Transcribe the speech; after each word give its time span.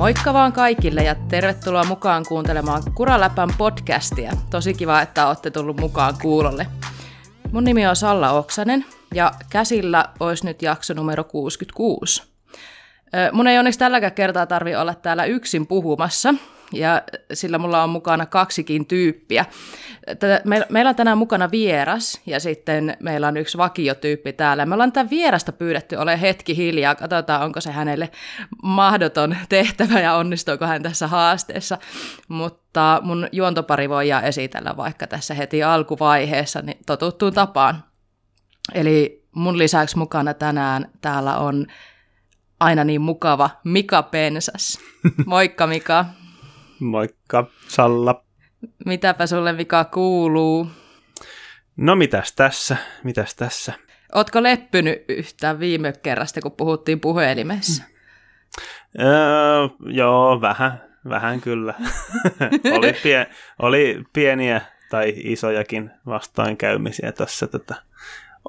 Moikka 0.00 0.32
vaan 0.32 0.52
kaikille 0.52 1.02
ja 1.02 1.14
tervetuloa 1.14 1.84
mukaan 1.84 2.24
kuuntelemaan 2.28 2.82
Kuraläpän 2.94 3.48
podcastia. 3.58 4.32
Tosi 4.50 4.74
kiva, 4.74 5.00
että 5.00 5.28
olette 5.28 5.50
tullut 5.50 5.80
mukaan 5.80 6.14
kuulolle. 6.22 6.66
Mun 7.52 7.64
nimi 7.64 7.86
on 7.86 7.96
Salla 7.96 8.30
Oksanen 8.30 8.84
ja 9.14 9.32
käsillä 9.50 10.04
olisi 10.20 10.46
nyt 10.46 10.62
jakso 10.62 10.94
numero 10.94 11.24
66. 11.24 12.22
Mun 13.32 13.46
ei 13.46 13.58
onneksi 13.58 13.78
tälläkään 13.78 14.12
kertaa 14.12 14.46
tarvi 14.46 14.76
olla 14.76 14.94
täällä 14.94 15.24
yksin 15.24 15.66
puhumassa, 15.66 16.34
ja 16.72 17.02
sillä 17.32 17.58
mulla 17.58 17.82
on 17.82 17.90
mukana 17.90 18.26
kaksikin 18.26 18.86
tyyppiä. 18.86 19.44
meillä 20.68 20.88
on 20.88 20.96
tänään 20.96 21.18
mukana 21.18 21.50
vieras 21.50 22.20
ja 22.26 22.40
sitten 22.40 22.96
meillä 23.00 23.28
on 23.28 23.36
yksi 23.36 23.58
vakiotyyppi 23.58 24.32
täällä. 24.32 24.66
Me 24.66 24.74
ollaan 24.74 24.92
tämän 24.92 25.10
vierasta 25.10 25.52
pyydetty 25.52 25.96
ole 25.96 26.20
hetki 26.20 26.56
hiljaa, 26.56 26.94
katsotaan 26.94 27.42
onko 27.42 27.60
se 27.60 27.70
hänelle 27.70 28.10
mahdoton 28.62 29.36
tehtävä 29.48 30.00
ja 30.00 30.14
onnistuuko 30.14 30.66
hän 30.66 30.82
tässä 30.82 31.06
haasteessa. 31.06 31.78
Mutta 32.28 33.00
mun 33.02 33.28
juontopari 33.32 33.88
voi 33.88 34.10
esitellä 34.24 34.76
vaikka 34.76 35.06
tässä 35.06 35.34
heti 35.34 35.62
alkuvaiheessa 35.62 36.62
niin 36.62 36.78
totuttuun 36.86 37.32
tapaan. 37.32 37.84
Eli 38.74 39.24
mun 39.34 39.58
lisäksi 39.58 39.98
mukana 39.98 40.34
tänään 40.34 40.90
täällä 41.00 41.36
on 41.36 41.66
aina 42.60 42.84
niin 42.84 43.00
mukava 43.00 43.50
Mika 43.64 44.02
Pensas. 44.02 44.78
Moikka 45.26 45.66
Mika. 45.66 46.04
Moikka, 46.80 47.46
Salla. 47.68 48.24
Mitäpä 48.86 49.26
sulle 49.26 49.52
Mika 49.52 49.84
kuuluu? 49.84 50.66
No 51.76 51.96
mitäs 51.96 52.32
tässä, 52.32 52.76
mitäs 53.04 53.34
tässä? 53.34 53.72
Ootko 54.14 54.42
leppynyt 54.42 55.04
yhtään 55.08 55.60
viime 55.60 55.92
kerrasta, 56.02 56.40
kun 56.40 56.52
puhuttiin 56.52 57.00
puhelimessa? 57.00 57.82
Mm. 57.82 59.04
Öö, 59.04 59.68
joo, 59.92 60.40
vähän, 60.40 60.82
vähän 61.08 61.40
kyllä. 61.40 61.74
oli, 62.76 62.92
pie, 63.02 63.26
oli 63.58 64.04
pieniä 64.12 64.60
tai 64.90 65.12
isojakin 65.16 65.90
vastoinkäymisiä 66.06 67.12
tuossa 67.12 67.46
tota, 67.46 67.74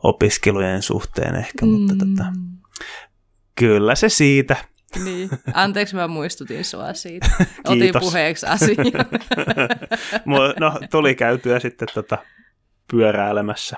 opiskelujen 0.03 0.81
suhteen 0.81 1.35
ehkä, 1.35 1.65
mm. 1.65 1.71
mutta 1.71 1.93
tota, 1.95 2.25
kyllä 3.55 3.95
se 3.95 4.09
siitä. 4.09 4.55
Niin, 5.03 5.29
anteeksi 5.53 5.95
mä 5.95 6.07
muistutin 6.07 6.65
sua 6.65 6.93
siitä. 6.93 7.29
Otin 7.67 7.93
puheeksi 7.99 8.45
asian. 8.45 8.85
no, 10.59 10.79
tuli 10.91 11.15
käytyä 11.15 11.59
sitten 11.59 11.87
tota 11.93 12.17
pyöräilemässä 12.91 13.77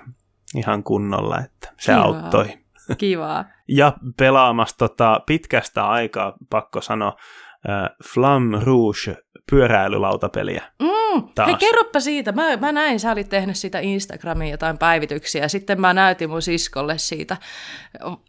ihan 0.56 0.84
kunnolla, 0.84 1.40
että 1.40 1.74
se 1.80 1.92
Kivaa. 1.92 2.04
auttoi. 2.04 2.58
Kivaa. 2.98 3.46
Ja 3.68 3.94
pelaamassa 4.18 4.78
tota, 4.78 5.22
pitkästä 5.26 5.88
aikaa, 5.88 6.34
pakko 6.50 6.82
sanoa, 6.82 7.16
äh, 7.70 7.90
Flam 8.14 8.52
Rouge 8.64 9.18
pyöräilylautapeliä. 9.52 10.64
Mm, 10.80 11.24
hei, 11.46 11.56
kerropa 11.56 12.00
siitä. 12.00 12.32
Mä, 12.32 12.58
mä 12.58 12.72
näin, 12.72 13.00
sä 13.00 13.12
olit 13.12 13.30
tehnyt 13.30 13.56
siitä 13.56 13.80
Instagramiin 13.80 14.52
jotain 14.52 14.78
päivityksiä. 14.78 15.48
Sitten 15.48 15.82
mä 15.82 15.94
näytin 15.94 16.30
mun 16.30 16.42
siskolle 16.42 16.98
siitä 16.98 17.38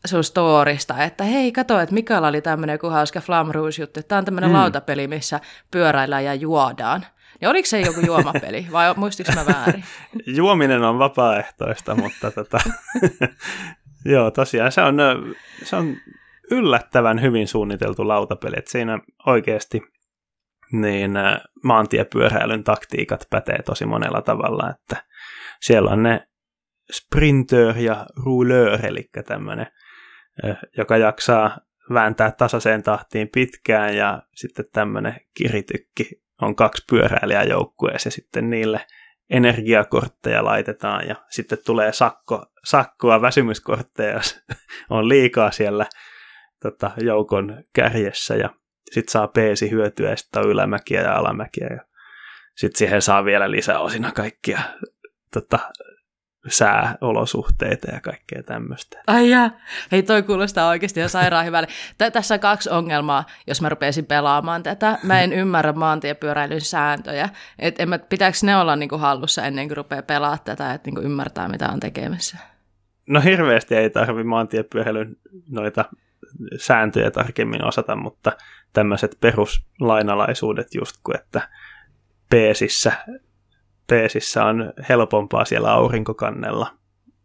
sun 0.06 0.24
storista, 0.24 1.04
että 1.04 1.24
hei, 1.24 1.52
kato, 1.52 1.80
että 1.80 1.94
Mikaela 1.94 2.28
oli 2.28 2.40
tämmöinen 2.40 2.74
joku 2.74 2.88
hauska 2.88 3.20
Flam 3.20 3.50
Rouge-juttu. 3.50 4.00
Tämä 4.02 4.18
on 4.18 4.24
tämmöinen 4.24 4.50
mm. 4.50 4.56
lautapeli, 4.56 5.08
missä 5.08 5.40
pyöräillään 5.70 6.24
ja 6.24 6.34
juodaan. 6.34 7.06
Ja 7.40 7.50
oliko 7.50 7.66
se 7.66 7.80
joku 7.80 8.00
juomapeli 8.00 8.66
vai 8.72 8.94
muistiko 8.96 9.32
mä 9.34 9.46
väärin? 9.46 9.84
Juominen 10.36 10.82
on 10.82 10.98
vapaaehtoista, 10.98 11.94
mutta 11.94 12.30
tota, 12.30 12.58
joo, 14.14 14.30
tosiaan 14.30 14.72
se 14.72 14.80
on, 14.80 14.96
se 15.62 15.76
on 15.76 15.96
yllättävän 16.50 17.22
hyvin 17.22 17.48
suunniteltu 17.48 18.08
lautapeli. 18.08 18.54
Että 18.58 18.70
siinä 18.70 18.98
oikeasti 19.26 19.82
niin 20.80 21.16
äh, 21.16 21.40
maantiepyöräilyn 21.62 22.64
taktiikat 22.64 23.26
pätee 23.30 23.62
tosi 23.62 23.86
monella 23.86 24.22
tavalla, 24.22 24.70
että 24.70 25.04
siellä 25.60 25.90
on 25.90 26.02
ne 26.02 26.28
sprinter 26.92 27.78
ja 27.78 28.06
rouleur, 28.24 28.86
eli 28.86 29.10
tämmöinen, 29.26 29.66
äh, 30.44 30.56
joka 30.76 30.96
jaksaa 30.96 31.58
vääntää 31.92 32.30
tasaiseen 32.30 32.82
tahtiin 32.82 33.28
pitkään, 33.28 33.96
ja 33.96 34.22
sitten 34.34 34.64
tämmöinen 34.72 35.20
kiritykki 35.36 36.22
on 36.42 36.56
kaksi 36.56 36.84
pyöräilijää 36.90 37.44
ja 38.04 38.10
sitten 38.10 38.50
niille 38.50 38.86
energiakortteja 39.30 40.44
laitetaan, 40.44 41.08
ja 41.08 41.16
sitten 41.30 41.58
tulee 41.66 41.92
sakko, 41.92 42.46
sakkoa 42.64 43.22
väsymyskortteja, 43.22 44.12
jos 44.12 44.44
on 44.90 45.08
liikaa 45.08 45.50
siellä 45.50 45.86
tota, 46.62 46.90
joukon 47.00 47.62
kärjessä, 47.74 48.36
ja 48.36 48.50
sitten 48.94 49.12
saa 49.12 49.28
peesi 49.28 49.70
hyötyä, 49.70 50.10
ja 50.10 50.16
sitten 50.16 50.42
on 50.42 50.50
ylämäkiä 50.50 51.00
ja 51.00 51.16
alamäkiä, 51.16 51.66
ja 51.70 51.80
sitten 52.56 52.78
siihen 52.78 53.02
saa 53.02 53.24
vielä 53.24 53.50
lisää 53.50 53.78
osina 53.78 54.12
kaikkia 54.12 54.60
tota, 55.32 55.58
sääolosuhteita 56.48 57.90
ja 57.90 58.00
kaikkea 58.00 58.42
tämmöistä. 58.42 59.02
Ai 59.06 59.30
ja. 59.30 59.50
Hei, 59.92 60.02
toi 60.02 60.22
kuulostaa 60.22 60.68
oikeasti 60.68 61.00
jo 61.00 61.08
sairaan 61.08 61.46
hyvälle. 61.46 61.68
T- 61.98 62.12
tässä 62.12 62.34
on 62.34 62.40
kaksi 62.40 62.70
ongelmaa, 62.70 63.24
jos 63.46 63.60
mä 63.60 63.68
rupeaisin 63.68 64.06
pelaamaan 64.06 64.62
tätä. 64.62 64.98
Mä 65.02 65.20
en 65.20 65.32
ymmärrä 65.32 65.72
maantiepyöräilyn 65.72 66.60
sääntöjä. 66.60 67.28
Et 67.58 67.80
en 67.80 67.88
mä, 67.88 67.98
pitääkö 67.98 68.36
ne 68.42 68.56
olla 68.56 68.76
niinku 68.76 68.98
hallussa 68.98 69.44
ennen 69.44 69.68
kuin 69.68 69.76
rupeaa 69.76 70.02
pelaamaan 70.02 70.44
tätä, 70.44 70.74
että 70.74 70.88
niinku 70.88 71.00
ymmärtää, 71.00 71.48
mitä 71.48 71.68
on 71.68 71.80
tekemässä? 71.80 72.38
No 73.08 73.20
hirveästi 73.20 73.74
ei 73.74 73.90
tarvi 73.90 74.24
maantiepyöräilyn 74.24 75.16
noita 75.50 75.84
sääntöjä 76.56 77.10
tarkemmin 77.10 77.64
osata, 77.64 77.96
mutta 77.96 78.32
tämmöiset 78.72 79.16
peruslainalaisuudet 79.20 80.74
just 80.74 80.96
kuin, 81.04 81.16
että 81.16 81.48
peesissä, 82.30 82.92
peesissä 83.86 84.44
on 84.44 84.72
helpompaa 84.88 85.44
siellä 85.44 85.72
aurinkokannella 85.72 86.74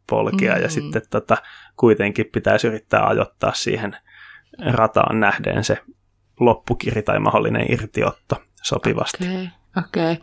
polkia 0.09 0.51
mm-hmm. 0.51 0.63
ja 0.63 0.69
sitten 0.69 1.01
tota, 1.09 1.37
kuitenkin 1.77 2.25
pitäisi 2.33 2.67
yrittää 2.67 3.07
ajoittaa 3.07 3.53
siihen 3.53 3.97
rataan 4.71 5.19
nähden 5.19 5.63
se 5.63 5.77
loppukiri 6.39 7.01
tai 7.01 7.19
mahdollinen 7.19 7.71
irtiotto 7.71 8.43
sopivasti. 8.63 9.23
Okei, 9.23 9.49
okay. 9.77 10.13
Okay. 10.13 10.17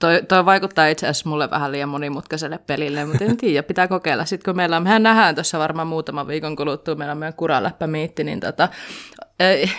Toi, 0.00 0.22
toi 0.28 0.44
vaikuttaa 0.44 0.86
itse 0.86 1.06
asiassa 1.06 1.28
mulle 1.28 1.50
vähän 1.50 1.72
liian 1.72 1.88
monimutkaiselle 1.88 2.58
pelille, 2.58 3.04
mutta 3.04 3.24
en 3.24 3.36
tiedä, 3.36 3.62
pitää 3.62 3.88
kokeilla. 3.88 4.24
Sitten 4.24 4.44
kun 4.44 4.56
meillä 4.56 4.76
on, 4.76 4.82
mehän 4.82 5.02
nähdään 5.02 5.34
tuossa 5.34 5.58
varmaan 5.58 5.88
muutaman 5.88 6.26
viikon 6.26 6.56
kuluttua, 6.56 6.94
meillä 6.94 7.12
on 7.12 7.18
meidän 7.18 7.34
kuraläppämiitti, 7.34 8.24
niin 8.24 8.40
tota, 8.40 8.68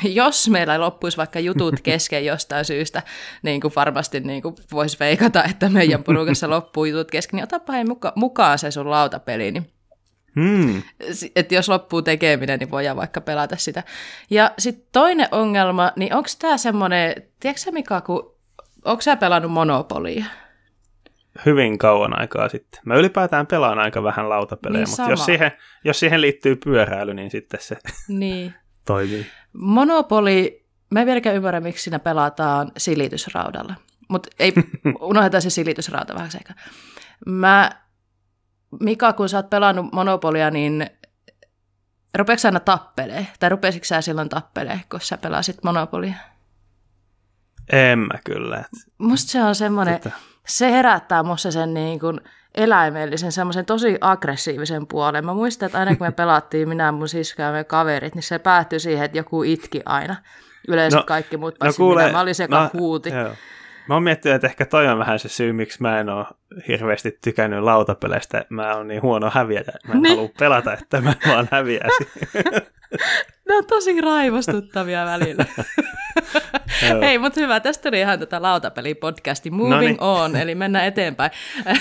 jos 0.03 0.49
meillä 0.49 0.79
loppuisi 0.79 1.17
vaikka 1.17 1.39
jutut 1.39 1.75
kesken 1.83 2.25
jostain 2.25 2.65
syystä, 2.65 3.03
niin 3.43 3.61
kuin 3.61 3.73
varmasti 3.75 4.19
niin 4.19 4.41
kuin 4.41 4.55
voisi 4.71 4.99
veikata, 4.99 5.43
että 5.43 5.69
meidän 5.69 6.03
porukassa 6.03 6.49
loppuu 6.49 6.85
jutut 6.85 7.11
kesken, 7.11 7.37
niin 7.37 7.43
otapa 7.43 7.73
hei 7.73 7.83
muka, 7.83 8.13
mukaan 8.15 8.59
se 8.59 8.71
sun 8.71 8.89
lautapeli, 8.89 9.51
niin 9.51 9.71
Hmm. 10.35 10.81
Että 11.35 11.55
jos 11.55 11.69
loppuu 11.69 12.01
tekeminen, 12.01 12.59
niin 12.59 12.71
voidaan 12.71 12.97
vaikka 12.97 13.21
pelata 13.21 13.55
sitä. 13.57 13.83
Ja 14.29 14.51
sitten 14.57 14.87
toinen 14.91 15.27
ongelma, 15.31 15.91
niin 15.95 16.15
onko 16.15 16.29
tämä 16.39 16.57
semmoinen, 16.57 17.15
tiedätkö 17.39 17.71
Mika, 17.71 18.01
kun 18.01 18.35
Onko 18.85 19.01
sä 19.01 19.15
pelannut 19.15 19.51
Monopolia? 19.51 20.25
Hyvin 21.45 21.77
kauan 21.77 22.19
aikaa 22.19 22.49
sitten. 22.49 22.81
Mä 22.85 22.95
ylipäätään 22.95 23.47
pelaan 23.47 23.79
aika 23.79 24.03
vähän 24.03 24.29
lautapelejä, 24.29 24.83
niin 24.83 24.89
mutta 24.89 25.09
jos 25.09 25.25
siihen, 25.25 25.51
jos 25.83 25.99
siihen 25.99 26.21
liittyy 26.21 26.55
pyöräily, 26.55 27.13
niin 27.13 27.31
sitten 27.31 27.59
se 27.61 27.77
niin. 28.07 28.53
toimii. 28.87 29.25
Monopoli, 29.53 30.65
mä 30.91 30.99
en 30.99 31.05
vieläkään 31.05 31.35
ymmärrä, 31.35 31.59
miksi 31.59 31.83
siinä 31.83 31.99
pelataan 31.99 32.71
silitysraudalla. 32.77 33.75
Mutta 34.09 34.29
ei, 34.39 34.53
unohdetaan 35.01 35.41
se 35.41 35.49
silitysrauta 35.49 36.15
vähän 36.15 36.31
sekä. 36.31 36.53
Mä, 37.25 37.71
Mika, 38.79 39.13
kun 39.13 39.29
sä 39.29 39.37
oot 39.37 39.49
pelannut 39.49 39.93
Monopolia, 39.93 40.51
niin 40.51 40.89
rupeeko 42.17 42.41
aina 42.45 42.59
tappelee? 42.59 43.27
Tai 43.39 43.49
rupesitko 43.49 43.85
sä 43.85 44.01
silloin 44.01 44.29
tappelee, 44.29 44.79
kun 44.89 45.01
sä 45.01 45.17
pelasit 45.17 45.63
Monopolia? 45.63 46.15
En 47.71 47.99
mä 47.99 48.19
kyllä. 48.23 48.63
Musta 48.97 49.31
se 49.31 49.43
on 49.43 49.55
semmoinen, 49.55 49.95
Sitä. 49.95 50.11
se 50.47 50.71
herättää 50.71 51.23
musta 51.23 51.51
sen 51.51 51.73
niin 51.73 51.99
kuin 51.99 52.21
eläimellisen, 52.55 53.31
semmoisen 53.31 53.65
tosi 53.65 53.97
aggressiivisen 54.01 54.87
puolen. 54.87 55.25
Mä 55.25 55.33
muistan, 55.33 55.65
että 55.65 55.79
aina 55.79 55.95
kun 55.95 56.07
me 56.07 56.11
pelattiin, 56.21 56.69
minä 56.69 56.91
mun 56.91 57.09
sisko 57.09 57.41
ja 57.41 57.51
me 57.51 57.63
kaverit, 57.63 58.15
niin 58.15 58.23
se 58.23 58.39
päättyi 58.39 58.79
siihen, 58.79 59.05
että 59.05 59.17
joku 59.17 59.43
itki 59.43 59.81
aina. 59.85 60.15
Yleensä 60.67 60.97
no, 60.97 61.03
kaikki 61.03 61.37
muut 61.37 61.55
no 61.63 61.73
kuule, 61.77 62.01
minä. 62.01 62.11
Mä 62.11 62.19
olin 62.19 62.35
se, 62.35 62.43
joka 62.43 62.63
no, 62.63 62.69
huuti. 62.73 63.09
Joo. 63.09 63.33
Mä 63.87 63.93
oon 63.93 64.03
miettinyt, 64.03 64.35
että 64.35 64.47
ehkä 64.47 64.65
toi 64.65 64.87
on 64.87 64.99
vähän 64.99 65.19
se 65.19 65.29
syy, 65.29 65.53
miksi 65.53 65.81
mä 65.81 65.99
en 65.99 66.09
ole 66.09 66.25
hirveästi 66.67 67.17
tykännyt 67.23 67.63
lautapeleistä. 67.63 68.45
Mä 68.49 68.75
oon 68.75 68.87
niin 68.87 69.01
huono 69.01 69.31
häviäjä. 69.33 69.73
Mä 69.87 69.93
en 69.93 70.01
niin. 70.01 70.15
halua 70.15 70.29
pelata, 70.39 70.73
että 70.73 71.01
mä 71.01 71.13
vaan 71.27 71.47
häviäisin. 71.51 72.07
ne 73.47 73.55
on 73.55 73.65
tosi 73.65 74.01
raivostuttavia 74.01 75.05
välillä. 75.05 75.45
Hei, 77.01 77.17
mutta 77.17 77.39
hyvä. 77.39 77.59
Tästä 77.59 77.89
tuli 77.89 77.99
ihan 77.99 78.19
tätä 78.19 78.41
lautapeli-podcasti 78.41 79.51
Moving 79.51 79.75
Noniin. 79.75 79.97
On, 80.01 80.35
eli 80.35 80.55
mennään 80.55 80.85
eteenpäin. 80.85 81.31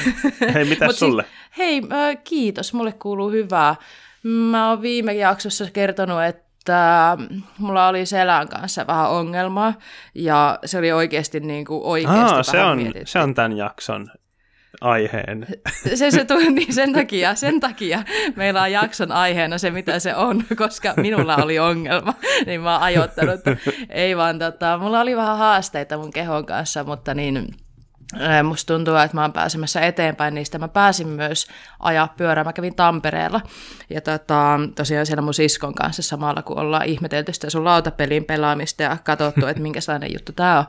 hei, 0.54 0.64
mitä 0.64 0.92
sulle? 0.92 1.22
Siis, 1.22 1.58
hei, 1.58 1.82
kiitos. 2.24 2.72
Mulle 2.72 2.92
kuuluu 2.92 3.30
hyvää. 3.30 3.74
Mä 4.22 4.70
oon 4.70 4.82
viime 4.82 5.12
jaksossa 5.14 5.64
kertonut, 5.72 6.22
että 6.22 6.50
että 6.60 7.18
mulla 7.58 7.88
oli 7.88 8.06
selän 8.06 8.48
kanssa 8.48 8.86
vähän 8.86 9.10
ongelmaa, 9.10 9.74
ja 10.14 10.58
se 10.64 10.78
oli 10.78 10.92
oikeasti 10.92 11.40
niin 11.40 11.64
kuin 11.64 11.84
oikeasti 11.84 12.34
Aa, 12.34 12.42
se, 12.42 12.60
on, 12.60 12.76
mietitty. 12.76 13.06
se 13.06 13.18
on 13.18 13.34
tämän 13.34 13.56
jakson 13.56 14.10
aiheen. 14.80 15.46
Se, 15.94 16.10
se 16.10 16.24
tuli 16.24 16.50
niin 16.50 16.74
sen 16.74 16.92
takia, 16.92 17.34
sen 17.34 17.60
takia 17.60 18.02
meillä 18.36 18.62
on 18.62 18.72
jakson 18.72 19.12
aiheena 19.12 19.58
se, 19.58 19.70
mitä 19.70 19.98
se 19.98 20.14
on, 20.14 20.44
koska 20.56 20.94
minulla 20.96 21.36
oli 21.36 21.58
ongelma, 21.58 22.14
niin 22.46 22.60
mä 22.60 22.78
oon 22.78 22.88
ei 23.88 24.16
vaan 24.16 24.38
tota, 24.38 24.78
mulla 24.78 25.00
oli 25.00 25.16
vähän 25.16 25.38
haasteita 25.38 25.98
mun 25.98 26.12
kehon 26.12 26.46
kanssa, 26.46 26.84
mutta 26.84 27.14
niin 27.14 27.48
musta 28.44 28.74
tuntuu, 28.74 28.96
että 28.96 29.16
mä 29.16 29.22
oon 29.22 29.32
pääsemässä 29.32 29.80
eteenpäin 29.80 30.34
niistä. 30.34 30.58
Mä 30.58 30.68
pääsin 30.68 31.08
myös 31.08 31.46
ajaa 31.80 32.14
pyörää, 32.16 32.44
mä 32.44 32.52
kävin 32.52 32.74
Tampereella 32.74 33.40
ja 33.90 34.00
tota, 34.00 34.60
tosiaan 34.74 35.06
siellä 35.06 35.22
mun 35.22 35.34
siskon 35.34 35.74
kanssa 35.74 36.02
samalla, 36.02 36.42
kun 36.42 36.58
ollaan 36.58 36.86
ihmetelty 36.86 37.32
sitä 37.32 37.50
sun 37.50 37.64
lautapelin 37.64 38.24
pelaamista 38.24 38.82
ja 38.82 38.96
katsottu, 39.04 39.46
että 39.46 39.62
minkälainen 39.62 40.12
juttu 40.12 40.32
tää 40.32 40.58
on 40.58 40.64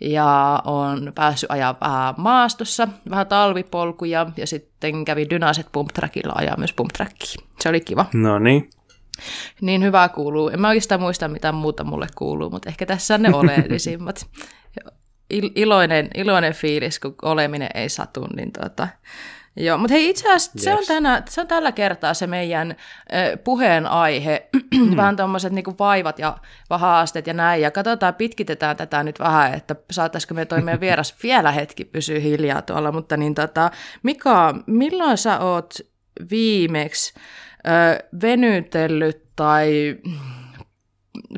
ja 0.00 0.62
on 0.64 1.12
päässyt 1.14 1.50
ajaa 1.50 1.76
vähän 1.80 2.14
maastossa, 2.16 2.88
vähän 3.10 3.26
talvipolkuja 3.26 4.26
ja 4.36 4.46
sitten 4.46 5.04
kävi 5.04 5.30
Dynaset 5.30 5.66
pump 5.72 5.88
trackilla 5.94 6.32
ajaa 6.36 6.56
myös 6.56 6.72
pump 6.72 6.92
trackia. 6.92 7.46
Se 7.60 7.68
oli 7.68 7.80
kiva. 7.80 8.06
No 8.14 8.38
niin. 8.38 8.70
Niin 9.60 9.82
hyvää 9.82 10.08
kuuluu. 10.08 10.48
En 10.48 10.60
mä 10.60 10.68
oikeastaan 10.68 11.00
muista, 11.00 11.28
mitä 11.28 11.52
muuta 11.52 11.84
mulle 11.84 12.06
kuuluu, 12.14 12.50
mutta 12.50 12.68
ehkä 12.68 12.86
tässä 12.86 13.14
on 13.14 13.22
ne 13.22 13.30
oleellisimmat. 13.36 14.26
Il- 15.34 15.52
iloinen, 15.54 16.10
iloinen 16.14 16.52
fiilis, 16.52 16.98
kun 16.98 17.14
oleminen 17.22 17.68
ei 17.74 17.88
satu, 17.88 18.26
niin 18.36 18.52
tota, 18.52 18.88
Joo, 19.56 19.78
mutta 19.78 19.92
hei 19.94 20.08
itse 20.10 20.28
asiassa 20.28 20.52
se, 20.56 20.70
on 20.72 20.78
Yes. 20.78 20.86
tänä, 20.86 21.22
se 21.28 21.40
on 21.40 21.46
tällä 21.46 21.72
kertaa 21.72 22.14
se 22.14 22.26
meidän 22.26 22.70
äh, 22.70 22.76
puheenaihe, 23.44 24.48
vähän 24.96 25.16
tuommoiset 25.16 25.52
niinku 25.52 25.74
vaivat 25.78 26.18
ja 26.18 26.38
haasteet 26.70 27.26
ja 27.26 27.34
näin, 27.34 27.62
ja 27.62 27.70
katsotaan, 27.70 28.14
pitkitetään 28.14 28.76
tätä 28.76 29.02
nyt 29.02 29.18
vähän, 29.18 29.54
että 29.54 29.76
saataisiko 29.90 30.34
me 30.34 30.44
toi 30.44 30.62
meidän 30.62 30.80
vieras 30.86 31.14
vielä 31.22 31.52
hetki 31.52 31.84
pysyä 31.84 32.18
hiljaa 32.18 32.62
tuolla, 32.62 32.92
mutta 32.92 33.16
niin 33.16 33.34
tota, 33.34 33.70
Mika, 34.02 34.54
milloin 34.66 35.18
sä 35.18 35.38
oot 35.38 35.74
viimeksi 36.30 37.14
äh, 37.68 37.98
venytellyt 38.22 39.22
tai 39.36 39.96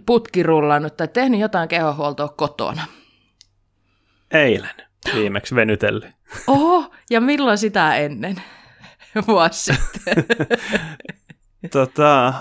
putkirullannut 0.06 0.96
tai 0.96 1.08
tehnyt 1.08 1.40
jotain 1.40 1.68
kehohuoltoa 1.68 2.28
kotona? 2.28 2.82
Eilen 4.30 4.87
viimeksi 5.14 5.54
venytellyt. 5.54 6.10
Oho, 6.46 6.94
ja 7.10 7.20
milloin 7.20 7.58
sitä 7.58 7.96
ennen? 7.96 8.42
Vuosi 9.28 9.72
sitten. 9.74 10.24
tota, 11.72 12.34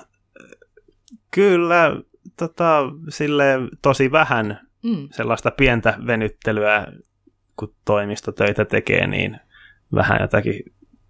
kyllä 1.32 2.02
tota, 2.38 2.80
sille 3.10 3.46
tosi 3.82 4.12
vähän 4.12 4.68
Mm. 4.84 5.08
sellaista 5.12 5.52
pientä 5.52 5.98
venyttelyä, 6.08 6.88
kun 7.60 7.74
toimistotöitä 7.86 8.66
tekee, 8.66 9.08
niin 9.08 9.40
vähän 9.96 10.18
jotakin 10.22 10.64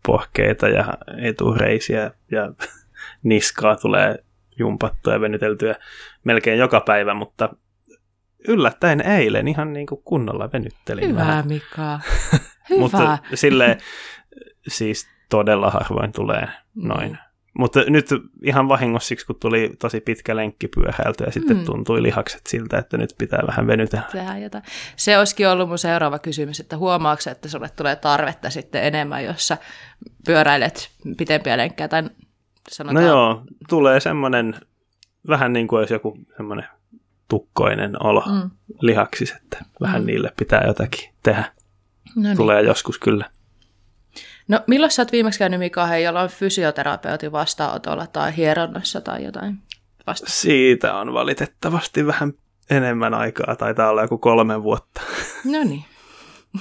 pohkeita 0.05 0.67
ja 0.67 0.97
etureisiä 1.21 2.11
ja 2.31 2.53
niskaa 3.23 3.75
tulee 3.75 4.23
jumpattua 4.59 5.13
ja 5.13 5.21
venyteltyä 5.21 5.75
melkein 6.23 6.59
joka 6.59 6.81
päivä, 6.81 7.13
mutta 7.13 7.49
yllättäen 8.47 9.01
eilen 9.01 9.47
ihan 9.47 9.73
niin 9.73 9.87
kuin 9.87 10.01
kunnolla 10.05 10.49
venyttelin 10.53 11.09
Hyvä, 11.09 11.19
vähän. 11.19 11.47
Mika. 11.47 11.99
Hyvä. 12.69 12.79
Mutta 12.79 13.17
sille 13.33 13.77
siis 14.67 15.07
todella 15.29 15.69
harvoin 15.69 16.11
tulee 16.11 16.47
noin. 16.75 17.11
Mm. 17.11 17.17
Mutta 17.59 17.79
nyt 17.87 18.09
ihan 18.43 18.69
vahingossa 18.69 19.07
siksi, 19.07 19.25
kun 19.25 19.35
tuli 19.39 19.71
tosi 19.79 20.01
pitkä 20.01 20.35
lenkki 20.35 20.67
pyöhäilty 20.67 21.23
ja 21.23 21.31
sitten 21.31 21.57
Mm. 21.57 21.65
tuntui 21.65 22.03
lihakset 22.03 22.41
siltä, 22.47 22.77
että 22.77 22.97
nyt 22.97 23.15
pitää 23.17 23.39
vähän 23.47 23.67
venytellä. 23.67 24.05
Tehdään 24.11 24.41
jotain. 24.41 24.63
Se 24.95 25.17
olisikin 25.17 25.47
ollut 25.49 25.67
mun 25.69 25.77
seuraava 25.77 26.19
kysymys, 26.19 26.59
että 26.59 26.77
huomaatko, 26.77 27.29
että 27.29 27.49
sulle 27.49 27.69
tulee 27.75 27.95
tarvetta 27.95 28.49
sitten 28.49 28.83
enemmän, 28.83 29.25
jos 29.25 29.47
sä 29.47 29.57
pyöräilet 30.25 30.89
pitempiä 31.17 31.57
lenkkejä 31.57 31.87
tai 31.87 32.01
No 32.01 32.09
sanotaan... 32.69 33.05
joo, 33.05 33.41
tulee 33.69 33.99
semmoinen 33.99 34.55
vähän 35.27 35.53
niin 35.53 35.67
kuin 35.67 35.79
olisi 35.79 35.93
joku 35.93 36.17
semmoinen 36.37 36.65
tukkoinen 37.27 38.03
olo 38.03 38.23
mm. 38.25 38.33
Mm. 38.33 38.49
lihaksis, 38.81 39.31
että 39.31 39.65
vähän 39.81 40.01
Mm. 40.01 40.05
niille 40.05 40.31
pitää 40.37 40.63
jotakin 40.67 41.09
tehdä. 41.23 41.51
No, 42.15 42.21
niin. 42.23 42.37
Tulee 42.37 42.61
joskus 42.61 42.99
kyllä. 42.99 43.29
no 44.47 44.59
milloin 44.67 44.91
sä 44.91 45.01
oot 45.01 45.11
viimeksi 45.11 45.39
käynyt 45.39 45.59
Mika 45.59 45.85
hei, 45.85 46.03
jollain 46.03 46.29
fysioterapeutin 46.29 47.31
vastaanotolla 47.31 48.07
tai 48.07 48.35
hieronnassa 48.37 49.01
tai 49.01 49.23
jotain 49.23 49.57
vasta? 50.07 50.27
Siitä 50.29 50.93
on 50.93 51.13
valitettavasti 51.13 52.07
vähän 52.07 52.33
enemmän 52.69 53.13
aikaa, 53.13 53.55
taitaa 53.55 53.89
olla 53.89 54.01
joku 54.01 54.17
kolme 54.17 54.63
vuotta. 54.63 55.01
No 55.51 55.63
niin. 55.63 55.85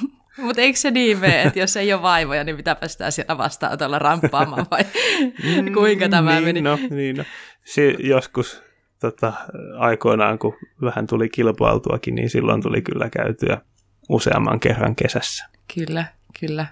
Mutta 0.42 0.62
eikö 0.62 0.78
se 0.78 0.90
niin 0.90 1.18
mene, 1.18 1.42
että 1.42 1.58
jos 1.58 1.76
ei 1.76 1.92
ole 1.92 2.02
vaivoja, 2.02 2.44
niin 2.44 2.56
pitääpä 2.56 2.88
sitä 2.88 3.10
siellä 3.10 3.38
vastaanotolla 3.38 3.98
ramppaamaan 3.98 4.66
vai 4.70 4.84
kuinka 5.74 6.08
tämä 6.08 6.32
niin, 6.34 6.44
meni? 6.44 6.60
No, 6.62 6.78
niin, 6.90 7.16
no. 7.16 7.24
Si- 7.64 7.96
joskus 7.98 8.62
tota, 9.00 9.32
aikoinaan, 9.78 10.38
kun 10.38 10.54
vähän 10.82 11.06
tuli 11.06 11.28
kilpailtuakin, 11.28 12.14
niin 12.14 12.30
silloin 12.30 12.62
tuli 12.62 12.82
kyllä 12.82 13.10
käytyä 13.10 13.60
useamman 14.08 14.60
kerran 14.60 14.96
kesässä. 14.96 15.48
Kyllä, 15.74 16.04
kyllä. 16.40 16.66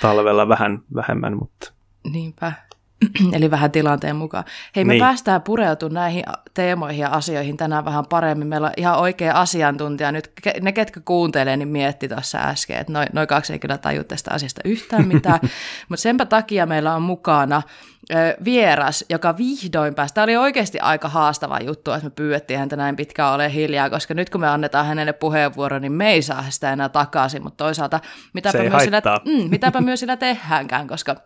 Talvella 0.00 0.48
vähän 0.48 0.82
vähemmän, 0.94 1.36
mutta 1.36 1.72
Niinpä. 2.12 2.52
Eli 3.36 3.50
vähän 3.50 3.70
tilanteen 3.70 4.16
mukaan. 4.16 4.44
Hei, 4.76 4.84
me 4.84 4.92
Niin. 4.92 5.00
päästään 5.00 5.42
pureutumaan 5.42 5.94
näihin 5.94 6.24
teemoihin 6.54 7.00
ja 7.00 7.08
asioihin 7.08 7.56
tänään 7.56 7.84
vähän 7.84 8.06
paremmin. 8.06 8.48
Meillä 8.48 8.66
on 8.66 8.72
ihan 8.76 8.98
oikea 8.98 9.34
asiantuntija 9.40 10.12
nyt. 10.12 10.32
Ne, 10.60 10.72
ketkä 10.72 11.00
kuuntelee, 11.04 11.56
niin 11.56 11.68
mietti 11.68 12.08
tuossa 12.08 12.38
äsken, 12.38 12.78
että 12.78 12.92
noin 12.92 13.08
noi 13.12 13.26
kaksi 13.26 13.52
ei 13.52 13.58
kyllä 13.58 13.78
taju 13.78 14.04
tästä 14.04 14.30
asiasta 14.34 14.60
yhtään 14.64 15.08
mitään. 15.08 15.40
Mutta 15.88 16.02
senpä 16.02 16.26
takia 16.26 16.66
meillä 16.66 16.94
on 16.94 17.02
mukana 17.02 17.62
vieras, 18.44 19.04
joka 19.08 19.36
vihdoin 19.36 19.94
pääsi. 19.94 20.14
Tämä 20.14 20.22
oli 20.22 20.36
oikeasti 20.36 20.78
aika 20.80 21.08
haastava 21.08 21.58
juttu, 21.60 21.92
että 21.92 22.04
me 22.04 22.10
pyydettiin 22.10 22.58
häntä 22.58 22.76
näin 22.76 22.96
pitkään 22.96 23.34
ole 23.34 23.54
hiljaa, 23.54 23.90
koska 23.90 24.14
nyt 24.14 24.30
kun 24.30 24.40
me 24.40 24.48
annetaan 24.48 24.86
hänelle 24.86 25.12
puheenvuoro, 25.12 25.78
niin 25.78 25.92
me 25.92 26.12
ei 26.12 26.22
saa 26.22 26.44
sitä 26.48 26.72
enää 26.72 26.88
takaisin, 26.88 27.42
mutta 27.42 27.64
toisaalta 27.64 28.00
mitäpä, 28.32 28.58
myös 28.58 28.82
sillä, 28.82 29.02
mm, 29.24 29.50
mitäpä 29.50 29.80
myös 29.80 30.00
sillä 30.00 30.16
tehdäänkään, 30.16 30.86
koska 30.86 31.16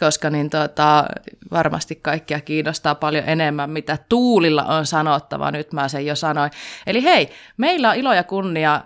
koska 0.00 0.30
niin 0.30 0.50
tota, 0.50 1.04
varmasti 1.50 1.96
kaikkia 1.96 2.40
kiinnostaa 2.40 2.94
paljon 2.94 3.24
enemmän, 3.26 3.70
mitä 3.70 3.98
Tuulilla 4.08 4.64
on 4.64 4.86
sanottava. 4.86 5.50
Nyt 5.50 5.72
mä 5.72 5.88
sen 5.88 6.06
jo 6.06 6.16
sanoin. 6.16 6.50
Eli 6.86 7.02
hei, 7.02 7.28
meillä 7.56 7.90
on 7.90 7.96
ilo 7.96 8.12
ja 8.12 8.24
kunnia 8.24 8.80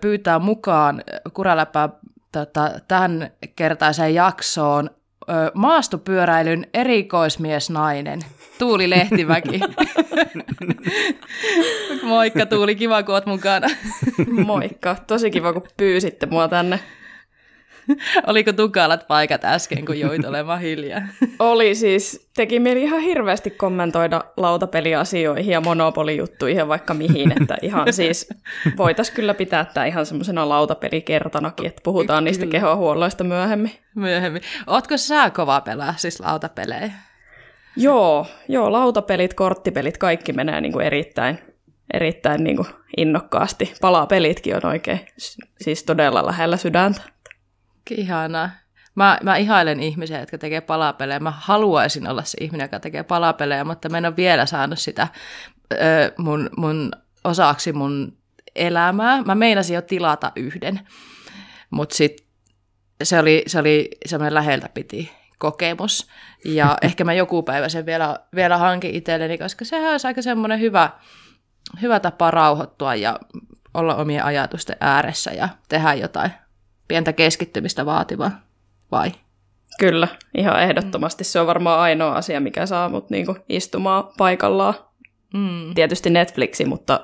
pyytää 0.00 0.38
mukaan 0.38 1.02
Kuraläpä 1.32 1.88
tota, 2.32 2.70
tämän 2.88 3.30
kertaiseen 3.56 4.14
jaksoon 4.14 4.90
maastopyöräilyn 5.54 6.66
erikoismiesnainen, 6.74 8.20
Tuuli 8.58 8.90
Lehtimäki. 8.90 9.60
Moikka 12.02 12.46
Tuuli, 12.46 12.76
kiva 12.76 13.02
kun 13.02 13.14
oot 13.14 13.26
mukana. 13.26 13.68
Moikka, 14.44 14.96
tosi 15.06 15.30
kiva 15.30 15.52
kun 15.52 15.62
pyysitte 15.76 16.26
mua 16.26 16.48
tänne. 16.48 16.80
Oliko 18.26 18.52
tukalat 18.52 19.06
paikat 19.08 19.44
äsken, 19.44 19.84
kun 19.84 20.00
joit 20.00 20.24
olemaan 20.24 20.60
hiljaa? 20.60 21.02
Oli 21.38 21.74
siis, 21.74 22.30
teki 22.36 22.60
mieli 22.60 22.82
ihan 22.82 23.00
hirveästi 23.00 23.50
kommentoida 23.50 24.24
lautapeliasioihin 24.36 25.52
ja 25.52 25.60
monopolijuttuihin 25.60 26.58
ja 26.58 26.68
vaikka 26.68 26.94
mihin, 26.94 27.32
että 27.40 27.56
ihan 27.62 27.92
siis 28.02 28.28
voitaisiin 28.76 29.16
kyllä 29.16 29.34
pitää 29.34 29.64
tämä 29.64 29.86
ihan 29.86 30.06
semmoisena 30.06 30.48
lautapelikertanakin, 30.48 31.66
että 31.66 31.80
puhutaan 31.84 32.24
niistä 32.24 32.46
kehohuolloista 32.46 33.24
myöhemmin. 33.24 33.72
Myöhemmin. 33.94 34.42
Ootko 34.66 34.96
sä 34.96 35.30
kova 35.30 35.60
pelaa 35.60 35.94
siis 35.96 36.20
lautapelejä? 36.20 36.90
Joo, 37.76 38.26
joo, 38.48 38.72
lautapelit, 38.72 39.34
korttipelit, 39.34 39.98
kaikki 39.98 40.32
menee 40.32 40.60
niin 40.60 40.72
kuin 40.72 40.86
erittäin, 40.86 41.38
erittäin 41.94 42.44
niin 42.44 42.56
kuin 42.56 42.68
innokkaasti. 42.96 43.74
Palapelitkin 43.80 44.56
on 44.56 44.66
oikein 44.66 45.00
siis 45.60 45.82
todella 45.82 46.26
lähellä 46.26 46.56
sydäntä. 46.56 47.02
Ihanaa. 47.90 48.50
Mä, 48.94 49.18
mä 49.22 49.36
ihailen 49.36 49.80
ihmisiä, 49.80 50.20
jotka 50.20 50.38
tekee 50.38 50.60
palapelejä. 50.60 51.20
Mä 51.20 51.30
haluaisin 51.30 52.08
olla 52.08 52.22
se 52.22 52.38
ihminen, 52.40 52.64
joka 52.64 52.80
tekee 52.80 53.02
palapelejä, 53.02 53.64
mutta 53.64 53.88
mä 53.88 53.98
en 53.98 54.06
ole 54.06 54.16
vielä 54.16 54.46
saanut 54.46 54.78
sitä 54.78 55.08
ö, 55.72 55.76
mun, 56.18 56.50
mun 56.56 56.90
osaksi 57.24 57.72
mun 57.72 58.16
elämää. 58.56 59.22
Mä 59.22 59.34
meinasin 59.34 59.74
jo 59.74 59.82
tilata 59.82 60.32
yhden, 60.36 60.80
mutta 61.70 61.94
sitten 61.94 62.26
se 63.02 63.18
oli, 63.18 63.42
se 63.46 63.58
oli 63.58 63.90
semmoinen 64.06 64.34
läheltä 64.34 64.68
piti 64.74 65.12
kokemus. 65.38 66.08
Ja 66.44 66.78
ehkä 66.82 67.04
mä 67.04 67.12
joku 67.12 67.42
päivä 67.42 67.68
sen 67.68 67.86
vielä, 67.86 68.18
vielä 68.34 68.58
hankin 68.58 68.94
itselleni, 68.94 69.38
koska 69.38 69.64
sehän 69.64 69.90
olisi 69.90 70.06
aika 70.06 70.22
semmoinen 70.22 70.60
hyvä, 70.60 70.90
hyvä 71.82 72.00
tapa 72.00 72.30
rauhoittua 72.30 72.94
ja 72.94 73.18
olla 73.74 73.94
omien 73.94 74.24
ajatusten 74.24 74.76
ääressä 74.80 75.30
ja 75.30 75.48
tehdä 75.68 75.94
jotain 75.94 76.30
pientä 76.88 77.12
keskittymistä 77.12 77.86
vaativaa, 77.86 78.40
vai? 78.92 79.12
Kyllä, 79.78 80.08
ihan 80.34 80.62
ehdottomasti. 80.62 81.24
Se 81.24 81.40
on 81.40 81.46
varmaan 81.46 81.80
ainoa 81.80 82.14
asia, 82.14 82.40
mikä 82.40 82.66
saa 82.66 82.88
mut 82.88 83.10
niinku 83.10 83.36
istumaan 83.48 84.04
paikallaan 84.18 84.74
Mm. 85.34 85.74
Tietysti 85.74 86.10
Netflixi, 86.10 86.64
mutta 86.64 87.00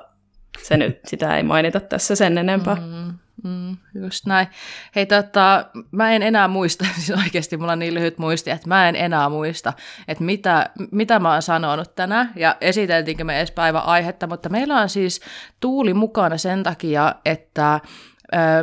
se 0.63 0.77
nyt, 0.77 0.99
sitä 1.05 1.37
ei 1.37 1.43
mainita 1.43 1.79
tässä 1.79 2.15
sen 2.15 2.37
enempää. 2.37 2.75
Mm. 2.75 3.13
Mm, 3.43 3.77
just 4.03 4.25
näin. 4.25 4.47
Hei, 4.95 5.05
tota, 5.05 5.65
mä 5.91 6.11
en 6.11 6.23
enää 6.23 6.47
muista, 6.47 6.85
siis 6.95 7.19
oikeasti 7.19 7.57
mulla 7.57 7.71
on 7.71 7.79
niin 7.79 7.93
lyhyt 7.93 8.17
muisti, 8.17 8.49
että 8.49 8.67
mä 8.67 8.89
en 8.89 8.95
enää 8.95 9.29
muista, 9.29 9.73
että 10.07 10.23
mitä, 10.23 10.69
mitä 10.91 11.19
mä 11.19 11.31
oon 11.31 11.41
sanonut 11.41 11.95
tänään, 11.95 12.31
ja 12.35 12.55
esiteltiinkö 12.61 13.23
me 13.23 13.37
edes 13.37 13.51
päivän 13.51 13.85
aihetta, 13.85 14.27
mutta 14.27 14.49
meillä 14.49 14.81
on 14.81 14.89
siis 14.89 15.21
Tuuli 15.59 15.93
mukana 15.93 16.37
sen 16.37 16.63
takia, 16.63 17.15
että 17.25 17.79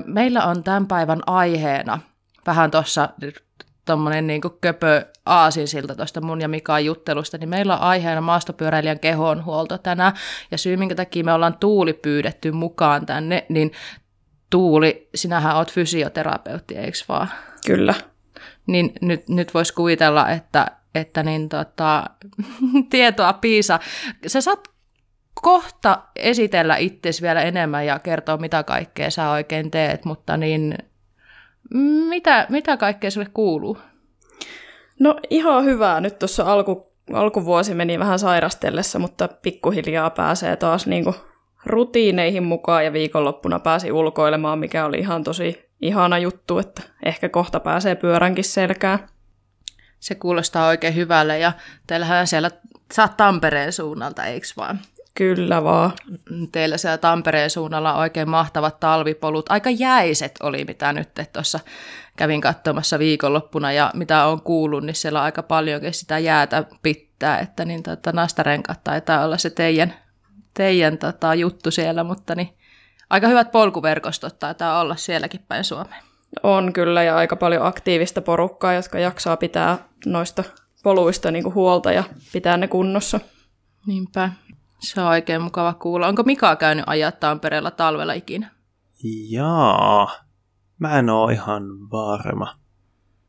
meillä 0.06 0.44
on 0.44 0.62
tämän 0.62 0.86
päivän 0.86 1.20
aiheena, 1.26 1.98
vähän 2.46 2.70
tuossa 2.70 3.08
tuommoinen 3.84 4.26
niin 4.26 4.40
köpö 4.60 5.06
aasinsilta 5.26 5.94
tuosta 5.94 6.20
mun 6.20 6.40
ja 6.40 6.48
Mikaan 6.48 6.84
juttelusta, 6.84 7.38
niin 7.38 7.48
meillä 7.48 7.76
on 7.76 7.82
aiheena 7.82 8.20
maastopyöräilijän 8.20 9.00
kehonhuolto 9.00 9.78
tänään, 9.78 10.12
ja 10.50 10.58
syy 10.58 10.76
minkä 10.76 10.94
takia 10.94 11.24
me 11.24 11.32
ollaan 11.32 11.56
Tuuli 11.60 11.92
pyydetty 11.92 12.52
mukaan 12.52 13.06
tänne, 13.06 13.46
niin 13.48 13.72
Tuuli, 14.50 15.08
sinähän 15.14 15.56
oot 15.56 15.72
fysioterapeutti, 15.72 16.76
eikö 16.76 16.98
vaan? 17.08 17.28
Kyllä. 17.66 17.94
Niin 18.66 18.92
nyt, 19.00 19.28
nyt 19.28 19.54
voisi 19.54 19.74
kuvitella, 19.74 20.28
että, 20.28 20.66
että 20.94 21.22
niin 21.22 21.48
tota, 21.48 22.04
tietoa 22.90 23.32
piisa. 23.32 23.80
Sä 24.26 24.40
saat 24.40 24.68
kohta 25.42 26.02
esitellä 26.16 26.76
itsesi 26.76 27.22
vielä 27.22 27.42
enemmän 27.42 27.86
ja 27.86 27.98
kertoa, 27.98 28.36
mitä 28.36 28.62
kaikkea 28.62 29.10
sä 29.10 29.30
oikein 29.30 29.70
teet, 29.70 30.04
mutta 30.04 30.36
niin 30.36 30.78
mitä, 32.08 32.46
mitä 32.48 32.76
kaikkea 32.76 33.10
sulle 33.10 33.28
kuuluu? 33.34 33.78
No 35.00 35.20
ihan 35.30 35.64
hyvää. 35.64 36.00
Nyt 36.00 36.18
tuossa 36.18 36.52
alku, 36.52 36.92
alkuvuosi 37.12 37.74
meni 37.74 37.98
vähän 37.98 38.18
sairastellessa, 38.18 38.98
mutta 38.98 39.28
pikkuhiljaa 39.28 40.10
pääsee 40.10 40.56
taas 40.56 40.86
niin 40.86 41.04
kuin 41.04 41.16
rutiineihin 41.66 42.42
mukaan 42.42 42.84
ja 42.84 42.92
viikonloppuna 42.92 43.58
pääsi 43.58 43.92
ulkoilemaan, 43.92 44.58
mikä 44.58 44.84
oli 44.84 44.98
ihan 44.98 45.24
tosi 45.24 45.68
ihana 45.80 46.18
juttu, 46.18 46.58
että 46.58 46.82
ehkä 47.04 47.28
kohta 47.28 47.60
pääsee 47.60 47.94
pyöränkin 47.94 48.44
selkään. 48.44 48.98
Se 50.00 50.14
kuulostaa 50.14 50.68
oikein 50.68 50.94
hyvälle 50.94 51.38
ja 51.38 51.52
teillähän 51.86 52.26
siellä, 52.26 52.50
sä 52.92 53.08
Tampereen 53.16 53.72
suunnalta, 53.72 54.24
eikö 54.24 54.46
vaan? 54.56 54.78
Kyllä 55.18 55.64
vaan. 55.64 55.92
Teillä 56.52 56.76
siellä 56.76 56.98
Tampereen 56.98 57.50
suunnalla 57.50 57.96
oikein 57.96 58.30
mahtavat 58.30 58.80
talvipolut. 58.80 59.50
Aika 59.50 59.70
jäiset 59.70 60.34
oli, 60.42 60.64
mitä 60.64 60.92
nyt 60.92 61.08
tuossa 61.32 61.60
kävin 62.16 62.40
katsomassa 62.40 62.98
viikonloppuna 62.98 63.72
ja 63.72 63.90
mitä 63.94 64.24
on 64.24 64.42
kuullut, 64.42 64.84
niin 64.84 64.94
siellä 64.94 65.18
on 65.18 65.24
aika 65.24 65.42
paljonkin 65.42 65.94
sitä 65.94 66.18
jäätä 66.18 66.64
pitää, 66.82 67.38
että 67.38 67.64
niin 67.64 67.82
tota, 67.82 68.12
nastarenkat 68.12 68.84
taitaa 68.84 69.24
olla 69.24 69.38
se 69.38 69.50
teidän 69.50 69.94
teidän 70.54 70.98
tota, 70.98 71.34
juttu 71.34 71.70
siellä, 71.70 72.04
mutta 72.04 72.34
niin, 72.34 72.48
aika 73.10 73.28
hyvät 73.28 73.52
polkuverkostot 73.52 74.38
taitaa 74.38 74.80
olla 74.80 74.96
sielläkin 74.96 75.44
päin 75.48 75.64
Suomeen. 75.64 76.02
On 76.42 76.72
kyllä, 76.72 77.02
ja 77.02 77.16
aika 77.16 77.36
paljon 77.36 77.66
aktiivista 77.66 78.22
porukkaa, 78.22 78.74
jotka 78.74 78.98
jaksaa 78.98 79.36
pitää 79.36 79.78
noista 80.06 80.44
poluista 80.82 81.30
niin 81.30 81.42
kuin 81.44 81.54
huolta 81.54 81.92
ja 81.92 82.04
pitää 82.32 82.56
ne 82.56 82.68
kunnossa. 82.68 83.20
Niinpä. 83.86 84.30
Se 84.80 85.00
on 85.00 85.06
oikein 85.08 85.42
mukava 85.42 85.74
kuulla. 85.74 86.08
Onko 86.08 86.22
Mika 86.22 86.56
käynyt 86.56 86.84
ajaa 86.86 87.12
Tampereella 87.12 87.70
talvella 87.70 88.12
ikinä? 88.12 88.50
Jaa, 89.30 90.24
mä 90.78 90.98
en 90.98 91.10
oo 91.10 91.28
ihan 91.28 91.62
varma. 91.90 92.54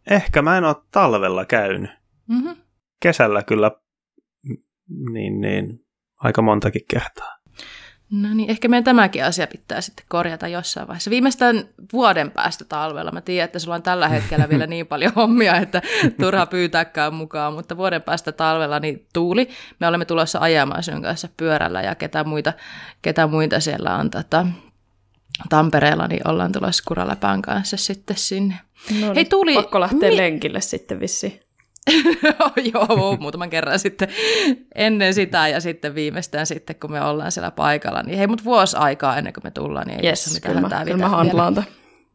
Ehkä 0.09 0.41
mä 0.41 0.57
en 0.57 0.63
oo 0.63 0.83
talvella 0.91 1.45
käynyt. 1.45 1.91
Mm-hmm. 2.27 2.55
Kesällä 3.01 3.43
kyllä 3.43 3.71
niin, 5.11 5.41
niin, 5.41 5.85
aika 6.19 6.41
montakin 6.41 6.85
kertaa. 6.89 7.38
No 8.11 8.33
niin, 8.33 8.49
ehkä 8.49 8.67
meidän 8.67 8.83
tämäkin 8.83 9.25
asia 9.25 9.47
pitää 9.47 9.81
sitten 9.81 10.05
korjata 10.07 10.47
jossain 10.47 10.87
vaiheessa. 10.87 11.09
Viimeistään 11.09 11.63
vuoden 11.93 12.31
päästä 12.31 12.65
talvella. 12.65 13.11
Mä 13.11 13.21
tiedän, 13.21 13.45
että 13.45 13.59
sulla 13.59 13.75
on 13.75 13.83
tällä 13.83 14.09
hetkellä 14.09 14.49
vielä 14.49 14.67
niin 14.67 14.87
paljon 14.87 15.13
hommia, 15.15 15.57
että 15.57 15.81
turha 16.21 16.45
pyytääkään 16.45 17.13
mukaan, 17.13 17.53
mutta 17.53 17.77
vuoden 17.77 18.01
päästä 18.01 18.31
talvella 18.31 18.79
niin 18.79 19.07
tuuli. 19.13 19.49
Me 19.79 19.87
olemme 19.87 20.05
tulossa 20.05 20.39
ajamaan 20.39 20.83
sinun 20.83 21.01
kanssa 21.01 21.27
pyörällä 21.37 21.81
ja 21.81 21.95
ketä 21.95 22.23
muita, 22.23 22.53
ketä 23.01 23.27
muita 23.27 23.59
siellä 23.59 23.95
on 23.95 24.09
tota, 24.09 24.47
Tampereella, 25.49 26.07
niin 26.07 26.27
ollaan 26.27 26.51
tulossa 26.51 26.83
Kuraläpän 26.87 27.41
kanssa 27.41 27.77
sitten 27.77 28.17
sinne. 28.17 28.55
No 28.91 28.97
niin, 28.99 29.15
Hei, 29.15 29.25
tuuli, 29.25 29.53
pakko 29.53 29.79
lähteä 29.79 30.09
mi- 30.09 30.17
lenkille 30.17 30.61
sitten 30.61 30.99
vissi. 30.99 31.48
Joo, 32.73 33.17
muutaman 33.19 33.49
kerran 33.49 33.79
sitten 33.79 34.07
ennen 34.75 35.13
sitä 35.13 35.47
ja 35.47 35.61
sitten 35.61 35.95
viimeistään 35.95 36.45
sitten, 36.45 36.75
kun 36.75 36.91
me 36.91 37.01
ollaan 37.01 37.31
siellä 37.31 37.51
paikalla. 37.51 38.03
Niin 38.03 38.17
hei, 38.17 38.27
mutta 38.27 38.43
vuosi 38.43 38.77
aikaa 38.77 39.17
ennen 39.17 39.33
kuin 39.33 39.43
me 39.43 39.51
tullaan, 39.51 39.87
niin 39.87 39.99
ei 39.99 40.09
yes, 40.09 40.23
tässä 40.23 40.39
mitään 40.39 40.63
kyllä, 40.63 40.83
kyllä 40.83 40.97
mä 40.97 41.09
handlaan 41.09 41.65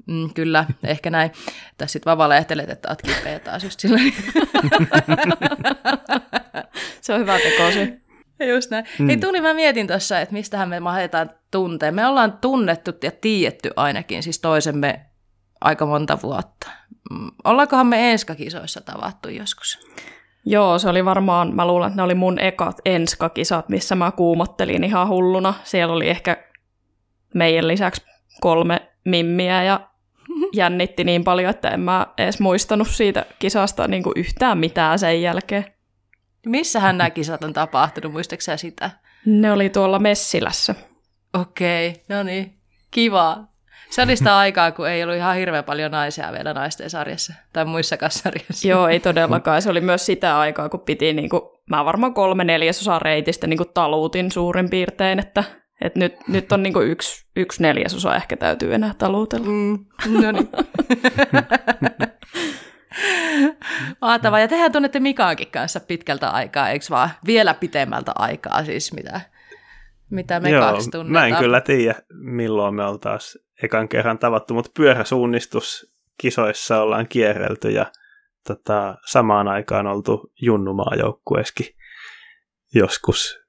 mm, 0.07 0.35
Kyllä, 0.35 0.65
ehkä 0.85 1.11
näin. 1.11 1.31
Tässä 1.79 1.93
sitten 1.93 2.05
vaan 2.11 2.19
valehtelet, 2.19 2.71
että 2.71 2.89
oot 2.89 3.03
kipeä 3.03 3.39
taas 3.39 3.65
just 3.65 3.81
sillä 3.81 3.99
Se 7.01 7.15
on 7.15 7.21
hyvä 7.21 7.39
tekosi. 7.39 8.05
Just 8.49 8.71
näin. 8.71 8.85
Mm. 8.99 9.07
Hei 9.07 9.17
Tuli, 9.17 9.41
mä 9.41 9.55
mietin 9.55 9.87
tuossa, 9.87 10.21
että 10.21 10.33
mistähän 10.33 10.69
me 10.69 10.81
mahdetaan 10.81 11.31
tuntea. 11.51 11.93
Me 11.93 12.07
ollaan 12.07 12.33
tunnettu 12.33 12.91
ja 13.03 13.11
tiedetty 13.11 13.71
ainakin 13.77 14.23
siis 14.23 14.39
toisemme 14.39 15.07
aika 15.65 15.87
monta 15.87 16.19
vuotta. 16.23 16.71
Mm, 17.11 17.31
ollaankohan 17.45 17.87
me 17.87 18.13
enskakisoissa 18.13 18.81
tavattu 18.81 19.29
joskus? 19.29 19.79
Joo, 20.47 20.79
se 20.79 20.89
oli 20.89 21.05
varmaan, 21.05 21.55
mä 21.55 21.67
luulen, 21.67 21.87
että 21.87 21.97
ne 21.97 22.03
oli 22.03 22.15
mun 22.15 22.39
ekat 22.39 22.81
enskakisat, 22.85 23.69
missä 23.69 23.95
mä 23.95 24.11
kuumottelin 24.11 24.85
ihan 24.85 25.09
hulluna. 25.09 25.55
Siellä 25.65 25.95
oli 25.95 26.09
ehkä 26.09 26.37
meidän 27.35 27.69
lisäksi 27.69 28.03
kolme 28.41 28.89
mimmiä 29.05 29.63
ja 29.63 29.81
jännitti 30.57 31.05
niin 31.05 31.25
paljon, 31.25 31.51
että 31.51 31.69
en 31.69 31.81
mä 31.81 32.07
edes 32.19 32.41
muistanut 32.41 32.89
siitä 32.89 33.27
kisasta 33.39 33.89
niin 33.89 34.03
kuin 34.03 34.13
yhtään 34.17 34.59
mitään 34.59 34.99
sen 34.99 35.23
jälkeen. 35.23 35.65
Missähän 36.47 36.99
nämä 36.99 37.11
kisat 37.11 37.45
on 37.45 37.53
tapahtunut, 37.53 38.13
muistaaksä 38.13 38.57
sitä? 38.57 38.91
Ne 39.27 39.53
oli 39.53 39.71
tuolla 39.71 39.99
Messilässä. 39.99 40.75
Okei, 41.35 41.89
okay, 41.89 42.03
no 42.09 42.23
niin, 42.23 42.59
kiva. 42.91 43.54
Se 43.95 44.03
oli 44.03 44.17
sitä 44.17 44.39
aikaa, 44.39 44.73
kun 44.73 44.89
ei 44.89 45.03
ollut 45.03 45.17
ihan 45.17 45.37
hirveän 45.37 45.65
paljon 45.65 45.91
naisia 45.91 46.33
vielä 46.33 46.55
naisten 46.55 46.91
sarjassa 46.91 47.35
tai 47.53 47.65
muissa 47.65 47.97
sarjassa. 48.09 48.69
Joo, 48.69 48.89
ei 48.89 49.01
todellakaan. 49.11 49.63
Se 49.63 49.71
oli 49.71 49.81
myös 49.81 50.07
sitä 50.07 50.39
aikaa, 50.39 50.69
kun 50.69 50.81
piti, 50.81 51.13
niin 51.13 51.29
kuin, 51.29 51.43
mä 51.71 51.85
varmaan 51.85 52.15
kolme 52.15 52.45
neljäsosaa 52.45 52.99
reitistä 52.99 53.47
niin 53.47 53.57
kuin 53.57 53.69
taluutin 53.75 54.33
suurin 54.33 54.71
piirtein, 54.71 55.19
että, 55.19 55.45
että 55.81 55.99
nyt, 55.99 56.15
nyt 56.29 56.53
on 56.53 56.63
niin 56.63 56.73
kuin 56.73 56.89
yksi, 56.89 57.27
yksi 57.37 57.63
neljäsosa 57.63 58.17
ehkä 58.17 58.37
täytyy 58.37 58.75
enää 58.75 58.95
taluutella. 58.99 59.47
Mm, 59.47 59.79
no 60.23 60.33
niin. 60.33 60.49
Mahtavaa. 64.01 64.41
Ja 64.41 64.49
tehän 64.49 64.73
tunnette 64.73 65.01
Mikaankin 65.01 65.51
kanssa 65.51 65.81
pitkältä 65.81 66.31
aikaa, 66.31 66.71
eikö 66.71 66.87
vaan? 66.91 67.11
Vielä 67.27 67.55
pitemmältä 67.55 68.13
aikaa 68.15 68.65
siis, 68.65 68.93
mitä, 68.93 69.21
mitä 70.11 70.41
me 70.41 70.51
Joo, 70.51 70.73
kaksi 70.73 70.91
tunnetaan. 70.91 71.31
Mä 71.31 71.37
en 71.37 71.43
kyllä 71.43 71.61
tiedä, 71.61 71.95
milloin 72.13 72.75
me 72.75 72.85
oltaisiin 72.85 73.44
ekan 73.63 73.89
kerran 73.89 74.19
tavattu, 74.19 74.55
mutta 74.55 74.71
pyöräsuunnistuskisoissa 74.77 76.83
ollaan 76.83 77.09
kierrelty 77.09 77.71
ja 77.71 77.87
tota, 78.47 78.97
samaan 79.07 79.49
aikaan 79.49 79.87
oltu 79.87 80.33
junnumaajoukkueeskin 80.41 81.67
joskus 82.75 83.45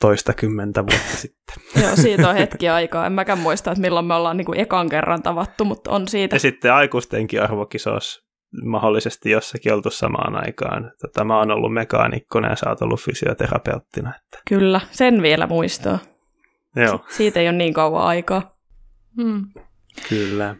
toista 0.00 0.32
kymmentä 0.32 0.80
vuotta 0.80 1.16
sitten. 1.16 1.56
Joo, 1.82 1.96
siitä 1.96 2.28
on 2.28 2.36
hetki 2.36 2.68
aikaa. 2.68 3.06
En 3.06 3.12
mäkään 3.12 3.38
muista, 3.38 3.70
että 3.70 3.80
milloin 3.80 4.06
me 4.06 4.14
ollaan 4.14 4.36
niin 4.36 4.44
kuin 4.44 4.60
ekan 4.60 4.88
kerran 4.88 5.22
tavattu, 5.22 5.64
mutta 5.64 5.90
on 5.90 6.08
siitä. 6.08 6.36
Ja 6.36 6.40
sitten 6.40 6.72
aikuistenkin 6.72 7.42
arvokisoissa 7.42 8.24
mahdollisesti 8.64 9.30
jossakin 9.30 9.74
oltu 9.74 9.90
samaan 9.90 10.46
aikaan. 10.46 10.92
Tota, 11.00 11.24
mä 11.24 11.38
oon 11.38 11.50
ollut 11.50 11.72
mekaanikkona 11.72 12.48
ja 12.48 12.56
sä 12.56 12.68
oot 12.68 12.82
ollut 12.82 13.00
fysioterapeuttina. 13.00 14.14
Että. 14.14 14.38
Kyllä, 14.48 14.80
sen 14.90 15.22
vielä 15.22 15.46
muistaa. 15.46 15.98
Joo. 16.76 17.04
Siitä 17.08 17.40
ei 17.40 17.48
ole 17.48 17.56
niin 17.56 17.74
kauan 17.74 18.02
aikaa. 18.02 18.53
Hmm. 19.16 19.44
Kyllä. 20.08 20.56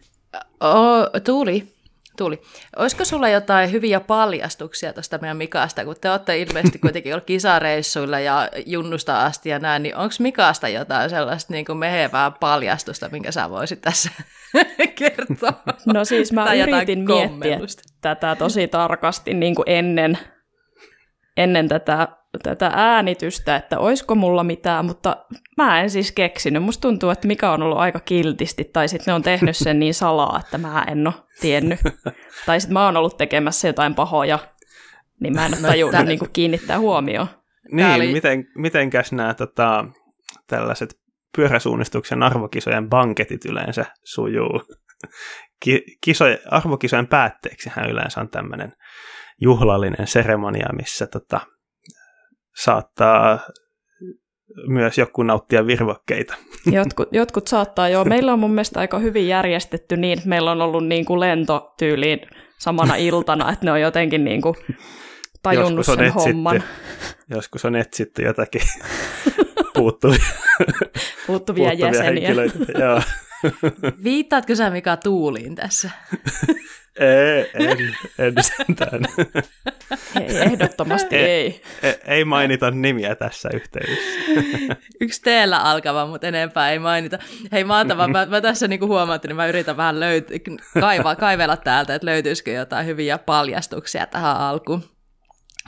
O, 0.60 1.20
Tuuli, 1.24 1.74
Tuuli, 2.16 2.42
olisiko 2.76 3.04
sulla 3.04 3.28
jotain 3.28 3.72
hyviä 3.72 4.00
paljastuksia 4.00 4.92
tuosta 4.92 5.18
meidän 5.18 5.36
Mikasta, 5.36 5.84
kun 5.84 5.96
te 6.00 6.10
olette 6.10 6.38
ilmeisesti 6.38 6.78
kuitenkin 6.84 7.14
ollut 7.14 7.24
kisareissuilla 7.24 8.20
ja 8.20 8.48
junnusta 8.66 9.24
asti 9.24 9.48
ja 9.48 9.58
näin, 9.58 9.82
niin 9.82 9.96
onko 9.96 10.14
Mikasta 10.18 10.68
jotain 10.68 11.10
sellaista 11.10 11.52
niin 11.52 11.64
kuin 11.64 11.78
mehevää 11.78 12.30
paljastusta, 12.30 13.08
minkä 13.08 13.32
sä 13.32 13.50
voisit 13.50 13.80
tässä 13.80 14.10
kertoa? 14.98 15.62
No 15.94 16.04
siis 16.04 16.32
mä 16.32 16.44
tai 16.44 16.60
yritin 16.60 17.04
miettiä 17.08 17.58
tätä 18.00 18.36
tosi 18.36 18.68
tarkasti 18.68 19.34
niin 19.34 19.54
kuin 19.54 19.68
ennen, 19.68 20.18
ennen 21.36 21.68
tätä 21.68 22.08
tätä 22.42 22.70
äänitystä, 22.74 23.56
että 23.56 23.78
oisko 23.78 24.14
mulla 24.14 24.44
mitään, 24.44 24.84
mutta 24.84 25.16
mä 25.56 25.80
en 25.80 25.90
siis 25.90 26.12
keksinyt. 26.12 26.62
Musta 26.62 26.80
tuntuu, 26.80 27.10
että 27.10 27.28
mikä 27.28 27.52
on 27.52 27.62
ollut 27.62 27.78
aika 27.78 28.00
kiltisti, 28.00 28.64
tai 28.64 28.88
sitten 28.88 29.12
ne 29.12 29.14
on 29.14 29.22
tehnyt 29.22 29.56
sen 29.56 29.78
niin 29.78 29.94
salaa, 29.94 30.40
että 30.44 30.58
mä 30.58 30.84
en 30.90 31.06
ole 31.06 31.14
tiennyt. 31.40 31.80
tai 32.46 32.60
sitten 32.60 32.72
mä 32.72 32.84
oon 32.84 32.96
ollut 32.96 33.18
tekemässä 33.18 33.68
jotain 33.68 33.94
pahoja, 33.94 34.38
niin 35.20 35.34
mä 35.34 35.46
en 35.46 35.54
ole 35.54 35.62
tajunnut 35.62 36.06
niin 36.06 36.18
kiinnittää 36.32 36.78
huomioon. 36.78 37.26
Niin, 37.72 37.86
oli... 37.86 38.12
miten, 38.12 38.44
mitenkäs 38.54 39.12
nämä 39.12 39.34
tota, 39.34 39.84
tällaiset 40.46 40.98
pyöräsuunnistuksen 41.36 42.22
arvokisojen 42.22 42.88
banketit 42.88 43.44
yleensä 43.44 43.84
sujuu? 44.04 44.62
Ki, 45.60 45.84
kisojen, 46.00 46.38
arvokisojen 46.50 47.06
päätteeksihän 47.06 47.90
yleensä 47.90 48.20
on 48.20 48.28
tämmöinen 48.28 48.72
juhlallinen 49.40 50.06
seremonia, 50.06 50.68
missä 50.72 51.06
tota, 51.06 51.40
saattaa 52.56 53.38
myös 54.66 54.98
joku 54.98 55.22
nauttia 55.22 55.66
virvokkeita. 55.66 56.34
Jotkut, 56.72 57.08
jotkut 57.12 57.48
saattaa, 57.48 57.88
joo. 57.88 58.04
Meillä 58.04 58.32
on 58.32 58.38
mun 58.38 58.50
mielestä 58.50 58.80
aika 58.80 58.98
hyvin 58.98 59.28
järjestetty 59.28 59.96
niin, 59.96 60.18
että 60.18 60.28
meillä 60.28 60.50
on 60.50 60.62
ollut 60.62 60.86
niin 60.86 61.04
kuin 61.04 61.20
lentotyyliin 61.20 62.20
samana 62.58 62.96
iltana, 62.96 63.52
että 63.52 63.64
ne 63.64 63.72
on 63.72 63.80
jotenkin 63.80 64.24
niin 64.24 64.42
kuin 64.42 64.54
tajunnut 65.42 65.86
sen 65.86 66.00
etsitty, 66.00 66.32
homman. 66.32 66.62
Joskus 67.30 67.64
on 67.64 67.76
etsitty 67.76 68.22
jotakin 68.22 68.62
puuttuvia, 69.74 70.18
puuttuvia, 70.58 70.74
puuttuvia 71.26 71.72
jäseniä. 71.72 72.30
Joo. 72.78 73.00
Viittaatko 74.04 74.54
sä 74.54 74.70
Mika 74.70 74.96
Tuuliin 74.96 75.54
tässä? 75.54 75.90
Ei, 76.98 77.50
en, 77.54 77.96
en 78.18 78.34
sentään. 78.40 79.00
Ei, 80.20 80.36
ehdottomasti 80.38 81.16
ei, 81.16 81.62
ei. 81.82 81.94
Ei, 82.04 82.24
mainita 82.24 82.70
nimiä 82.70 83.14
tässä 83.14 83.48
yhteydessä. 83.54 84.02
Yksi 85.00 85.22
teellä 85.22 85.58
alkava, 85.58 86.06
mutta 86.06 86.26
enempää 86.26 86.70
ei 86.70 86.78
mainita. 86.78 87.18
Hei 87.52 87.64
maatava, 87.64 88.08
mä, 88.08 88.26
mä 88.26 88.40
tässä 88.40 88.68
niinku 88.68 88.86
huomaan, 88.86 89.16
että 89.16 89.28
niin 89.28 89.36
mä 89.36 89.46
yritän 89.46 89.76
vähän 89.76 89.94
löyt- 89.94 90.80
kaiva, 90.80 91.16
kaivella 91.16 91.56
täältä, 91.56 91.94
että 91.94 92.06
löytyisikö 92.06 92.50
jotain 92.50 92.86
hyviä 92.86 93.18
paljastuksia 93.18 94.06
tähän 94.06 94.36
alkuun. 94.36 94.93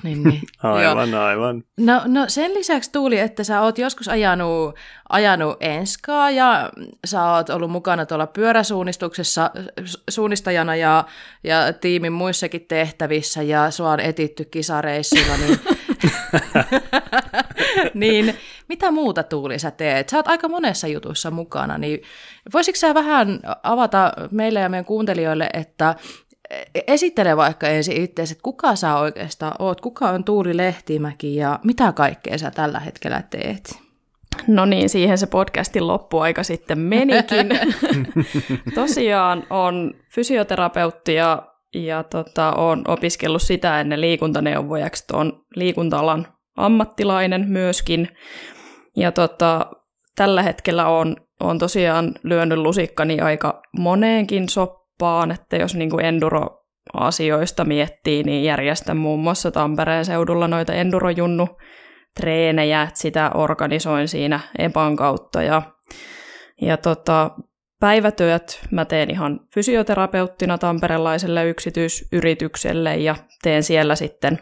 Niin, 0.03 0.23
niin. 0.23 0.43
aivan, 0.63 1.11
Joo. 1.11 1.23
aivan. 1.23 1.65
No, 1.81 2.03
no 2.07 2.25
sen 2.29 2.55
lisäksi 2.55 2.93
Tuuli, 2.93 3.19
että 3.19 3.45
sä 3.45 3.61
oot 3.61 3.79
joskus 3.79 4.09
ajanut, 4.09 4.75
ajanut 5.09 5.57
enskaa 5.61 6.31
ja 6.31 6.71
sä 7.05 7.33
oot 7.33 7.51
ollut 7.51 7.71
mukana 7.71 8.07
tuolla 8.07 8.27
pyöräsuunnistuksessa 8.27 9.51
suunnistajana 10.11 10.77
ja, 10.77 11.05
ja 11.45 11.73
tiimin 11.73 12.13
muissakin 12.13 12.67
tehtävissä 12.69 13.43
ja 13.43 13.71
sua 13.71 13.91
on 13.91 14.01
etitty 14.01 14.45
kisareissilla, 14.45 15.37
niin, 15.37 15.59
niin 17.95 18.35
mitä 18.69 18.91
muuta 18.91 19.23
Tuuli 19.23 19.59
sä 19.59 19.71
teet? 19.71 20.09
Sä 20.09 20.17
oot 20.17 20.29
aika 20.29 20.49
monessa 20.49 20.87
jutussa 20.87 21.31
mukana, 21.31 21.79
niin 21.79 22.03
voisitko 22.53 22.79
sä 22.79 22.95
vähän 22.95 23.41
avata 23.63 24.13
meille 24.31 24.61
ja 24.61 24.69
meidän 24.69 24.85
kuuntelijoille, 24.85 25.51
että 25.53 25.95
esittele 26.87 27.37
vaikka 27.37 27.69
ensin 27.69 28.03
itse, 28.03 28.23
että 28.23 28.35
kuka 28.43 28.77
sä 28.77 28.97
oikeastaan 28.97 29.55
oot, 29.59 29.81
kuka 29.81 30.09
on 30.09 30.25
Tuuli 30.25 30.57
Lehtimäki 30.57 31.37
ja 31.37 31.59
mitä 31.65 31.93
kaikkea 31.93 32.39
sä 32.39 32.51
tällä 32.51 32.81
hetkellä 32.81 33.23
teet? 33.31 33.79
No 34.47 34.65
niin, 34.65 34.89
siihen 34.89 35.19
se 35.19 35.27
podcastin 35.27 35.87
loppuaika 35.87 36.43
sitten 36.43 36.79
menikin. 36.79 37.49
Tosiaan 38.75 39.47
on 39.51 39.95
fysioterapeutti 40.15 41.15
ja, 41.15 41.43
ja 41.75 42.03
tota, 42.03 42.53
on 42.53 42.85
opiskellut 42.89 43.43
sitä 43.43 43.81
ennen 43.81 44.01
liikuntaneuvojaksi, 44.01 45.05
on 45.13 45.45
liikuntalan 45.55 46.27
ammattilainen 46.57 47.49
myöskin. 47.49 48.09
Ja 48.97 49.13
tota, 49.13 49.71
tällä 50.17 50.43
hetkellä 50.43 50.89
on, 50.89 51.17
on 51.41 51.59
tosiaan 51.59 52.15
lyönyt 52.23 52.59
lusikkani 52.59 53.21
aika 53.21 53.63
moneenkin 53.79 54.49
soppaan 54.49 54.86
kauppaan, 54.99 55.31
että 55.31 55.57
jos 55.57 55.75
niin 55.75 55.91
kuin 55.91 56.05
enduro-asioista 56.05 57.65
miettii, 57.65 58.23
niin 58.23 58.45
järjestän 58.45 58.97
muun 58.97 59.21
muassa 59.21 59.51
Tampereen 59.51 60.05
seudulla 60.05 60.49
noita 60.49 60.73
endurojunnu 60.73 61.49
treenejä, 62.21 62.83
että 62.83 63.01
sitä 63.01 63.31
organisoin 63.35 64.09
siinä 64.09 64.41
EPAN 64.59 64.97
kautta. 64.97 65.43
Ja, 65.43 65.63
ja 66.61 66.77
tota, 66.77 67.31
päivätyöt 67.81 68.61
mä 68.71 68.85
teen 68.85 69.11
ihan 69.11 69.41
fysioterapeuttina 69.55 70.59
tamperelaiselle 70.59 71.49
yksityisyritykselle 71.49 72.97
ja 72.97 73.17
teen 73.43 73.63
siellä 73.63 73.95
sitten, 73.95 74.39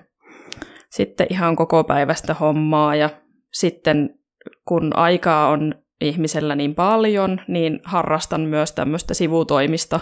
sitten 0.91 1.27
ihan 1.31 1.57
koko 1.57 1.85
päivästä 1.85 2.35
hommaa. 2.35 2.97
Ja 2.97 3.11
sitten 3.53 4.19
kun 4.69 4.97
aikaa 4.97 5.49
on 5.49 5.75
ihmisellä 6.01 6.55
niin 6.55 6.75
paljon, 6.75 7.41
niin 7.49 7.81
harrastan 7.85 8.41
myös 8.41 8.73
tämmöistä 8.73 9.15
sivutoimista 9.15 10.01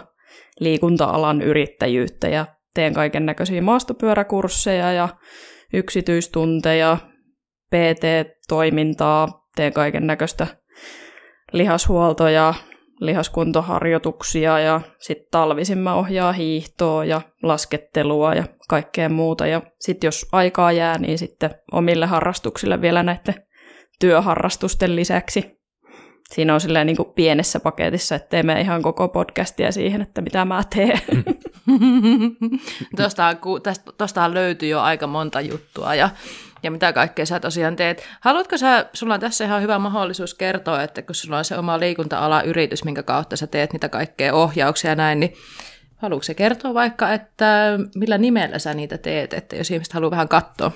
liikunta-alan 0.62 1.42
yrittäjyyttä 1.42 2.28
ja 2.28 2.46
teen 2.74 2.94
kaiken 2.94 3.26
näköisiä 3.26 3.62
maastopyöräkursseja 3.62 4.92
ja 4.92 5.08
yksityistunteja, 5.72 6.96
PT-toimintaa, 7.70 9.28
teen 9.56 9.72
kaiken 9.72 10.06
näköistä 10.06 10.46
lihashuoltoja, 11.52 12.54
lihaskuntoharjoituksia 13.00 14.58
ja 14.58 14.80
sitten 14.98 15.26
talvisin 15.30 15.78
mä 15.78 15.94
ohjaa 15.94 16.32
hiihtoa 16.32 17.04
ja 17.04 17.20
laskettelua 17.42 18.34
ja 18.34 18.44
kaikkea 18.68 19.08
muuta. 19.08 19.46
Ja 19.46 19.62
sitten 19.80 20.08
jos 20.08 20.26
aikaa 20.32 20.72
jää, 20.72 20.98
niin 20.98 21.18
sitten 21.18 21.50
omille 21.72 22.06
harrastuksille 22.06 22.80
vielä 22.80 23.02
näiden 23.02 23.34
työharrastusten 24.00 24.96
lisäksi 24.96 25.61
siinä 26.32 26.54
on 26.54 26.60
silleen 26.60 26.86
niin 26.86 26.96
kuin 26.96 27.08
pienessä 27.14 27.60
paketissa, 27.60 28.14
että 28.14 28.28
teemme 28.28 28.60
ihan 28.60 28.82
koko 28.82 29.08
podcastia 29.08 29.72
siihen, 29.72 30.02
että 30.02 30.22
mitä 30.22 30.44
mä 30.44 30.62
teen. 30.74 31.00
Tuostahan, 33.98 34.34
löytyy 34.34 34.68
jo 34.68 34.80
aika 34.80 35.06
monta 35.06 35.40
juttua 35.40 35.94
ja, 35.94 36.10
ja 36.62 36.70
mitä 36.70 36.92
kaikkea 36.92 37.26
sä 37.26 37.40
tosiaan 37.40 37.76
teet. 37.76 38.08
Haluatko 38.20 38.58
sä, 38.58 38.86
sulla 38.92 39.14
on 39.14 39.20
tässä 39.20 39.44
ihan 39.44 39.62
hyvä 39.62 39.78
mahdollisuus 39.78 40.34
kertoa, 40.34 40.82
että 40.82 41.02
kun 41.02 41.14
sulla 41.14 41.38
on 41.38 41.44
se 41.44 41.58
oma 41.58 41.80
liikunta-ala 41.80 42.42
yritys, 42.42 42.84
minkä 42.84 43.02
kautta 43.02 43.36
sä 43.36 43.46
teet 43.46 43.72
niitä 43.72 43.88
kaikkea 43.88 44.34
ohjauksia 44.34 44.90
ja 44.90 44.94
näin, 44.94 45.20
niin 45.20 45.34
haluatko 45.96 46.22
se 46.22 46.34
kertoa 46.34 46.74
vaikka, 46.74 47.12
että 47.12 47.78
millä 47.94 48.18
nimellä 48.18 48.58
sä 48.58 48.74
niitä 48.74 48.98
teet, 48.98 49.32
että 49.32 49.56
jos 49.56 49.70
ihmiset 49.70 49.94
haluaa 49.94 50.10
vähän 50.10 50.28
katsoa? 50.28 50.72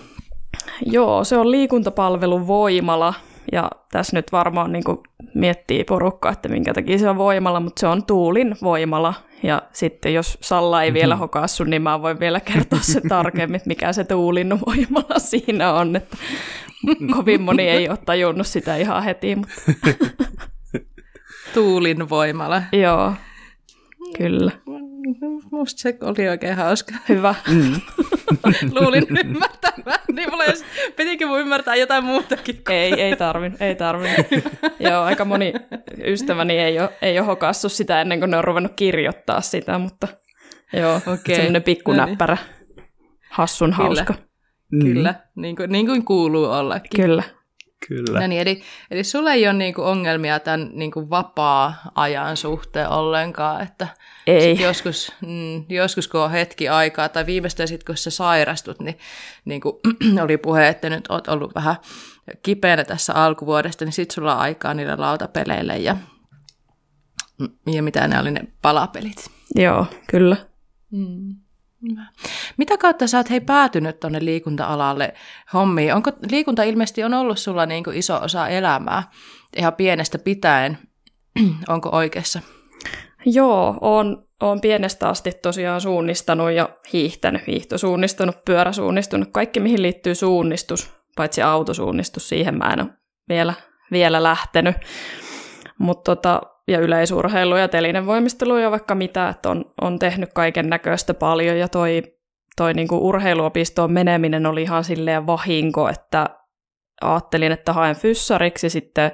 Joo, 0.86 1.24
se 1.24 1.36
on 1.36 1.50
liikuntapalvelun 1.50 2.46
Voimala, 2.46 3.14
ja 3.52 3.70
tässä 3.92 4.16
nyt 4.16 4.32
varmaan 4.32 4.72
niin 4.72 4.84
kuin 4.84 4.98
miettii 5.34 5.84
porukka, 5.84 6.30
että 6.30 6.48
minkä 6.48 6.74
takia 6.74 6.98
se 6.98 7.08
on 7.10 7.18
voimalla, 7.18 7.60
mutta 7.60 7.80
se 7.80 7.86
on 7.86 8.06
tuulin 8.06 8.56
voimala. 8.62 9.14
Ja 9.42 9.62
sitten 9.72 10.14
jos 10.14 10.38
Salla 10.40 10.82
ei 10.82 10.92
vielä 10.92 11.14
mhm. 11.14 11.20
hokassu, 11.20 11.64
niin 11.64 11.82
mä 11.82 12.02
voin 12.02 12.20
vielä 12.20 12.40
kertoa 12.40 12.78
se 12.82 13.00
tarkemmin, 13.08 13.56
että 13.56 13.68
mikä 13.68 13.92
se 13.92 14.04
tuulin 14.04 14.60
voimala 14.66 15.18
siinä 15.18 15.72
on. 15.72 15.96
Että 15.96 16.16
kovin 17.16 17.42
moni 17.42 17.68
ei 17.68 17.88
ole 17.88 17.98
tajunnut 18.06 18.46
sitä 18.46 18.76
ihan 18.76 19.02
heti. 19.02 19.36
Mutta... 19.36 19.54
Tuulin 21.54 22.08
voimala. 22.08 22.62
Joo, 22.72 23.12
kyllä. 24.16 24.52
Musta 25.50 25.80
se 25.80 25.98
oli 26.00 26.28
oikein 26.28 26.56
hauska. 26.56 26.94
Hyvä. 27.08 27.34
Mm. 27.48 27.80
Luulin 28.80 29.06
ymmärtämään, 29.24 29.98
niin 30.12 30.30
mulla 30.30 30.44
jos, 30.44 30.64
pitikö 30.96 31.26
mun 31.26 31.40
ymmärtää 31.40 31.76
jotain 31.76 32.04
muutakin? 32.04 32.62
Ei, 32.70 33.00
ei 33.00 33.16
tarvin, 33.16 33.56
ei 33.60 33.74
tarvin. 33.74 34.10
Joo, 34.80 35.02
aika 35.02 35.24
moni 35.24 35.52
ystäväni 36.04 36.58
ei 36.58 36.80
ole, 36.80 36.92
ei 37.02 37.18
ole 37.18 37.26
hokassut 37.26 37.72
sitä 37.72 38.00
ennen 38.00 38.18
kuin 38.18 38.30
ne 38.30 38.36
on 38.36 38.44
ruvennut 38.44 38.72
kirjoittaa 38.76 39.40
sitä, 39.40 39.78
mutta 39.78 40.08
joo, 40.72 40.96
okay. 40.96 41.34
semmoinen 41.34 41.62
pikkunäppärä, 41.62 42.36
no 42.36 42.74
niin. 42.76 42.88
hassun 43.30 43.70
Kyllä. 43.70 43.84
hauska. 43.84 44.14
Kyllä, 44.70 45.12
mm. 45.12 45.42
niin, 45.42 45.56
kuin, 45.56 45.72
niin 45.72 45.86
kuin 45.86 46.04
kuuluu 46.04 46.44
ollakin. 46.44 47.02
Kyllä. 47.02 47.22
Kyllä. 47.88 48.20
No 48.20 48.26
niin, 48.26 48.40
eli, 48.40 48.62
eli 48.90 49.04
sulla 49.04 49.32
ei 49.32 49.46
ole 49.46 49.52
niinku 49.52 49.82
ongelmia 49.82 50.40
tämän 50.40 50.70
niinku 50.72 51.10
vapaa-ajan 51.10 52.36
suhteen 52.36 52.88
ollenkaan, 52.88 53.62
että 53.62 53.88
ei. 54.26 54.60
joskus, 54.60 55.12
mm, 55.26 55.64
joskus 55.68 56.08
kun 56.08 56.20
on 56.20 56.30
hetki 56.30 56.68
aikaa, 56.68 57.08
tai 57.08 57.26
viimeistään 57.26 57.68
sitten 57.68 57.86
kun 57.86 57.96
sä 57.96 58.10
sairastut, 58.10 58.80
niin, 58.80 58.98
niin 59.44 59.60
kuin 59.60 59.74
oli 60.24 60.36
puhe, 60.36 60.68
että 60.68 60.90
nyt 60.90 61.04
oot 61.08 61.28
ollut 61.28 61.54
vähän 61.54 61.76
kipeänä 62.42 62.84
tässä 62.84 63.14
alkuvuodesta, 63.14 63.84
niin 63.84 63.92
sitten 63.92 64.14
sulla 64.14 64.34
on 64.34 64.40
aikaa 64.40 64.74
niille 64.74 64.96
lautapeleille 64.96 65.76
ja, 65.78 65.96
ja 67.72 67.82
mitä 67.82 68.08
ne 68.08 68.20
oli 68.20 68.30
ne 68.30 68.40
palapelit. 68.62 69.30
Joo, 69.54 69.86
kyllä. 70.10 70.36
Mm. 70.90 71.45
Mitä 72.56 72.78
kautta 72.78 73.06
sä 73.06 73.16
oot 73.16 73.30
hei 73.30 73.40
päätynyt 73.40 74.00
tuonne 74.00 74.18
liikunta-alalle 74.24 75.14
hommiin? 75.52 75.94
Onko 75.94 76.10
liikunta 76.30 76.62
ilmeisesti 76.62 77.04
on 77.04 77.14
ollut 77.14 77.38
sulla 77.38 77.66
niin 77.66 77.84
kuin 77.84 77.96
iso 77.96 78.18
osa 78.22 78.48
elämää 78.48 79.02
ihan 79.56 79.74
pienestä 79.74 80.18
pitäen? 80.18 80.78
Onko 81.68 81.88
oikeassa? 81.92 82.40
Joo, 83.26 83.78
on, 83.80 84.28
on 84.40 84.60
pienestä 84.60 85.08
asti 85.08 85.32
tosiaan 85.32 85.80
suunnistanut 85.80 86.50
ja 86.50 86.68
hiihtänyt, 86.92 87.46
hiihtosuunnistunut, 87.46 88.44
pyöräsuunnistunut, 88.44 89.28
kaikki 89.32 89.60
mihin 89.60 89.82
liittyy 89.82 90.14
suunnistus, 90.14 90.92
paitsi 91.16 91.42
autosuunnistus, 91.42 92.28
siihen 92.28 92.58
mä 92.58 92.72
en 92.72 92.80
ole 92.80 92.90
vielä, 93.28 93.54
vielä 93.90 94.22
lähtenyt. 94.22 94.76
Mutta 95.78 96.16
tota, 96.16 96.40
ja 96.68 96.80
yleisurheilu 96.80 97.56
ja 97.56 97.68
telinen 97.68 98.06
voimistelu 98.06 98.56
ja 98.56 98.70
vaikka 98.70 98.94
mitä, 98.94 99.28
että 99.28 99.50
on, 99.50 99.64
on 99.80 99.98
tehnyt 99.98 100.32
kaiken 100.32 100.68
näköistä 100.68 101.14
paljon. 101.14 101.58
Ja 101.58 101.68
toi, 101.68 102.02
toi 102.56 102.74
niinku 102.74 103.08
urheiluopistoon 103.08 103.92
meneminen 103.92 104.46
oli 104.46 104.62
ihan 104.62 104.84
silleen 104.84 105.26
vahinko, 105.26 105.88
että 105.88 106.30
ajattelin, 107.00 107.52
että 107.52 107.72
haen 107.72 107.96
fyssariksi, 107.96 108.70
sitten 108.70 109.12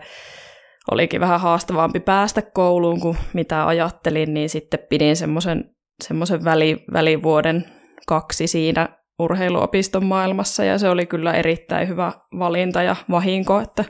olikin 0.91 1.21
vähän 1.21 1.41
haastavampi 1.41 2.01
päästä 2.01 2.43
kouluun 2.43 3.01
kuin 3.01 3.17
mitä 3.33 3.67
ajattelin, 3.67 4.35
niin 4.35 4.49
sitten 4.49 4.81
pidin 4.89 5.17
semmoisen 5.17 5.65
semmoisen 6.03 6.45
väli, 6.45 6.85
välivuoden 6.93 7.65
kaksi 8.07 8.47
siinä 8.47 8.89
urheiluopiston 9.19 10.05
maailmassa, 10.05 10.65
ja 10.65 10.79
se 10.79 10.89
oli 10.89 11.07
kyllä 11.07 11.33
erittäin 11.33 11.89
hyvä 11.89 12.13
valinta 12.39 12.83
ja 12.83 12.97
vahinko, 13.11 13.61
että 13.61 13.85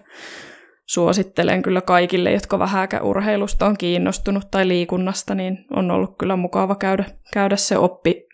suosittelen 0.87 1.62
kyllä 1.62 1.81
kaikille, 1.81 2.33
jotka 2.33 2.59
vähäkä 2.59 3.01
urheilusta 3.01 3.66
on 3.66 3.79
kiinnostunut 3.79 4.51
tai 4.51 4.68
liikunnasta, 4.68 5.35
niin 5.35 5.64
on 5.77 5.90
ollut 5.90 6.18
kyllä 6.18 6.37
mukava 6.37 6.75
käydä, 6.75 7.05
käydä 7.33 7.57
se 7.57 7.79
oppi, 7.79 8.27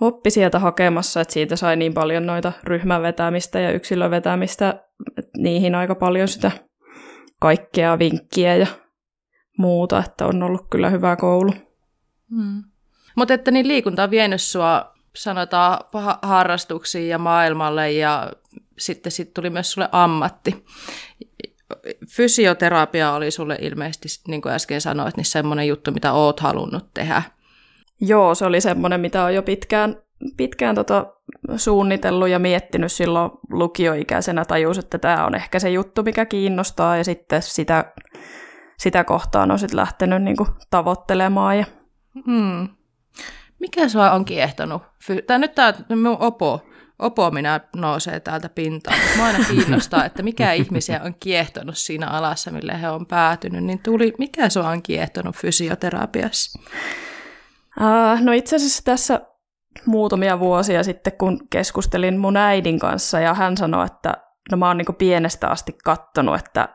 oppi 0.00 0.30
sieltä 0.30 0.58
hakemassa, 0.58 1.20
että 1.20 1.34
siitä 1.34 1.56
sai 1.56 1.76
niin 1.76 1.94
paljon 1.94 2.26
noita 2.26 2.52
ryhmävetämistä 2.64 3.60
ja 3.60 3.72
yksilövetämistä, 3.72 4.84
että 5.18 5.30
niihin 5.38 5.74
aika 5.74 5.94
paljon 5.94 6.28
sitä 6.28 6.50
kaikkea 7.40 7.98
vinkkiä 7.98 8.56
ja 8.56 8.66
muuta, 9.58 9.98
että 10.06 10.26
on 10.26 10.42
ollut 10.42 10.66
kyllä 10.70 10.90
hyvä 10.90 11.16
koulu. 11.16 11.52
Hmm. 12.30 12.62
Mutta 13.16 13.34
että 13.34 13.50
niin 13.50 13.68
liikunta 13.68 14.02
on 14.02 14.10
vienyt 14.10 14.40
sua, 14.40 14.94
sanotaan, 15.16 15.78
harrastuksiin 16.22 17.08
ja 17.08 17.18
maailmalle 17.18 17.92
ja 17.92 18.32
sitten 18.78 19.12
sit 19.12 19.34
tuli 19.34 19.50
myös 19.50 19.72
sulle 19.72 19.88
ammatti. 19.92 20.64
Fysioterapia 22.16 23.12
oli 23.12 23.30
sulle 23.30 23.58
ilmeisesti, 23.60 24.08
niin 24.28 24.42
kuin 24.42 24.52
äsken 24.52 24.80
sanoit, 24.80 25.16
niin 25.16 25.24
semmoinen 25.24 25.68
juttu, 25.68 25.92
mitä 25.92 26.12
oot 26.12 26.40
halunnut 26.40 26.94
tehdä. 26.94 27.22
Joo, 28.00 28.34
se 28.34 28.44
oli 28.44 28.60
semmoinen, 28.60 29.00
mitä 29.00 29.24
on 29.24 29.34
jo 29.34 29.42
pitkään, 29.42 29.96
pitkään 30.36 30.74
tota 30.74 31.06
suunnitellut 31.56 32.28
ja 32.28 32.38
miettinyt 32.38 32.92
silloin 32.92 33.30
lukioikäisenä. 33.50 34.44
Tajus, 34.44 34.78
että 34.78 34.98
tämä 34.98 35.26
on 35.26 35.34
ehkä 35.34 35.58
se 35.58 35.70
juttu, 35.70 36.02
mikä 36.02 36.26
kiinnostaa 36.26 36.96
ja 36.96 37.04
sitten 37.04 37.42
sitä, 37.42 37.92
sitä 38.78 39.04
kohtaan 39.04 39.50
on 39.50 39.58
sitten 39.58 39.76
lähtenyt 39.76 40.22
niin 40.22 40.36
kuin 40.36 40.48
tavoittelemaan. 40.70 41.58
Ja... 41.58 41.64
Hmm. 42.26 42.68
Mikä 43.58 43.88
sua 43.88 44.10
on 44.10 44.24
kiehtonut? 44.24 44.82
Tämä 45.26 45.38
nyt 45.38 45.54
tämä 45.54 45.74
minun 45.88 46.16
opo, 46.20 46.60
opo 46.98 47.30
minä 47.30 47.60
nousee 47.76 48.20
täältä 48.20 48.48
pintaan. 48.48 48.98
Mä 49.16 49.26
aina 49.26 49.44
kiinnostaa, 49.44 50.04
että 50.04 50.22
mikä 50.22 50.52
ihmisiä 50.62 51.00
on 51.04 51.14
kiehtonut 51.20 51.78
siinä 51.78 52.06
alassa, 52.06 52.50
mille 52.50 52.80
he 52.80 52.90
on 52.90 53.06
päätynyt. 53.06 53.64
Niin 53.64 53.78
tuli, 53.82 54.14
mikä 54.18 54.48
sua 54.48 54.68
on 54.68 54.82
kiehtonut 54.82 55.36
fysioterapiassa? 55.36 56.60
Uh, 57.80 58.20
no 58.20 58.32
itse 58.32 58.56
asiassa 58.56 58.84
tässä 58.84 59.20
muutamia 59.86 60.40
vuosia 60.40 60.82
sitten, 60.82 61.12
kun 61.12 61.40
keskustelin 61.50 62.18
mun 62.18 62.36
äidin 62.36 62.78
kanssa 62.78 63.20
ja 63.20 63.34
hän 63.34 63.56
sanoi, 63.56 63.86
että 63.86 64.14
no 64.50 64.56
mä 64.56 64.66
oon 64.66 64.78
niin 64.78 64.94
pienestä 64.98 65.48
asti 65.48 65.76
kattonut, 65.84 66.34
että, 66.38 66.68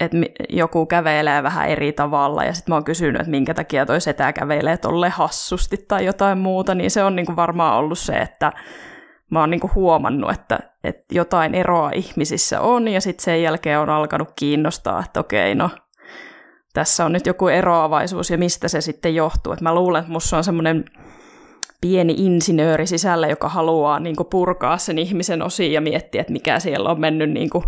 että 0.00 0.16
joku 0.48 0.86
kävelee 0.86 1.42
vähän 1.42 1.68
eri 1.68 1.92
tavalla 1.92 2.44
ja 2.44 2.52
sitten 2.52 2.72
mä 2.72 2.76
oon 2.76 2.84
kysynyt, 2.84 3.20
että 3.20 3.30
minkä 3.30 3.54
takia 3.54 3.86
toi 3.86 4.00
setä 4.00 4.32
kävelee 4.32 4.76
tolle 4.76 5.08
hassusti 5.08 5.76
tai 5.88 6.04
jotain 6.04 6.38
muuta, 6.38 6.74
niin 6.74 6.90
se 6.90 7.04
on 7.04 7.16
niin 7.16 7.36
varmaan 7.36 7.76
ollut 7.76 7.98
se, 7.98 8.12
että 8.12 8.52
mä 9.30 9.40
oon 9.40 9.50
niin 9.50 9.74
huomannut, 9.74 10.30
että, 10.30 10.58
että 10.84 11.04
jotain 11.14 11.54
eroa 11.54 11.90
ihmisissä 11.90 12.60
on 12.60 12.88
ja 12.88 13.00
sitten 13.00 13.24
sen 13.24 13.42
jälkeen 13.42 13.78
on 13.78 13.90
alkanut 13.90 14.28
kiinnostaa, 14.36 15.02
että 15.04 15.20
okei, 15.20 15.54
no 15.54 15.70
tässä 16.72 17.04
on 17.04 17.12
nyt 17.12 17.26
joku 17.26 17.48
eroavaisuus 17.48 18.30
ja 18.30 18.38
mistä 18.38 18.68
se 18.68 18.80
sitten 18.80 19.14
johtuu. 19.14 19.52
Et 19.52 19.60
mä 19.60 19.74
luulen, 19.74 20.00
että 20.00 20.12
musta 20.12 20.36
on 20.36 20.44
semmoinen 20.44 20.84
pieni 21.80 22.14
insinööri 22.18 22.86
sisällä, 22.86 23.28
joka 23.28 23.48
haluaa 23.48 24.00
niin 24.00 24.16
kuin 24.16 24.28
purkaa 24.30 24.78
sen 24.78 24.98
ihmisen 24.98 25.42
osiin 25.42 25.72
ja 25.72 25.80
miettiä, 25.80 26.20
että 26.20 26.32
mikä 26.32 26.60
siellä 26.60 26.90
on 26.90 27.00
mennyt 27.00 27.30
niin 27.30 27.50
kuin 27.50 27.64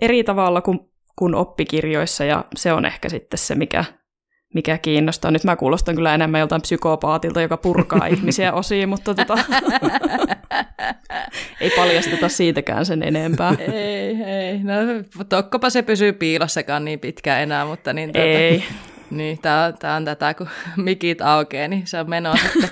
eri 0.00 0.24
tavalla 0.24 0.60
kuin, 0.60 0.80
kuin 1.16 1.34
oppikirjoissa, 1.34 2.24
ja 2.24 2.44
se 2.56 2.72
on 2.72 2.84
ehkä 2.84 3.08
sitten 3.08 3.38
se, 3.38 3.54
mikä, 3.54 3.84
mikä 4.56 4.78
kiinnostaa. 4.78 5.30
Nyt 5.30 5.44
mä 5.44 5.56
kuulostan 5.56 5.94
kyllä 5.94 6.14
enemmän 6.14 6.40
joltain 6.40 6.62
psykopaatilta, 6.62 7.40
joka 7.40 7.56
purkaa 7.56 8.06
ihmisiä 8.16 8.52
osiin, 8.52 8.88
mutta 8.88 9.14
tota, 9.14 9.38
ei 11.60 11.70
paljasteta 11.76 12.28
siitäkään 12.28 12.86
sen 12.86 13.02
enempää. 13.02 13.54
Ei, 13.72 14.22
ei. 14.22 14.58
No, 14.58 14.74
tokkopa 15.28 15.70
se 15.70 15.82
pysyy 15.82 16.12
piilossakaan 16.12 16.84
niin 16.84 17.00
pitkään 17.00 17.42
enää, 17.42 17.64
mutta 17.64 17.92
niin... 17.92 18.12
Tuota, 18.12 18.28
ei. 18.28 18.64
Niin, 19.10 19.38
tämä, 19.42 19.72
tämä 19.78 19.96
on 19.96 20.04
tätä, 20.04 20.34
kun 20.34 20.48
mikit 20.76 21.20
aukeaa, 21.20 21.68
niin 21.68 21.86
se 21.86 22.00
on 22.00 22.10
menoa 22.10 22.36
sitten. 22.36 22.70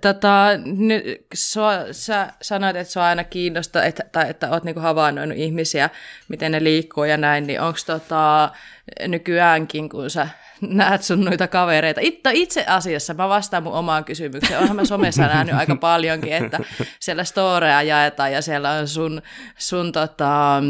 tota, 0.00 0.46
nyt, 0.64 1.04
sua, 1.34 1.72
sä 1.92 2.32
sanoit, 2.42 2.76
että 2.76 2.92
sua 2.92 3.06
aina 3.06 3.24
kiinnostaa, 3.24 3.84
että, 3.84 4.04
tai 4.12 4.30
että 4.30 4.50
oot 4.50 4.64
niinku 4.64 4.80
havainnoinut 4.80 5.38
ihmisiä, 5.38 5.90
miten 6.28 6.52
ne 6.52 6.64
liikkuu 6.64 7.04
ja 7.04 7.16
näin, 7.16 7.46
niin 7.46 7.60
onko 7.60 7.78
tota, 7.86 8.50
nykyäänkin, 9.06 9.88
kun 9.88 10.10
sä 10.10 10.28
näet 10.80 11.02
sun 11.02 11.24
noita 11.24 11.48
kavereita. 11.48 12.00
Itse, 12.04 12.30
itse 12.32 12.64
asiassa 12.66 13.14
mä 13.14 13.28
vastaan 13.28 13.62
mun 13.62 13.72
omaan 13.72 14.04
kysymykseen. 14.04 14.60
Onhan 14.60 14.76
mä 14.76 14.84
somessa 14.84 15.22
nähnyt 15.22 15.54
aika 15.54 15.76
paljonkin, 15.76 16.32
että 16.32 16.60
siellä 17.00 17.24
storeja 17.24 17.82
jaetaan 17.82 18.32
ja 18.32 18.42
siellä 18.42 18.70
on 18.70 18.88
sun, 18.88 19.22
sun 19.58 19.92
tota, 19.92 20.62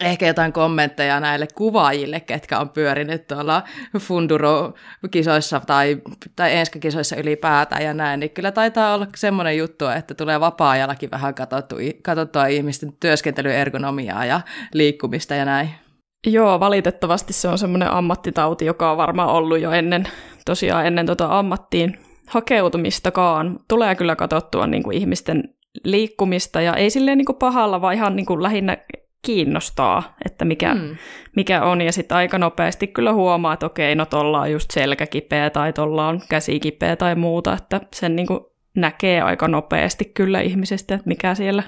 ehkä 0.00 0.26
jotain 0.26 0.52
kommentteja 0.52 1.20
näille 1.20 1.46
kuvaajille, 1.54 2.20
ketkä 2.20 2.58
on 2.58 2.68
pyörinyt 2.68 3.26
tuolla 3.26 3.62
Funduro-kisoissa 3.98 5.60
tai, 5.60 6.02
tai 6.36 6.56
Enska-kisoissa 6.56 7.16
ylipäätään 7.16 7.84
ja 7.84 7.94
näin, 7.94 8.20
niin 8.20 8.30
kyllä 8.30 8.52
taitaa 8.52 8.94
olla 8.94 9.06
semmoinen 9.16 9.58
juttu, 9.58 9.86
että 9.86 10.14
tulee 10.14 10.40
vapaa-ajallakin 10.40 11.10
vähän 11.10 11.34
katsottu, 11.34 11.76
katsottua 12.02 12.46
ihmisten 12.46 12.92
työskentelyergonomiaa 13.00 14.24
ja 14.24 14.40
liikkumista 14.72 15.34
ja 15.34 15.44
näin. 15.44 15.83
Joo, 16.26 16.60
valitettavasti 16.60 17.32
se 17.32 17.48
on 17.48 17.58
semmoinen 17.58 17.90
ammattitauti, 17.90 18.64
joka 18.64 18.90
on 18.90 18.96
varmaan 18.96 19.28
ollut 19.28 19.60
jo 19.60 19.70
ennen, 19.70 20.04
tosiaan 20.44 20.86
ennen 20.86 21.06
tota 21.06 21.38
ammattiin 21.38 21.98
hakeutumistakaan. 22.28 23.60
Tulee 23.68 23.94
kyllä 23.94 24.16
katsottua 24.16 24.66
niin 24.66 24.82
kuin 24.82 24.96
ihmisten 24.96 25.54
liikkumista 25.84 26.60
ja 26.60 26.74
ei 26.74 26.90
silleen 26.90 27.18
niin 27.18 27.26
kuin 27.26 27.38
pahalla, 27.38 27.80
vaan 27.80 27.94
ihan 27.94 28.16
niin 28.16 28.26
kuin 28.26 28.42
lähinnä 28.42 28.76
kiinnostaa, 29.22 30.16
että 30.26 30.44
mikä, 30.44 30.74
mm. 30.74 30.96
mikä 31.36 31.62
on. 31.62 31.80
Ja 31.80 31.92
sitten 31.92 32.16
aika 32.16 32.38
nopeasti 32.38 32.86
kyllä 32.86 33.12
huomaa, 33.12 33.52
että 33.52 33.66
okei, 33.66 33.94
no 33.94 34.06
tuolla 34.06 34.40
on 34.40 34.52
just 34.52 34.70
selkäkipeä 34.70 35.50
tai 35.50 35.72
tuolla 35.72 36.08
on 36.08 36.20
käsikipeä 36.28 36.96
tai 36.96 37.14
muuta, 37.14 37.52
että 37.52 37.80
sen 37.94 38.16
niin 38.16 38.26
kuin 38.26 38.40
näkee 38.76 39.20
aika 39.20 39.48
nopeasti 39.48 40.04
kyllä 40.04 40.40
ihmisestä, 40.40 40.94
että 40.94 41.08
mikä 41.08 41.34
siellä 41.34 41.62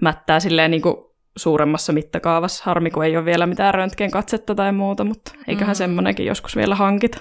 mättää 0.00 0.40
silleen 0.40 0.70
niin 0.70 0.82
kuin 0.82 0.96
suuremmassa 1.38 1.92
mittakaavassa. 1.92 2.62
Harmi, 2.66 2.90
kun 2.90 3.04
ei 3.04 3.16
ole 3.16 3.24
vielä 3.24 3.46
mitään 3.46 3.74
röntgen 3.74 4.10
katsetta 4.10 4.54
tai 4.54 4.72
muuta, 4.72 5.04
mutta 5.04 5.32
eiköhän 5.48 5.74
mm. 5.74 5.78
semmoinenkin 5.78 6.26
joskus 6.26 6.56
vielä 6.56 6.74
hankita. 6.74 7.18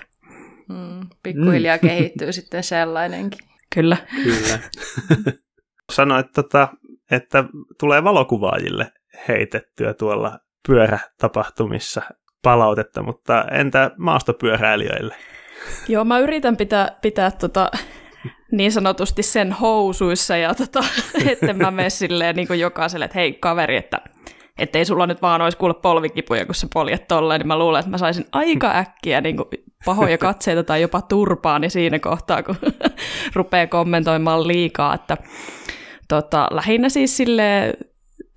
Mm. 0.70 1.08
Pikkuhiljaa 1.24 1.78
mm. 1.78 1.88
kehittyy 1.88 2.32
sitten 2.32 2.64
sellainenkin. 2.64 3.40
Kyllä. 3.76 3.98
Kyllä. 4.24 4.60
Sanoit, 5.94 6.32
tota, 6.36 6.68
että 7.12 7.44
tulee 7.80 8.04
valokuvaajille 8.04 8.92
heitettyä 9.28 9.94
tuolla 9.94 10.40
pyörätapahtumissa 10.68 12.02
palautetta, 12.44 13.04
mutta 13.04 13.46
entä 13.52 13.92
maastopyöräilijöille? 13.98 15.16
Joo, 15.88 16.06
mä 16.06 16.20
yritän 16.20 16.58
pitää, 16.58 16.98
pitää 17.02 17.32
tota, 17.32 17.72
niin 18.52 18.72
sanotusti 18.72 19.24
sen 19.24 19.52
housuissa 19.52 20.38
ja 20.38 20.56
tota, 20.56 20.80
että 21.32 21.54
mä 21.54 21.72
mene 21.72 21.90
silleen 21.90 22.36
niin 22.36 22.48
kuin 22.48 22.60
jokaiselle, 22.60 23.06
että 23.06 23.20
hei 23.20 23.34
kaveri, 23.34 23.78
että 23.78 24.02
ettei 24.58 24.86
sulla 24.86 25.08
nyt 25.08 25.22
vaan 25.22 25.42
olisi 25.42 25.58
kuule 25.58 25.74
polvikipuja, 25.74 26.46
kun 26.46 26.56
sä 26.56 26.68
poljet 26.74 27.08
tolleen, 27.08 27.40
niin 27.40 27.48
mä 27.48 27.60
luulen, 27.60 27.80
että 27.80 27.92
mä 27.92 27.98
saisin 27.98 28.26
aika 28.32 28.72
äkkiä 28.76 29.22
niin 29.22 29.38
kuin 29.38 29.48
pahoja 29.86 30.18
katseita 30.18 30.64
tai 30.64 30.82
jopa 30.82 31.02
turpaani 31.02 31.70
siinä 31.70 32.00
kohtaa, 32.00 32.44
kun 32.44 32.56
rupeaa 33.36 33.68
kommentoimaan 33.68 34.48
liikaa, 34.48 34.94
että 34.94 35.18
tota, 36.08 36.48
lähinnä 36.52 36.90
siis 36.90 37.18
sille 37.18 37.74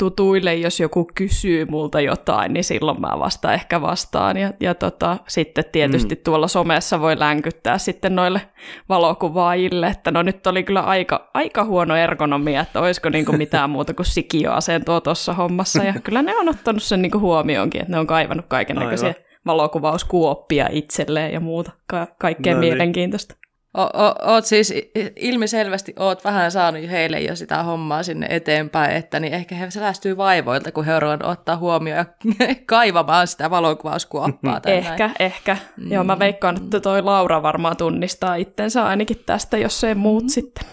tutuille, 0.00 0.54
jos 0.54 0.80
joku 0.80 1.10
kysyy 1.14 1.64
multa 1.64 2.00
jotain, 2.00 2.52
niin 2.52 2.64
silloin 2.64 3.00
mä 3.00 3.18
vasta 3.18 3.52
ehkä 3.52 3.80
vastaan. 3.80 4.36
Ja, 4.36 4.52
ja 4.60 4.74
tota, 4.74 5.16
sitten 5.28 5.64
tietysti 5.72 6.14
mm. 6.14 6.20
tuolla 6.24 6.48
somessa 6.48 7.00
voi 7.00 7.18
länkyttää 7.18 7.78
sitten 7.78 8.16
noille 8.16 8.40
valokuvaajille, 8.88 9.86
että 9.86 10.10
no 10.10 10.22
nyt 10.22 10.46
oli 10.46 10.62
kyllä 10.62 10.80
aika, 10.80 11.30
aika 11.34 11.64
huono 11.64 11.96
ergonomia, 11.96 12.60
että 12.60 12.80
olisiko 12.80 13.08
niinku 13.08 13.32
mitään 13.32 13.70
muuta 13.76 13.94
kuin 13.94 14.06
sikioasentoa 14.06 15.00
tuossa 15.00 15.34
hommassa. 15.34 15.84
Ja 15.84 15.94
kyllä 16.04 16.22
ne 16.22 16.36
on 16.36 16.48
ottanut 16.48 16.82
sen 16.82 17.02
niinku 17.02 17.18
huomioonkin, 17.18 17.80
että 17.80 17.92
ne 17.92 17.98
on 17.98 18.06
kaivannut 18.06 18.46
kaiken 18.48 18.76
näköisiä 18.76 19.14
valokuvauskuoppia 19.46 20.68
itselleen 20.72 21.32
ja 21.32 21.40
muuta, 21.40 21.72
ka- 21.86 22.06
kaikkea 22.18 22.54
no 22.54 22.60
niin. 22.60 22.72
mielenkiintoista. 22.72 23.39
O, 23.74 23.82
o, 23.82 24.32
oot 24.32 24.44
siis 24.44 24.74
ilmiselvästi 25.16 25.92
oot 25.98 26.24
vähän 26.24 26.52
saanut 26.52 26.90
heille 26.90 27.20
jo 27.20 27.36
sitä 27.36 27.62
hommaa 27.62 28.02
sinne 28.02 28.26
eteenpäin, 28.30 28.96
että 28.96 29.20
niin 29.20 29.34
ehkä 29.34 29.54
he 29.54 29.70
säästyy 29.70 30.16
vaivoilta, 30.16 30.72
kun 30.72 30.84
he 30.84 30.94
on 30.94 31.24
ottaa 31.24 31.56
huomioon 31.56 31.98
ja 31.98 32.04
kaivamaan 32.66 33.26
sitä 33.26 33.50
valokuvauskuoppaa. 33.50 34.60
ehkä, 34.66 35.06
näin. 35.06 35.16
ehkä. 35.20 35.56
Mm. 35.76 35.92
Joo, 35.92 36.04
mä 36.04 36.18
veikkaan, 36.18 36.56
että 36.56 36.80
toi 36.80 37.02
Laura 37.02 37.42
varmaan 37.42 37.76
tunnistaa 37.76 38.34
itsensä 38.34 38.84
ainakin 38.84 39.22
tästä, 39.26 39.58
jos 39.58 39.84
ei 39.84 39.94
muut 39.94 40.22
mm. 40.22 40.28
sitten. 40.28 40.64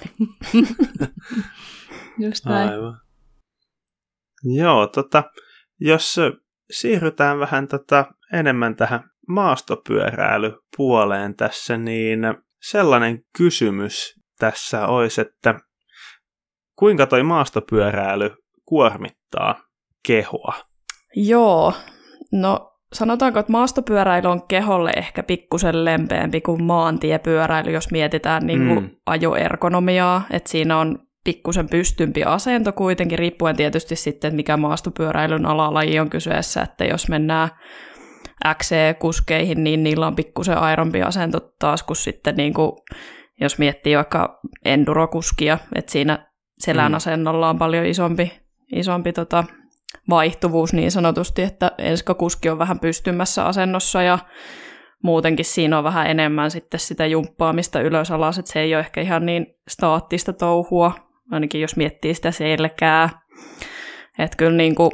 Just 2.26 2.46
näin. 2.46 2.70
Aivan. 2.70 3.02
Joo, 4.44 4.88
tota, 4.88 5.24
jos 5.80 6.20
siirrytään 6.72 7.40
vähän 7.40 7.68
tota 7.68 8.06
enemmän 8.34 8.76
tähän 8.76 9.04
maastopyöräilypuoleen 9.28 11.36
tässä, 11.36 11.78
niin 11.78 12.20
sellainen 12.62 13.20
kysymys 13.38 14.14
tässä 14.40 14.88
olisi, 14.88 15.22
että 15.22 15.60
kuinka 16.76 17.06
toi 17.06 17.24
maastopyöräily 17.24 18.36
kuormittaa 18.66 19.62
kehoa? 20.08 20.54
Joo, 21.16 21.74
no 22.32 22.72
sanotaanko, 22.94 23.40
että 23.40 23.52
maastopyöräily 23.52 24.28
on 24.28 24.48
keholle 24.48 24.92
ehkä 24.96 25.24
pikkusen 25.24 25.86
lempeämpi 25.86 26.42
kuin 26.42 26.64
maantiepyöräily, 26.64 27.72
jos 27.72 27.92
mietitään 27.92 28.48
niin 28.48 28.68
kuin 28.68 28.80
mm. 28.80 28.90
ajoergonomiaa, 29.06 30.22
että 30.32 30.50
siinä 30.50 30.78
on 30.78 31.00
pikkusen 31.24 31.70
pystympi 31.70 32.24
asento 32.24 32.72
kuitenkin, 32.72 33.20
riippuen 33.20 33.56
tietysti 33.56 33.96
sitten, 33.96 34.36
mikä 34.36 34.58
maastopyöräilyn 34.58 35.46
alalaji 35.46 36.00
on 36.00 36.10
kyseessä, 36.10 36.62
että 36.62 36.86
jos 36.86 37.10
mennään 37.10 37.50
XC-kuskeihin, 38.46 39.64
niin 39.64 39.84
niillä 39.84 40.08
on 40.08 40.16
pikkusen 40.16 40.58
airompi 40.58 41.02
asento 41.02 41.40
taas 41.60 41.84
kuin 41.84 41.98
sitten 41.98 42.36
niin 42.36 42.54
kuin, 42.54 42.72
jos 43.42 43.58
miettii 43.58 43.96
vaikka 43.96 44.40
endurokuskia, 44.66 45.58
että 45.76 45.92
siinä 45.92 46.28
selän 46.60 46.92
mm. 46.92 46.96
asennolla 46.96 47.50
on 47.50 47.58
paljon 47.58 47.86
isompi, 47.86 48.32
isompi 48.76 49.14
tota, 49.14 49.44
vaihtuvuus 50.10 50.74
niin 50.74 50.92
sanotusti, 50.92 51.42
että 51.42 51.72
enskakuski 51.78 52.50
on 52.50 52.60
vähän 52.60 52.80
pystymässä 52.80 53.46
asennossa 53.46 54.02
ja 54.02 54.20
muutenkin 55.04 55.46
siinä 55.46 55.78
on 55.78 55.84
vähän 55.84 56.08
enemmän 56.08 56.52
sitten 56.52 56.80
sitä 56.80 57.06
jumppaamista 57.06 57.82
ylös 57.82 58.12
alas, 58.12 58.38
että 58.38 58.52
se 58.52 58.60
ei 58.60 58.76
ole 58.76 58.80
ehkä 58.80 59.02
ihan 59.02 59.26
niin 59.26 59.48
staattista 59.68 60.34
touhua, 60.34 60.92
ainakin 61.32 61.62
jos 61.62 61.76
miettii 61.76 62.14
sitä 62.14 62.32
selkää. 62.32 63.10
Että 64.20 64.38
kyllä 64.38 64.58
niin 64.58 64.76
kuin, 64.76 64.92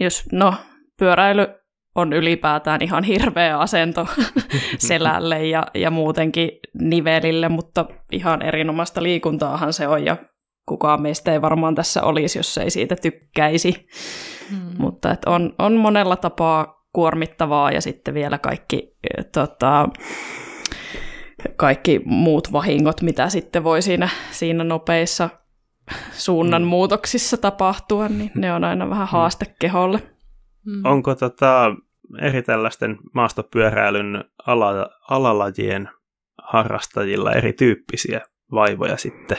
jos, 0.00 0.24
no, 0.32 0.54
pyöräily 0.98 1.46
on 1.94 2.12
ylipäätään 2.12 2.82
ihan 2.82 3.04
hirveä 3.04 3.58
asento 3.58 4.06
selälle 4.78 5.46
ja, 5.46 5.66
ja 5.74 5.90
muutenkin 5.90 6.50
nivelille, 6.80 7.48
mutta 7.48 7.86
ihan 8.12 8.42
erinomaista 8.42 9.02
liikuntaahan 9.02 9.72
se 9.72 9.88
on 9.88 10.04
ja 10.04 10.16
kukaan 10.68 11.02
meistä 11.02 11.32
ei 11.32 11.42
varmaan 11.42 11.74
tässä 11.74 12.02
olisi, 12.02 12.38
jos 12.38 12.58
ei 12.58 12.70
siitä 12.70 12.96
tykkäisi. 12.96 13.88
Hmm. 14.50 14.70
Mutta 14.78 15.12
et 15.12 15.24
on, 15.26 15.54
on 15.58 15.76
monella 15.76 16.16
tapaa 16.16 16.84
kuormittavaa 16.92 17.72
ja 17.72 17.80
sitten 17.80 18.14
vielä 18.14 18.38
kaikki, 18.38 18.96
tota, 19.32 19.88
kaikki 21.56 22.00
muut 22.04 22.52
vahingot, 22.52 23.02
mitä 23.02 23.28
sitten 23.28 23.64
voi 23.64 23.82
siinä, 23.82 24.08
siinä 24.30 24.64
nopeissa 24.64 25.28
suunnanmuutoksissa 26.12 27.36
tapahtua, 27.36 28.08
niin 28.08 28.30
ne 28.34 28.52
on 28.52 28.64
aina 28.64 28.90
vähän 28.90 29.08
hmm. 29.08 29.12
haaste 29.12 29.46
keholle. 29.58 30.17
Hmm. 30.64 30.84
Onko 30.84 31.14
tota, 31.14 31.74
eri 32.22 32.42
tällaisten 32.42 32.98
maastopyöräilyn 33.14 34.24
ala, 34.46 34.90
alalajien 35.10 35.88
harrastajilla 36.42 37.32
erityyppisiä 37.32 38.20
vaivoja 38.52 38.96
sitten? 38.96 39.38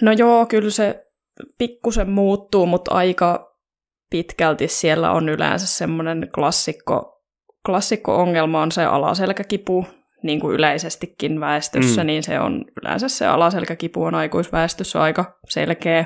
No 0.00 0.12
joo, 0.12 0.46
kyllä 0.46 0.70
se 0.70 1.06
pikkusen 1.58 2.10
muuttuu, 2.10 2.66
mutta 2.66 2.94
aika 2.94 3.56
pitkälti 4.10 4.68
siellä 4.68 5.10
on 5.12 5.28
yleensä 5.28 5.66
semmoinen 5.66 6.28
klassikko, 6.34 7.22
klassikko-ongelma 7.66 8.62
on 8.62 8.72
se 8.72 8.84
alaselkäkipu, 8.84 9.86
niin 10.22 10.40
kuin 10.40 10.54
yleisestikin 10.54 11.40
väestössä, 11.40 12.02
mm. 12.02 12.06
niin 12.06 12.22
se 12.22 12.40
on 12.40 12.64
yleensä 12.82 13.08
se 13.08 13.26
alaselkäkipu 13.26 14.04
on 14.04 14.14
aikuisväestössä 14.14 15.02
aika 15.02 15.38
selkeä. 15.48 16.04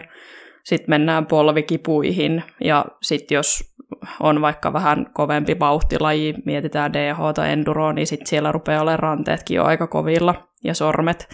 Sitten 0.64 0.90
mennään 0.90 1.26
polvikipuihin 1.26 2.42
ja 2.64 2.84
sitten 3.02 3.34
jos 3.34 3.74
on 4.20 4.40
vaikka 4.40 4.72
vähän 4.72 5.06
kovempi 5.12 5.58
vauhtilaji, 5.58 6.34
mietitään 6.44 6.92
DH 6.92 7.18
tai 7.34 7.52
Enduro, 7.52 7.92
niin 7.92 8.06
sitten 8.06 8.26
siellä 8.26 8.52
rupeaa 8.52 8.82
olemaan 8.82 8.98
ranteetkin 8.98 9.54
jo 9.54 9.64
aika 9.64 9.86
kovilla 9.86 10.48
ja 10.64 10.74
sormet. 10.74 11.28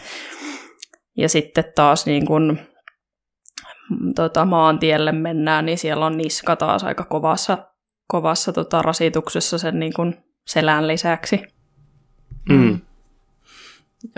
Ja 1.16 1.28
sitten 1.28 1.64
taas 1.74 2.06
niin 2.06 2.26
kun, 2.26 2.58
tota, 4.14 4.44
maantielle 4.44 5.12
mennään, 5.12 5.66
niin 5.66 5.78
siellä 5.78 6.06
on 6.06 6.16
niska 6.16 6.56
taas 6.56 6.84
aika 6.84 7.04
kovassa, 7.04 7.58
kovassa 8.08 8.52
tota, 8.52 8.82
rasituksessa 8.82 9.58
sen 9.58 9.78
niin 9.78 9.92
kun 9.92 10.14
selän 10.46 10.88
lisäksi. 10.88 11.40
Mm. 12.48 12.80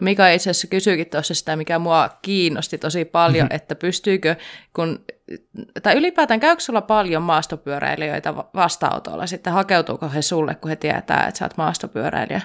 Mika 0.00 0.28
itse 0.28 0.50
asiassa 0.50 0.68
kysyikin 0.68 1.10
tuossa 1.10 1.34
sitä, 1.34 1.56
mikä 1.56 1.78
mua 1.78 2.10
kiinnosti 2.22 2.78
tosi 2.78 3.04
paljon, 3.04 3.44
mm-hmm. 3.44 3.56
että 3.56 3.74
pystyykö, 3.74 4.36
kun, 4.72 5.04
tai 5.82 5.96
ylipäätään 5.96 6.40
käykö 6.40 6.62
sulla 6.62 6.80
paljon 6.80 7.22
maastopyöräilijöitä 7.22 8.34
vastaanotolla, 8.34 9.26
sitten 9.26 9.52
hakeutuuko 9.52 10.08
he 10.08 10.22
sulle, 10.22 10.54
kun 10.54 10.68
he 10.68 10.76
tietää, 10.76 11.26
että 11.26 11.38
sä 11.38 11.44
oot 11.44 11.56
maastopyöräilijä? 11.56 12.40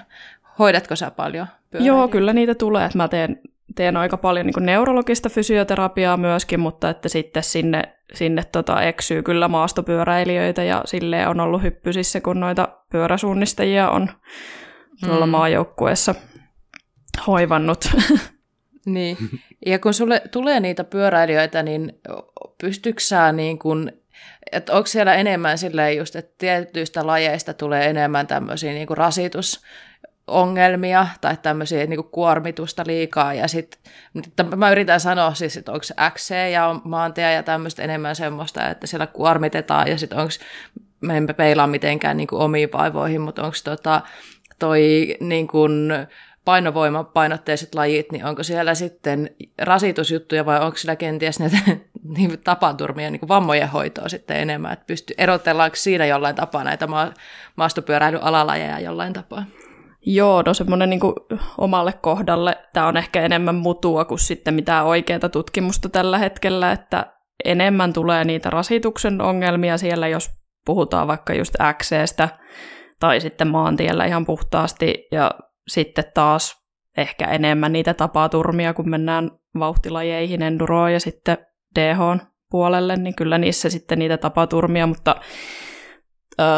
Hoidatko 0.58 0.96
sä 0.96 1.10
paljon 1.10 1.46
Joo, 1.72 2.08
kyllä 2.08 2.32
niitä 2.32 2.54
tulee, 2.54 2.86
että 2.86 2.98
mä 2.98 3.08
teen 3.08 3.40
teen 3.74 3.96
aika 3.96 4.16
paljon 4.16 4.46
niin 4.46 4.66
neurologista 4.66 5.28
fysioterapiaa 5.28 6.16
myöskin, 6.16 6.60
mutta 6.60 6.90
että 6.90 7.08
sitten 7.08 7.42
sinne, 7.42 7.82
sinne 8.14 8.42
tota 8.52 8.82
eksyy 8.82 9.22
kyllä 9.22 9.48
maastopyöräilijöitä 9.48 10.62
ja 10.62 10.82
sille 10.84 11.28
on 11.28 11.40
ollut 11.40 11.62
hyppysissä, 11.62 12.20
kun 12.20 12.40
noita 12.40 12.68
pyöräsuunnistajia 12.92 13.90
on 13.90 14.08
tuolla 15.04 15.26
mm. 15.26 15.30
maajoukkueessa 15.30 16.14
hoivannut. 17.26 17.84
Niin, 18.86 19.16
ja 19.66 19.78
kun 19.78 19.94
sulle 19.94 20.22
tulee 20.30 20.60
niitä 20.60 20.84
pyöräilijöitä, 20.84 21.62
niin 21.62 22.00
pystytkö 22.60 23.02
sä 23.02 23.32
niin 23.32 23.58
kun, 23.58 23.92
että 24.52 24.72
onko 24.72 24.86
siellä 24.86 25.14
enemmän 25.14 25.58
silleen 25.58 25.96
just, 25.96 26.16
että 26.16 26.34
tietyistä 26.38 27.06
lajeista 27.06 27.54
tulee 27.54 27.90
enemmän 27.90 28.26
tämmöisiä 28.26 28.72
niin 28.72 28.86
kuin 28.86 28.96
rasitus, 28.96 29.62
ongelmia 30.26 31.06
tai 31.20 31.36
tämmöisiä 31.42 31.86
niin 31.86 32.02
kuin 32.02 32.10
kuormitusta 32.12 32.84
liikaa. 32.86 33.34
Ja 33.34 33.48
sitten 33.48 33.80
mä 34.56 34.70
yritän 34.70 35.00
sanoa 35.00 35.34
siis, 35.34 35.56
että 35.56 35.72
onko 35.72 35.84
XC 36.14 36.34
ja 36.52 36.80
maantia 36.84 37.32
ja 37.32 37.42
tämmöistä 37.42 37.82
enemmän 37.82 38.16
semmoista, 38.16 38.68
että 38.68 38.86
siellä 38.86 39.06
kuormitetaan 39.06 39.88
ja 39.88 39.98
sitten 39.98 40.18
onko, 40.18 40.32
me 41.00 41.16
emme 41.16 41.32
peilaa 41.32 41.66
mitenkään 41.66 42.16
niin 42.16 42.26
kuin 42.26 42.42
omiin 42.42 42.72
vaivoihin, 42.72 43.20
mutta 43.20 43.42
onko 43.42 43.56
tota, 43.64 44.00
toi 44.58 45.16
niin 45.20 45.48
kuin 45.48 45.92
painovoimapainotteiset 46.46 47.74
lajit, 47.74 48.12
niin 48.12 48.24
onko 48.24 48.42
siellä 48.42 48.74
sitten 48.74 49.30
rasitusjuttuja 49.58 50.46
vai 50.46 50.60
onko 50.60 50.76
siellä 50.76 50.96
kenties 50.96 51.40
näitä 51.40 51.56
niin 52.16 52.38
tapaturmia, 52.44 53.10
niin 53.10 53.28
vammojen 53.28 53.68
hoitoa 53.68 54.08
sitten 54.08 54.36
enemmän, 54.36 54.72
että 54.72 54.84
pysty, 54.86 55.14
erotellaanko 55.18 55.76
siinä 55.76 56.06
jollain 56.06 56.36
tapaa 56.36 56.64
näitä 56.64 56.86
ma- 56.86 57.12
maastopyöräilyn 57.56 58.22
alalajeja 58.22 58.80
jollain 58.80 59.12
tapaa? 59.12 59.44
Joo, 60.06 60.42
no 60.46 60.54
semmoinen 60.54 60.90
niin 60.90 61.00
omalle 61.58 61.92
kohdalle 61.92 62.58
tämä 62.72 62.86
on 62.86 62.96
ehkä 62.96 63.22
enemmän 63.22 63.54
mutua 63.54 64.04
kuin 64.04 64.18
sitten 64.18 64.54
mitään 64.54 64.86
oikeaa 64.86 65.28
tutkimusta 65.28 65.88
tällä 65.88 66.18
hetkellä, 66.18 66.72
että 66.72 67.06
enemmän 67.44 67.92
tulee 67.92 68.24
niitä 68.24 68.50
rasituksen 68.50 69.20
ongelmia 69.20 69.78
siellä, 69.78 70.08
jos 70.08 70.30
puhutaan 70.66 71.08
vaikka 71.08 71.34
just 71.34 71.54
XCstä 71.78 72.28
tai 73.00 73.20
sitten 73.20 73.48
maantiellä 73.48 74.04
ihan 74.04 74.26
puhtaasti 74.26 75.06
ja 75.12 75.30
sitten 75.68 76.04
taas 76.14 76.66
ehkä 76.96 77.24
enemmän 77.24 77.72
niitä 77.72 77.94
tapaturmia, 77.94 78.74
kun 78.74 78.90
mennään 78.90 79.30
vauhtilajeihin, 79.58 80.42
enduroon 80.42 80.92
ja 80.92 81.00
sitten 81.00 81.38
DH 81.74 82.26
puolelle, 82.50 82.96
niin 82.96 83.14
kyllä 83.14 83.38
niissä 83.38 83.70
sitten 83.70 83.98
niitä 83.98 84.16
tapaturmia, 84.16 84.86
mutta 84.86 85.16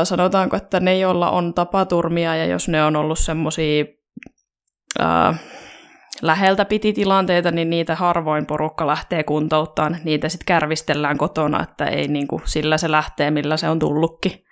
sanotaanko, 0.04 0.56
että 0.56 0.80
ne, 0.80 0.98
joilla 0.98 1.30
on 1.30 1.54
tapaturmia 1.54 2.36
ja 2.36 2.46
jos 2.46 2.68
ne 2.68 2.84
on 2.84 2.96
ollut 2.96 3.18
semmoisia 3.18 3.84
läheltä 6.22 6.64
piti 6.64 6.92
tilanteita, 6.92 7.50
niin 7.50 7.70
niitä 7.70 7.94
harvoin 7.94 8.46
porukka 8.46 8.86
lähtee 8.86 9.22
kuntouttamaan. 9.22 9.96
Niitä 10.04 10.28
sitten 10.28 10.46
kärvistellään 10.46 11.18
kotona, 11.18 11.62
että 11.62 11.86
ei 11.86 12.08
niin 12.08 12.28
kuin 12.28 12.42
sillä 12.44 12.78
se 12.78 12.90
lähtee, 12.90 13.30
millä 13.30 13.56
se 13.56 13.68
on 13.68 13.78
tullutkin 13.78 14.44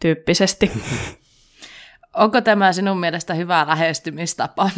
tyyppisesti. 0.00 0.70
Onko 2.14 2.40
tämä 2.40 2.72
sinun 2.72 3.00
mielestä 3.00 3.34
hyvä 3.34 3.66
lähestymistapa? 3.68 4.70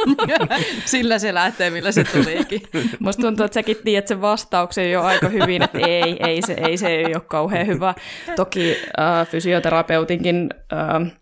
Sillä 0.84 1.18
se 1.18 1.34
lähtee, 1.34 1.70
millä 1.70 1.92
se 1.92 2.04
tuliikin. 2.04 2.62
Musta 2.98 3.22
tuntuu, 3.22 3.44
että 3.44 3.54
säkin 3.54 3.76
tiedät 3.84 4.08
sen 4.08 4.20
vastauksen 4.20 4.92
jo 4.92 5.02
aika 5.02 5.28
hyvin, 5.28 5.62
että 5.62 5.78
ei, 5.78 6.16
ei, 6.26 6.42
se, 6.42 6.52
ei 6.52 6.76
se 6.76 6.88
ei 6.88 7.14
ole 7.14 7.22
kauhean 7.28 7.66
hyvä. 7.66 7.94
Toki 8.36 8.76
äh, 9.00 9.28
fysioterapeutinkin 9.28 10.50
äh, 10.72 11.12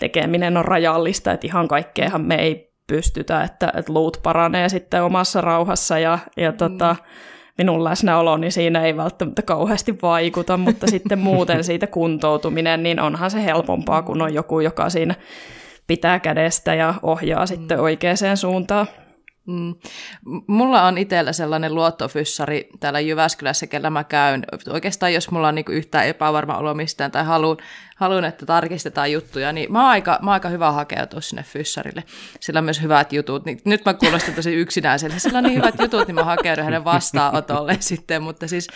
tekeminen 0.00 0.56
on 0.56 0.64
rajallista, 0.64 1.32
että 1.32 1.46
ihan 1.46 1.68
kaikkeahan 1.68 2.20
me 2.20 2.34
ei 2.34 2.74
pystytä, 2.86 3.42
että, 3.42 3.72
että 3.76 3.92
luut 3.92 4.20
paranee 4.22 4.68
sitten 4.68 5.02
omassa 5.02 5.40
rauhassa 5.40 5.98
ja, 5.98 6.18
ja 6.36 6.52
tota, 6.52 6.96
mm 6.98 7.33
minun 7.58 7.84
läsnäoloni 7.84 8.50
siinä 8.50 8.84
ei 8.84 8.96
välttämättä 8.96 9.42
kauheasti 9.42 9.98
vaikuta, 10.02 10.56
mutta 10.56 10.86
sitten 10.86 11.18
muuten 11.18 11.64
siitä 11.64 11.86
kuntoutuminen, 11.86 12.82
niin 12.82 13.00
onhan 13.00 13.30
se 13.30 13.44
helpompaa, 13.44 14.02
kun 14.02 14.22
on 14.22 14.34
joku, 14.34 14.60
joka 14.60 14.90
siinä 14.90 15.14
pitää 15.86 16.20
kädestä 16.20 16.74
ja 16.74 16.94
ohjaa 17.02 17.46
sitten 17.46 17.80
oikeaan 17.80 18.36
suuntaan. 18.36 18.86
Mm. 19.46 19.74
Mulla 20.46 20.82
on 20.82 20.98
itsellä 20.98 21.32
sellainen 21.32 21.74
luottofyssari 21.74 22.68
täällä 22.80 23.00
Jyväskylässä, 23.00 23.66
kellä 23.66 23.90
mä 23.90 24.04
käyn. 24.04 24.44
Oikeastaan 24.70 25.14
jos 25.14 25.30
mulla 25.30 25.48
on 25.48 25.54
niinku 25.54 25.72
yhtään 25.72 26.06
epävarma 26.06 26.58
olo 26.58 26.74
mistään 26.74 27.10
tai 27.10 27.24
haluan, 27.24 27.56
haluan, 27.96 28.24
että 28.24 28.46
tarkistetaan 28.46 29.12
juttuja, 29.12 29.52
niin 29.52 29.72
mä 29.72 29.80
oon 29.80 29.90
aika, 29.90 30.18
mä 30.22 30.30
oon 30.30 30.34
aika 30.34 30.48
hyvä 30.48 30.72
hakeutua 30.72 31.20
sinne 31.20 31.42
fyssarille. 31.42 32.04
Sillä 32.40 32.58
on 32.58 32.64
myös 32.64 32.82
hyvät 32.82 33.12
jutut. 33.12 33.44
Niin 33.44 33.60
nyt 33.64 33.84
mä 33.84 33.94
kuulostan 33.94 34.34
tosi 34.34 34.54
yksinäiselle. 34.54 35.18
Sillä 35.18 35.38
on 35.38 35.44
niin 35.44 35.56
hyvät 35.56 35.78
jutut, 35.78 36.06
niin 36.06 36.14
mä 36.14 36.24
hakeudun 36.24 36.64
hänen 36.64 36.84
vastaanotolle 36.84 37.76
sitten. 37.80 38.22
Mutta 38.22 38.48
siis 38.48 38.68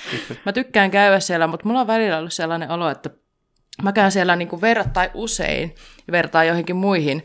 mä 0.46 0.52
tykkään 0.52 0.90
käydä 0.90 1.20
siellä, 1.20 1.46
mutta 1.46 1.66
mulla 1.66 1.80
on 1.80 1.86
välillä 1.86 2.18
ollut 2.18 2.32
sellainen 2.32 2.70
olo, 2.70 2.90
että 2.90 3.10
mä 3.82 3.92
käyn 3.92 4.12
siellä 4.12 4.36
niin 4.36 4.60
verrattain 4.60 5.10
usein, 5.14 5.74
vertaa 6.12 6.44
johonkin 6.44 6.76
muihin 6.76 7.24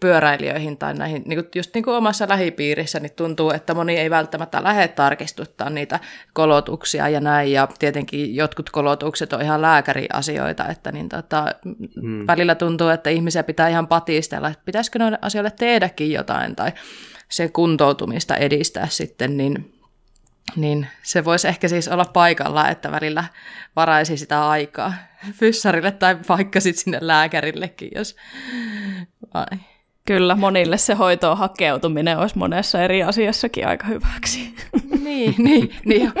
pyöräilijöihin 0.00 0.76
tai 0.76 0.94
näihin, 0.94 1.22
niin 1.26 1.38
kuin, 1.38 1.48
just 1.54 1.74
niin 1.74 1.84
kuin 1.84 1.96
omassa 1.96 2.28
lähipiirissä, 2.28 3.00
niin 3.00 3.12
tuntuu, 3.16 3.50
että 3.50 3.74
moni 3.74 3.96
ei 3.96 4.10
välttämättä 4.10 4.62
lähde 4.62 4.88
tarkistuttaa 4.88 5.70
niitä 5.70 6.00
kolotuksia 6.32 7.08
ja 7.08 7.20
näin, 7.20 7.52
ja 7.52 7.68
tietenkin 7.78 8.36
jotkut 8.36 8.70
kolotukset 8.70 9.32
on 9.32 9.42
ihan 9.42 9.62
lääkäriasioita, 9.62 10.68
että 10.68 10.92
niin 10.92 11.08
tota, 11.08 11.46
hmm. 12.00 12.26
välillä 12.26 12.54
tuntuu, 12.54 12.88
että 12.88 13.10
ihmisiä 13.10 13.42
pitää 13.42 13.68
ihan 13.68 13.88
patistella, 13.88 14.48
että 14.48 14.62
pitäisikö 14.64 14.98
noille 14.98 15.18
asioille 15.22 15.52
tehdäkin 15.58 16.12
jotain, 16.12 16.56
tai 16.56 16.72
se 17.28 17.48
kuntoutumista 17.48 18.36
edistää 18.36 18.86
sitten, 18.90 19.36
niin 19.36 19.79
niin 20.56 20.86
se 21.02 21.24
voisi 21.24 21.48
ehkä 21.48 21.68
siis 21.68 21.88
olla 21.88 22.04
paikalla, 22.04 22.68
että 22.68 22.92
välillä 22.92 23.24
varaisi 23.76 24.16
sitä 24.16 24.48
aikaa 24.48 24.94
fyssarille 25.32 25.90
tai 25.90 26.16
vaikka 26.28 26.60
sitten 26.60 26.84
sinne 26.84 26.98
lääkärillekin, 27.00 27.90
jos... 27.94 28.16
Ai. 29.34 29.58
Kyllä, 30.06 30.34
monille 30.34 30.78
se 30.78 30.94
hoitoon 30.94 31.38
hakeutuminen 31.38 32.18
olisi 32.18 32.38
monessa 32.38 32.82
eri 32.82 33.02
asiassakin 33.02 33.66
aika 33.66 33.86
hyväksi. 33.86 34.54
niin, 35.04 35.34
niin, 35.38 35.74
niin. 35.84 36.12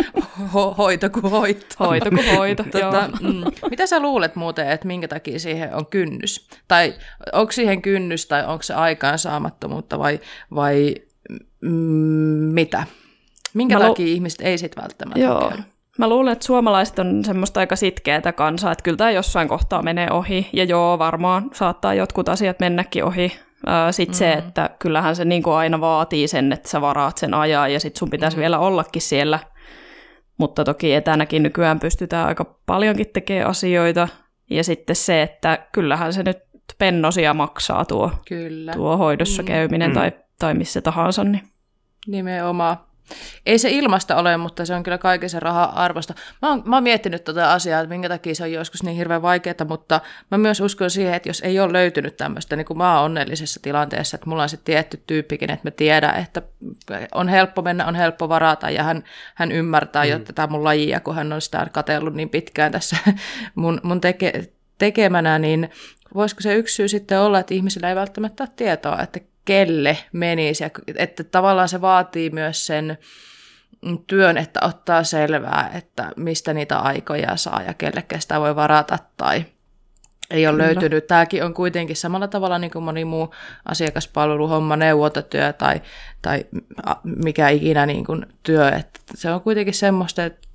Ho- 0.54 0.74
hoito 0.78 1.10
kuin 1.10 1.30
hoito. 1.30 1.66
Hoito 1.80 2.10
kuin 2.10 2.36
hoito, 2.36 2.62
tota, 2.62 3.10
mm. 3.20 3.70
Mitä 3.70 3.86
sä 3.86 4.00
luulet 4.00 4.36
muuten, 4.36 4.70
että 4.70 4.86
minkä 4.86 5.08
takia 5.08 5.38
siihen 5.38 5.74
on 5.74 5.86
kynnys? 5.86 6.48
Tai 6.68 6.94
onko 7.32 7.52
siihen 7.52 7.82
kynnys 7.82 8.26
tai 8.26 8.46
onko 8.46 8.62
se 8.62 8.74
aikaansaamattomuutta 8.74 9.98
vai, 9.98 10.20
vai 10.54 10.94
mm, 11.60 11.70
mitä? 12.52 12.84
Minkä 13.54 13.78
Mä 13.78 13.84
takia 13.84 14.06
lu- 14.06 14.12
ihmiset 14.12 14.40
ei 14.40 14.58
sitten 14.58 14.82
välttämättä 14.82 15.20
Joo. 15.20 15.48
Käy? 15.48 15.58
Mä 15.98 16.08
luulen, 16.08 16.32
että 16.32 16.46
suomalaiset 16.46 16.98
on 16.98 17.24
semmoista 17.24 17.60
aika 17.60 17.76
sitkeätä 17.76 18.32
kansaa, 18.32 18.72
että 18.72 18.82
kyllä 18.82 18.96
tämä 18.96 19.10
jossain 19.10 19.48
kohtaa 19.48 19.82
menee 19.82 20.10
ohi. 20.10 20.48
Ja 20.52 20.64
joo, 20.64 20.98
varmaan 20.98 21.50
saattaa 21.54 21.94
jotkut 21.94 22.28
asiat 22.28 22.60
mennäkin 22.60 23.04
ohi. 23.04 23.32
Sitten 23.90 24.14
mm. 24.14 24.18
se, 24.18 24.32
että 24.32 24.70
kyllähän 24.78 25.16
se 25.16 25.24
niin 25.24 25.42
kuin 25.42 25.54
aina 25.54 25.80
vaatii 25.80 26.28
sen, 26.28 26.52
että 26.52 26.68
sä 26.68 26.80
varaat 26.80 27.18
sen 27.18 27.34
ajaa 27.34 27.68
ja 27.68 27.80
sitten 27.80 27.98
sun 27.98 28.10
pitäisi 28.10 28.36
mm. 28.36 28.40
vielä 28.40 28.58
ollakin 28.58 29.02
siellä. 29.02 29.38
Mutta 30.38 30.64
toki 30.64 30.94
etänäkin 30.94 31.42
nykyään 31.42 31.80
pystytään 31.80 32.28
aika 32.28 32.44
paljonkin 32.66 33.06
tekemään 33.12 33.50
asioita. 33.50 34.08
Ja 34.50 34.64
sitten 34.64 34.96
se, 34.96 35.22
että 35.22 35.66
kyllähän 35.72 36.12
se 36.12 36.22
nyt 36.22 36.38
pennosia 36.78 37.34
maksaa 37.34 37.84
tuo, 37.84 38.12
Kyllä. 38.28 38.72
tuo 38.72 38.96
hoidossa 38.96 39.42
mm. 39.42 39.46
käyminen 39.46 39.90
mm. 39.90 39.94
tai, 39.94 40.12
tai 40.38 40.54
missä 40.54 40.80
tahansa. 40.80 41.24
Niin. 41.24 41.42
Nimenomaan. 42.06 42.76
Ei 43.46 43.58
se 43.58 43.70
ilmasta 43.70 44.16
ole, 44.16 44.36
mutta 44.36 44.64
se 44.64 44.74
on 44.74 44.82
kyllä 44.82 44.98
kaiken 44.98 45.30
se 45.30 45.40
raha 45.40 45.64
arvosta. 45.64 46.14
Mä 46.42 46.48
oon, 46.48 46.62
mä 46.64 46.76
oon 46.76 46.82
miettinyt 46.82 47.24
tuota 47.24 47.52
asiaa, 47.52 47.80
että 47.80 47.88
minkä 47.88 48.08
takia 48.08 48.34
se 48.34 48.42
on 48.42 48.52
joskus 48.52 48.82
niin 48.82 48.96
hirveän 48.96 49.22
vaikeaa, 49.22 49.64
mutta 49.68 50.00
mä 50.30 50.38
myös 50.38 50.60
uskon 50.60 50.90
siihen, 50.90 51.14
että 51.14 51.28
jos 51.28 51.40
ei 51.40 51.60
ole 51.60 51.72
löytynyt 51.72 52.16
tämmöistä, 52.16 52.56
niin 52.56 52.66
kuin 52.66 52.78
mä 52.78 52.96
oon 52.96 53.04
onnellisessa 53.04 53.60
tilanteessa, 53.62 54.14
että 54.14 54.30
mulla 54.30 54.42
on 54.42 54.48
se 54.48 54.56
tietty 54.56 55.02
tyyppikin, 55.06 55.50
että 55.50 55.66
mä 55.66 55.70
tiedän, 55.70 56.16
että 56.16 56.42
on 57.14 57.28
helppo 57.28 57.62
mennä, 57.62 57.86
on 57.86 57.94
helppo 57.94 58.28
varata 58.28 58.70
ja 58.70 58.82
hän, 58.82 59.04
hän 59.34 59.52
ymmärtää 59.52 60.04
mm. 60.04 60.10
jo 60.10 60.18
tätä 60.18 60.46
mun 60.46 60.64
lajia, 60.64 61.00
kun 61.00 61.14
hän 61.14 61.32
on 61.32 61.40
sitä 61.40 61.66
katsellut 61.72 62.14
niin 62.14 62.28
pitkään 62.28 62.72
tässä 62.72 62.96
mun, 63.54 63.80
mun 63.82 64.00
teke, 64.00 64.32
tekemänä, 64.78 65.38
niin 65.38 65.70
voisiko 66.14 66.40
se 66.40 66.54
yksi 66.54 66.74
syy 66.74 66.88
sitten 66.88 67.20
olla, 67.20 67.38
että 67.38 67.54
ihmisillä 67.54 67.88
ei 67.88 67.94
välttämättä 67.94 68.42
ole 68.42 68.50
tietoa, 68.56 69.02
että 69.02 69.20
kelle 69.44 69.98
menisi. 70.12 70.64
Ja, 70.64 70.70
että 70.96 71.24
tavallaan 71.24 71.68
se 71.68 71.80
vaatii 71.80 72.30
myös 72.30 72.66
sen 72.66 72.98
työn, 74.06 74.36
että 74.36 74.60
ottaa 74.62 75.04
selvää, 75.04 75.70
että 75.74 76.12
mistä 76.16 76.54
niitä 76.54 76.78
aikoja 76.78 77.36
saa 77.36 77.62
ja 77.62 77.74
kelle 77.74 78.04
sitä 78.18 78.40
voi 78.40 78.56
varata 78.56 78.98
tai 79.16 79.44
ei 80.30 80.46
ole 80.46 80.56
Kyllä. 80.56 80.66
löytynyt. 80.66 81.06
Tämäkin 81.06 81.44
on 81.44 81.54
kuitenkin 81.54 81.96
samalla 81.96 82.28
tavalla 82.28 82.58
niin 82.58 82.70
kuin 82.70 82.82
moni 82.82 83.04
muu 83.04 83.34
asiakaspalveluhomma, 83.64 84.76
neuvontatyö 84.76 85.52
tai, 85.52 85.82
tai 86.22 86.44
mikä 87.04 87.48
ikinä 87.48 87.86
niin 87.86 88.04
kuin 88.04 88.26
työ. 88.42 88.68
Että 88.68 89.00
se 89.14 89.30
on 89.30 89.40
kuitenkin 89.40 89.74
semmoista, 89.74 90.24
että 90.24 90.48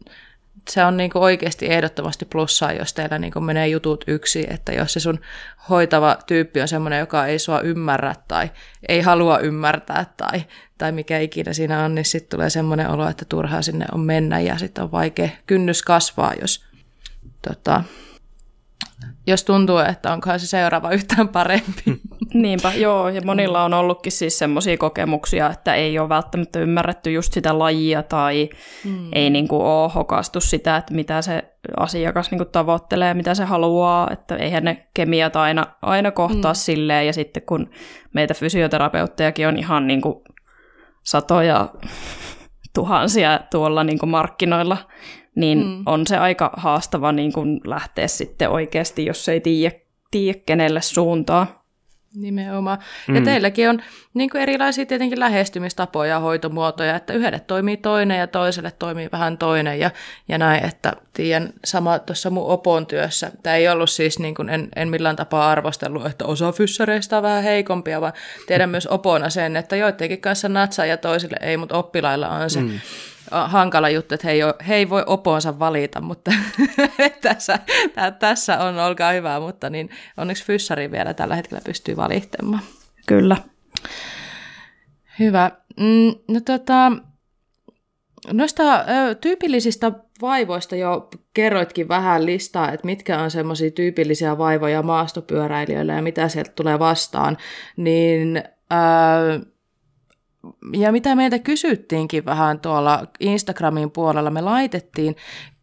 se 0.69 0.85
on 0.85 0.97
niin 0.97 1.09
kuin 1.09 1.23
oikeasti 1.23 1.71
ehdottomasti 1.71 2.25
plussaa, 2.25 2.71
jos 2.71 2.93
teillä 2.93 3.19
niin 3.19 3.33
kuin 3.33 3.45
menee 3.45 3.67
jutut 3.67 4.03
yksi, 4.07 4.47
että 4.49 4.71
jos 4.71 4.93
se 4.93 4.99
sun 4.99 5.19
hoitava 5.69 6.17
tyyppi 6.27 6.61
on 6.61 6.67
semmoinen, 6.67 6.99
joka 6.99 7.25
ei 7.25 7.39
sua 7.39 7.59
ymmärrä 7.59 8.15
tai 8.27 8.51
ei 8.89 9.01
halua 9.01 9.39
ymmärtää 9.39 10.05
tai, 10.17 10.43
tai 10.77 10.91
mikä 10.91 11.19
ikinä 11.19 11.53
siinä 11.53 11.83
on, 11.83 11.95
niin 11.95 12.05
sitten 12.05 12.37
tulee 12.37 12.49
semmoinen 12.49 12.89
olo, 12.89 13.09
että 13.09 13.25
turhaa 13.29 13.61
sinne 13.61 13.85
on 13.91 13.99
mennä 13.99 14.39
ja 14.39 14.57
sitten 14.57 14.83
on 14.83 14.91
vaikea 14.91 15.29
kynnys 15.47 15.83
kasvaa, 15.83 16.33
jos 16.41 16.65
tota, 17.47 17.83
jos 19.27 19.43
tuntuu, 19.43 19.77
että 19.77 20.13
onkohan 20.13 20.39
se 20.39 20.47
seuraava 20.47 20.91
yhtään 20.91 21.27
parempi. 21.27 21.83
Niinpä, 22.35 22.73
joo, 22.73 23.09
ja 23.09 23.21
monilla 23.25 23.63
on 23.63 23.73
ollutkin 23.73 24.11
siis 24.11 24.39
semmoisia 24.39 24.77
kokemuksia, 24.77 25.49
että 25.49 25.75
ei 25.75 25.99
ole 25.99 26.09
välttämättä 26.09 26.59
ymmärretty 26.59 27.11
just 27.11 27.33
sitä 27.33 27.59
lajia 27.59 28.03
tai 28.03 28.49
mm. 28.85 29.09
ei 29.13 29.29
niin 29.29 29.47
kuin 29.47 29.61
ole 29.61 29.91
hokastu 29.95 30.41
sitä, 30.41 30.77
että 30.77 30.93
mitä 30.93 31.21
se 31.21 31.43
asiakas 31.77 32.31
niin 32.31 32.39
kuin 32.39 32.49
tavoittelee, 32.51 33.13
mitä 33.13 33.35
se 33.35 33.45
haluaa, 33.45 34.09
että 34.11 34.35
eihän 34.35 34.63
ne 34.63 34.87
kemiat 34.93 35.35
aina, 35.35 35.65
aina 35.81 36.11
kohtaa 36.11 36.51
mm. 36.51 36.55
silleen, 36.55 37.07
ja 37.07 37.13
sitten 37.13 37.43
kun 37.43 37.69
meitä 38.13 38.33
fysioterapeuttejakin 38.33 39.47
on 39.47 39.57
ihan 39.57 39.87
niin 39.87 40.01
kuin 40.01 40.15
satoja 41.03 41.69
tuhansia 42.75 43.39
tuolla 43.51 43.83
niin 43.83 43.99
kuin 43.99 44.09
markkinoilla, 44.09 44.77
niin 45.35 45.65
mm. 45.65 45.83
on 45.85 46.07
se 46.07 46.17
aika 46.17 46.51
haastava 46.57 47.11
niin 47.11 47.33
kuin 47.33 47.61
lähteä 47.65 48.07
sitten 48.07 48.49
oikeasti, 48.49 49.05
jos 49.05 49.29
ei 49.29 49.41
tiedä, 49.41 49.75
tiedä 50.11 50.39
kenelle 50.45 50.81
suuntaa. 50.81 51.64
Nimenomaan. 52.15 52.77
Mm. 53.07 53.15
Ja 53.15 53.21
teilläkin 53.21 53.69
on 53.69 53.81
niin 54.13 54.29
kuin 54.29 54.41
erilaisia 54.41 54.85
tietenkin 54.85 55.19
lähestymistapoja 55.19 56.09
ja 56.09 56.19
hoitomuotoja, 56.19 56.95
että 56.95 57.13
yhdelle 57.13 57.39
toimii 57.39 57.77
toinen 57.77 58.19
ja 58.19 58.27
toiselle 58.27 58.71
toimii 58.79 59.09
vähän 59.11 59.37
toinen 59.37 59.79
ja, 59.79 59.91
ja 60.27 60.37
näin, 60.37 60.65
että 60.65 60.93
tiedän 61.13 61.53
sama 61.65 61.99
tuossa 61.99 62.29
mun 62.29 62.45
opon 62.45 62.87
työssä. 62.87 63.31
Tämä 63.43 63.55
ei 63.55 63.67
ollut 63.69 63.89
siis, 63.89 64.19
niin 64.19 64.35
kuin, 64.35 64.49
en, 64.49 64.69
en 64.75 64.89
millään 64.89 65.15
tapaa 65.15 65.51
arvostellut, 65.51 66.05
että 66.05 66.25
osa 66.25 66.51
fyssareista 66.51 67.17
on 67.17 67.23
vähän 67.23 67.43
heikompia, 67.43 68.01
vaan 68.01 68.13
tiedän 68.47 68.69
myös 68.69 68.87
opona 68.87 69.29
sen, 69.29 69.57
että 69.57 69.75
joidenkin 69.75 70.21
kanssa 70.21 70.49
natsaa 70.49 70.85
ja 70.85 70.97
toisille 70.97 71.37
ei, 71.41 71.57
mutta 71.57 71.77
oppilailla 71.77 72.29
on 72.29 72.49
se. 72.49 72.61
Mm 72.61 72.79
hankala 73.31 73.89
juttu, 73.89 74.15
että 74.15 74.27
he 74.27 74.33
ei, 74.33 74.43
ole, 74.43 74.55
he 74.67 74.75
ei 74.75 74.89
voi 74.89 75.03
oponsa 75.05 75.59
valita, 75.59 76.01
mutta 76.01 76.31
tässä, 77.21 77.59
tässä 78.19 78.59
on, 78.59 78.79
olkaa 78.79 79.11
hyvä, 79.11 79.39
mutta 79.39 79.69
niin 79.69 79.89
onneksi 80.17 80.45
fyssari 80.45 80.91
vielä 80.91 81.13
tällä 81.13 81.35
hetkellä 81.35 81.61
pystyy 81.65 81.95
valittamaan. 81.95 82.63
Kyllä. 83.07 83.37
Hyvä. 85.19 85.51
Mm, 85.79 86.15
no 86.27 86.39
tota, 86.45 86.91
noista 88.31 88.75
ö, 88.75 89.15
tyypillisistä 89.15 89.91
vaivoista 90.21 90.75
jo 90.75 91.09
kerroitkin 91.33 91.87
vähän 91.87 92.25
listaa, 92.25 92.71
että 92.71 92.85
mitkä 92.85 93.19
on 93.19 93.31
semmoisia 93.31 93.71
tyypillisiä 93.71 94.37
vaivoja 94.37 94.81
maastopyöräilijöille 94.81 95.93
ja 95.93 96.01
mitä 96.01 96.27
sieltä 96.27 96.51
tulee 96.55 96.79
vastaan, 96.79 97.37
niin... 97.77 98.43
Ö, 98.73 99.54
ja 100.77 100.91
mitä 100.91 101.15
meiltä 101.15 101.39
kysyttiinkin 101.39 102.25
vähän 102.25 102.59
tuolla 102.59 103.07
Instagramin 103.19 103.91
puolella, 103.91 104.29
me 104.29 104.41
laitettiin 104.41 105.15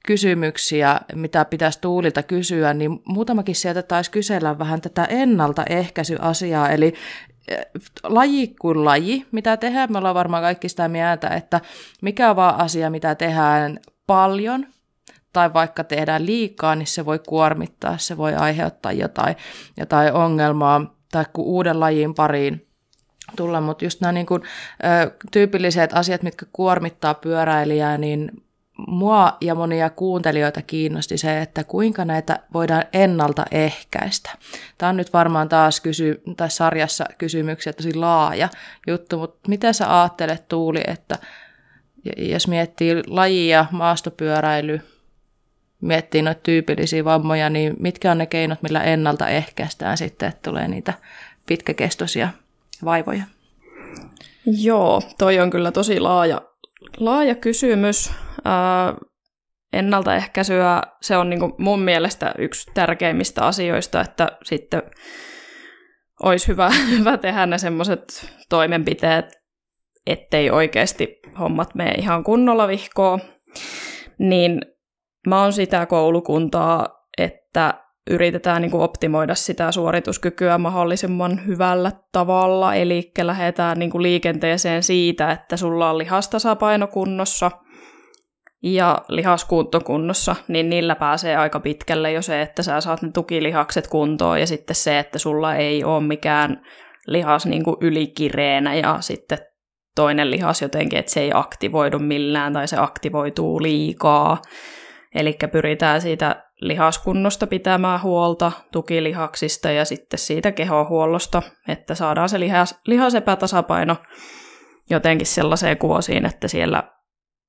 kysymyksiä, 0.07 1.01
mitä 1.15 1.45
pitäisi 1.45 1.81
Tuulilta 1.81 2.23
kysyä, 2.23 2.75
niin 2.75 3.03
muutamakin 3.05 3.55
sieltä 3.55 3.83
taisi 3.83 4.11
kysellä 4.11 4.59
vähän 4.59 4.81
tätä 4.81 5.05
ennaltaehkäisyasiaa, 5.05 6.69
eli 6.69 6.95
eh, 7.49 7.67
laji 8.03 8.55
kuin 8.61 8.85
laji, 8.85 9.27
mitä 9.33 9.57
tehdään, 9.57 9.93
me 9.93 9.99
ollaan 9.99 10.15
varmaan 10.15 10.43
kaikki 10.43 10.69
sitä 10.69 10.89
mieltä, 10.89 11.29
että 11.29 11.61
mikä 12.03 12.31
on 12.31 12.37
vaan 12.37 12.61
asia, 12.61 12.91
mitä 12.91 13.15
tehdään 13.15 13.79
paljon, 14.07 14.67
tai 15.33 15.53
vaikka 15.55 15.85
tehdään 15.85 16.27
liikaa, 16.27 16.75
niin 16.75 16.87
se 16.87 17.07
voi 17.07 17.19
kuormittaa, 17.19 17.99
se 17.99 18.17
voi 18.17 18.35
aiheuttaa 18.35 18.93
jotain, 18.93 19.37
jotain 19.77 20.13
ongelmaa, 20.13 20.95
tai 21.13 21.25
kun 21.33 21.45
uuden 21.45 21.81
lajin 21.81 22.15
pariin 22.15 22.72
tulla, 23.37 23.61
mutta 23.61 23.85
just 23.85 24.01
nämä 24.01 24.13
niin 24.13 24.27
kuin, 24.27 24.43
ö, 24.85 25.11
tyypilliset 25.33 25.93
asiat, 25.93 26.23
mitkä 26.23 26.47
kuormittaa 26.53 27.15
pyöräilijää, 27.15 27.99
niin 27.99 28.31
mua 28.87 29.37
ja 29.41 29.55
monia 29.55 29.91
kuuntelijoita 29.91 30.63
kiinnosti 30.63 31.19
se, 31.19 31.41
että 31.41 31.65
kuinka 31.65 32.05
näitä 32.05 32.39
voidaan 32.55 32.85
ennaltaehkäistä. 32.93 34.31
Tämä 34.79 34.91
on 34.91 34.97
nyt 34.97 35.13
varmaan 35.13 35.49
taas 35.49 35.81
kysy, 35.81 36.23
tai 36.37 36.51
sarjassa 36.51 37.05
kysymyksiä 37.19 37.73
tosi 37.73 37.95
laaja 37.95 38.49
juttu, 38.87 39.19
mutta 39.19 39.49
mitä 39.49 39.73
sä 39.73 40.01
ajattelet 40.01 40.49
Tuuli, 40.49 40.81
että 40.87 41.19
jos 42.17 42.49
miettii 42.49 43.03
lajia, 43.07 43.67
maastopyöräily, 43.71 44.81
miettii 45.81 46.23
noita 46.23 46.41
tyypillisiä 46.43 47.05
vammoja, 47.05 47.51
niin 47.51 47.77
mitkä 47.79 48.11
on 48.11 48.19
ne 48.19 48.27
keinot, 48.27 48.63
millä 48.63 48.83
ennaltaehkäistään 48.83 49.99
sitten, 49.99 50.29
että 50.29 50.51
tulee 50.51 50.69
niitä 50.69 50.95
pitkäkestoisia 51.47 52.29
vaivoja? 52.85 53.25
Joo, 54.47 55.03
toi 55.19 55.41
on 55.41 55.51
kyllä 55.51 55.73
tosi 55.73 56.01
laaja, 56.01 56.41
laaja 56.97 57.35
kysymys. 57.35 58.13
Ää, 58.45 58.95
ennaltaehkäisyä, 59.73 60.83
se 61.03 61.17
on 61.17 61.31
niin 61.31 61.41
mun 61.59 61.81
mielestä 61.81 62.35
yksi 62.39 62.71
tärkeimmistä 62.75 63.47
asioista, 63.47 64.01
että 64.01 64.29
sitten 64.45 64.83
olisi 66.23 66.49
hyvä, 66.49 66.71
hyvä 66.99 67.17
tehdä 67.17 67.47
ne 67.47 67.59
semmoiset 67.59 68.33
toimenpiteet, 68.49 69.43
ettei 70.07 70.51
oikeasti 70.51 71.21
hommat 71.39 71.75
mene 71.75 71.91
ihan 71.91 72.25
kunnolla 72.25 72.69
vihkoon. 72.69 73.21
Niin 74.19 74.61
mä 75.27 75.43
oon 75.43 75.53
sitä 75.53 75.87
koulukuntaa, 75.87 76.89
että 77.19 77.82
yritetään 78.11 78.63
niin 78.63 78.71
kuin 78.71 78.83
optimoida 78.83 79.35
sitä 79.35 79.73
suorituskykyä 79.73 80.59
mahdollisimman 80.59 81.47
hyvällä 81.47 81.93
tavalla, 82.13 82.75
eli 82.75 83.13
lähdetään 83.23 83.79
niin 83.79 83.91
kuin 83.91 84.03
liikenteeseen 84.03 84.83
siitä, 84.83 85.31
että 85.31 85.57
sulla 85.57 85.91
on 85.91 85.99
lihastasapaino 85.99 86.87
kunnossa 86.87 87.51
ja 88.63 89.03
lihaskunto 89.09 89.81
kunnossa, 89.81 90.37
niin 90.49 90.71
niillä 90.71 90.95
pääsee 90.95 91.37
aika 91.37 91.61
pitkälle 91.61 92.13
jo 92.13 92.23
se, 92.23 92.43
että 92.43 92.63
sä 92.63 92.81
saat 92.81 93.03
ne 93.03 93.11
tukilihakset 93.15 93.89
kuntoon 93.89 94.41
ja 94.41 94.47
sitten 94.47 94.77
se, 94.77 94.99
että 94.99 95.19
sulla 95.19 95.55
ei 95.55 95.85
ole 95.85 96.03
mikään 96.03 96.63
lihas 97.07 97.47
niin 97.47 97.65
kuin 97.65 97.77
ylikireenä 97.81 98.75
ja 98.75 98.97
sitten 99.01 99.39
toinen 99.97 100.31
lihas 100.31 100.63
jotenkin, 100.63 100.99
että 100.99 101.13
se 101.13 101.21
ei 101.21 101.31
aktivoidu 101.35 101.99
millään 101.99 102.53
tai 102.53 102.69
se 102.69 102.77
aktivoituu 102.79 103.63
liikaa. 103.63 104.43
Eli 105.15 105.37
pyritään 105.53 106.01
siitä 106.01 106.45
lihaskunnosta 106.63 107.47
pitämään 107.47 108.03
huolta, 108.03 108.53
tukilihaksista 108.73 109.71
ja 109.71 109.85
sitten 109.85 110.19
siitä 110.19 110.53
kehohuollosta, 110.53 111.43
että 111.69 111.95
saadaan 111.95 112.29
se 112.29 112.41
lihas, 112.41 112.81
lihasepätasapaino 112.87 113.97
jotenkin 114.91 115.27
sellaiseen 115.27 115.79
kuosiin, 115.79 116.27
että 116.27 116.49
siellä 116.49 116.83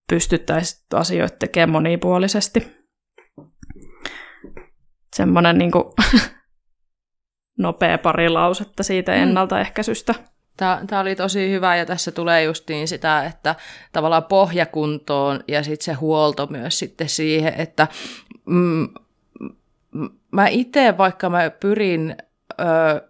pystyttäisiin 0.09 0.81
asioita 0.93 1.35
tekemään 1.39 1.69
monipuolisesti. 1.69 2.77
Semmoinen 5.15 5.57
niin 5.57 5.71
kuin 5.71 5.83
nopea 7.59 7.97
pari 7.97 8.29
lausetta 8.29 8.83
siitä 8.83 9.11
mm. 9.11 9.17
ennaltaehkäisystä. 9.17 10.15
Tämä 10.57 11.01
oli 11.01 11.15
tosi 11.15 11.49
hyvä 11.51 11.75
ja 11.75 11.85
tässä 11.85 12.11
tulee 12.11 12.43
justiin 12.43 12.87
sitä, 12.87 13.25
että 13.25 13.55
tavallaan 13.91 14.23
pohjakuntoon 14.23 15.43
ja 15.47 15.63
sitten 15.63 15.85
se 15.85 15.93
huolto 15.93 16.47
myös 16.47 16.79
sitten 16.79 17.09
siihen, 17.09 17.53
että 17.57 17.87
mm, 18.45 18.87
mä 20.31 20.47
itse, 20.47 20.97
vaikka 20.97 21.29
mä 21.29 21.49
pyrin, 21.49 22.15
ö, 22.59 23.01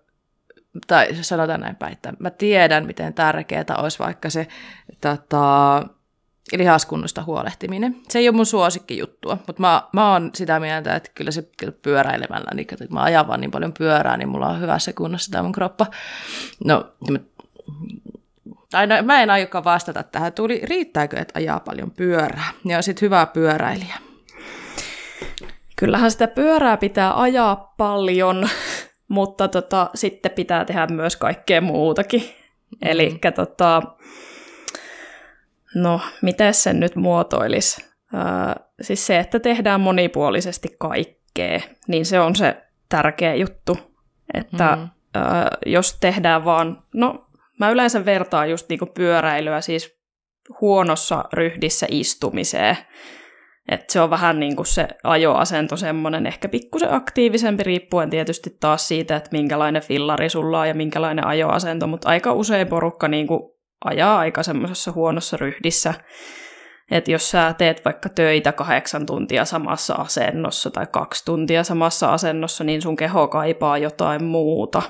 tai 0.87 1.15
sanotaan 1.21 1.61
näin 1.61 1.75
päin, 1.75 1.93
että 1.93 2.13
mä 2.19 2.29
tiedän, 2.29 2.85
miten 2.85 3.13
tärkeää 3.13 3.65
olisi 3.77 3.99
vaikka 3.99 4.29
se 4.29 4.47
tota, 5.01 5.83
lihaskunnosta 6.57 7.23
huolehtiminen. 7.23 7.95
Se 8.09 8.19
ei 8.19 8.29
ole 8.29 8.35
mun 8.35 8.45
juttua, 8.97 9.37
mutta 9.47 9.61
mä, 9.61 9.83
mä 9.93 10.11
oon 10.11 10.31
sitä 10.35 10.59
mieltä, 10.59 10.95
että 10.95 11.11
kyllä 11.15 11.31
se 11.31 11.49
kyllä 11.57 11.73
pyöräilemällä, 11.81 12.51
niin 12.55 12.67
että 12.71 12.85
mä 12.89 13.03
ajan 13.03 13.27
vaan 13.27 13.41
niin 13.41 13.51
paljon 13.51 13.73
pyörää, 13.73 14.17
niin 14.17 14.29
mulla 14.29 14.47
on 14.47 14.61
hyvässä 14.61 14.93
kunnossa 14.93 15.31
tämä 15.31 15.43
mun 15.43 15.51
kroppa. 15.51 15.85
No, 16.65 16.93
tai 18.71 18.87
no, 18.87 18.95
mä 19.03 19.21
en 19.21 19.29
aiokaan 19.29 19.63
vastata 19.63 20.03
tähän. 20.03 20.33
Tuli, 20.33 20.61
riittääkö, 20.63 21.19
että 21.19 21.39
ajaa 21.39 21.59
paljon 21.59 21.91
pyörää? 21.91 22.51
Ja 22.65 22.77
on 22.77 22.83
sitten 22.83 23.05
hyvä 23.05 23.25
pyöräilijä. 23.25 24.12
Kyllähän 25.83 26.11
sitä 26.11 26.27
pyörää 26.27 26.77
pitää 26.77 27.21
ajaa 27.21 27.73
paljon, 27.77 28.49
mutta 29.07 29.47
tota, 29.47 29.89
sitten 29.95 30.31
pitää 30.31 30.65
tehdä 30.65 30.87
myös 30.87 31.15
kaikkea 31.15 31.61
muutakin. 31.61 32.21
Mm. 32.21 32.89
Eli 32.89 33.19
tota, 33.35 33.81
no, 35.75 36.01
miten 36.21 36.53
sen 36.53 36.79
nyt 36.79 36.95
muotoilisi? 36.95 37.85
Äh, 38.15 38.55
siis 38.81 39.07
se, 39.07 39.19
että 39.19 39.39
tehdään 39.39 39.81
monipuolisesti 39.81 40.75
kaikkea, 40.79 41.59
niin 41.87 42.05
se 42.05 42.19
on 42.19 42.35
se 42.35 42.57
tärkeä 42.89 43.35
juttu. 43.35 43.77
Että 44.33 44.75
mm. 44.75 44.83
äh, 44.83 45.45
jos 45.65 45.97
tehdään 45.99 46.45
vaan, 46.45 46.83
no 46.93 47.27
mä 47.59 47.69
yleensä 47.69 48.05
vertaan 48.05 48.49
just 48.49 48.69
niinku 48.69 48.85
pyöräilyä 48.85 49.61
siis 49.61 49.99
huonossa 50.61 51.23
ryhdissä 51.33 51.87
istumiseen. 51.89 52.77
Et 53.69 53.89
se 53.89 54.01
on 54.01 54.09
vähän 54.09 54.39
niin 54.39 54.55
kuin 54.55 54.65
se 54.65 54.87
ajoasento 55.03 55.77
semmoinen 55.77 56.27
ehkä 56.27 56.49
pikkusen 56.49 56.93
aktiivisempi, 56.93 57.63
riippuen 57.63 58.09
tietysti 58.09 58.57
taas 58.59 58.87
siitä, 58.87 59.15
että 59.15 59.29
minkälainen 59.31 59.81
fillari 59.81 60.29
sulla 60.29 60.59
on 60.59 60.67
ja 60.67 60.73
minkälainen 60.73 61.27
ajoasento, 61.27 61.87
mutta 61.87 62.09
aika 62.09 62.33
usein 62.33 62.67
porukka 62.67 63.07
niin 63.07 63.27
kuin 63.27 63.41
ajaa 63.85 64.19
aika 64.19 64.43
semmoisessa 64.43 64.91
huonossa 64.91 65.37
ryhdissä. 65.37 65.93
Että 66.91 67.11
jos 67.11 67.31
sä 67.31 67.55
teet 67.57 67.85
vaikka 67.85 68.09
töitä 68.09 68.51
kahdeksan 68.51 69.05
tuntia 69.05 69.45
samassa 69.45 69.93
asennossa 69.93 70.71
tai 70.71 70.87
kaksi 70.91 71.25
tuntia 71.25 71.63
samassa 71.63 72.13
asennossa, 72.13 72.63
niin 72.63 72.81
sun 72.81 72.95
keho 72.95 73.27
kaipaa 73.27 73.77
jotain 73.77 74.23
muuta 74.23 74.81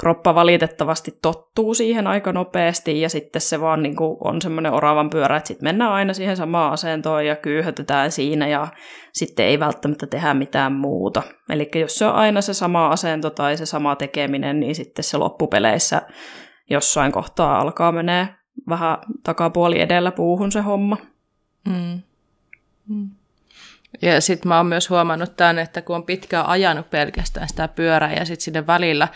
kroppa 0.00 0.34
valitettavasti 0.34 1.18
tottuu 1.22 1.74
siihen 1.74 2.06
aika 2.06 2.32
nopeasti 2.32 3.00
ja 3.00 3.08
sitten 3.08 3.42
se 3.42 3.60
vaan 3.60 3.82
niin 3.82 3.96
kuin 3.96 4.16
on 4.20 4.42
semmoinen 4.42 4.72
oravan 4.72 5.10
pyörä, 5.10 5.36
että 5.36 5.48
sitten 5.48 5.66
mennään 5.68 5.92
aina 5.92 6.12
siihen 6.12 6.36
samaan 6.36 6.72
asentoon 6.72 7.26
ja 7.26 7.36
kyyhötetään 7.36 8.12
siinä 8.12 8.48
ja 8.48 8.68
sitten 9.12 9.46
ei 9.46 9.60
välttämättä 9.60 10.06
tehdä 10.06 10.34
mitään 10.34 10.72
muuta. 10.72 11.22
Eli 11.50 11.70
jos 11.74 11.98
se 11.98 12.06
on 12.06 12.14
aina 12.14 12.40
se 12.40 12.54
sama 12.54 12.88
asento 12.88 13.30
tai 13.30 13.56
se 13.56 13.66
sama 13.66 13.96
tekeminen, 13.96 14.60
niin 14.60 14.74
sitten 14.74 15.04
se 15.04 15.16
loppupeleissä 15.16 16.02
jossain 16.70 17.12
kohtaa 17.12 17.58
alkaa 17.58 17.92
menee 17.92 18.28
vähän 18.68 18.98
takapuoli 19.22 19.80
edellä 19.80 20.12
puuhun 20.12 20.52
se 20.52 20.60
homma. 20.60 20.96
Mm. 21.68 22.00
Mm. 22.88 23.10
Ja 24.02 24.20
sitten 24.20 24.48
mä 24.48 24.56
oon 24.56 24.66
myös 24.66 24.90
huomannut 24.90 25.36
tämän, 25.36 25.58
että 25.58 25.82
kun 25.82 25.96
on 25.96 26.02
pitkään 26.04 26.46
ajanut 26.46 26.90
pelkästään 26.90 27.48
sitä 27.48 27.68
pyörää 27.68 28.12
ja 28.12 28.24
sitten 28.24 28.44
sinne 28.44 28.66
välillä 28.66 29.08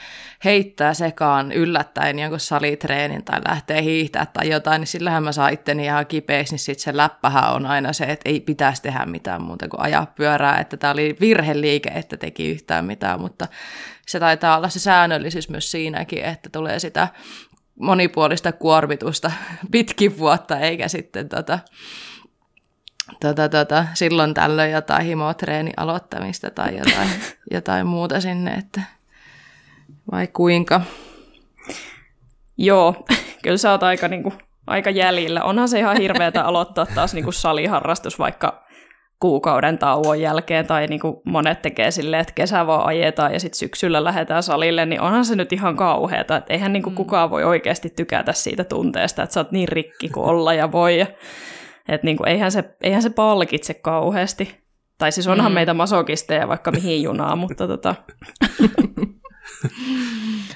heittää 0.44 0.94
sekaan 0.94 1.52
yllättäen 1.52 2.18
jonkun 2.18 2.40
salitreenin 2.40 3.24
tai 3.24 3.40
lähtee 3.48 3.82
hiihtää 3.82 4.26
tai 4.26 4.50
jotain, 4.50 4.80
niin 4.80 4.86
sillähän 4.86 5.22
mä 5.22 5.32
saan 5.32 5.52
itteni 5.52 5.84
ihan 5.84 6.06
kipeäksi, 6.06 6.52
niin 6.52 6.58
sitten 6.58 6.82
se 6.82 6.96
läppähän 6.96 7.52
on 7.52 7.66
aina 7.66 7.92
se, 7.92 8.04
että 8.04 8.28
ei 8.28 8.40
pitäisi 8.40 8.82
tehdä 8.82 9.06
mitään 9.06 9.42
muuta 9.42 9.68
kuin 9.68 9.80
ajaa 9.80 10.12
pyörää, 10.16 10.60
että 10.60 10.76
tämä 10.76 10.92
oli 10.92 11.16
virheliike, 11.20 11.88
että 11.94 12.16
teki 12.16 12.50
yhtään 12.50 12.84
mitään, 12.84 13.20
mutta 13.20 13.48
se 14.06 14.20
taitaa 14.20 14.56
olla 14.56 14.68
se 14.68 14.80
säännöllisyys 14.80 15.48
myös 15.48 15.70
siinäkin, 15.70 16.24
että 16.24 16.48
tulee 16.52 16.78
sitä 16.78 17.08
monipuolista 17.80 18.52
kuormitusta 18.52 19.32
pitkin 19.72 20.18
vuotta, 20.18 20.58
eikä 20.58 20.88
sitten 20.88 21.28
tota, 21.28 21.58
tota, 23.20 23.48
tota, 23.48 23.84
silloin 23.94 24.34
tällöin 24.34 24.72
jotain 24.72 25.06
himotreeni 25.06 25.70
aloittamista 25.76 26.50
tai 26.50 26.76
jotain, 26.76 27.08
jotain 27.54 27.86
muuta 27.86 28.20
sinne, 28.20 28.54
että 28.54 28.80
vai 30.12 30.26
kuinka? 30.26 30.80
Joo, 32.56 32.94
kyllä 33.42 33.56
sä 33.56 33.70
oot 33.70 33.82
aika, 33.82 34.08
niin 34.08 34.22
kuin, 34.22 34.34
aika 34.66 34.90
jäljillä. 34.90 35.42
Onhan 35.42 35.68
se 35.68 35.78
ihan 35.78 35.96
hirveätä 35.96 36.44
aloittaa 36.44 36.86
taas 36.94 37.14
niin 37.14 37.24
kuin 37.24 37.34
saliharrastus 37.34 38.18
vaikka 38.18 38.68
kuukauden 39.20 39.78
tauon 39.78 40.20
jälkeen, 40.20 40.66
tai 40.66 40.86
niin 40.86 41.00
kuin 41.00 41.16
monet 41.24 41.62
tekee 41.62 41.90
silleen, 41.90 42.20
että 42.20 42.32
kesä 42.32 42.66
vaan 42.66 42.86
ajetaan 42.86 43.32
ja 43.32 43.40
sitten 43.40 43.58
syksyllä 43.58 44.04
lähdetään 44.04 44.42
salille, 44.42 44.86
niin 44.86 45.00
onhan 45.00 45.24
se 45.24 45.36
nyt 45.36 45.52
ihan 45.52 45.76
kauheata, 45.76 46.36
että 46.36 46.52
eihän 46.52 46.72
niin 46.72 46.82
kuin 46.82 46.92
mm. 46.92 46.96
kukaan 46.96 47.30
voi 47.30 47.44
oikeasti 47.44 47.90
tykätä 47.96 48.32
siitä 48.32 48.64
tunteesta, 48.64 49.22
että 49.22 49.34
sä 49.34 49.40
oot 49.40 49.52
niin 49.52 49.68
rikki 49.68 50.08
kuin 50.08 50.26
olla 50.26 50.54
ja 50.54 50.72
voi. 50.72 51.06
Että 51.88 52.04
niinku, 52.04 52.24
eihän, 52.24 52.52
se, 52.52 52.64
eihän 52.82 53.02
se 53.02 53.10
palkitse 53.10 53.74
kauheasti. 53.74 54.68
Tai 54.98 55.12
siis 55.12 55.26
onhan 55.26 55.52
mm. 55.52 55.54
meitä 55.54 55.74
masokisteja 55.74 56.48
vaikka 56.48 56.70
mihin 56.70 57.02
junaan, 57.02 57.38
mutta 57.48 57.68
tota... 57.68 57.94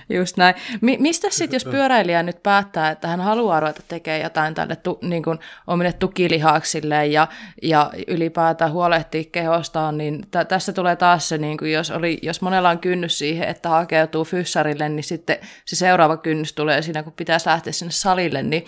Just 0.09 0.37
näin. 0.37 0.55
Mi- 0.81 0.97
mistä 1.01 1.29
sitten, 1.31 1.57
jos 1.57 1.65
pyöräilijä 1.65 2.23
nyt 2.23 2.43
päättää, 2.43 2.91
että 2.91 3.09
hän 3.09 3.21
haluaa 3.21 3.61
ruveta 3.61 3.83
tekemään 3.89 4.23
jotain 4.23 4.55
tälle 4.55 4.77
tu- 4.77 4.99
niin 5.03 5.23
kuin 5.23 5.39
omille 5.67 5.93
tukilihaksille 5.93 7.07
ja, 7.07 7.29
ja 7.63 7.91
ylipäätään 8.07 8.73
huolehtia 8.73 9.25
kehostaan, 9.33 9.99
niin 9.99 10.23
t- 10.23 10.49
tässä 10.49 10.73
tulee 10.73 10.97
taas 10.97 11.29
se, 11.29 11.39
niin 11.39 11.59
kuin 11.59 11.73
jos, 11.73 11.91
oli, 11.91 12.19
jos 12.23 12.41
monella 12.43 12.71
on 12.71 12.79
kynnys 12.79 13.19
siihen, 13.19 13.49
että 13.49 13.69
hakeutuu 13.69 14.25
fyssarille, 14.25 14.89
niin 14.89 15.05
sitten 15.05 15.37
se 15.65 15.77
seuraava 15.77 16.17
kynnys 16.17 16.53
tulee 16.53 16.83
siinä, 16.83 17.03
kun 17.03 17.13
pitäisi 17.13 17.49
lähteä 17.49 17.73
sinne 17.73 17.93
salille, 17.93 18.43
niin 18.43 18.65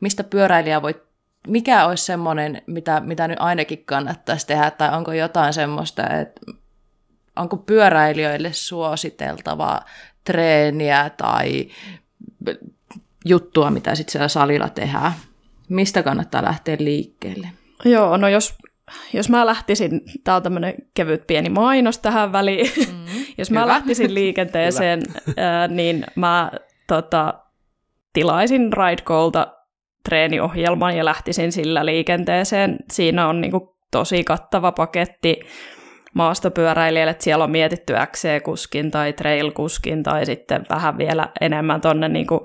mistä 0.00 0.24
pyöräilijä 0.24 0.82
voi 0.82 0.94
mikä 1.46 1.86
olisi 1.86 2.04
semmoinen, 2.04 2.62
mitä, 2.66 3.00
mitä 3.00 3.28
nyt 3.28 3.38
ainakin 3.40 3.84
kannattaisi 3.84 4.46
tehdä, 4.46 4.70
tai 4.70 4.96
onko 4.96 5.12
jotain 5.12 5.52
semmoista, 5.52 6.08
että 6.08 6.40
onko 7.36 7.56
pyöräilijöille 7.56 8.52
suositeltavaa 8.52 9.84
treeniä 10.24 11.10
tai 11.16 11.68
juttua, 13.24 13.70
mitä 13.70 13.94
sitten 13.94 14.12
siellä 14.12 14.28
salilla 14.28 14.68
tehdään? 14.68 15.12
Mistä 15.68 16.02
kannattaa 16.02 16.44
lähteä 16.44 16.76
liikkeelle? 16.80 17.48
Joo, 17.84 18.16
no 18.16 18.28
jos, 18.28 18.54
jos 19.12 19.28
mä 19.28 19.46
lähtisin, 19.46 20.00
tää 20.24 20.36
on 20.36 20.42
tämmöinen 20.42 20.74
kevyt 20.94 21.26
pieni 21.26 21.48
mainos 21.48 21.98
tähän 21.98 22.32
väliin, 22.32 22.72
mm, 22.76 23.04
jos 23.38 23.50
mä 23.50 23.60
hyvä. 23.60 23.72
lähtisin 23.72 24.14
liikenteeseen, 24.20 25.02
ää, 25.36 25.68
niin 25.68 26.06
mä 26.14 26.50
tota, 26.86 27.34
tilaisin 28.12 28.72
Ridecoolta 28.72 29.63
treeniohjelman 30.08 30.96
ja 30.96 31.04
lähtisin 31.04 31.52
sillä 31.52 31.86
liikenteeseen. 31.86 32.76
Siinä 32.92 33.28
on 33.28 33.40
niinku 33.40 33.76
tosi 33.90 34.24
kattava 34.24 34.72
paketti 34.72 35.40
maastopyöräilijälle, 36.14 37.10
että 37.10 37.24
siellä 37.24 37.44
on 37.44 37.50
mietitty 37.50 37.92
XC-kuskin 37.92 38.90
tai 38.90 39.12
trail-kuskin 39.12 40.02
tai 40.02 40.26
sitten 40.26 40.66
vähän 40.70 40.98
vielä 40.98 41.28
enemmän 41.40 41.80
tuonne 41.80 42.08
niinku 42.08 42.42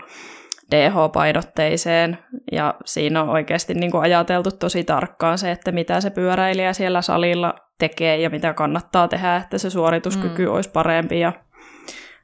DH-painotteiseen, 0.75 2.17
ja 2.51 2.73
siinä 2.85 3.21
on 3.21 3.29
oikeasti 3.29 3.73
niin 3.73 3.91
kuin 3.91 4.01
ajateltu 4.01 4.51
tosi 4.51 4.83
tarkkaan 4.83 5.37
se, 5.37 5.51
että 5.51 5.71
mitä 5.71 6.01
se 6.01 6.09
pyöräilijä 6.09 6.73
siellä 6.73 7.01
salilla 7.01 7.53
tekee 7.79 8.17
ja 8.17 8.29
mitä 8.29 8.53
kannattaa 8.53 9.07
tehdä, 9.07 9.35
että 9.35 9.57
se 9.57 9.69
suorituskyky 9.69 10.45
mm. 10.45 10.53
olisi 10.53 10.69
parempi, 10.69 11.19
ja 11.19 11.33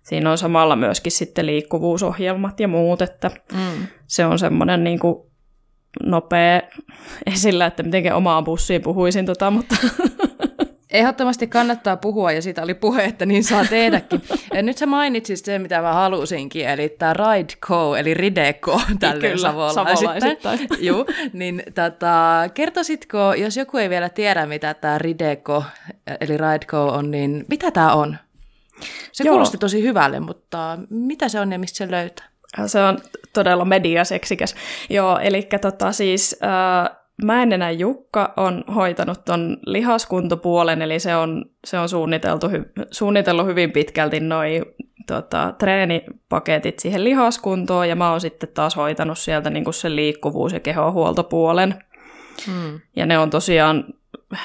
siinä 0.06 0.32
on 0.32 0.38
samalla 0.38 0.76
myöskin 0.76 1.12
sitten 1.12 1.45
liikkuvuusohjelmat 1.45 2.60
ja 2.60 2.68
muut, 2.68 3.01
että 3.01 3.32
mm. 3.53 3.88
se 4.08 4.26
on 4.26 4.39
semmoinen 4.39 4.84
niin 4.84 4.99
kuin 4.99 5.16
nopea 6.03 6.62
esillä, 7.26 7.66
että 7.66 7.84
miten 7.84 8.16
omaan 8.16 8.43
bussiin 8.43 8.82
puhuisin, 8.82 9.26
tota, 9.26 9.51
mutta 9.51 9.76
Ehdottomasti 10.91 11.47
kannattaa 11.47 11.97
puhua, 11.97 12.32
ja 12.32 12.41
siitä 12.41 12.64
oli 12.64 12.74
puhe, 12.74 13.03
että 13.03 13.26
niin 13.26 13.43
saa 13.43 13.66
tehdäkin. 13.66 14.22
Ja 14.53 14.62
nyt 14.62 14.78
sä 14.78 14.86
mainitsit 14.86 15.45
sen, 15.45 15.62
mitä 15.62 15.82
mä 15.82 15.93
halusinkin, 15.93 16.70
eli 16.70 16.89
tämä 16.89 17.14
Rideco, 17.14 17.95
eli 17.95 18.14
Rideco 18.14 18.82
tälle 18.99 19.30
Kyllä, 19.30 19.72
savolaisittain. 19.74 20.60
Juu, 20.80 21.06
niin 21.34 21.64
tota, 21.76 22.43
kertoisitko, 22.53 23.34
jos 23.34 23.58
joku 23.58 23.78
ei 23.78 23.89
vielä 23.89 24.10
tiedä, 24.10 24.45
mitä 24.45 24.74
tämä 24.74 24.97
Rideco, 24.97 25.64
eli 26.22 26.38
Rideco 26.38 26.88
on, 26.88 27.12
niin 27.12 27.45
mitä 27.49 27.72
tämä 27.72 27.93
on? 27.93 28.18
Se 29.11 29.23
Joo. 29.23 29.32
kuulosti 29.32 29.57
tosi 29.57 29.84
hyvälle, 29.84 30.19
mutta 30.19 30.78
mitä 30.89 31.30
se 31.30 31.39
on 31.39 31.51
ja 31.51 31.59
mistä 31.59 31.78
se 31.78 31.91
löytää? 31.91 32.26
Se 32.65 32.84
on 32.84 32.99
todella 33.34 33.65
mediaseksikäs. 33.65 34.55
Joo, 34.89 35.19
eli 35.19 35.47
tota 35.61 35.91
siis... 35.91 36.39
Äh, 36.43 36.97
enää 37.53 37.71
Jukka 37.71 38.34
on 38.38 38.63
hoitanut 38.76 39.26
ton 39.26 39.57
lihaskuntopuolen, 39.65 40.82
eli 40.82 40.99
se 40.99 41.15
on, 41.15 41.45
se 41.65 41.80
on 41.80 41.89
suunniteltu, 41.89 42.47
suunnitellut 42.91 43.45
hyvin 43.45 43.71
pitkälti 43.71 44.19
noin 44.19 44.65
tota, 45.07 45.53
treenipaketit 45.57 46.80
siihen 46.80 47.03
lihaskuntoon, 47.03 47.89
ja 47.89 47.95
mä 47.95 48.11
oon 48.11 48.21
sitten 48.21 48.49
taas 48.53 48.76
hoitanut 48.76 49.17
sieltä 49.17 49.49
niin 49.49 49.73
sen 49.73 49.95
liikkuvuus- 49.95 50.53
ja 50.53 50.59
kehohuoltopuolen. 50.59 51.84
Hmm. 52.45 52.80
Ja 52.95 53.05
ne 53.05 53.17
on 53.19 53.30
tosiaan, 53.30 53.86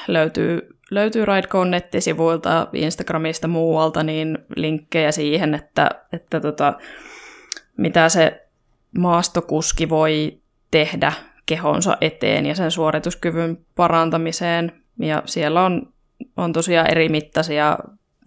löytyy, 0.07 0.69
löytyy 0.91 1.25
Ridecoon 1.25 1.71
nettisivuilta, 1.71 2.67
Instagramista 2.73 3.47
muualta, 3.47 4.03
niin 4.03 4.37
linkkejä 4.55 5.11
siihen, 5.11 5.55
että, 5.55 5.89
että 6.13 6.39
tota, 6.39 6.73
mitä 7.77 8.09
se 8.09 8.47
maastokuski 8.97 9.89
voi 9.89 10.37
tehdä 10.71 11.13
kehonsa 11.45 11.97
eteen 12.01 12.45
ja 12.45 12.55
sen 12.55 12.71
suorituskyvyn 12.71 13.57
parantamiseen. 13.75 14.71
Ja 14.99 15.23
siellä 15.25 15.65
on, 15.65 15.93
on 16.37 16.53
tosiaan 16.53 16.91
eri 16.91 17.09
mittaisia 17.09 17.77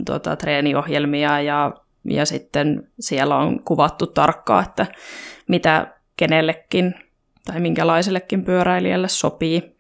tota, 0.05 0.37
treeniohjelmia 0.37 1.41
ja, 1.41 1.73
ja 2.05 2.27
sitten 2.27 2.89
siellä 3.01 3.37
on 3.37 3.63
kuvattu 3.63 4.07
tarkkaan, 4.07 4.65
että 4.65 4.87
mitä 5.49 5.95
kenellekin 6.17 6.95
tai 7.45 7.61
minkälaisellekin 7.61 8.45
pyöräilijälle 8.45 9.09
sopii. 9.09 9.77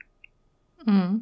Mm. 0.86 1.20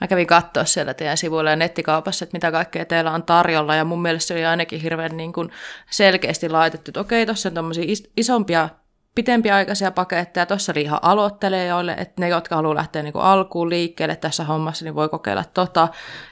Mä 0.00 0.06
kävin 0.06 0.26
katsoa 0.26 0.64
siellä 0.64 0.94
teidän 0.94 1.16
sivuilla 1.16 1.50
ja 1.50 1.56
nettikaupassa, 1.56 2.24
että 2.24 2.36
mitä 2.36 2.52
kaikkea 2.52 2.84
teillä 2.84 3.10
on 3.10 3.22
tarjolla, 3.22 3.74
ja 3.74 3.84
mun 3.84 4.02
mielestä 4.02 4.28
se 4.28 4.34
oli 4.34 4.44
ainakin 4.44 4.80
hirveän 4.80 5.16
niin 5.16 5.32
kuin 5.32 5.50
selkeästi 5.90 6.48
laitettu, 6.48 6.90
että 6.90 7.00
okei, 7.00 7.26
tuossa 7.26 7.48
on 7.48 7.54
tuommoisia 7.54 7.94
isompia 8.16 8.68
pitempiaikaisia 9.14 9.90
paketteja. 9.90 10.46
Tuossa 10.46 10.72
oli 10.72 10.82
ihan 10.82 10.98
aloittelijoille, 11.02 11.92
että 11.92 12.20
ne, 12.22 12.28
jotka 12.28 12.56
haluaa 12.56 12.74
lähteä 12.74 13.02
niin 13.02 13.12
kuin 13.12 13.24
alkuun 13.24 13.70
liikkeelle 13.70 14.16
tässä 14.16 14.44
hommassa, 14.44 14.84
niin 14.84 14.94
voi 14.94 15.08
kokeilla 15.08 15.44
tota. 15.54 15.88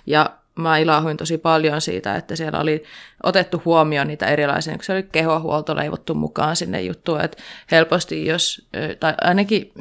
Ja 0.07 0.31
mä 0.55 0.78
ilahuin 0.78 1.16
tosi 1.16 1.39
paljon 1.39 1.81
siitä, 1.81 2.16
että 2.16 2.37
siellä 2.37 2.61
oli 2.61 2.85
otettu 3.22 3.62
huomioon 3.64 4.07
niitä 4.07 4.26
erilaisia, 4.26 4.74
kun 4.74 4.85
se 4.85 4.93
oli 4.93 5.03
kehohuolto 5.03 5.76
leivottu 5.76 6.14
mukaan 6.14 6.57
sinne 6.57 6.83
juttuun, 6.83 7.20
että 7.20 7.39
helposti 7.70 8.26
jos, 8.26 8.68
tai 9.01 9.14
ainakin 9.20 9.72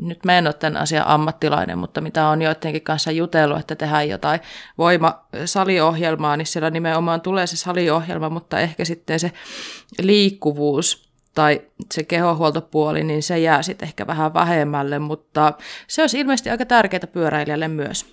nyt 0.00 0.24
mä 0.24 0.38
en 0.38 0.46
ole 0.46 0.54
tämän 0.54 0.82
asian 0.82 1.06
ammattilainen, 1.06 1.78
mutta 1.78 2.00
mitä 2.00 2.28
on 2.28 2.42
joidenkin 2.42 2.82
kanssa 2.82 3.10
jutellut, 3.10 3.58
että 3.58 3.76
tehdään 3.76 4.08
jotain 4.08 4.40
voimasaliohjelmaa, 4.78 6.36
niin 6.36 6.46
siellä 6.46 6.70
nimenomaan 6.70 7.20
tulee 7.20 7.46
se 7.46 7.56
saliohjelma, 7.56 8.30
mutta 8.30 8.60
ehkä 8.60 8.84
sitten 8.84 9.20
se 9.20 9.32
liikkuvuus 10.02 11.08
tai 11.34 11.62
se 11.94 12.02
kehohuoltopuoli, 12.02 13.04
niin 13.04 13.22
se 13.22 13.38
jää 13.38 13.62
sitten 13.62 13.86
ehkä 13.86 14.06
vähän 14.06 14.34
vähemmälle, 14.34 14.98
mutta 14.98 15.52
se 15.88 16.02
olisi 16.02 16.20
ilmeisesti 16.20 16.50
aika 16.50 16.66
tärkeää 16.66 17.06
pyöräilijälle 17.12 17.68
myös. 17.68 18.06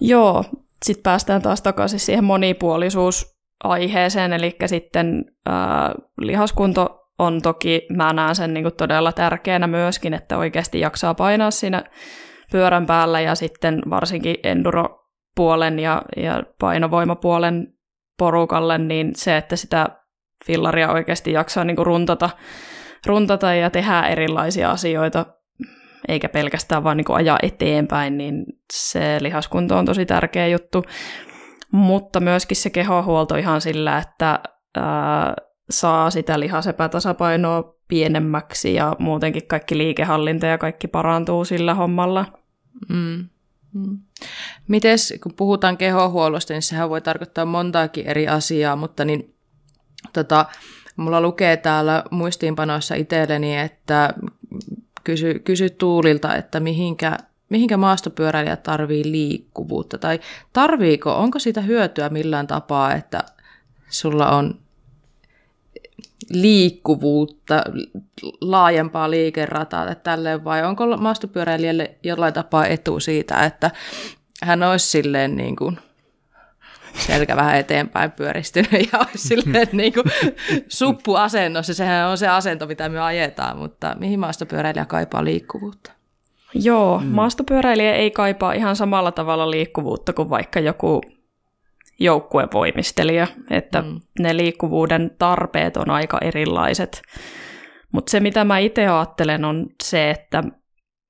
Joo, 0.00 0.44
sitten 0.84 1.02
päästään 1.02 1.42
taas 1.42 1.62
takaisin 1.62 2.00
siihen 2.00 2.24
monipuolisuusaiheeseen, 2.24 4.32
eli 4.32 4.56
sitten 4.66 5.24
ää, 5.46 5.94
lihaskunto 6.20 7.01
on 7.18 7.42
toki, 7.42 7.86
mä 7.96 8.12
näen 8.12 8.34
sen 8.34 8.54
niin 8.54 8.64
kuin 8.64 8.76
todella 8.76 9.12
tärkeänä 9.12 9.66
myöskin, 9.66 10.14
että 10.14 10.38
oikeasti 10.38 10.80
jaksaa 10.80 11.14
painaa 11.14 11.50
siinä 11.50 11.84
pyörän 12.52 12.86
päällä 12.86 13.20
ja 13.20 13.34
sitten 13.34 13.82
varsinkin 13.90 14.36
enduropuolen 14.42 15.78
ja, 15.78 16.02
ja 16.16 16.42
painovoimapuolen 16.60 17.66
porukalle, 18.18 18.78
niin 18.78 19.12
se, 19.16 19.36
että 19.36 19.56
sitä 19.56 19.88
fillaria 20.46 20.92
oikeasti 20.92 21.32
jaksaa 21.32 21.64
niin 21.64 21.76
kuin 21.76 21.86
runtata, 21.86 22.30
runtata 23.06 23.54
ja 23.54 23.70
tehdä 23.70 24.02
erilaisia 24.02 24.70
asioita, 24.70 25.26
eikä 26.08 26.28
pelkästään 26.28 26.84
vaan 26.84 26.96
niin 26.96 27.04
kuin 27.04 27.16
ajaa 27.16 27.38
eteenpäin, 27.42 28.18
niin 28.18 28.44
se 28.72 29.18
lihaskunto 29.20 29.78
on 29.78 29.84
tosi 29.84 30.06
tärkeä 30.06 30.46
juttu. 30.46 30.84
Mutta 31.72 32.20
myöskin 32.20 32.56
se 32.56 32.70
kehohuolto 32.70 33.36
ihan 33.36 33.60
sillä, 33.60 33.98
että 33.98 34.40
ää, 34.76 35.34
saa 35.72 36.10
sitä 36.10 36.40
lihasepätasapainoa 36.40 37.74
pienemmäksi 37.88 38.74
ja 38.74 38.96
muutenkin 38.98 39.46
kaikki 39.46 39.78
liikehallinta 39.78 40.46
ja 40.46 40.58
kaikki 40.58 40.88
parantuu 40.88 41.44
sillä 41.44 41.74
hommalla. 41.74 42.26
Mm. 42.88 43.28
Mm. 43.72 43.98
Mites, 44.68 45.14
kun 45.22 45.34
puhutaan 45.34 45.76
kehohuollosta, 45.76 46.52
niin 46.52 46.62
sehän 46.62 46.90
voi 46.90 47.00
tarkoittaa 47.00 47.44
montaakin 47.44 48.06
eri 48.06 48.28
asiaa, 48.28 48.76
mutta 48.76 49.04
niin 49.04 49.32
Tota, 50.12 50.46
mulla 50.96 51.20
lukee 51.20 51.56
täällä 51.56 52.04
muistiinpanoissa 52.10 52.94
itselleni, 52.94 53.58
että 53.58 54.14
kysy, 55.04 55.38
kysy 55.38 55.70
Tuulilta, 55.70 56.36
että 56.36 56.60
mihinkä, 56.60 57.18
mihinkä 57.48 57.76
maastopyöräilijä 57.76 58.56
tarvii 58.56 59.10
liikkuvuutta, 59.10 59.98
tai 59.98 60.20
tarviiko, 60.52 61.14
onko 61.14 61.38
siitä 61.38 61.60
hyötyä 61.60 62.08
millään 62.08 62.46
tapaa, 62.46 62.94
että 62.94 63.24
sulla 63.88 64.30
on 64.30 64.61
liikkuvuutta, 66.30 67.64
laajempaa 68.40 69.10
liikerataa 69.10 69.90
että 69.90 70.02
tälleen, 70.02 70.44
vai 70.44 70.64
onko 70.64 70.96
maastopyöräilijälle 70.96 71.94
jollain 72.02 72.34
tapaa 72.34 72.66
etu 72.66 73.00
siitä, 73.00 73.44
että 73.44 73.70
hän 74.42 74.62
olisi 74.62 74.90
silleen 74.90 75.36
niin 75.36 75.56
kuin– 75.56 75.78
selkä 76.98 77.36
vähän 77.36 77.56
eteenpäin 77.56 78.10
pyöristynyt 78.10 78.72
ja 78.72 78.98
olisi 78.98 79.28
silleen 79.28 79.68
niin 79.72 79.92
kuin 79.92 80.04
suppuasennossa. 80.68 81.74
Sehän 81.74 82.08
on 82.08 82.18
se 82.18 82.28
asento, 82.28 82.66
mitä 82.66 82.88
me 82.88 83.00
ajetaan, 83.00 83.58
mutta 83.58 83.96
mihin 83.98 84.20
maastopyöräilijä 84.20 84.84
kaipaa 84.84 85.24
liikkuvuutta? 85.24 85.92
Joo, 86.54 86.98
mm. 86.98 87.06
maastopyöräilijä 87.06 87.94
ei 87.94 88.10
kaipaa 88.10 88.52
ihan 88.52 88.76
samalla 88.76 89.12
tavalla 89.12 89.50
liikkuvuutta 89.50 90.12
kuin 90.12 90.30
vaikka 90.30 90.60
joku 90.60 91.00
joukkuevoimistelija, 92.02 93.26
että 93.50 93.82
mm. 93.82 94.00
ne 94.18 94.36
liikkuvuuden 94.36 95.10
tarpeet 95.18 95.76
on 95.76 95.90
aika 95.90 96.18
erilaiset. 96.20 97.02
Mutta 97.92 98.10
se, 98.10 98.20
mitä 98.20 98.44
mä 98.44 98.58
itse 98.58 98.86
ajattelen, 98.86 99.44
on 99.44 99.66
se, 99.82 100.10
että 100.10 100.42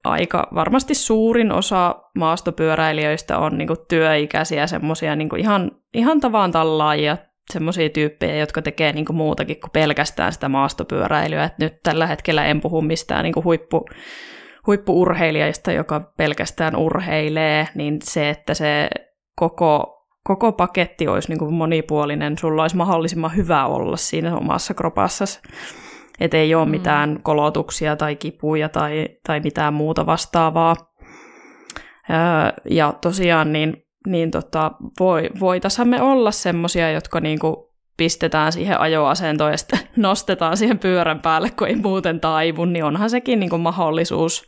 aika 0.04 0.48
varmasti 0.54 0.94
suurin 0.94 1.52
osa 1.52 1.94
maastopyöräilijöistä 2.18 3.38
on 3.38 3.58
niin 3.58 3.68
kuin 3.68 3.78
työikäisiä, 3.88 4.66
semmoisia 4.66 5.16
niin 5.16 5.38
ihan, 5.38 5.70
ihan 5.94 6.20
tavan 6.20 6.52
tallaajia, 6.52 7.16
semmoisia 7.52 7.88
tyyppejä, 7.88 8.36
jotka 8.36 8.62
tekee 8.62 8.92
niin 8.92 9.04
kuin 9.04 9.16
muutakin 9.16 9.60
kuin 9.60 9.70
pelkästään 9.70 10.32
sitä 10.32 10.48
maastopyöräilyä. 10.48 11.44
Et 11.44 11.58
nyt 11.58 11.82
tällä 11.82 12.06
hetkellä 12.06 12.44
en 12.44 12.60
puhu 12.60 12.82
mistään 12.82 13.22
niin 13.22 13.34
kuin 13.34 13.44
huippu, 13.44 13.88
huippuurheilijasta, 14.66 15.72
joka 15.72 16.00
pelkästään 16.00 16.76
urheilee, 16.76 17.68
niin 17.74 17.98
se, 18.04 18.30
että 18.30 18.54
se 18.54 18.88
koko, 19.36 20.01
koko 20.24 20.52
paketti 20.52 21.08
olisi 21.08 21.28
niin 21.28 21.38
kuin 21.38 21.54
monipuolinen, 21.54 22.38
sulla 22.38 22.62
olisi 22.62 22.76
mahdollisimman 22.76 23.36
hyvä 23.36 23.66
olla 23.66 23.96
siinä 23.96 24.36
omassa 24.36 24.74
kropassasi. 24.74 25.40
Että 26.20 26.36
ei 26.36 26.54
ole 26.54 26.64
mm. 26.64 26.70
mitään 26.70 27.20
kolotuksia 27.22 27.96
tai 27.96 28.16
kipuja 28.16 28.68
tai, 28.68 29.08
tai 29.26 29.40
mitään 29.40 29.74
muuta 29.74 30.06
vastaavaa. 30.06 30.76
Ja 32.70 32.94
tosiaan 33.00 33.52
niin, 33.52 33.76
niin 34.06 34.30
tota, 34.30 34.70
voi, 35.00 35.30
voitaisiin 35.40 35.88
me 35.88 36.02
olla 36.02 36.30
semmoisia, 36.30 36.90
jotka 36.90 37.20
niinku 37.20 37.72
pistetään 37.96 38.52
siihen 38.52 38.80
ajoasentoon 38.80 39.50
ja 39.50 39.56
sitten 39.56 39.80
nostetaan 39.96 40.56
siihen 40.56 40.78
pyörän 40.78 41.20
päälle, 41.20 41.50
kun 41.50 41.68
ei 41.68 41.76
muuten 41.76 42.20
taivu, 42.20 42.64
niin 42.64 42.84
onhan 42.84 43.10
sekin 43.10 43.40
niinku 43.40 43.58
mahdollisuus. 43.58 44.46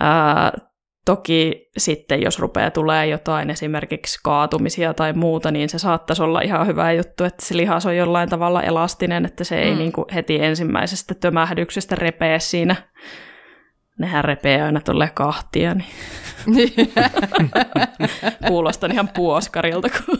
Ää, 0.00 0.52
toki 1.08 1.70
sitten, 1.76 2.22
jos 2.22 2.38
rupeaa 2.38 2.70
tulee 2.70 3.06
jotain 3.06 3.50
esimerkiksi 3.50 4.18
kaatumisia 4.22 4.94
tai 4.94 5.12
muuta, 5.12 5.50
niin 5.50 5.68
se 5.68 5.78
saattaisi 5.78 6.22
olla 6.22 6.40
ihan 6.40 6.66
hyvä 6.66 6.92
juttu, 6.92 7.24
että 7.24 7.46
se 7.46 7.56
lihas 7.56 7.86
on 7.86 7.96
jollain 7.96 8.28
tavalla 8.28 8.62
elastinen, 8.62 9.24
että 9.24 9.44
se 9.44 9.58
ei 9.58 9.70
mm. 9.70 9.78
niinku 9.78 10.06
heti 10.14 10.44
ensimmäisestä 10.44 11.14
tömähdyksestä 11.14 11.94
repee 11.94 12.40
siinä 12.40 12.76
nehän 13.98 14.24
repee 14.24 14.62
aina 14.62 14.80
tuolle 14.80 15.10
kahtia, 15.14 15.74
niin 15.74 16.72
kuulostan 18.48 18.92
ihan 18.92 19.08
puoskarilta. 19.08 19.88
Kun... 19.88 20.18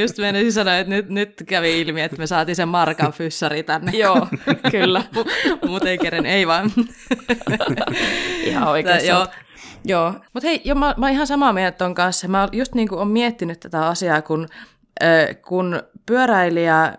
Just 0.00 0.18
menisin 0.18 0.52
sanoa, 0.52 0.76
että 0.76 0.90
nyt, 0.90 1.08
nyt 1.08 1.42
kävi 1.46 1.80
ilmi, 1.80 2.00
että 2.00 2.16
me 2.16 2.26
saatiin 2.26 2.56
sen 2.56 2.68
Markan 2.68 3.12
fyssari 3.12 3.62
tänne. 3.62 3.92
Joo, 3.92 4.28
kyllä. 4.70 5.02
Mutta 5.68 5.88
ei 5.88 5.98
keren, 5.98 6.26
ei 6.26 6.46
vaan. 6.46 6.70
ihan 8.44 8.68
oikeasti. 8.68 9.08
Joo. 9.08 9.26
Joo. 9.84 10.12
Mutta 10.32 10.48
hei, 10.48 10.60
jo, 10.64 10.74
mä, 10.74 10.94
mä 10.96 11.06
oon 11.06 11.12
ihan 11.12 11.26
samaa 11.26 11.52
mieltä 11.52 11.78
ton 11.78 11.94
kanssa. 11.94 12.28
Mä 12.28 12.48
just 12.52 12.74
niin 12.74 12.88
kuin 12.88 13.00
on 13.00 13.08
miettinyt 13.08 13.60
tätä 13.60 13.86
asiaa, 13.86 14.22
kun, 14.22 14.48
äh, 15.02 15.36
kun 15.48 15.82
pyöräilijä 16.06 16.94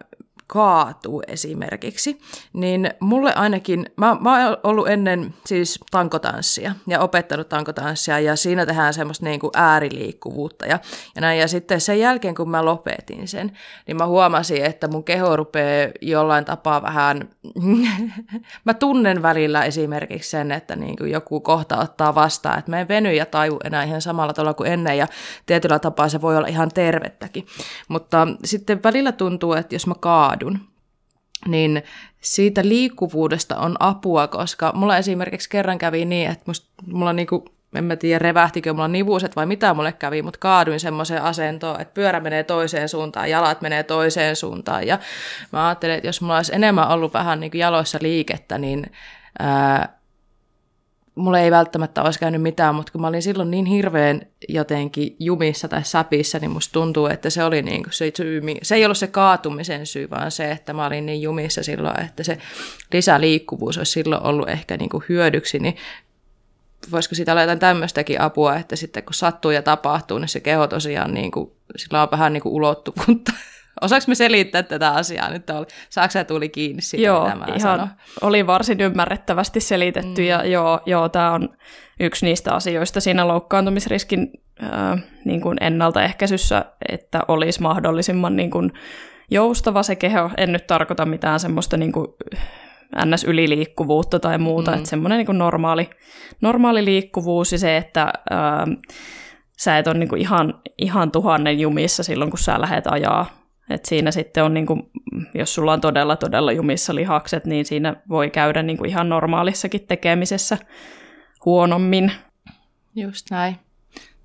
kaatuu 0.47 1.23
esimerkiksi, 1.27 2.19
niin 2.53 2.91
mulle 2.99 3.33
ainakin, 3.33 3.85
mä, 3.97 4.17
mä 4.19 4.47
oon 4.47 4.57
ollut 4.63 4.87
ennen 4.87 5.33
siis 5.45 5.79
tankotanssia 5.91 6.75
ja 6.87 6.99
opettanut 6.99 7.49
tankotanssia 7.49 8.19
ja 8.19 8.35
siinä 8.35 8.65
tehdään 8.65 8.93
semmoista 8.93 9.25
niin 9.25 9.39
kuin 9.39 9.51
ääriliikkuvuutta 9.55 10.65
ja, 10.65 10.79
ja 11.15 11.21
näin. 11.21 11.39
Ja 11.39 11.47
sitten 11.47 11.81
sen 11.81 11.99
jälkeen, 11.99 12.35
kun 12.35 12.49
mä 12.49 12.65
lopetin 12.65 13.27
sen, 13.27 13.51
niin 13.87 13.97
mä 13.97 14.05
huomasin, 14.05 14.65
että 14.65 14.87
mun 14.87 15.03
keho 15.03 15.35
rupeaa 15.35 15.91
jollain 16.01 16.45
tapaa 16.45 16.81
vähän, 16.81 17.29
mä 18.65 18.73
tunnen 18.73 19.21
välillä 19.21 19.63
esimerkiksi 19.63 20.29
sen, 20.29 20.51
että 20.51 20.75
niin 20.75 20.97
kuin 20.97 21.11
joku 21.11 21.39
kohta 21.39 21.77
ottaa 21.77 22.15
vastaan, 22.15 22.59
että 22.59 22.71
mä 22.71 22.79
en 22.79 22.87
veny 22.87 23.13
ja 23.13 23.25
taju 23.25 23.59
enää 23.63 23.83
ihan 23.83 24.01
samalla 24.01 24.33
tavalla 24.33 24.53
kuin 24.53 24.71
ennen 24.71 24.97
ja 24.97 25.07
tietyllä 25.45 25.79
tapaa 25.79 26.09
se 26.09 26.21
voi 26.21 26.37
olla 26.37 26.47
ihan 26.47 26.69
tervettäkin. 26.73 27.47
Mutta 27.87 28.27
sitten 28.43 28.83
välillä 28.83 29.11
tuntuu, 29.11 29.53
että 29.53 29.75
jos 29.75 29.87
mä 29.87 29.95
kaadun, 29.99 30.34
laadun, 30.35 30.59
niin 31.47 31.83
siitä 32.21 32.61
liikkuvuudesta 32.63 33.57
on 33.57 33.75
apua, 33.79 34.27
koska 34.27 34.71
mulla 34.75 34.97
esimerkiksi 34.97 35.49
kerran 35.49 35.77
kävi 35.77 36.05
niin, 36.05 36.31
että 36.31 36.43
musta, 36.47 36.67
mulla 36.87 37.13
niinku, 37.13 37.45
en 37.75 37.83
mä 37.83 37.95
tiedä 37.95 38.19
revähtikö 38.19 38.73
mulla 38.73 38.87
nivuuset 38.87 39.35
vai 39.35 39.45
mitä 39.45 39.73
mulle 39.73 39.91
kävi, 39.91 40.21
mutta 40.21 40.39
kaaduin 40.39 40.79
semmoiseen 40.79 41.21
asentoon, 41.21 41.81
että 41.81 41.93
pyörä 41.93 42.19
menee 42.19 42.43
toiseen 42.43 42.89
suuntaan, 42.89 43.29
jalat 43.29 43.61
menee 43.61 43.83
toiseen 43.83 44.35
suuntaan. 44.35 44.87
Ja 44.87 44.99
mä 45.51 45.67
ajattelin, 45.67 45.95
että 45.95 46.07
jos 46.07 46.21
mulla 46.21 46.35
olisi 46.35 46.55
enemmän 46.55 46.89
ollut 46.89 47.13
vähän 47.13 47.39
niin 47.39 47.51
jaloissa 47.53 47.97
liikettä, 48.01 48.57
niin 48.57 48.91
ää, 49.39 49.94
mulle 51.15 51.43
ei 51.43 51.51
välttämättä 51.51 52.03
olisi 52.03 52.19
käynyt 52.19 52.41
mitään, 52.41 52.75
mutta 52.75 52.91
kun 52.91 53.01
mä 53.01 53.07
olin 53.07 53.21
silloin 53.21 53.51
niin 53.51 53.65
hirveän 53.65 54.21
jotenkin 54.49 55.15
jumissa 55.19 55.67
tai 55.67 55.83
säpissä, 55.83 56.39
niin 56.39 56.51
musta 56.51 56.73
tuntuu, 56.73 57.07
että 57.07 57.29
se 57.29 57.43
oli 57.43 57.61
niin 57.61 57.83
kuin 57.83 57.93
se 57.93 58.11
syy, 58.17 58.41
se 58.61 58.75
ei 58.75 58.85
ollut 58.85 58.97
se 58.97 59.07
kaatumisen 59.07 59.85
syy, 59.85 60.09
vaan 60.09 60.31
se, 60.31 60.51
että 60.51 60.73
mä 60.73 60.85
olin 60.85 61.05
niin 61.05 61.21
jumissa 61.21 61.63
silloin, 61.63 62.01
että 62.05 62.23
se 62.23 62.37
lisäliikkuvuus 62.93 63.77
olisi 63.77 63.91
silloin 63.91 64.23
ollut 64.23 64.49
ehkä 64.49 64.77
niin 64.77 64.89
kuin 64.89 65.03
hyödyksi, 65.09 65.59
niin 65.59 65.75
voisiko 66.91 67.15
siitä 67.15 67.31
olla 67.31 67.41
jotain 67.41 67.59
tämmöistäkin 67.59 68.21
apua, 68.21 68.55
että 68.55 68.75
sitten 68.75 69.03
kun 69.03 69.13
sattuu 69.13 69.51
ja 69.51 69.61
tapahtuu, 69.61 70.17
niin 70.17 70.29
se 70.29 70.39
keho 70.39 70.67
tosiaan 70.67 71.13
niin 71.13 71.31
kuin, 71.31 71.51
sillä 71.75 72.01
on 72.01 72.11
vähän 72.11 72.33
niin 72.33 72.43
kuin 72.43 72.53
ulottuvuutta 72.53 73.31
Osaanko 73.81 74.05
me 74.07 74.15
selittää 74.15 74.63
tätä 74.63 74.91
asiaa 74.91 75.29
nyt? 75.29 75.47
Saako 75.89 76.11
se 76.11 76.23
tuli 76.23 76.49
kiinni 76.49 76.81
siitä, 76.81 77.05
joo, 77.05 77.23
mitä 77.25 77.35
mä 77.35 77.45
ihan 77.45 77.59
sanon? 77.59 77.87
oli 78.21 78.47
varsin 78.47 78.81
ymmärrettävästi 78.81 79.59
selitetty 79.59 80.21
mm. 80.21 80.27
ja 80.27 80.45
joo, 80.45 80.79
joo 80.85 81.09
tämä 81.09 81.31
on 81.31 81.49
yksi 81.99 82.25
niistä 82.25 82.53
asioista 82.53 83.01
siinä 83.01 83.27
loukkaantumisriskin 83.27 84.31
äh, 84.63 85.03
niin 85.25 85.41
kuin 85.41 85.57
ennaltaehkäisyssä, 85.61 86.65
että 86.89 87.21
olisi 87.27 87.61
mahdollisimman 87.61 88.35
niin 88.35 88.51
kuin 88.51 88.73
joustava 89.31 89.83
se 89.83 89.95
keho. 89.95 90.29
En 90.37 90.51
nyt 90.51 90.67
tarkoita 90.67 91.05
mitään 91.05 91.39
semmoista 91.39 91.77
niin 91.77 91.91
kuin 91.91 92.07
ns-yliliikkuvuutta 93.05 94.19
tai 94.19 94.37
muuta, 94.37 94.71
mm. 94.71 94.77
että 94.77 94.89
semmoinen 94.89 95.17
niin 95.17 95.25
kuin 95.25 95.37
normaali, 95.37 95.89
normaali 96.41 96.85
liikkuvuus 96.85 97.51
ja 97.51 97.59
se, 97.59 97.77
että 97.77 98.01
äh, 98.01 98.77
sä 99.57 99.77
et 99.77 99.87
ole 99.87 99.97
niin 99.97 100.09
kuin 100.09 100.21
ihan, 100.21 100.61
ihan 100.77 101.11
tuhannen 101.11 101.59
jumissa 101.59 102.03
silloin, 102.03 102.31
kun 102.31 102.39
sä 102.39 102.61
lähdet 102.61 102.87
ajaa 102.87 103.44
et 103.69 103.85
siinä 103.85 104.11
sitten 104.11 104.43
on, 104.43 104.53
niin 104.53 104.65
kuin, 104.65 104.91
jos 105.33 105.55
sulla 105.55 105.73
on 105.73 105.81
todella 105.81 106.15
todella 106.15 106.51
jumissa 106.51 106.95
lihakset, 106.95 107.45
niin 107.45 107.65
siinä 107.65 107.95
voi 108.09 108.29
käydä 108.29 108.63
niin 108.63 108.77
kuin 108.77 108.89
ihan 108.89 109.09
normaalissakin 109.09 109.87
tekemisessä 109.87 110.57
huonommin. 111.45 112.11
Just 112.95 113.31
näin. 113.31 113.55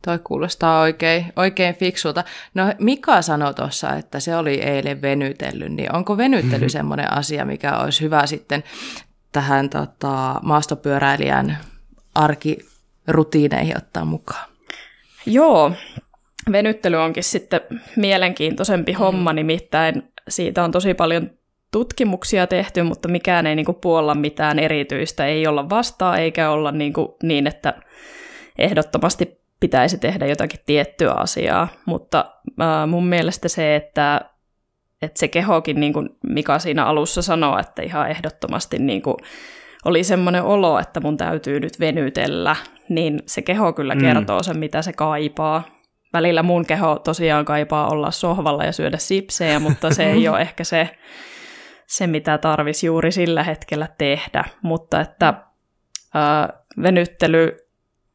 Toi 0.05 0.18
kuulostaa 0.18 0.80
oikein, 0.80 1.32
oikein 1.36 1.74
fiksulta. 1.74 2.24
No 2.55 2.62
Mika 2.78 3.22
sanoi 3.22 3.55
tuossa, 3.55 3.95
että 3.95 4.20
se 4.20 4.36
oli 4.36 4.55
eilen 4.55 5.03
venytellyt, 5.03 5.72
niin 5.72 5.95
onko 5.97 6.16
venyttely 6.16 6.53
mm-hmm. 6.53 6.68
semmoinen 6.68 7.12
asia, 7.12 7.45
mikä 7.45 7.76
olisi 7.76 8.01
hyvä 8.01 8.26
sitten 8.26 8.64
tähän 9.32 9.70
tota, 9.70 10.41
maastopyöräilijän 10.43 11.59
arkirutiineihin 12.14 13.76
ottaa 13.76 14.05
mukaan? 14.05 14.51
Joo, 15.26 15.72
venyttely 16.53 16.97
onkin 16.97 17.24
sitten 17.24 17.61
mielenkiintoisempi 17.97 18.93
mm. 18.93 18.99
homma, 18.99 19.32
nimittäin 19.32 20.03
siitä 20.28 20.64
on 20.64 20.70
tosi 20.70 20.95
paljon 20.95 21.30
tutkimuksia 21.72 22.47
tehty, 22.47 22.82
mutta 22.82 23.09
mikään 23.09 23.47
ei 23.47 23.57
niinku 23.57 23.72
puolla 23.72 24.14
mitään 24.14 24.59
erityistä, 24.59 25.26
ei 25.26 25.47
olla 25.47 25.70
vastaa 25.70 26.18
eikä 26.18 26.51
olla 26.51 26.72
niinku 26.72 27.16
niin, 27.22 27.47
että 27.47 27.74
ehdottomasti 28.59 29.41
pitäisi 29.61 29.99
tehdä 29.99 30.26
jotakin 30.26 30.61
tiettyä 30.66 31.12
asiaa, 31.12 31.68
mutta 31.86 32.34
äh, 32.61 32.88
mun 32.88 33.07
mielestä 33.07 33.49
se, 33.49 33.76
että, 33.76 34.20
että 35.03 35.20
se 35.20 35.28
kehokin, 35.28 35.80
niin 35.80 35.93
kuin 35.93 36.09
Mika 36.26 36.59
siinä 36.59 36.84
alussa 36.84 37.22
sanoi, 37.22 37.61
että 37.61 37.82
ihan 37.82 38.11
ehdottomasti 38.11 38.78
niin 38.78 39.03
kuin 39.03 39.16
oli 39.84 40.05
semmoinen 40.05 40.43
olo, 40.43 40.78
että 40.78 41.01
mun 41.01 41.16
täytyy 41.16 41.61
nyt 41.61 41.80
venytellä, 41.80 42.57
niin 42.88 43.22
se 43.26 43.43
keho 43.43 43.72
kyllä 43.72 43.95
mm. 43.95 44.01
kertoo 44.01 44.43
sen, 44.43 44.59
mitä 44.59 44.82
se 44.82 44.93
kaipaa 44.93 45.80
välillä 46.13 46.43
mun 46.43 46.67
keho 46.67 46.99
tosiaan 46.99 47.45
kaipaa 47.45 47.89
olla 47.89 48.11
sohvalla 48.11 48.65
ja 48.65 48.73
syödä 48.73 48.99
sipsejä, 48.99 49.59
mutta 49.59 49.95
se 49.95 50.05
ei 50.11 50.29
ole 50.29 50.41
ehkä 50.41 50.65
se, 50.65 50.91
se 51.87 52.07
mitä 52.07 52.39
tarvisi 52.39 52.87
juuri 52.87 53.13
sillä 53.13 53.43
hetkellä 53.43 53.89
tehdä. 53.99 54.45
Mutta 54.63 55.01
että 55.01 55.35
ää, 56.15 56.53
venyttely, 56.83 57.57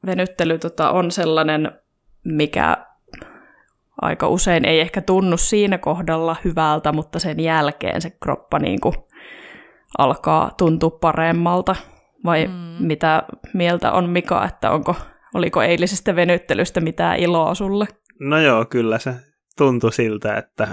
venyttely 0.06 0.58
tota, 0.58 0.91
on 0.91 1.12
sellainen, 1.12 1.72
mikä 2.24 2.78
aika 4.02 4.28
usein 4.28 4.66
ei 4.66 4.80
ehkä 4.80 5.02
tunnu 5.02 5.38
siinä 5.38 5.78
kohdalla 5.78 6.36
hyvältä, 6.46 6.91
mutta 6.91 7.20
sen 7.20 7.39
jälkeen 7.39 8.02
se 8.02 8.10
kroppa 8.10 8.60
niin 8.60 8.82
kuin 8.82 8.96
alkaa 9.98 10.52
tuntua 10.58 10.89
paremmalta. 10.89 11.76
Vai 12.26 12.48
mm. 12.48 12.54
mitä 12.80 13.24
mieltä 13.54 13.91
on 13.91 14.10
Mika, 14.10 14.46
että 14.46 14.72
onko 14.72 14.96
Oliko 15.36 15.62
eilisestä 15.62 16.16
venyttelystä 16.16 16.82
mitään 16.82 17.20
iloa 17.20 17.56
sulle? 17.56 17.88
No 18.20 18.40
joo, 18.40 18.66
kyllä 18.66 19.00
se 19.00 19.14
tuntui 19.58 19.94
siltä, 19.94 20.38
että, 20.38 20.68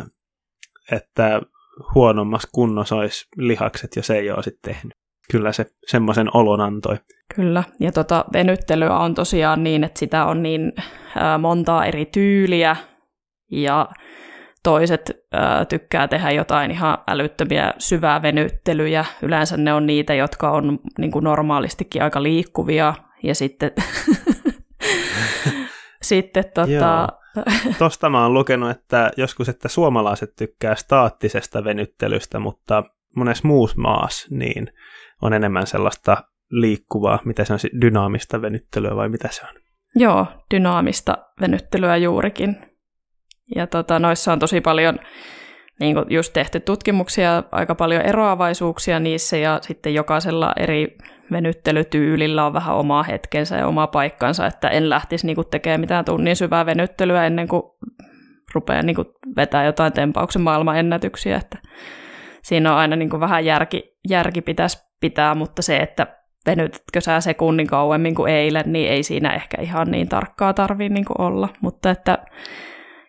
että 0.93 1.41
huonommassa 1.95 2.49
kunnossa 2.53 2.97
olisi 2.97 3.27
lihakset, 3.37 3.97
jos 3.97 4.11
ei 4.11 4.27
sitten 4.45 4.75
tehnyt. 4.75 4.95
Kyllä 5.31 5.53
se 5.53 5.67
semmoisen 5.87 6.37
olon 6.37 6.61
antoi. 6.61 6.97
Kyllä, 7.35 7.65
ja 7.81 7.93
tota, 7.93 8.25
venyttelyä 8.33 8.99
on 8.99 9.15
tosiaan 9.15 9.65
niin, 9.65 9.85
että 9.85 9.99
sitä 9.99 10.25
on 10.25 10.43
niin 10.43 10.73
ää, 11.17 11.39
montaa 11.39 11.87
eri 11.87 12.07
tyyliä, 12.07 12.77
ja 13.51 13.89
toiset 14.63 15.11
ää, 15.33 15.65
tykkää 15.65 16.09
tehdä 16.09 16.31
jotain 16.31 16.71
ihan 16.71 16.99
älyttömiä 17.09 17.75
syvää 17.79 18.23
venyttelyjä. 18.23 19.05
Yleensä 19.23 19.57
ne 19.57 19.73
on 19.73 19.87
niitä, 19.87 20.15
jotka 20.15 20.51
on 20.51 20.79
niin 20.99 21.11
kuin 21.11 21.25
normaalistikin 21.25 22.03
aika 22.03 22.23
liikkuvia, 22.23 22.95
ja 23.23 23.35
sitten 23.35 23.71
sitten 26.03 26.45
tota... 26.55 27.09
Tuosta 27.79 28.11
mä 28.11 28.23
oon 28.23 28.35
lukenut, 28.35 28.71
että 28.71 29.11
joskus, 29.17 29.49
että 29.49 29.69
suomalaiset 29.69 30.37
tykkää 30.37 30.75
staattisesta 30.75 31.65
venyttelystä, 31.65 32.39
mutta 32.39 32.85
monessa 33.17 33.49
muussa 33.49 33.81
maassa 33.81 34.29
niin 34.31 34.73
on 35.23 35.33
enemmän 35.33 35.67
sellaista 35.67 36.25
liikkuvaa, 36.51 37.19
mitä 37.25 37.45
se 37.45 37.53
on, 37.53 37.59
dynaamista 37.81 38.43
venyttelyä 38.43 38.97
vai 38.97 39.09
mitä 39.09 39.29
se 39.31 39.43
on? 39.43 39.63
Joo, 39.97 40.27
dynaamista 40.55 41.19
venyttelyä 41.41 41.97
juurikin. 41.97 42.57
Ja 43.57 43.67
tota, 43.67 43.99
noissa 43.99 44.33
on 44.33 44.39
tosi 44.39 44.61
paljon 44.61 44.99
niin 45.83 45.95
kuin 45.95 46.07
just 46.09 46.33
tehty 46.33 46.61
tutkimuksia, 46.61 47.43
aika 47.53 47.75
paljon 47.75 48.03
eroavaisuuksia 48.03 49.01
niissä 49.01 49.37
ja 49.37 49.59
sitten 49.63 49.95
jokaisella 49.95 50.53
eri 50.57 50.97
venyttelytyylillä 51.33 52.47
on 52.47 52.53
vähän 52.53 52.77
oma 52.77 53.03
hetkensä 53.03 53.57
ja 53.57 53.67
oma 53.67 53.87
paikkansa, 53.87 54.47
että 54.47 54.69
en 54.69 54.91
lähtisi 54.91 55.27
niin 55.27 55.35
kuin 55.35 55.47
tekemään 55.51 55.81
mitään 55.81 56.05
tunnin 56.05 56.37
syvää 56.37 56.67
venyttelyä 56.67 57.27
ennen 57.27 57.49
kuin 57.49 57.63
rupeaa 58.55 58.83
niin 58.83 58.97
vetää 59.37 59.65
jotain 59.65 59.93
tempauksen 59.93 60.43
maailman 60.43 60.79
ennätyksiä, 60.79 61.37
että 61.37 61.59
siinä 62.43 62.73
on 62.73 62.79
aina 62.79 62.97
niin 62.97 63.11
kuin 63.11 63.21
vähän 63.21 63.45
järki, 63.45 63.97
järki 64.09 64.41
pitäisi 64.41 64.79
pitää, 65.01 65.35
mutta 65.35 65.63
se, 65.63 65.77
että 65.77 66.07
venytätkö 66.47 67.01
sä 67.01 67.21
sekunnin 67.21 67.67
kauemmin 67.67 68.15
kuin 68.15 68.33
eilen, 68.33 68.73
niin 68.73 68.91
ei 68.91 69.03
siinä 69.03 69.35
ehkä 69.35 69.63
ihan 69.63 69.91
niin 69.91 70.09
tarkkaa 70.09 70.53
tarvitse 70.53 70.95
niin 70.95 71.05
olla, 71.19 71.49
mutta 71.61 71.91
että 71.91 72.19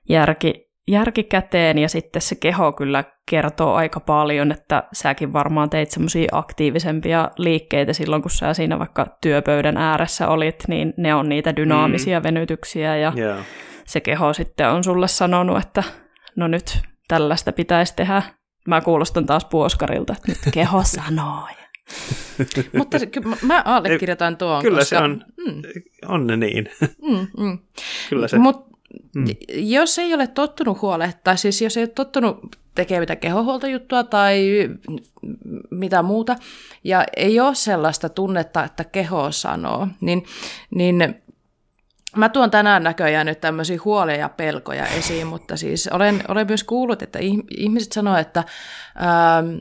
järki, 0.10 0.73
järki 0.88 1.24
käteen 1.24 1.78
ja 1.78 1.90
sitten 1.90 2.22
se 2.22 2.36
keho 2.36 2.72
kyllä 2.72 3.04
kertoo 3.30 3.74
aika 3.74 4.00
paljon, 4.00 4.52
että 4.52 4.84
säkin 4.94 5.34
varmaan 5.34 5.70
teit 5.70 5.92
semmoisia 5.92 6.30
aktiivisempia 6.32 7.32
liikkeitä 7.38 7.94
silloin, 7.94 8.22
kun 8.22 8.32
sä 8.32 8.54
siinä 8.54 8.80
vaikka 8.80 9.18
työpöydän 9.22 9.78
ääressä 9.78 10.28
olit, 10.28 10.64
niin 10.68 10.94
ne 10.98 11.16
on 11.16 11.30
niitä 11.30 11.56
dynaamisia 11.56 12.20
mm. 12.20 12.24
venytyksiä 12.24 12.98
ja 12.98 13.14
yeah. 13.18 13.46
se 13.86 14.00
keho 14.00 14.34
sitten 14.34 14.70
on 14.70 14.84
sulle 14.84 15.08
sanonut, 15.08 15.58
että 15.58 15.84
no 16.36 16.48
nyt 16.48 16.80
tällaista 17.08 17.52
pitäisi 17.52 17.96
tehdä. 17.96 18.22
Mä 18.68 18.82
kuulostan 18.82 19.26
taas 19.26 19.46
puoskarilta, 19.46 20.14
että 20.14 20.32
nyt 20.32 20.54
keho 20.54 20.84
sanoo. 21.02 21.48
Mutta 22.78 23.00
se, 23.00 23.10
mä 23.42 23.62
allekirjoitan 23.66 24.38
tuon. 24.38 24.62
Kyllä 24.62 24.80
koska, 24.80 24.98
se 24.98 25.04
on, 25.04 25.26
mm. 25.48 25.62
on 26.08 26.28
ne 26.28 26.38
niin. 26.38 26.70
Mm, 26.82 27.28
mm. 27.38 27.60
Kyllä 28.10 28.28
se. 28.28 28.38
Mut, 28.38 28.73
mm. 29.16 29.26
Jos 29.50 30.00
ei 30.00 30.14
ole 30.14 30.28
tottunut 30.28 30.82
huolehtaa, 30.82 31.36
siis 31.36 31.62
jos 31.62 31.78
ei 31.78 31.84
ole 31.84 31.88
tottunut 31.88 32.56
tekemään 32.76 33.02
mitään 33.02 33.20
kehohuoltojuttua 33.20 34.04
tai 34.04 34.50
mitä 35.72 36.02
muuta, 36.02 36.36
ja 36.84 37.06
ei 37.18 37.40
ole 37.40 37.56
sellaista 37.56 38.10
tunnetta, 38.10 38.64
että 38.64 38.84
keho 38.84 39.32
sanoo, 39.32 39.88
niin, 40.02 40.26
niin 40.76 41.24
Mä 42.16 42.30
tuon 42.30 42.52
tänään 42.52 42.84
näköjään 42.84 43.26
nyt 43.26 43.42
tämmöisiä 43.42 43.80
huolia 43.86 44.16
ja 44.16 44.30
pelkoja 44.30 44.86
esiin, 44.86 45.28
mutta 45.28 45.58
siis 45.58 45.88
olen, 45.88 46.24
olen 46.28 46.48
myös 46.48 46.64
kuullut, 46.64 47.02
että 47.02 47.20
ihmiset 47.58 47.92
sanoo, 47.92 48.18
että 48.18 48.40
ähm, 48.40 49.56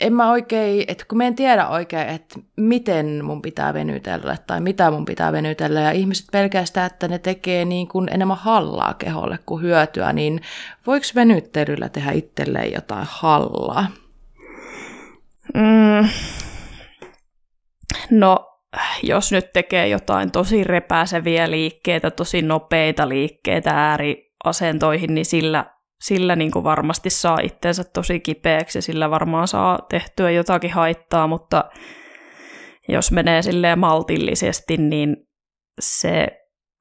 en 0.00 0.12
mä 0.12 0.30
oikein, 0.30 0.84
että 0.88 1.04
kun 1.08 1.18
mä 1.18 1.24
en 1.24 1.34
tiedä 1.34 1.68
oikein, 1.68 2.08
että 2.08 2.40
miten 2.56 3.24
mun 3.24 3.42
pitää 3.42 3.74
venytellä 3.74 4.36
tai 4.46 4.60
mitä 4.60 4.90
mun 4.90 5.04
pitää 5.04 5.32
venytellä 5.32 5.80
ja 5.80 5.90
ihmiset 5.90 6.26
pelkästään, 6.32 6.86
että 6.86 7.08
ne 7.08 7.18
tekee 7.18 7.64
niin 7.64 7.88
kuin 7.88 8.08
enemmän 8.08 8.36
hallaa 8.36 8.94
keholle 8.94 9.38
kuin 9.46 9.62
hyötyä, 9.62 10.12
niin 10.12 10.40
voiko 10.86 11.06
venyttelyllä 11.14 11.88
tehdä 11.88 12.12
itselleen 12.12 12.72
jotain 12.72 13.06
hallaa? 13.10 13.86
Mm. 15.54 16.08
No, 18.10 18.60
jos 19.02 19.32
nyt 19.32 19.52
tekee 19.52 19.88
jotain 19.88 20.30
tosi 20.30 20.64
repääseviä 20.64 21.50
liikkeitä, 21.50 22.10
tosi 22.10 22.42
nopeita 22.42 23.08
liikkeitä 23.08 23.70
ääriasentoihin, 23.70 25.14
niin 25.14 25.26
sillä 25.26 25.77
sillä 26.00 26.36
niin 26.36 26.50
kuin 26.50 26.64
varmasti 26.64 27.10
saa 27.10 27.38
itseensä 27.42 27.84
tosi 27.84 28.20
kipeäksi 28.20 28.78
ja 28.78 28.82
sillä 28.82 29.10
varmaan 29.10 29.48
saa 29.48 29.78
tehtyä 29.88 30.30
jotakin 30.30 30.72
haittaa, 30.72 31.26
mutta 31.26 31.64
jos 32.88 33.12
menee 33.12 33.42
silleen 33.42 33.78
maltillisesti, 33.78 34.76
niin 34.76 35.16
se, 35.80 36.28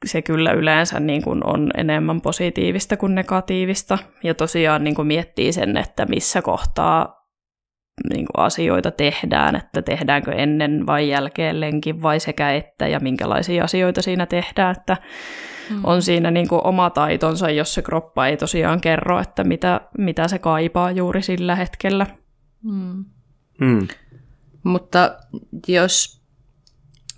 se 0.05 0.21
kyllä 0.21 0.51
yleensä 0.51 0.99
niin 0.99 1.21
kuin 1.21 1.45
on 1.45 1.71
enemmän 1.77 2.21
positiivista 2.21 2.97
kuin 2.97 3.15
negatiivista. 3.15 3.97
Ja 4.23 4.33
tosiaan 4.33 4.83
niin 4.83 4.95
kuin 4.95 5.07
miettii 5.07 5.53
sen, 5.53 5.77
että 5.77 6.05
missä 6.05 6.41
kohtaa 6.41 7.17
niin 8.09 8.25
kuin 8.25 8.45
asioita 8.45 8.91
tehdään, 8.91 9.55
että 9.55 9.81
tehdäänkö 9.81 10.31
ennen 10.31 10.85
vai 10.85 11.09
jälkeen 11.09 11.61
lenkin 11.61 12.01
vai 12.01 12.19
sekä 12.19 12.51
että 12.51 12.87
ja 12.87 12.99
minkälaisia 12.99 13.63
asioita 13.63 14.01
siinä 14.01 14.25
tehdään, 14.25 14.75
että 14.77 14.97
mm. 15.69 15.79
on 15.83 16.01
siinä 16.01 16.31
niin 16.31 16.47
kuin 16.47 16.61
oma 16.63 16.89
taitonsa, 16.89 17.49
jos 17.49 17.73
se 17.73 17.81
kroppa 17.81 18.27
ei 18.27 18.37
tosiaan 18.37 18.81
kerro, 18.81 19.19
että 19.19 19.43
mitä, 19.43 19.81
mitä 19.97 20.27
se 20.27 20.39
kaipaa 20.39 20.91
juuri 20.91 21.21
sillä 21.21 21.55
hetkellä. 21.55 22.05
Mm. 22.63 23.05
Mm. 23.61 23.87
Mutta 24.63 25.17
jos, 25.67 26.21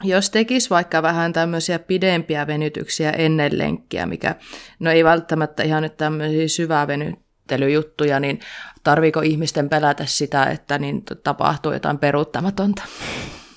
jos 0.04 0.30
tekisi 0.30 0.70
vaikka 0.70 1.02
vähän 1.02 1.34
tämmöisiä 1.34 1.80
pidempiä 1.80 2.48
venytyksiä 2.48 3.12
ennen 3.12 3.58
lenkkiä, 3.58 4.06
mikä, 4.06 4.36
no 4.80 4.92
ei 4.92 5.04
välttämättä 5.04 5.64
ihan 5.64 5.84
nyt 5.84 5.98
tämmöisiä 5.98 6.48
syvää 6.48 6.88
venyttelyjuttuja, 6.88 8.20
niin 8.20 8.40
tarviiko 8.84 9.22
ihmisten 9.22 9.70
pelätä 9.70 10.06
sitä, 10.06 10.44
että 10.44 10.78
niin 10.78 11.04
tapahtuu 11.24 11.72
jotain 11.72 11.98
peruuttamatonta? 11.98 12.84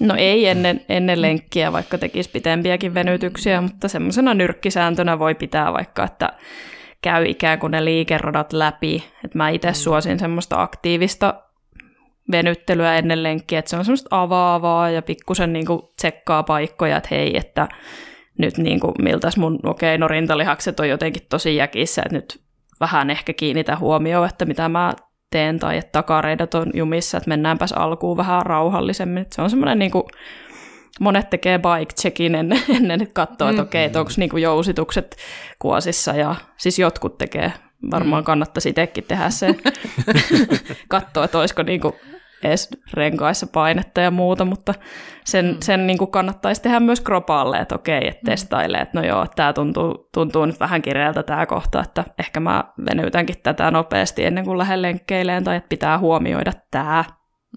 No 0.03 0.15
ei 0.19 0.47
ennen, 0.47 0.81
ennen 0.89 1.23
lenkkiä, 1.23 1.73
vaikka 1.73 1.99
tekisi 1.99 2.31
pitempiäkin 2.31 2.95
venytyksiä, 2.95 3.61
mutta 3.61 3.89
semmoisena 3.89 4.35
nyrkkisääntönä 4.35 5.19
voi 5.19 5.35
pitää 5.35 5.73
vaikka, 5.73 6.05
että 6.05 6.33
käy 7.03 7.25
ikään 7.27 7.59
kuin 7.59 7.71
ne 7.71 7.85
liikeradat 7.85 8.53
läpi. 8.53 9.05
Et 9.25 9.35
mä 9.35 9.49
itse 9.49 9.69
mm. 9.69 9.75
suosin 9.75 10.19
semmoista 10.19 10.63
aktiivista 10.63 11.35
venyttelyä 12.33 12.97
ennen 12.97 13.23
lenkkiä, 13.23 13.59
että 13.59 13.69
se 13.69 13.77
on 13.77 13.85
semmoista 13.85 14.23
avaavaa 14.23 14.91
ja 14.91 15.03
pikkusen 15.03 15.53
niin 15.53 15.67
tsekkaa 15.97 16.43
paikkoja, 16.43 16.97
että 16.97 17.09
hei, 17.11 17.37
että 17.37 17.69
nyt 18.39 18.59
niin 18.59 18.81
kuin, 18.81 18.95
miltäs 19.03 19.37
mun, 19.37 19.59
okei, 19.65 19.95
okay, 19.95 19.99
no 19.99 20.09
rintalihakset 20.09 20.81
on 20.81 20.89
jotenkin 20.89 21.27
tosi 21.31 21.57
jäkissä, 21.57 22.03
että 22.03 22.17
nyt 22.17 22.41
vähän 22.81 23.11
ehkä 23.11 23.33
kiinnitä 23.33 23.77
huomioon, 23.77 24.29
että 24.29 24.45
mitä 24.45 24.69
mä 24.69 24.93
teen 25.33 25.59
tai 25.59 25.79
että 25.79 25.93
takareidat 25.93 26.55
on 26.55 26.67
jumissa, 26.75 27.19
että 27.19 27.29
mennäänpäs 27.29 27.73
alkuun 27.73 28.17
vähän 28.17 28.47
rauhallisemmin. 28.47 29.23
Että 29.23 29.35
se 29.35 29.43
on 29.43 29.51
semmoinen 29.51 29.79
niin 29.79 29.91
kuin, 29.91 30.05
monet 31.01 31.31
tekee 31.31 31.59
bike 31.59 31.95
checkin 32.01 32.35
ennen, 32.35 32.63
ennen 32.77 33.03
että 33.03 33.15
katsoo, 33.15 33.49
että 33.49 33.63
mm. 33.63 33.67
okei, 33.67 33.85
että 33.85 34.01
onko 34.01 34.13
niin 34.17 34.43
jousitukset 34.43 35.17
kuosissa 35.59 36.13
ja 36.13 36.35
siis 36.57 36.79
jotkut 36.79 37.19
tekee. 37.19 37.53
Varmaan 37.91 38.23
mm. 38.23 38.27
kannattaisi 38.27 38.69
itsekin 38.69 39.05
tehdä 39.05 39.31
se. 39.31 39.55
katsoa, 40.89 41.25
että 41.25 41.39
olisiko 41.39 41.63
niin 41.63 41.81
kuin 41.81 41.95
edes 42.45 42.69
renkaissa 42.95 43.47
painetta 43.47 44.01
ja 44.01 44.11
muuta, 44.11 44.45
mutta 44.45 44.75
sen, 45.25 45.47
mm. 45.47 45.57
sen 45.61 45.87
niin 45.87 45.99
kuin 45.99 46.11
kannattaisi 46.11 46.63
tehdä 46.63 46.81
myös 46.81 47.01
kropalle, 47.01 47.59
että 47.59 47.75
okei, 47.75 48.09
että 48.09 48.21
mm. 48.23 48.27
testailee, 48.27 48.81
että 48.81 49.01
no 49.01 49.07
joo, 49.07 49.27
tämä 49.37 49.53
tuntuu, 49.53 50.09
tuntuu 50.15 50.47
nyt 50.47 50.61
vähän 50.61 50.83
kireältä 50.83 51.23
tämä 51.23 51.47
kohta, 51.47 51.81
että 51.81 52.05
ehkä 52.19 52.41
mä 52.41 52.65
venytänkin 52.91 53.37
tätä 53.43 53.71
nopeasti 53.71 54.25
ennen 54.25 54.45
kuin 54.45 54.59
lähden 54.59 54.83
lenkkeileen, 54.83 55.45
tai 55.45 55.57
että 55.57 55.69
pitää 55.69 55.99
huomioida 55.99 56.53
tämä. 56.71 57.05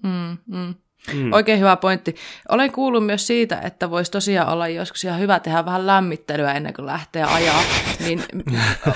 Mm, 0.02 0.36
mm. 0.46 0.74
Mm. 1.14 1.32
Oikein 1.32 1.58
hyvä 1.60 1.76
pointti. 1.76 2.14
Olen 2.48 2.72
kuullut 2.72 3.06
myös 3.06 3.26
siitä, 3.26 3.60
että 3.64 3.90
voisi 3.90 4.10
tosiaan 4.10 4.48
olla 4.48 4.68
joskus 4.68 5.04
ihan 5.04 5.20
hyvä 5.20 5.40
tehdä 5.40 5.64
vähän 5.64 5.86
lämmittelyä 5.86 6.52
ennen 6.52 6.74
kuin 6.74 6.86
lähtee 6.86 7.24
ajaa. 7.24 7.62
niin, 8.04 8.22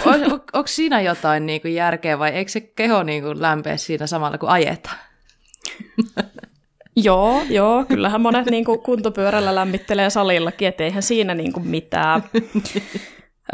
on, 0.07 0.15
on, 0.33 0.41
onko 0.53 0.67
siinä 0.67 1.01
jotain 1.01 1.47
niin 1.47 1.61
kuin 1.61 1.75
järkeä 1.75 2.19
vai 2.19 2.31
eikö 2.31 2.51
se 2.51 2.61
keho 2.61 3.03
niin 3.03 3.23
kuin 3.23 3.43
lämpeä 3.43 3.77
siinä 3.77 4.07
samalla 4.07 4.39
kuin 4.39 4.51
ajetaan? 4.51 4.99
joo, 6.97 7.43
joo, 7.51 7.85
kyllähän 7.85 8.21
monet 8.21 8.47
niin 8.47 8.65
kuin 8.65 8.81
kuntopyörällä 8.81 9.55
lämmittelee 9.55 10.11
salillakin, 10.11 10.69
että 10.69 10.85
eihän 10.85 11.03
siinä 11.03 11.35
niin 11.35 11.53
kuin 11.53 11.69
mitään. 11.69 12.23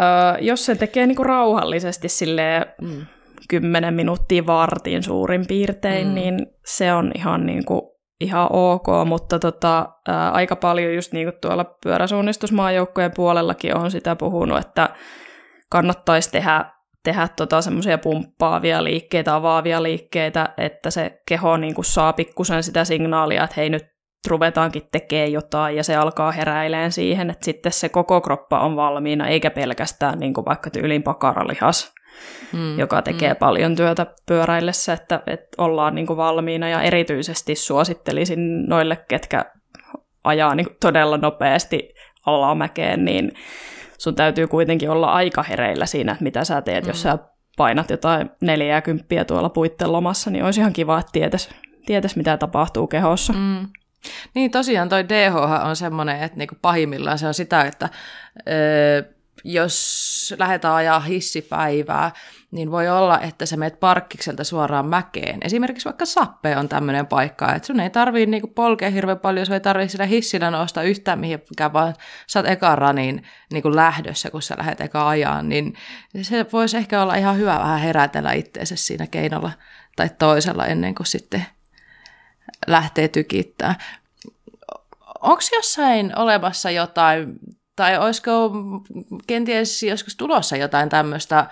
Ö, 0.00 0.38
jos 0.40 0.66
se 0.66 0.74
tekee 0.74 1.06
niin 1.06 1.16
kuin 1.16 1.26
rauhallisesti 1.26 2.08
silleen, 2.08 2.66
mm. 2.82 3.06
10 3.48 3.94
minuuttia 3.94 4.46
vartin 4.46 5.02
suurin 5.02 5.46
piirtein, 5.46 6.08
mm. 6.08 6.14
niin 6.14 6.46
se 6.64 6.92
on 6.92 7.12
ihan, 7.14 7.46
niin 7.46 7.64
kuin, 7.64 7.80
ihan 8.20 8.48
ok, 8.52 8.86
mutta 9.06 9.38
tota, 9.38 9.88
ää, 10.08 10.30
aika 10.30 10.56
paljon 10.56 10.94
just 10.94 11.12
niin 11.12 11.26
kuin 11.26 11.40
tuolla 11.40 11.64
pyöräsuunnistusmaajoukkojen 11.82 13.12
puolellakin 13.16 13.76
on 13.76 13.90
sitä 13.90 14.16
puhunut, 14.16 14.58
että 14.58 14.88
kannattaisi 15.70 16.30
tehdä 16.30 16.64
tehdä 17.06 17.28
tota 17.36 17.62
semmoisia 17.62 17.98
pumppaavia 17.98 18.84
liikkeitä, 18.84 19.34
avaavia 19.34 19.82
liikkeitä, 19.82 20.48
että 20.58 20.90
se 20.90 21.22
keho 21.28 21.56
niin 21.56 21.74
kuin 21.74 21.84
saa 21.84 22.12
pikkusen 22.12 22.62
sitä 22.62 22.84
signaalia, 22.84 23.44
että 23.44 23.54
hei 23.56 23.70
nyt 23.70 23.86
ruvetaankin 24.28 24.82
tekemään 24.92 25.32
jotain 25.32 25.76
ja 25.76 25.84
se 25.84 25.96
alkaa 25.96 26.32
heräileen 26.32 26.92
siihen, 26.92 27.30
että 27.30 27.44
sitten 27.44 27.72
se 27.72 27.88
koko 27.88 28.20
kroppa 28.20 28.60
on 28.60 28.76
valmiina, 28.76 29.28
eikä 29.28 29.50
pelkästään 29.50 30.18
niin 30.18 30.34
kuin 30.34 30.44
vaikka 30.44 30.70
tyylin 30.70 31.02
pakaralihas, 31.02 31.94
mm, 32.52 32.78
joka 32.78 33.02
tekee 33.02 33.32
mm. 33.32 33.38
paljon 33.38 33.76
työtä 33.76 34.06
pyöräillessä, 34.26 34.92
että, 34.92 35.22
että 35.26 35.48
ollaan 35.58 35.94
niin 35.94 36.06
kuin 36.06 36.16
valmiina 36.16 36.68
ja 36.68 36.82
erityisesti 36.82 37.54
suosittelisin 37.54 38.66
noille, 38.68 38.98
ketkä 39.08 39.44
ajaa 40.24 40.54
niin 40.54 40.66
kuin 40.66 40.76
todella 40.80 41.16
nopeasti 41.16 41.94
alamäkeen, 42.26 43.04
niin 43.04 43.32
sun 43.98 44.14
täytyy 44.14 44.46
kuitenkin 44.46 44.90
olla 44.90 45.12
aika 45.12 45.42
hereillä 45.42 45.86
siinä, 45.86 46.12
että 46.12 46.24
mitä 46.24 46.44
sä 46.44 46.62
teet, 46.62 46.84
mm. 46.84 46.88
jos 46.88 47.02
sä 47.02 47.18
painat 47.56 47.90
jotain 47.90 48.30
40 48.40 49.24
tuolla 49.26 49.48
puitten 49.48 49.92
lomassa, 49.92 50.30
niin 50.30 50.44
olisi 50.44 50.60
ihan 50.60 50.72
kiva, 50.72 50.98
että 50.98 51.12
tietäisi, 51.12 51.48
tietäis, 51.86 52.16
mitä 52.16 52.36
tapahtuu 52.36 52.86
kehossa. 52.86 53.32
Mm. 53.32 53.68
Niin 54.34 54.50
tosiaan 54.50 54.88
toi 54.88 55.08
DH 55.08 55.36
on 55.66 55.76
semmoinen, 55.76 56.22
että 56.22 56.38
niinku 56.38 56.54
pahimmillaan 56.62 57.18
se 57.18 57.26
on 57.26 57.34
sitä, 57.34 57.62
että 57.62 57.88
öö, 58.48 59.02
jos 59.44 60.34
lähdetään 60.38 60.74
ajaa 60.74 61.00
hissipäivää, 61.00 62.12
niin 62.56 62.70
voi 62.70 62.88
olla, 62.88 63.20
että 63.20 63.46
sä 63.46 63.56
menet 63.56 63.80
parkkikselta 63.80 64.44
suoraan 64.44 64.86
mäkeen. 64.86 65.40
Esimerkiksi 65.44 65.84
vaikka 65.84 66.04
Sappe 66.04 66.56
on 66.56 66.68
tämmöinen 66.68 67.06
paikka, 67.06 67.54
että 67.54 67.66
sun 67.66 67.80
ei 67.80 67.90
tarvii 67.90 68.26
niinku 68.26 68.46
polkea 68.46 68.90
hirveän 68.90 69.18
paljon, 69.18 69.46
sun 69.46 69.54
ei 69.54 69.60
tarvii 69.60 69.88
sillä 69.88 70.06
hissillä 70.06 70.50
nousta 70.50 70.82
yhtään 70.82 71.18
mihinkään, 71.18 71.72
vaan 71.72 71.94
sä 72.26 72.38
oot 72.38 72.48
eka 72.48 72.76
raniin 72.76 73.22
niinku 73.52 73.76
lähdössä, 73.76 74.30
kun 74.30 74.42
sä 74.42 74.54
lähdet 74.58 74.80
eka 74.80 75.08
ajaa, 75.08 75.42
niin 75.42 75.74
se 76.22 76.46
voisi 76.52 76.76
ehkä 76.76 77.02
olla 77.02 77.14
ihan 77.14 77.36
hyvä 77.36 77.58
vähän 77.58 77.80
herätellä 77.80 78.32
itseensä 78.32 78.76
siinä 78.76 79.06
keinolla 79.06 79.50
tai 79.96 80.10
toisella 80.18 80.66
ennen 80.66 80.94
kuin 80.94 81.06
sitten 81.06 81.46
lähtee 82.66 83.08
tykittää. 83.08 83.74
Onko 85.20 85.42
jossain 85.56 86.18
olemassa 86.18 86.70
jotain, 86.70 87.38
tai 87.76 87.98
olisiko 87.98 88.50
kenties 89.26 89.82
joskus 89.82 90.16
tulossa 90.16 90.56
jotain 90.56 90.88
tämmöistä 90.88 91.46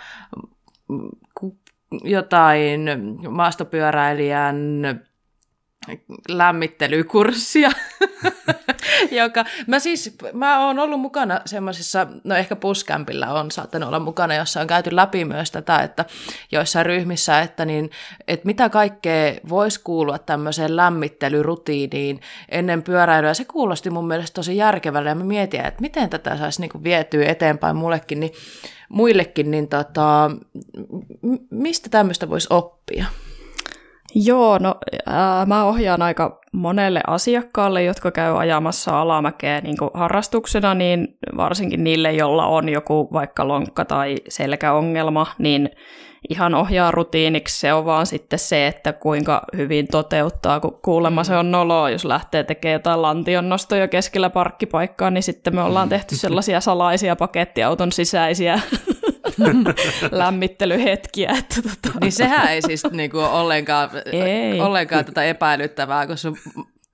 jotain 2.04 2.80
maastopyöräilijän 3.30 4.82
lämmittelykurssia, 6.28 7.70
joka, 9.22 9.44
mä 9.66 9.78
siis, 9.78 10.16
mä 10.32 10.66
oon 10.66 10.78
ollut 10.78 11.00
mukana 11.00 11.40
semmoisessa, 11.46 12.06
no 12.24 12.34
ehkä 12.34 12.56
puskämpillä 12.56 13.32
on 13.32 13.50
saattanut 13.50 13.88
olla 13.88 13.98
mukana, 13.98 14.34
jossa 14.34 14.60
on 14.60 14.66
käyty 14.66 14.96
läpi 14.96 15.24
myös 15.24 15.50
tätä, 15.50 15.78
että 15.78 16.04
joissain 16.52 16.86
ryhmissä, 16.86 17.40
että, 17.40 17.64
niin, 17.64 17.90
että 18.28 18.46
mitä 18.46 18.68
kaikkea 18.68 19.34
voisi 19.48 19.80
kuulua 19.84 20.18
tämmöiseen 20.18 20.76
lämmittelyrutiiniin 20.76 22.20
ennen 22.48 22.82
pyöräilyä. 22.82 23.34
Se 23.34 23.44
kuulosti 23.44 23.90
mun 23.90 24.08
mielestä 24.08 24.34
tosi 24.34 24.56
järkevälle 24.56 25.08
ja 25.08 25.14
mä 25.14 25.24
mietin, 25.24 25.66
että 25.66 25.80
miten 25.80 26.10
tätä 26.10 26.36
saisi 26.36 26.60
niinku 26.60 26.82
vietyä 26.82 27.26
eteenpäin 27.26 27.76
mullekin, 27.76 28.20
niin 28.20 28.32
muillekin, 28.88 29.50
niin 29.50 29.68
tota, 29.68 30.30
mistä 31.50 31.88
tämmöistä 31.88 32.28
voisi 32.28 32.46
oppia? 32.50 33.06
Joo, 34.14 34.58
no 34.58 34.74
ää, 35.06 35.46
mä 35.46 35.64
ohjaan 35.64 36.02
aika 36.02 36.40
monelle 36.54 37.00
asiakkaalle, 37.06 37.82
jotka 37.82 38.10
käy 38.10 38.38
ajamassa 38.38 39.00
alamäkeä 39.00 39.60
niin 39.60 39.76
harrastuksena, 39.94 40.74
niin 40.74 41.16
varsinkin 41.36 41.84
niille, 41.84 42.12
jolla 42.12 42.46
on 42.46 42.68
joku 42.68 43.08
vaikka 43.12 43.48
lonkka 43.48 43.84
tai 43.84 44.16
selkäongelma, 44.28 45.26
niin 45.38 45.70
ihan 46.28 46.54
ohjaa 46.54 46.90
rutiiniksi. 46.90 47.60
Se 47.60 47.72
on 47.72 47.84
vaan 47.84 48.06
sitten 48.06 48.38
se, 48.38 48.66
että 48.66 48.92
kuinka 48.92 49.42
hyvin 49.56 49.88
toteuttaa, 49.88 50.60
kun 50.60 50.78
kuulemma 50.82 51.24
se 51.24 51.36
on 51.36 51.50
noloa, 51.50 51.90
jos 51.90 52.04
lähtee 52.04 52.44
tekemään 52.44 52.72
jotain 52.72 53.02
lantionnostoja 53.02 53.88
keskellä 53.88 54.30
parkkipaikkaa, 54.30 55.10
niin 55.10 55.22
sitten 55.22 55.54
me 55.54 55.62
ollaan 55.62 55.88
tehty 55.88 56.16
sellaisia 56.16 56.60
salaisia 56.60 57.16
pakettiauton 57.16 57.92
sisäisiä 57.92 58.60
lämmittelyhetkiä. 60.10 61.34
Että 61.38 61.62
tota. 61.62 61.98
Niin 62.00 62.12
sehän 62.12 62.52
ei 62.52 62.62
siis 62.62 62.82
niinku 62.90 63.18
ollenkaan, 63.18 63.90
ei. 64.12 64.60
ollenkaan 64.60 65.04
tätä 65.04 65.24
epäilyttävää, 65.24 66.06
kun 66.06 66.16
sun 66.16 66.36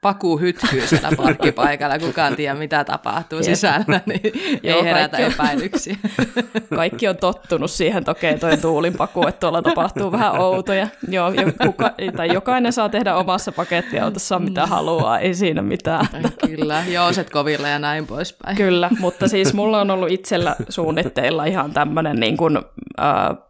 paku 0.01 0.39
hytkyy 0.39 0.87
siellä 0.87 1.11
parkkipaikalla, 1.25 1.99
kukaan 1.99 2.37
tiedä 2.37 2.55
mitä 2.55 2.85
tapahtuu 2.85 3.39
Jep. 3.39 3.45
sisällä, 3.45 4.01
niin 4.07 4.21
Joo, 4.63 4.79
ei 4.79 4.85
herätä 4.85 5.17
kaikki 5.17 5.27
on, 5.27 5.33
epäilyksiä. 5.33 5.97
Kaikki 6.77 7.09
on 7.09 7.17
tottunut 7.17 7.71
siihen 7.71 8.05
tokeen 8.05 8.41
toi 8.41 8.57
tuulinpaku, 8.57 9.27
että 9.27 9.41
tuolla 9.41 9.63
tapahtuu 9.63 10.13
vähän 10.13 10.39
outoja. 10.39 10.89
Joo, 11.09 11.33
kuka, 11.67 11.91
tai 12.17 12.35
jokainen 12.35 12.73
saa 12.73 12.89
tehdä 12.89 13.17
omassa 13.17 13.53
pakettiautossa 13.53 14.39
mitä 14.39 14.67
haluaa, 14.67 15.19
ei 15.19 15.35
siinä 15.35 15.63
mitään. 15.63 16.07
Kyllä, 16.47 16.85
jooset 16.89 17.31
kovilla 17.31 17.69
ja 17.69 17.79
näin 17.79 18.07
poispäin. 18.07 18.57
Kyllä, 18.57 18.91
mutta 18.99 19.29
siis 19.29 19.55
mulla 19.55 19.81
on 19.81 19.91
ollut 19.91 20.11
itsellä 20.11 20.57
suunnitteilla 20.69 21.45
ihan 21.45 21.73
tämmöinen 21.73 22.21
niin 22.21 22.37
kuin, 22.37 22.57
äh, 23.01 23.50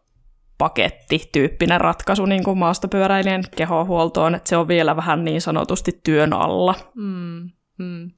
pakettityyppinen 0.61 1.81
ratkaisu 1.81 2.27
niin 2.27 2.45
kuin 2.45 2.59
maastopyöräilijän 2.59 3.45
kehohuoltoon, 3.57 4.35
että 4.35 4.49
se 4.49 4.57
on 4.57 4.69
vielä 4.69 4.97
vähän 4.97 5.25
niin 5.25 5.41
sanotusti 5.41 6.01
työn 6.05 6.33
alla. 6.33 6.75
Mm, 6.95 7.51
mm. 7.79 8.11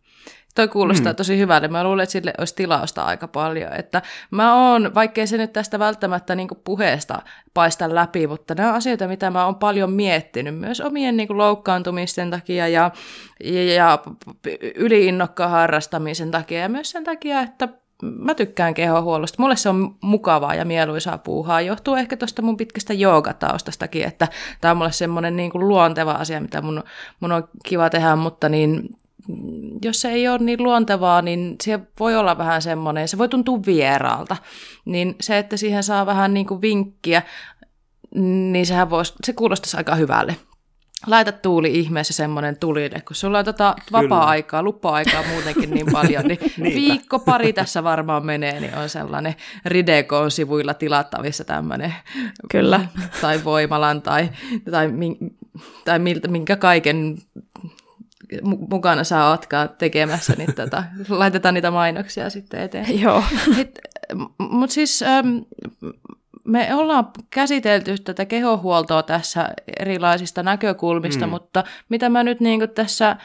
Toi 0.55 0.69
kuulostaa 0.69 1.13
mm. 1.13 1.17
tosi 1.17 1.39
hyvältä. 1.39 1.69
Mä 1.69 1.85
luulen, 1.85 2.03
että 2.03 2.13
sille 2.13 2.35
olisi 2.39 2.55
tilausta 2.55 3.05
aika 3.05 3.29
paljon. 3.29 3.73
Että 3.73 4.03
mä 4.31 4.71
oon, 4.71 4.95
vaikkei 4.95 5.27
se 5.27 5.37
nyt 5.37 5.53
tästä 5.53 5.79
välttämättä 5.79 6.35
niin 6.35 6.49
puheesta 6.65 7.23
paista 7.55 7.95
läpi, 7.95 8.27
mutta 8.27 8.55
nämä 8.55 8.69
on 8.69 8.75
asioita, 8.75 9.09
mitä 9.09 9.31
mä 9.31 9.45
oon 9.45 9.55
paljon 9.55 9.93
miettinyt 9.93 10.59
myös 10.59 10.81
omien 10.81 11.17
niin 11.17 11.39
loukkaantumisten 11.39 12.31
takia 12.31 12.69
ja, 12.69 12.91
ja, 13.45 13.75
ja 13.75 13.99
yliinnokkaan 14.75 15.51
harrastamisen 15.51 16.31
takia 16.31 16.61
ja 16.61 16.69
myös 16.69 16.91
sen 16.91 17.05
takia, 17.05 17.41
että 17.41 17.69
mä 18.03 18.35
tykkään 18.35 18.75
kehohuollosta. 18.75 19.43
Mulle 19.43 19.57
se 19.57 19.69
on 19.69 19.95
mukavaa 20.01 20.55
ja 20.55 20.65
mieluisaa 20.65 21.19
puuhaa. 21.19 21.61
Johtuu 21.61 21.95
ehkä 21.95 22.17
tuosta 22.17 22.43
mun 22.43 22.57
pitkästä 22.57 22.95
joogataustastakin, 22.95 24.05
että 24.05 24.29
tämä 24.61 24.71
on 24.71 24.77
mulle 24.77 24.93
semmoinen 24.93 25.37
niin 25.37 25.51
kuin 25.51 25.69
luonteva 25.69 26.13
asia, 26.13 26.41
mitä 26.41 26.63
mun, 26.63 26.85
mun 27.21 27.33
on 27.33 27.49
kiva 27.65 27.91
tehdä, 27.91 28.17
mutta 28.17 28.49
niin 28.49 28.89
jos 29.83 30.01
se 30.01 30.09
ei 30.09 30.29
ole 30.29 30.39
niin 30.39 30.63
luontevaa, 30.63 31.23
niin 31.23 31.57
se 31.63 31.81
voi 32.01 32.17
olla 32.17 32.39
vähän 32.39 32.63
semmoinen, 32.63 33.09
se 33.09 33.19
voi 33.19 33.29
tuntua 33.29 33.61
vieraalta. 33.67 34.37
Niin 34.85 35.17
se, 35.21 35.39
että 35.39 35.57
siihen 35.57 35.83
saa 35.83 36.07
vähän 36.07 36.35
niin 36.35 36.47
kuin 36.47 36.61
vinkkiä, 36.61 37.23
niin 38.15 38.67
sehän 38.67 38.91
voisi, 38.91 39.15
se 39.25 39.33
kuulostaisi 39.33 39.77
aika 39.77 39.95
hyvälle 39.95 40.37
laita 41.07 41.33
tuuli 41.33 41.79
ihmeessä 41.79 42.13
semmoinen 42.13 42.57
tulille, 42.57 43.01
kun 43.01 43.17
sulla 43.17 43.39
on 43.39 43.45
tota 43.45 43.75
vapaa-aikaa, 43.93 44.63
lupa-aikaa 44.63 45.23
muutenkin 45.33 45.71
niin 45.71 45.87
paljon, 45.93 46.25
niin 46.25 46.39
viikko 46.81 47.19
pari 47.19 47.53
tässä 47.53 47.85
varmaan 47.85 48.27
menee, 48.27 48.61
niin 48.61 48.75
on 48.75 48.89
sellainen 48.89 49.35
Ridekoon 49.65 50.31
sivuilla 50.31 50.75
tilattavissa 50.75 51.45
tämmöinen. 51.45 51.95
Kyllä. 52.51 52.81
Tai 53.21 53.45
Voimalan 53.45 54.03
tai, 54.03 54.29
tai, 54.71 54.89
tai 55.85 55.99
miltä, 55.99 56.29
minkä 56.29 56.57
kaiken 56.57 57.19
mukana 58.43 59.05
saa 59.05 59.33
otkaa 59.33 59.69
tekemässä, 59.69 60.35
niin 60.39 60.55
tota, 60.55 60.85
laitetaan 61.09 61.55
niitä 61.55 61.71
mainoksia 61.71 62.31
sitten 62.31 62.61
eteen. 62.61 63.01
Joo. 63.03 63.25
Mutta 64.39 64.75
siis 64.75 65.03
ähm, 65.03 65.39
me 66.45 66.75
ollaan 66.75 67.11
käsitelty 67.31 67.99
tätä 67.99 68.25
kehohuoltoa 68.25 69.03
tässä 69.03 69.49
erilaisista 69.81 70.43
näkökulmista, 70.43 71.27
mm. 71.27 71.31
mutta 71.31 71.65
mitä 71.89 72.09
mä 72.09 72.23
nyt 72.23 72.41
niin 72.41 72.71
tässä 72.75 73.17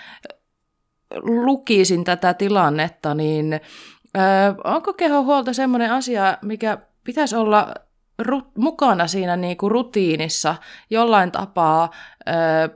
lukisin 1.21 2.03
tätä 2.03 2.33
tilannetta, 2.33 3.15
niin 3.15 3.53
ö, 3.53 3.59
onko 4.63 4.93
kehohuolto 4.93 5.53
semmoinen 5.53 5.91
asia, 5.91 6.37
mikä 6.41 6.77
pitäisi 7.03 7.35
olla 7.35 7.73
ru- 8.21 8.51
mukana 8.57 9.07
siinä 9.07 9.35
niin 9.35 9.57
kuin 9.57 9.71
rutiinissa 9.71 10.55
jollain 10.89 11.31
tapaa, 11.31 11.91
ö, 12.27 12.33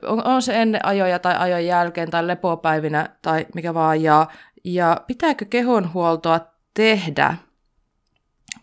on, 0.07 0.27
on 0.27 0.41
se 0.41 0.61
ennen 0.61 0.85
ajoja 0.85 1.19
tai 1.19 1.35
ajon 1.37 1.65
jälkeen 1.65 2.11
tai 2.11 2.27
lepopäivinä 2.27 3.09
tai 3.21 3.47
mikä 3.55 3.73
vaan, 3.73 4.03
ja, 4.03 4.27
ja 4.63 5.01
pitääkö 5.07 5.45
kehonhuoltoa 5.45 6.39
tehdä, 6.73 7.35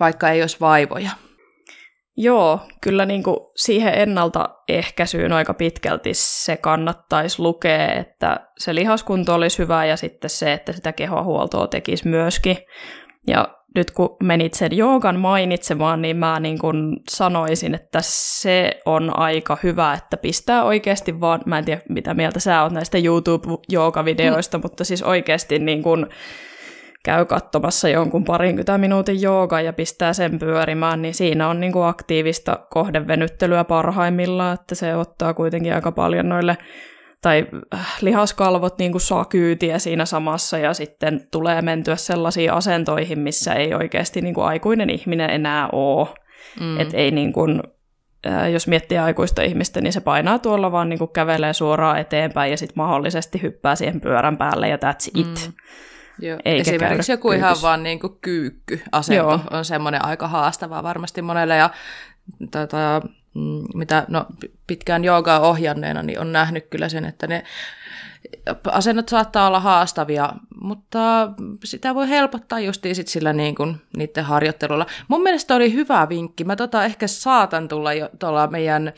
vaikka 0.01 0.31
ei 0.31 0.41
olisi 0.43 0.57
vaivoja? 0.61 1.11
Joo, 2.21 2.61
kyllä 2.81 3.07
niin 3.07 3.23
kuin 3.23 3.37
siihen 3.57 3.95
ennaltaehkäisyyn 3.95 5.33
aika 5.33 5.55
pitkälti 5.55 6.11
se 6.13 6.57
kannattaisi 6.57 7.43
lukea, 7.43 7.93
että 7.93 8.41
se 8.59 8.75
lihaskunto 8.75 9.35
olisi 9.35 9.59
hyvä 9.59 9.85
ja 9.85 9.97
sitten 9.97 10.31
se, 10.31 10.53
että 10.53 10.73
sitä 10.73 10.93
kehohuoltoa 10.93 11.67
tekisi 11.67 12.09
myöskin. 12.09 12.57
Ja 13.27 13.59
nyt 13.75 13.91
kun 13.91 14.17
menit 14.23 14.55
sen 14.55 14.77
joogan 14.77 15.21
mainitsemaan, 15.21 16.03
niin 16.03 16.17
mä 16.17 16.41
niin 16.41 16.59
kuin 16.59 16.97
sanoisin, 17.11 17.75
että 17.75 17.99
se 18.03 18.81
on 18.87 19.19
aika 19.19 19.59
hyvä, 19.63 19.93
että 19.93 20.17
pistää 20.17 20.65
oikeasti 20.65 21.21
vaan, 21.21 21.41
mä 21.47 21.59
en 21.59 21.65
tiedä 21.65 21.83
mitä 21.89 22.15
mieltä 22.15 22.41
sä 22.41 22.63
oot 22.63 22.73
näistä 22.73 22.99
YouTube-joogavideoista, 22.99 24.59
mm. 24.59 24.63
mutta 24.63 24.85
siis 24.85 25.03
oikeasti 25.03 25.59
niin 25.59 25.83
kuin 25.83 26.07
käy 27.09 27.25
katsomassa 27.25 27.89
jonkun 27.89 28.25
parinkymmentä 28.25 28.79
minuutin 28.79 29.23
jooga 29.23 29.61
ja 29.61 29.73
pistää 29.73 30.13
sen 30.13 30.39
pyörimään, 30.39 31.03
niin 31.03 31.15
siinä 31.15 31.49
on 31.49 31.61
niin 31.61 31.73
kuin 31.73 31.87
aktiivista 31.87 32.59
kohdevenyttelyä 32.71 33.65
parhaimmillaan, 33.65 34.55
että 34.55 34.75
se 34.75 34.97
ottaa 34.97 35.35
kuitenkin 35.35 35.75
aika 35.75 35.93
paljon 35.93 36.29
noille 36.29 36.57
tai 37.23 37.47
äh, 37.75 37.97
lihaskalvot 38.01 38.79
niin 38.79 38.93
kuin 38.93 39.01
saa 39.01 39.25
kyytiä 39.25 39.79
siinä 39.79 40.05
samassa 40.05 40.59
ja 40.59 40.75
sitten 40.75 41.21
tulee 41.31 41.63
mentyä 41.63 41.97
sellaisiin 41.97 42.53
asentoihin, 42.53 43.19
missä 43.19 43.55
ei 43.55 43.75
oikeasti 43.75 44.21
niin 44.21 44.35
kuin 44.35 44.47
aikuinen 44.47 44.91
ihminen 44.91 45.31
enää 45.31 45.69
ole. 45.73 46.09
Mm. 46.61 46.81
Et 46.81 46.95
ei 46.95 47.11
niin 47.11 47.33
kuin, 47.33 47.63
äh, 48.27 48.51
jos 48.51 48.67
miettii 48.67 48.99
aikuista 48.99 49.43
ihmistä, 49.43 49.81
niin 49.81 49.93
se 49.93 50.01
painaa 50.01 50.39
tuolla 50.39 50.73
vaan 50.73 50.89
niin 50.89 50.99
kuin 50.99 51.13
kävelee 51.13 51.53
suoraan 51.53 51.99
eteenpäin 51.99 52.51
ja 52.51 52.57
sitten 52.57 52.77
mahdollisesti 52.77 53.43
hyppää 53.43 53.77
siihen 53.77 54.01
pyörän 54.01 54.37
päälle 54.37 54.69
ja 54.69 54.77
that's 54.77 55.11
it. 55.15 55.27
Mm. 55.47 55.53
Joo. 56.19 56.39
Eikä 56.45 56.71
Esimerkiksi 56.71 57.13
joku 57.13 57.29
kyykys. 57.29 57.45
ihan 57.45 57.57
vaan 57.63 57.83
niin 57.83 58.01
kuin 58.01 58.19
kyykky-asento 58.21 59.23
Joo. 59.31 59.41
on 59.51 59.65
semmoinen 59.65 60.05
aika 60.05 60.29
haastava 60.29 60.83
varmasti 60.83 61.23
monelle. 61.23 61.57
Ja 61.57 61.71
tota, 62.51 63.03
mm, 63.35 63.65
mitä 63.75 64.05
no, 64.09 64.27
pitkään 64.67 65.05
joogaa 65.05 65.41
ohjanneena, 65.41 66.03
niin 66.03 66.21
on 66.21 66.33
nähnyt 66.33 66.67
kyllä 66.71 66.89
sen, 66.89 67.05
että 67.05 67.27
ne 67.27 67.45
asennot 68.65 69.09
saattaa 69.09 69.47
olla 69.47 69.61
haastavia, 69.61 70.33
mutta 70.61 71.31
sitä 71.65 71.95
voi 71.95 72.09
helpottaa 72.09 72.61
justiin 72.61 72.95
sit 72.95 73.09
sillä 73.09 73.33
niin 73.33 73.55
kuin 73.55 73.77
niiden 73.97 74.25
harjoittelulla. 74.25 74.87
Mun 75.09 75.23
mielestä 75.23 75.55
oli 75.55 75.73
hyvä 75.73 76.09
vinkki. 76.09 76.45
Mä 76.45 76.57
tota 76.57 76.85
ehkä 76.85 77.07
saatan 77.07 77.69
tulla 77.69 77.93
jo 77.93 78.11
tuolla 78.19 78.47
meidän 78.47 78.93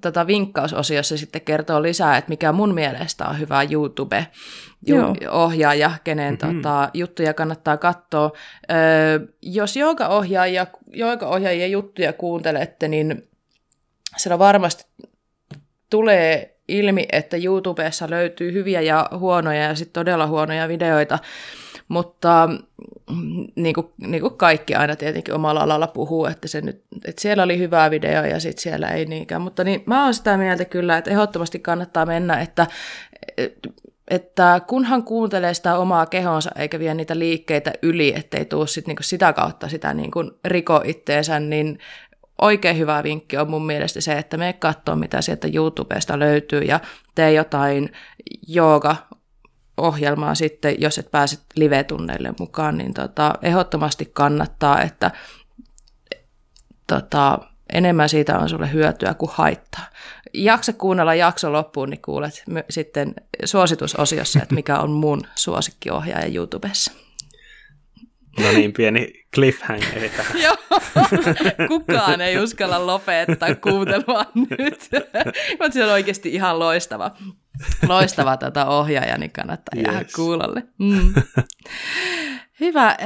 tota 0.00 0.26
vinkkausosiossa 0.26 1.16
sitten 1.16 1.42
kertoa 1.42 1.82
lisää, 1.82 2.16
että 2.16 2.28
mikä 2.28 2.52
mun 2.52 2.74
mielestä 2.74 3.26
on 3.26 3.38
hyvä 3.38 3.62
YouTube 3.62 4.26
ohjaaja, 5.30 5.90
kenen 6.04 6.38
mm-hmm. 6.42 6.62
tota, 6.62 6.90
juttuja 6.94 7.34
kannattaa 7.34 7.76
katsoa. 7.76 8.30
Öö, 8.70 9.26
jos 9.42 9.74
ohjaajia, 10.08 10.66
ohjaajia 11.26 11.66
juttuja 11.66 12.12
kuuntelette, 12.12 12.88
niin 12.88 13.28
siellä 14.16 14.38
varmasti 14.38 14.84
tulee 15.90 16.58
ilmi, 16.72 17.06
että 17.12 17.36
YouTubessa 17.44 18.10
löytyy 18.10 18.52
hyviä 18.52 18.80
ja 18.80 19.08
huonoja 19.18 19.62
ja 19.62 19.74
sitten 19.74 19.92
todella 19.92 20.26
huonoja 20.26 20.68
videoita, 20.68 21.18
mutta 21.88 22.48
niin 23.56 23.74
kuin, 23.74 23.86
niin 23.98 24.20
kuin 24.20 24.36
kaikki 24.36 24.74
aina 24.74 24.96
tietenkin 24.96 25.34
omalla 25.34 25.60
alalla 25.60 25.86
puhuu, 25.86 26.26
että, 26.26 26.48
se 26.48 26.60
nyt, 26.60 26.82
että 27.04 27.22
siellä 27.22 27.42
oli 27.42 27.58
hyvää 27.58 27.90
video 27.90 28.24
ja 28.24 28.40
sitten 28.40 28.62
siellä 28.62 28.88
ei 28.88 29.04
niinkään. 29.04 29.42
Mutta 29.42 29.64
niin, 29.64 29.82
mä 29.86 30.04
oon 30.04 30.14
sitä 30.14 30.36
mieltä 30.36 30.64
kyllä, 30.64 30.96
että 30.96 31.10
ehdottomasti 31.10 31.58
kannattaa 31.58 32.06
mennä, 32.06 32.40
että, 32.40 32.66
että 34.08 34.60
kunhan 34.66 35.02
kuuntelee 35.02 35.54
sitä 35.54 35.78
omaa 35.78 36.06
kehonsa 36.06 36.50
eikä 36.56 36.78
vie 36.78 36.94
niitä 36.94 37.18
liikkeitä 37.18 37.72
yli, 37.82 38.14
ettei 38.16 38.44
tuu 38.44 38.66
sit 38.66 38.86
niinku 38.86 39.02
sitä 39.02 39.32
kautta 39.32 39.68
sitä 39.68 39.94
niinku 39.94 40.30
riko 40.44 40.82
itteensä, 40.84 41.40
niin 41.40 41.78
oikein 42.40 42.78
hyvä 42.78 43.02
vinkki 43.02 43.36
on 43.36 43.50
mun 43.50 43.66
mielestä 43.66 44.00
se, 44.00 44.18
että 44.18 44.36
me 44.36 44.52
katsoa, 44.52 44.96
mitä 44.96 45.22
sieltä 45.22 45.48
YouTubesta 45.54 46.18
löytyy 46.18 46.60
ja 46.60 46.80
tee 47.14 47.32
jotain 47.32 47.92
jooga 48.48 48.96
ohjelmaa 49.76 50.34
sitten, 50.34 50.74
jos 50.78 50.98
et 50.98 51.10
pääse 51.10 51.38
live-tunneille 51.56 52.34
mukaan, 52.38 52.78
niin 52.78 52.94
tota, 52.94 53.34
ehdottomasti 53.42 54.10
kannattaa, 54.12 54.82
että 54.82 55.10
tota, 56.86 57.38
enemmän 57.72 58.08
siitä 58.08 58.38
on 58.38 58.48
sulle 58.48 58.72
hyötyä 58.72 59.14
kuin 59.14 59.30
haittaa. 59.34 59.84
Jaksa 60.34 60.72
kuunnella 60.72 61.14
jakso 61.14 61.52
loppuun, 61.52 61.90
niin 61.90 62.02
kuulet 62.02 62.44
sitten 62.70 63.14
suositusosiossa, 63.44 64.42
että 64.42 64.54
mikä 64.54 64.78
on 64.78 64.90
mun 64.90 65.22
suosikkiohjaaja 65.34 66.34
YouTubessa. 66.34 66.92
No 68.40 68.52
niin, 68.52 68.72
pieni 68.72 69.12
cliffhangeri 69.34 70.08
tähän. 70.08 70.40
Joo, 70.44 70.56
kukaan 71.68 72.20
ei 72.20 72.38
uskalla 72.38 72.86
lopettaa 72.86 73.54
kuuntelua 73.54 74.24
nyt. 74.34 74.88
Mutta 75.60 75.72
se 75.72 75.84
on 75.84 75.90
oikeasti 75.90 76.28
ihan 76.28 76.58
loistava. 76.58 77.10
Loistava 77.88 78.36
tätä 78.36 78.66
ohjaaja, 78.66 79.18
niin 79.18 79.32
kannattaa 79.32 79.72
yes. 79.76 79.86
jäädä 79.86 80.04
kuulolle. 80.16 80.62
Mm. 80.78 81.14
Hyvä. 82.60 82.96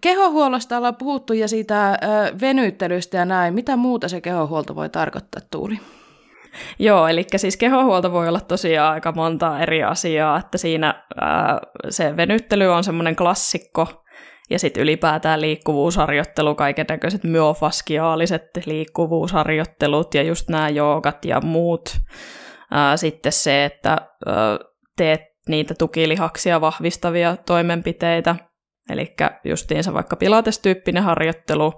Kehohuollosta 0.00 0.76
ollaan 0.76 0.96
puhuttu 0.96 1.32
ja 1.32 1.48
siitä 1.48 1.98
venyttelystä 2.40 3.16
ja 3.16 3.24
näin. 3.24 3.54
Mitä 3.54 3.76
muuta 3.76 4.08
se 4.08 4.20
kehohuolto 4.20 4.74
voi 4.74 4.88
tarkoittaa, 4.88 5.42
Tuuli? 5.50 5.80
Joo, 6.78 7.08
eli 7.08 7.26
siis 7.36 7.56
kehohuolto 7.56 8.12
voi 8.12 8.28
olla 8.28 8.40
tosiaan 8.40 8.94
aika 8.94 9.12
monta 9.12 9.60
eri 9.60 9.82
asiaa, 9.82 10.38
että 10.38 10.58
siinä 10.58 11.04
ää, 11.20 11.60
se 11.90 12.16
venyttely 12.16 12.66
on 12.66 12.84
semmoinen 12.84 13.16
klassikko, 13.16 14.04
ja 14.50 14.58
sitten 14.58 14.82
ylipäätään 14.82 15.40
liikkuvuusharjoittelu, 15.40 16.54
kaiken 16.54 16.86
näköiset 16.88 17.24
myofaskiaaliset 17.24 18.42
liikkuvuusharjoittelut 18.66 20.14
ja 20.14 20.22
just 20.22 20.48
nämä 20.48 20.68
joogat 20.68 21.24
ja 21.24 21.40
muut. 21.40 21.96
Sitten 22.96 23.32
se, 23.32 23.64
että 23.64 23.98
teet 24.96 25.20
niitä 25.48 25.74
tukilihaksia 25.78 26.60
vahvistavia 26.60 27.36
toimenpiteitä, 27.36 28.36
eli 28.90 29.14
justiinsa 29.44 29.94
vaikka 29.94 30.16
pilatestyyppinen 30.16 31.02
harjoittelu, 31.02 31.72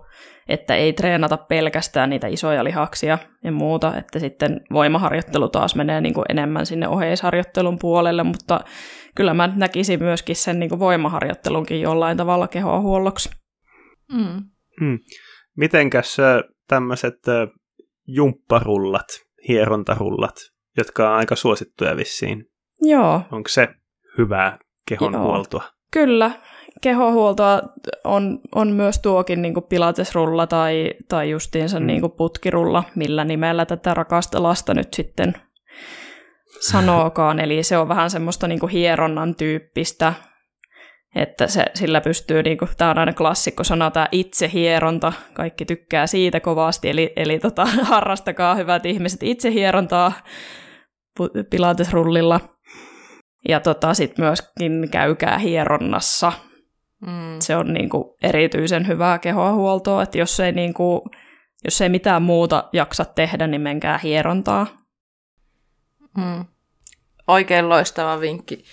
että 0.48 0.76
ei 0.76 0.92
treenata 0.92 1.36
pelkästään 1.36 2.11
niitä 2.11 2.26
isoja 2.26 2.64
lihaksia 2.64 3.18
ja 3.44 3.52
muuta, 3.52 3.96
että 3.96 4.18
sitten 4.18 4.61
voimaharjoittelu 4.72 5.48
taas 5.48 5.74
menee 5.74 6.00
niin 6.00 6.14
kuin 6.14 6.24
enemmän 6.28 6.66
sinne 6.66 6.88
oheisharjoittelun 6.88 7.78
puolelle, 7.78 8.22
mutta 8.22 8.61
kyllä 9.14 9.34
mä 9.34 9.52
näkisin 9.56 10.02
myöskin 10.02 10.36
sen 10.36 10.61
niin 10.61 10.68
kuin 10.68 10.78
voimaharjoittelunkin 10.78 11.80
jollain 11.80 12.16
tavalla 12.16 12.48
kehohuolloksi. 12.48 13.30
Mm. 14.12 14.42
Mm. 14.80 14.98
Mitenkäs 15.56 16.16
tämmöiset 16.68 17.18
jumpparullat, 18.06 19.06
hierontarullat, 19.48 20.34
jotka 20.76 21.11
on 21.11 21.16
aika 21.16 21.36
suosittuja 21.36 21.96
vissiin? 21.96 22.44
Joo. 22.80 23.22
Onko 23.32 23.48
se 23.48 23.68
hyvää 24.18 24.58
kehonhuoltoa? 24.88 25.62
Joo. 25.62 25.72
Kyllä, 25.92 26.30
kehohuoltoa 26.81 27.61
on, 28.05 28.39
on 28.55 28.68
myös 28.68 28.99
tuokin 28.99 29.43
niin 29.43 29.55
pilatesrulla 29.68 30.47
tai, 30.47 30.91
tai 31.09 31.31
justiinsa 31.31 31.81
mm. 31.81 31.87
niin 31.87 32.03
putkirulla, 32.16 32.85
millä 32.95 33.24
nimellä 33.24 33.66
tätä 33.66 33.95
rakasta 33.95 34.43
lasta 34.43 34.74
nyt 34.74 34.95
sitten 34.95 35.35
sanookaan. 36.61 37.41
Eli 37.41 37.62
se 37.62 37.78
on 37.78 37.89
vähän 37.89 38.11
semmoista 38.11 38.49
niin 38.49 38.68
hieronnan 38.72 39.35
tyyppistä, 39.35 40.14
että 41.14 41.47
se, 41.47 41.64
sillä 41.74 42.01
pystyy, 42.01 42.43
niin 42.43 42.59
kuin, 42.59 42.70
tämä 42.78 42.91
on 42.91 42.99
aina 42.99 43.12
klassikko 43.12 43.64
sana, 43.64 43.91
tämä 43.91 44.09
itsehieronta, 44.12 45.12
kaikki 45.35 45.64
tykkää 45.64 46.07
siitä 46.07 46.41
kovasti, 46.41 46.91
eli, 46.91 47.12
eli 47.16 47.39
tota, 47.39 47.64
harrastakaa 47.83 48.55
hyvät 48.55 48.87
ihmiset 48.87 49.22
itsehierontaa 49.22 50.12
pilatesrullilla. 51.51 52.41
Ja 53.49 53.61
tota, 53.61 53.95
sitten 53.95 54.24
myöskin 54.24 54.89
käykää 54.91 55.39
hieronnassa, 55.39 56.33
Mm. 57.01 57.36
Se 57.38 57.57
on 57.57 57.72
niin 57.72 57.88
kuin 57.88 58.05
erityisen 58.22 58.86
hyvää 58.86 59.18
kehohuoltoa, 59.18 60.03
että 60.03 60.18
jos 60.18 60.40
ei, 60.40 60.53
niin 60.53 60.74
kuin, 60.74 61.01
jos 61.64 61.80
ei 61.80 61.88
mitään 61.88 62.22
muuta 62.22 62.68
jaksa 62.72 63.05
tehdä, 63.05 63.46
niin 63.46 63.61
menkää 63.61 63.98
hierontaa. 63.98 64.66
Mm. 66.16 66.44
Oikein 67.26 67.68
loistava 67.68 68.20
vinkki. 68.20 68.64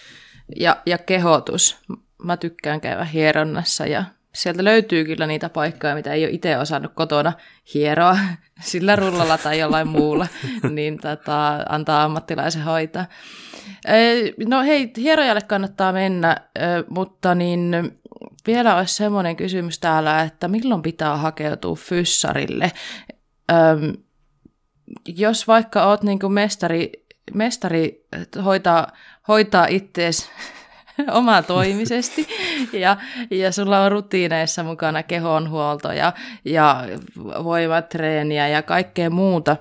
Ja, 0.60 0.78
ja 0.86 0.98
kehotus. 0.98 1.78
Mä 2.24 2.38
tykkään 2.38 2.82
käydä 2.82 3.04
hieronnassa 3.04 3.86
ja 3.86 4.04
sieltä 4.36 4.64
löytyy 4.64 5.06
kyllä 5.06 5.28
niitä 5.28 5.50
paikkoja, 5.50 5.96
mitä 5.96 6.14
ei 6.14 6.24
ole 6.26 6.34
itse 6.34 6.58
osannut 6.58 6.94
kotona 6.94 7.34
hieroa 7.74 8.18
sillä 8.62 8.96
rullalla 8.96 9.38
tai 9.38 9.60
jollain 9.60 9.88
muulla, 9.88 10.28
niin 10.70 10.98
tota, 10.98 11.56
antaa 11.70 12.04
ammattilaisen 12.04 12.64
hoitaa. 12.64 13.06
No 14.48 14.64
hei, 14.64 14.92
hierojalle 14.98 15.42
kannattaa 15.42 15.92
mennä, 15.94 16.38
mutta 16.90 17.36
niin 17.36 17.72
vielä 18.48 18.76
olisi 18.76 18.96
semmoinen 18.96 19.36
kysymys 19.36 19.80
täällä, 19.80 20.22
että 20.22 20.48
milloin 20.48 20.82
pitää 20.82 21.18
hakeutua 21.18 21.76
fyssarille? 21.76 22.72
Öm, 23.52 23.94
jos 25.08 25.48
vaikka 25.48 25.86
oot 25.86 26.04
niin 26.04 26.20
kuin 26.20 26.34
mestari, 26.34 26.92
mestari 27.34 28.08
hoitaa, 28.46 28.88
hoitaa 29.28 29.66
ittees 29.70 30.30
omatoimisesti 31.12 32.28
ja, 32.74 32.98
ja 33.32 33.52
sulla 33.52 33.80
on 33.80 33.92
rutiineissa 33.92 34.64
mukana 34.64 35.04
kehonhuolto 35.04 35.92
ja, 35.92 36.14
ja 36.46 36.84
voimatreeniä 37.44 38.48
ja 38.48 38.62
kaikkea 38.62 39.10
muuta, 39.10 39.58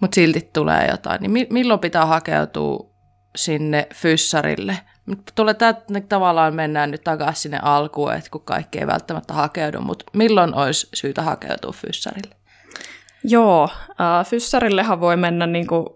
mutta 0.00 0.14
silti 0.14 0.50
tulee 0.52 0.88
jotain, 0.90 1.20
niin 1.22 1.46
milloin 1.50 1.80
pitää 1.80 2.06
hakeutua 2.06 2.90
sinne 3.36 3.86
fyssarille? 3.94 4.78
Tulee 5.34 5.54
tää, 5.54 5.74
tavallaan 6.08 6.54
mennään 6.54 6.90
nyt 6.90 7.04
takaisin 7.04 7.42
sinne 7.42 7.58
alkuun, 7.62 8.14
että 8.14 8.30
kun 8.30 8.40
kaikki 8.44 8.78
ei 8.78 8.86
välttämättä 8.86 9.34
hakeudu, 9.34 9.80
mutta 9.80 10.04
milloin 10.12 10.54
olisi 10.54 10.88
syytä 10.94 11.22
hakeutua 11.22 11.72
fyssarille? 11.72 12.36
Joo, 13.24 13.68
äh, 14.00 14.26
fyssarillehan 14.26 15.00
voi 15.00 15.16
mennä 15.16 15.46
niin 15.46 15.66
kuin 15.66 15.86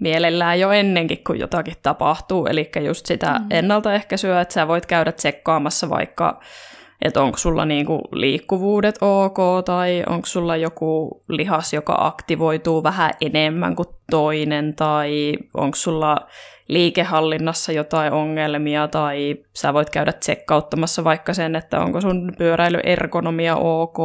mielellään 0.00 0.60
jo 0.60 0.70
ennenkin, 0.70 1.24
kun 1.24 1.38
jotakin 1.38 1.74
tapahtuu, 1.82 2.46
eli 2.46 2.70
just 2.86 3.06
sitä 3.06 3.38
mm. 3.38 3.46
ennaltaehkäisyä, 3.50 4.40
että 4.40 4.54
sä 4.54 4.68
voit 4.68 4.86
käydä 4.86 5.12
tsekkaamassa 5.12 5.90
vaikka, 5.90 6.40
että 7.02 7.22
onko 7.22 7.38
sulla 7.38 7.64
niinku 7.64 8.00
liikkuvuudet 8.12 8.98
ok, 9.00 9.38
tai 9.64 10.02
onko 10.08 10.26
sulla 10.26 10.56
joku 10.56 11.22
lihas, 11.28 11.72
joka 11.72 11.96
aktivoituu 11.98 12.82
vähän 12.82 13.10
enemmän 13.20 13.76
kuin 13.76 13.88
toinen, 14.10 14.74
tai 14.76 15.32
onko 15.54 15.76
sulla 15.76 16.16
liikehallinnassa 16.68 17.72
jotain 17.72 18.12
ongelmia, 18.12 18.88
tai 18.88 19.36
sä 19.54 19.74
voit 19.74 19.90
käydä 19.90 20.12
tsekkauttamassa 20.12 21.04
vaikka 21.04 21.34
sen, 21.34 21.56
että 21.56 21.80
onko 21.80 22.00
sun 22.00 22.32
pyöräilyergonomia 22.38 23.56
ok, 23.56 23.98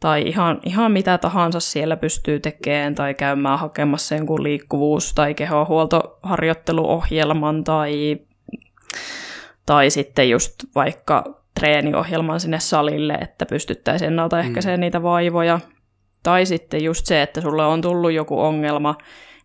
tai 0.00 0.22
ihan, 0.22 0.60
ihan 0.66 0.92
mitä 0.92 1.18
tahansa 1.18 1.60
siellä 1.60 1.96
pystyy 1.96 2.40
tekemään, 2.40 2.94
tai 2.94 3.14
käymään 3.14 3.58
hakemassa 3.58 4.14
jonkun 4.14 4.42
liikkuvuus- 4.42 5.14
tai 5.14 5.34
kehohuoltoharjoitteluohjelman, 5.34 7.64
tai, 7.64 8.16
tai 9.66 9.90
sitten 9.90 10.30
just 10.30 10.54
vaikka 10.74 11.24
treeniohjelman 11.60 12.40
sinne 12.40 12.60
salille, 12.60 13.14
että 13.14 13.46
pystyttäisiin 13.46 14.08
ennaltaehkäisemään 14.08 14.78
mm. 14.78 14.80
niitä 14.80 15.02
vaivoja. 15.02 15.60
Tai 16.22 16.46
sitten 16.46 16.84
just 16.84 17.06
se, 17.06 17.22
että 17.22 17.40
sulle 17.40 17.64
on 17.64 17.80
tullut 17.80 18.12
joku 18.12 18.40
ongelma, 18.40 18.94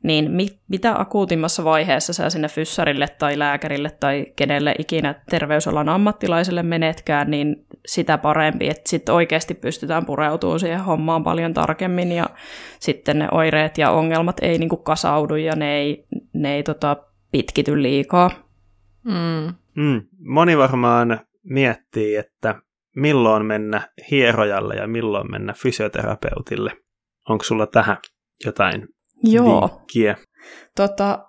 niin 0.04 0.32
mit, 0.32 0.60
mitä 0.68 1.00
akuutimmassa 1.00 1.64
vaiheessa 1.64 2.14
sä 2.14 2.30
sinne 2.30 2.48
fyssarille 2.48 3.08
tai 3.08 3.40
lääkärille 3.40 3.90
tai 4.00 4.26
kenelle 4.36 4.76
ikinä 4.80 5.16
terveysalan 5.30 5.90
ammattilaiselle 5.90 6.64
menetkään, 6.64 7.32
niin 7.32 7.66
sitä 7.86 8.18
parempi, 8.18 8.70
että 8.70 8.90
sitten 8.90 9.16
oikeasti 9.16 9.54
pystytään 9.54 10.06
pureutumaan 10.06 10.60
siihen 10.60 10.84
hommaan 10.84 11.24
paljon 11.24 11.54
tarkemmin 11.54 12.12
ja 12.12 12.26
sitten 12.80 13.20
ne 13.20 13.28
oireet 13.32 13.78
ja 13.78 13.92
ongelmat 13.92 14.38
ei 14.42 14.58
niinku 14.58 14.78
kasaudu 14.78 15.36
ja 15.36 15.56
ne 15.56 15.78
ei, 15.78 16.06
ne 16.34 16.56
ei 16.56 16.64
tota, 16.64 16.98
pitkity 17.32 17.82
liikaa. 17.82 18.32
Mm. 19.04 19.54
Mm. 19.76 20.02
Moni 20.20 20.58
varmaan 20.58 21.20
miettii, 21.44 22.16
että 22.16 22.62
milloin 22.96 23.46
mennä 23.46 23.90
hierojalle 24.12 24.76
ja 24.76 24.88
milloin 24.88 25.32
mennä 25.32 25.54
fysioterapeutille. 25.54 26.72
Onko 27.30 27.44
sulla 27.44 27.68
tähän 27.68 27.98
jotain 28.46 28.88
Joo. 29.24 29.62
vinkkiä? 29.62 30.16
Tota, 30.76 31.20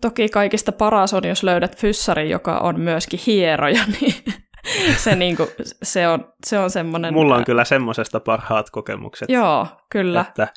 toki 0.00 0.28
kaikista 0.28 0.72
paras 0.72 1.14
on, 1.14 1.28
jos 1.28 1.42
löydät 1.42 1.76
fyssari, 1.76 2.30
joka 2.30 2.58
on 2.58 2.80
myöskin 2.80 3.20
hieroja, 3.26 3.82
niin 4.00 4.14
se, 4.96 5.14
niinku, 5.14 5.48
se 5.82 6.08
on, 6.08 6.32
se 6.46 6.58
on 6.58 6.70
semmoinen... 6.70 7.14
Mulla 7.14 7.36
on 7.36 7.44
kyllä 7.44 7.64
semmoisesta 7.64 8.20
parhaat 8.20 8.70
kokemukset. 8.70 9.28
Joo, 9.28 9.66
kyllä. 9.92 10.20
Että 10.20 10.48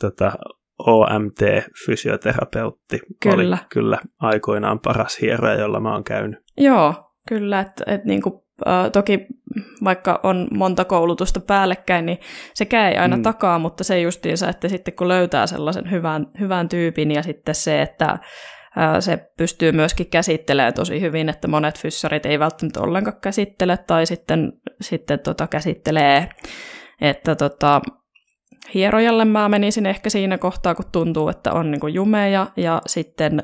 tota, 0.00 0.32
OMT-fysioterapeutti 0.78 3.00
Kyllä. 3.22 3.36
oli 3.36 3.46
kyllä 3.68 3.98
aikoinaan 4.20 4.80
paras 4.80 5.20
hieroja, 5.20 5.60
jolla 5.60 5.80
mä 5.80 5.92
oon 5.92 6.04
käynyt. 6.04 6.38
Joo, 6.56 6.94
kyllä. 7.28 7.60
Että 7.60 7.84
et 7.86 8.04
niinku, 8.04 8.43
toki 8.92 9.26
vaikka 9.84 10.20
on 10.22 10.48
monta 10.50 10.84
koulutusta 10.84 11.40
päällekkäin, 11.40 12.06
niin 12.06 12.18
sekään 12.54 12.92
ei 12.92 12.98
aina 12.98 13.16
Mm. 13.16 13.22
takaa, 13.22 13.58
mutta 13.58 13.84
se 13.84 14.00
justiinsa, 14.00 14.48
että 14.48 14.68
sitten 14.68 14.94
kun 14.94 15.08
löytää 15.08 15.46
sellaisen 15.46 15.90
hyvän, 15.90 16.26
hyvän 16.40 16.68
tyypin 16.68 17.10
ja 17.10 17.22
sitten 17.22 17.54
se, 17.54 17.82
että 17.82 18.18
se 19.00 19.18
pystyy 19.36 19.72
myöskin 19.72 20.06
käsittelemään 20.06 20.74
tosi 20.74 21.00
hyvin, 21.00 21.28
että 21.28 21.48
monet 21.48 21.78
fyssarit 21.78 22.26
ei 22.26 22.38
välttämättä 22.38 22.80
ollenkaan 22.80 23.16
käsittele 23.20 23.76
tai 23.76 24.06
sitten, 24.06 24.52
sitten 24.80 25.18
tota 25.18 25.46
käsittelee, 25.46 26.28
että 27.00 27.34
tota, 27.34 27.80
hierojalle 28.74 29.24
mä 29.24 29.48
menisin 29.48 29.86
ehkä 29.86 30.10
siinä 30.10 30.38
kohtaa, 30.38 30.74
kun 30.74 30.84
tuntuu, 30.92 31.28
että 31.28 31.52
on 31.52 31.70
niin 31.70 31.94
jumeja 31.94 32.46
ja 32.56 32.82
sitten 32.86 33.42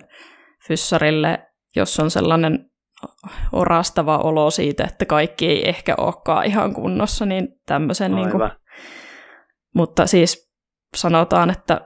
fyssarille, 0.68 1.38
jos 1.76 2.00
on 2.00 2.10
sellainen 2.10 2.69
orastava 3.52 4.18
olo 4.18 4.50
siitä, 4.50 4.84
että 4.84 5.04
kaikki 5.06 5.46
ei 5.48 5.68
ehkä 5.68 5.94
olekaan 5.98 6.44
ihan 6.46 6.74
kunnossa, 6.74 7.26
niin 7.26 7.48
tämmöisen 7.66 8.14
niin 8.14 8.30
kuin, 8.30 8.42
Aivan. 8.42 8.56
mutta 9.74 10.06
siis 10.06 10.50
sanotaan, 10.96 11.50
että, 11.50 11.80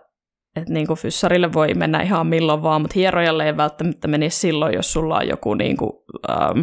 että 0.56 0.72
niin 0.72 0.86
kuin 0.86 0.98
fyssarille 0.98 1.52
voi 1.52 1.74
mennä 1.74 2.02
ihan 2.02 2.26
milloin 2.26 2.62
vaan, 2.62 2.80
mutta 2.82 2.94
hierojalle 2.94 3.46
ei 3.46 3.56
välttämättä 3.56 4.08
menisi 4.08 4.38
silloin, 4.38 4.74
jos 4.74 4.92
sulla 4.92 5.16
on 5.16 5.28
joku 5.28 5.54
niin 5.54 5.76
kuin, 5.76 5.92
ähm, 6.30 6.60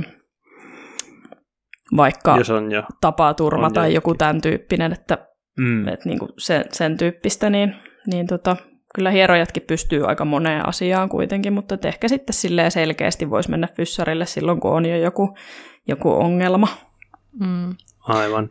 vaikka 1.98 2.38
Jos 2.38 2.50
on 2.50 2.72
jo. 2.72 2.84
tapaturma 3.02 3.66
on 3.66 3.74
tai 3.74 3.84
jokin. 3.88 3.96
joku 3.96 4.16
tämän 4.16 4.42
tyyppinen, 4.42 4.94
että, 4.94 5.18
Mm. 5.60 5.88
että 5.88 6.10
niin 6.10 6.20
kuin 6.20 6.30
sen, 6.38 6.66
sen 6.72 6.98
tyyppistä, 6.98 7.50
niin, 7.50 7.76
niin 8.12 8.28
tota, 8.28 8.58
kyllä 8.96 9.12
hierojatkin 9.12 9.64
pystyy 9.64 10.08
aika 10.08 10.26
moneen 10.26 10.68
asiaan 10.68 11.10
kuitenkin, 11.10 11.54
mutta 11.54 11.78
ehkä 11.84 12.08
sitten 12.08 12.34
silleen 12.34 12.72
selkeästi 12.72 13.30
voisi 13.30 13.50
mennä 13.50 13.68
fyssarille 13.76 14.26
silloin, 14.26 14.60
kun 14.60 14.72
on 14.72 14.86
jo 14.86 14.98
joku, 14.98 15.38
joku 15.88 16.12
ongelma. 16.12 16.68
Mm. 17.40 17.76
Aivan. 18.04 18.50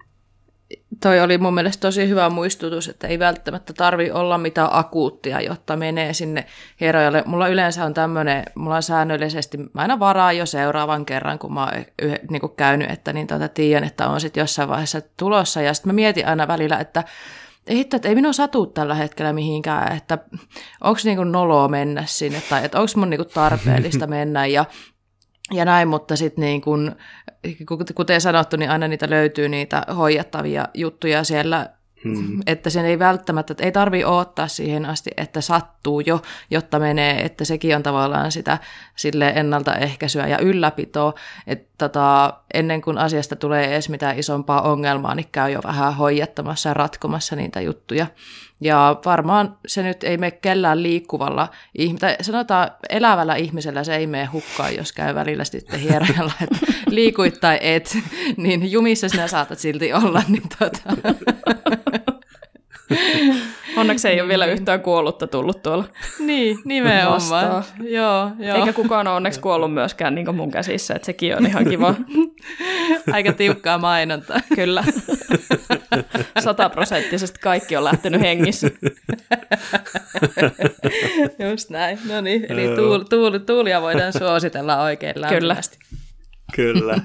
Toi 1.03 1.21
oli 1.21 1.39
mun 1.39 1.55
mielestä 1.55 1.81
tosi 1.81 2.09
hyvä 2.09 2.31
muistutus, 2.31 2.89
että 2.89 3.07
ei 3.07 3.19
välttämättä 3.19 3.73
tarvi 3.73 4.11
olla 4.11 4.39
mitään 4.39 4.69
akuuttia, 4.73 5.41
jotta 5.41 5.77
menee 5.77 6.13
sinne 6.13 6.47
hierojalle. 6.81 7.23
Mulla 7.27 7.49
yleensä 7.49 7.85
on 7.85 7.95
tämmöinen, 7.95 8.45
mulla 8.55 8.77
on 8.77 8.83
säännöllisesti, 8.83 9.59
mä 9.59 9.69
aina 9.75 9.99
varaan 9.99 10.37
jo 10.37 10.47
seuraavan 10.47 11.07
kerran, 11.07 11.39
kun 11.39 11.55
mä 11.55 11.65
oon 11.65 11.85
yh, 12.03 12.19
niin 12.31 12.43
käynyt, 12.57 12.91
että 12.91 13.13
niin 13.13 13.27
tota, 13.27 13.49
tiedän, 13.49 13.85
että 13.85 14.09
on 14.09 14.21
sitten 14.21 14.41
jossain 14.41 14.69
vaiheessa 14.69 15.01
tulossa. 15.17 15.63
Ja 15.63 15.75
sitten 15.75 15.89
mä 15.89 15.95
mietin 15.95 16.29
aina 16.29 16.49
välillä, 16.49 16.79
että 16.79 17.05
hitto, 17.71 17.97
että 17.97 18.09
ei 18.09 18.15
minun 18.15 18.35
satu 18.35 18.67
tällä 18.67 18.95
hetkellä 18.95 19.33
mihinkään, 19.33 19.97
että 19.97 20.19
onko 20.81 21.01
niinku 21.05 21.25
noloa 21.25 21.69
mennä 21.69 22.03
sinne, 22.07 22.43
tai 22.51 22.65
että 22.65 22.81
onko 22.81 22.93
mun 22.97 23.11
niinku 23.11 23.25
tarpeellista 23.25 24.07
mennä, 24.17 24.47
ja 24.47 24.65
ja 25.53 25.65
näin, 25.65 25.89
mutta 25.89 26.17
sitten 26.17 26.43
niin 26.43 26.61
kun, 26.61 26.97
kuten 27.95 28.21
sanottu, 28.21 28.57
niin 28.57 28.71
aina 28.71 28.89
niitä 28.89 29.11
löytyy 29.11 29.49
niitä 29.49 29.87
hoijattavia 29.97 30.69
juttuja 30.75 31.25
siellä, 31.25 31.71
Mm. 32.05 32.41
että 32.47 32.71
sen 32.71 32.85
ei 32.85 32.99
välttämättä, 32.99 33.55
ei 33.59 33.73
tarvi 33.73 34.05
odottaa 34.05 34.49
siihen 34.49 34.87
asti, 34.87 35.11
että 35.17 35.41
sattuu 35.41 36.01
jo, 36.01 36.23
jotta 36.51 36.79
menee, 36.79 37.25
että 37.25 37.45
sekin 37.45 37.77
on 37.77 37.83
tavallaan 37.83 38.33
sitä 38.33 38.59
sille 38.97 39.33
ennaltaehkäisyä 39.37 40.27
ja 40.27 40.39
ylläpitoa, 40.39 41.15
että 41.47 41.71
tota, 41.79 42.35
ennen 42.55 42.83
kuin 42.83 42.99
asiasta 42.99 43.37
tulee 43.37 43.73
edes 43.73 43.89
mitään 43.89 44.19
isompaa 44.19 44.63
ongelmaa, 44.63 45.15
niin 45.15 45.29
käy 45.33 45.51
jo 45.51 45.61
vähän 45.65 45.97
hoijattamassa 45.97 46.69
ja 46.69 46.75
ratkomassa 46.75 47.37
niitä 47.37 47.61
juttuja. 47.61 48.07
Ja 48.61 48.97
varmaan 49.05 49.57
se 49.67 49.83
nyt 49.83 50.05
ei 50.05 50.19
mene 50.19 50.31
kellään 50.31 50.83
liikkuvalla, 50.83 51.49
tai 51.99 52.17
sanotaan 52.21 52.71
elävällä 52.91 53.35
ihmisellä 53.35 53.85
se 53.85 53.97
ei 53.97 54.07
mene 54.07 54.25
hukkaan, 54.25 54.77
jos 54.77 54.93
käy 54.93 55.15
välillä 55.15 55.45
sitten 55.45 55.81
hierajalla, 55.81 56.33
että 56.43 56.59
liikuit 56.89 57.41
tai 57.41 57.59
et, 57.61 57.99
niin 58.37 58.73
jumissa 58.73 59.09
sinä 59.09 59.27
saatat 59.27 59.59
silti 59.59 59.93
olla. 59.93 60.23
Niin 60.29 60.49
tota. 60.59 61.13
Onneksi 63.77 64.09
ei 64.09 64.21
ole 64.21 64.29
vielä 64.29 64.47
yhtään 64.47 64.81
kuollutta 64.81 65.27
tullut 65.27 65.63
tuolla. 65.63 65.85
niin, 66.19 66.59
nimenomaan. 66.65 67.13
Vastaan. 67.13 67.65
Joo, 67.83 68.31
joo. 68.39 68.57
Eikä 68.57 68.73
kukaan 68.73 69.07
ole 69.07 69.17
onneksi 69.17 69.41
kuollut 69.41 69.75
myöskään 69.75 70.15
niin 70.15 70.35
mun 70.35 70.51
käsissä, 70.51 70.95
että 70.95 71.07
sekin 71.07 71.37
on 71.37 71.47
ihan 71.47 71.65
kiva. 71.65 71.95
Aika 73.13 73.33
tiukkaa 73.33 73.79
mainontaa. 73.79 74.41
Kyllä. 74.55 74.85
Sataprosenttisesti 76.41 77.39
kaikki 77.39 77.77
on 77.77 77.85
lähtenyt 77.85 78.21
hengissä. 78.21 78.71
Just 81.51 81.71
näin. 81.71 81.99
No 82.09 82.21
niin, 82.21 82.47
eli 82.49 82.77
tuul, 82.77 82.99
tuul, 82.99 83.39
tuulia 83.39 83.81
voidaan 83.81 84.13
suositella 84.13 84.83
oikein 84.83 85.15
Kyllä. 85.15 85.27
lämpimästi. 85.31 85.79
Kyllä. 86.57 86.99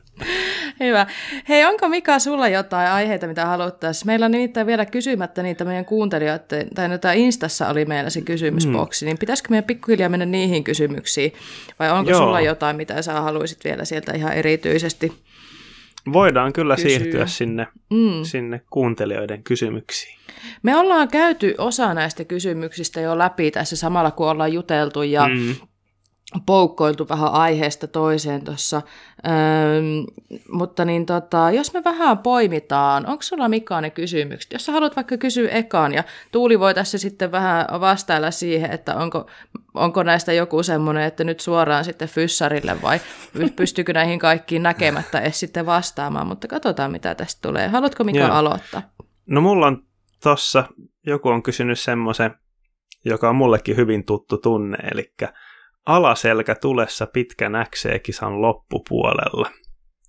Hyvä. 0.80 1.06
Hei, 1.48 1.64
onko 1.64 1.88
Mika 1.88 2.18
sulla 2.18 2.48
jotain 2.48 2.88
aiheita, 2.90 3.26
mitä 3.26 3.46
haluttaisiin? 3.46 4.06
Meillä 4.06 4.26
on 4.26 4.32
nimittäin 4.32 4.66
vielä 4.66 4.86
kysymättä 4.86 5.42
niitä 5.42 5.64
meidän 5.64 5.84
kuuntelijoiden, 5.84 6.68
tai 6.74 6.88
no, 6.88 6.98
tää 6.98 7.12
Instassa 7.12 7.68
oli 7.68 7.84
meillä 7.84 8.10
se 8.10 8.20
kysymysboksi, 8.20 9.04
mm. 9.04 9.06
niin 9.06 9.18
pitäisikö 9.18 9.48
meidän 9.50 9.64
pikkuhiljaa 9.64 10.08
mennä 10.08 10.26
niihin 10.26 10.64
kysymyksiin? 10.64 11.32
Vai 11.78 11.90
onko 11.90 12.10
Joo. 12.10 12.20
sulla 12.20 12.40
jotain, 12.40 12.76
mitä 12.76 13.02
sä 13.02 13.12
haluaisit 13.12 13.64
vielä 13.64 13.84
sieltä 13.84 14.12
ihan 14.12 14.32
erityisesti? 14.32 15.12
Voidaan 16.12 16.52
kyllä 16.52 16.76
Kysyä. 16.76 16.88
siirtyä 16.98 17.26
sinne, 17.26 17.66
Mm. 17.90 18.22
sinne 18.22 18.60
kuuntelijoiden 18.70 19.42
kysymyksiin. 19.42 20.18
Me 20.62 20.76
ollaan 20.76 21.08
käyty 21.08 21.54
osa 21.58 21.94
näistä 21.94 22.24
kysymyksistä 22.24 23.00
jo 23.00 23.18
läpi 23.18 23.50
tässä 23.50 23.76
samalla, 23.76 24.10
kun 24.10 24.28
ollaan 24.28 24.52
juteltu 24.52 25.02
ja 25.02 25.28
Mm. 25.28 25.54
Poukkoiltu 26.46 27.08
vähän 27.08 27.32
aiheesta 27.32 27.86
toiseen 27.86 28.44
tuossa. 28.44 28.82
Öm, 29.26 30.06
mutta 30.50 30.84
niin 30.84 31.06
tota, 31.06 31.50
jos 31.50 31.72
me 31.72 31.84
vähän 31.84 32.18
poimitaan, 32.18 33.06
onko 33.06 33.22
sulla 33.22 33.48
Mika 33.48 33.80
ne 33.80 33.90
kysymykset? 33.90 34.52
Jos 34.52 34.66
sä 34.66 34.72
haluat 34.72 34.96
vaikka 34.96 35.16
kysyä 35.16 35.50
ekaan, 35.50 35.94
ja 35.94 36.04
Tuuli 36.32 36.60
voi 36.60 36.74
tässä 36.74 36.98
sitten 36.98 37.32
vähän 37.32 37.66
vastailla 37.80 38.30
siihen, 38.30 38.70
että 38.70 38.96
onko, 38.96 39.26
onko 39.74 40.02
näistä 40.02 40.32
joku 40.32 40.62
semmoinen, 40.62 41.04
että 41.04 41.24
nyt 41.24 41.40
suoraan 41.40 41.84
sitten 41.84 42.08
fyssarille, 42.08 42.82
vai 42.82 43.00
pystyykö 43.56 43.92
näihin 43.92 44.18
kaikkiin 44.18 44.62
näkemättä 44.62 45.20
edes 45.20 45.40
sitten 45.40 45.66
vastaamaan, 45.66 46.26
mutta 46.26 46.48
katsotaan 46.48 46.92
mitä 46.92 47.14
tästä 47.14 47.48
tulee. 47.48 47.68
Haluatko 47.68 48.04
Mika 48.04 48.18
Joo. 48.18 48.32
aloittaa? 48.32 48.82
No 49.26 49.40
mulla 49.40 49.66
on 49.66 49.82
tossa, 50.22 50.64
joku 51.06 51.28
on 51.28 51.42
kysynyt 51.42 51.80
semmoisen, 51.80 52.34
joka 53.04 53.28
on 53.28 53.36
mullekin 53.36 53.76
hyvin 53.76 54.04
tuttu 54.04 54.38
tunne, 54.38 54.78
eli 54.92 55.12
alaselkä 55.86 56.54
tulessa 56.54 57.06
pitkän 57.06 57.52
XC-kisan 57.70 58.42
loppupuolella 58.42 59.50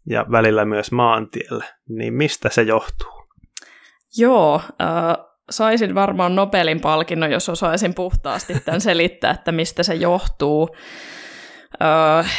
ja 0.09 0.25
välillä 0.31 0.65
myös 0.65 0.91
maantiellä, 0.91 1.65
niin 1.89 2.13
mistä 2.13 2.49
se 2.49 2.61
johtuu? 2.61 3.27
Joo, 4.17 4.61
äh, 4.81 5.25
saisin 5.49 5.95
varmaan 5.95 6.35
Nobelin 6.35 6.81
palkinnon, 6.81 7.31
jos 7.31 7.49
osaisin 7.49 7.93
puhtaasti 7.93 8.59
tämän 8.59 8.81
selittää, 8.89 9.31
että 9.31 9.51
mistä 9.51 9.83
se 9.83 9.95
johtuu. 9.95 10.75
Äh, 11.81 12.31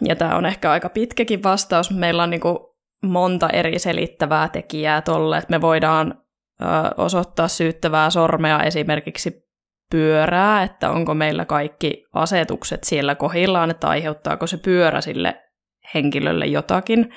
ja 0.00 0.16
tämä 0.16 0.36
on 0.36 0.46
ehkä 0.46 0.70
aika 0.70 0.88
pitkäkin 0.88 1.42
vastaus. 1.42 1.90
Meillä 1.90 2.22
on 2.22 2.30
niinku 2.30 2.76
monta 3.02 3.48
eri 3.48 3.78
selittävää 3.78 4.48
tekijää 4.48 5.02
tolle, 5.02 5.38
että 5.38 5.50
me 5.50 5.60
voidaan 5.60 6.22
äh, 6.62 6.68
osoittaa 6.96 7.48
syyttävää 7.48 8.10
sormea 8.10 8.62
esimerkiksi 8.62 9.47
pyörää, 9.90 10.62
että 10.62 10.90
onko 10.90 11.14
meillä 11.14 11.44
kaikki 11.44 12.06
asetukset 12.12 12.84
siellä 12.84 13.14
kohillaan, 13.14 13.70
että 13.70 13.88
aiheuttaako 13.88 14.46
se 14.46 14.56
pyörä 14.56 15.00
sille 15.00 15.42
henkilölle 15.94 16.46
jotakin. 16.46 17.10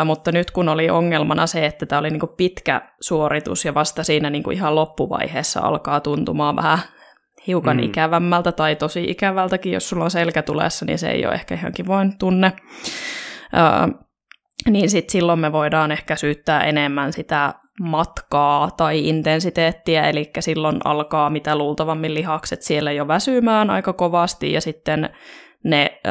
Ö, 0.00 0.04
mutta 0.04 0.32
nyt 0.32 0.50
kun 0.50 0.68
oli 0.68 0.90
ongelmana 0.90 1.46
se, 1.46 1.66
että 1.66 1.86
tämä 1.86 1.98
oli 1.98 2.10
niinku 2.10 2.26
pitkä 2.26 2.82
suoritus 3.00 3.64
ja 3.64 3.74
vasta 3.74 4.04
siinä 4.04 4.30
niinku 4.30 4.50
ihan 4.50 4.74
loppuvaiheessa 4.74 5.60
alkaa 5.60 6.00
tuntumaan 6.00 6.56
vähän 6.56 6.78
hiukan 7.46 7.76
mm. 7.76 7.82
ikävämmältä 7.82 8.52
tai 8.52 8.76
tosi 8.76 9.04
ikävältäkin, 9.04 9.72
jos 9.72 9.88
sulla 9.88 10.04
on 10.04 10.10
selkä 10.10 10.42
tulessa, 10.42 10.84
niin 10.84 10.98
se 10.98 11.10
ei 11.10 11.26
ole 11.26 11.34
ehkä 11.34 11.54
ihan 11.54 11.72
kivoin 11.72 12.18
tunne. 12.18 12.52
Öö, 13.54 13.98
niin 14.70 14.90
sitten 14.90 15.12
silloin 15.12 15.38
me 15.38 15.52
voidaan 15.52 15.92
ehkä 15.92 16.16
syyttää 16.16 16.64
enemmän 16.64 17.12
sitä 17.12 17.54
matkaa 17.80 18.70
tai 18.70 19.08
intensiteettiä, 19.08 20.02
eli 20.02 20.30
silloin 20.40 20.76
alkaa 20.84 21.30
mitä 21.30 21.56
luultavammin 21.56 22.14
lihakset 22.14 22.62
siellä 22.62 22.92
jo 22.92 23.08
väsymään 23.08 23.70
aika 23.70 23.92
kovasti, 23.92 24.52
ja 24.52 24.60
sitten 24.60 25.10
ne 25.64 26.00
ö, 26.06 26.10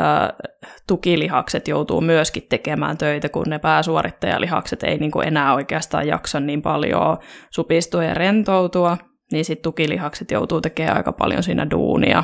tukilihakset 0.88 1.68
joutuu 1.68 2.02
myöskin 2.02 2.44
tekemään 2.50 2.98
töitä, 2.98 3.30
kun 3.30 3.46
ne 3.48 3.60
pääsuorittajalihakset 3.60 4.84
ei 4.84 4.98
niin 4.98 5.12
kuin 5.12 5.28
enää 5.28 5.54
oikeastaan 5.54 6.08
jaksa 6.08 6.40
niin 6.40 6.62
paljon 6.62 7.18
supistua 7.50 8.04
ja 8.04 8.14
rentoutua, 8.14 8.98
niin 9.32 9.46
sitten 9.46 9.64
tukilihakset 9.64 10.32
joutuu 10.32 10.62
tekemään 10.62 10.98
aika 10.98 11.12
paljon 11.12 11.44
siinä 11.44 11.68
duunia. 11.72 12.24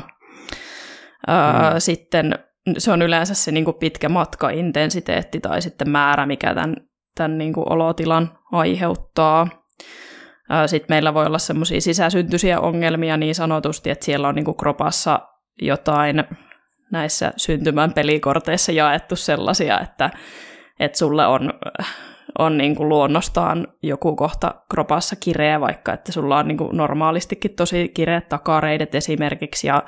Ö, 1.28 1.32
mm. 1.32 1.78
Sitten 1.78 2.38
se 2.78 2.92
on 2.92 3.02
yleensä 3.02 3.34
se 3.34 3.52
niin 3.52 3.64
kuin 3.64 3.76
pitkä 3.80 4.08
matkaintensiteetti 4.08 5.40
tai 5.40 5.62
sitten 5.62 5.90
määrä, 5.90 6.26
mikä 6.26 6.54
tämän, 6.54 6.76
tämän 7.14 7.38
niin 7.38 7.52
kuin 7.52 7.72
olotilan 7.72 8.38
aiheuttaa. 8.52 9.46
Sitten 10.66 10.94
meillä 10.94 11.14
voi 11.14 11.26
olla 11.26 11.38
semmoisia 11.38 11.80
sisäsyntyisiä 11.80 12.60
ongelmia 12.60 13.16
niin 13.16 13.34
sanotusti, 13.34 13.90
että 13.90 14.04
siellä 14.04 14.28
on 14.28 14.34
niin 14.34 14.44
kuin 14.44 14.56
kropassa 14.56 15.20
jotain 15.62 16.24
näissä 16.92 17.32
syntymän 17.36 17.92
pelikorteissa 17.92 18.72
jaettu 18.72 19.16
sellaisia, 19.16 19.80
että, 19.80 20.10
että 20.80 20.98
sulle 20.98 21.26
on, 21.26 21.52
on 22.38 22.58
niin 22.58 22.76
kuin 22.76 22.88
luonnostaan 22.88 23.68
joku 23.82 24.16
kohta 24.16 24.54
kropassa 24.70 25.16
kireä, 25.16 25.60
vaikka 25.60 25.92
että 25.92 26.12
sulla 26.12 26.38
on 26.38 26.48
niin 26.48 26.58
kuin 26.58 26.76
normaalistikin 26.76 27.54
tosi 27.56 27.88
kireät 27.88 28.28
takareidet 28.28 28.94
esimerkiksi, 28.94 29.66
ja 29.66 29.82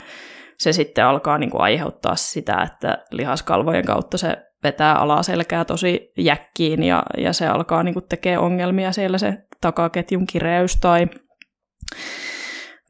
se 0.58 0.72
sitten 0.72 1.06
alkaa 1.06 1.38
niin 1.38 1.50
kuin 1.50 1.60
aiheuttaa 1.60 2.16
sitä, 2.16 2.62
että 2.62 3.04
lihaskalvojen 3.10 3.84
kautta 3.84 4.18
se 4.18 4.45
vetää 4.62 4.94
alaselkää 4.94 5.64
tosi 5.64 6.12
jäkkiin, 6.18 6.82
ja, 6.82 7.02
ja 7.18 7.32
se 7.32 7.46
alkaa 7.46 7.82
niin 7.82 7.94
kuin 7.94 8.08
tekee 8.08 8.38
ongelmia 8.38 8.92
siellä 8.92 9.18
se 9.18 9.38
takaketjun 9.60 10.26
kireys 10.26 10.76
tai 10.76 11.06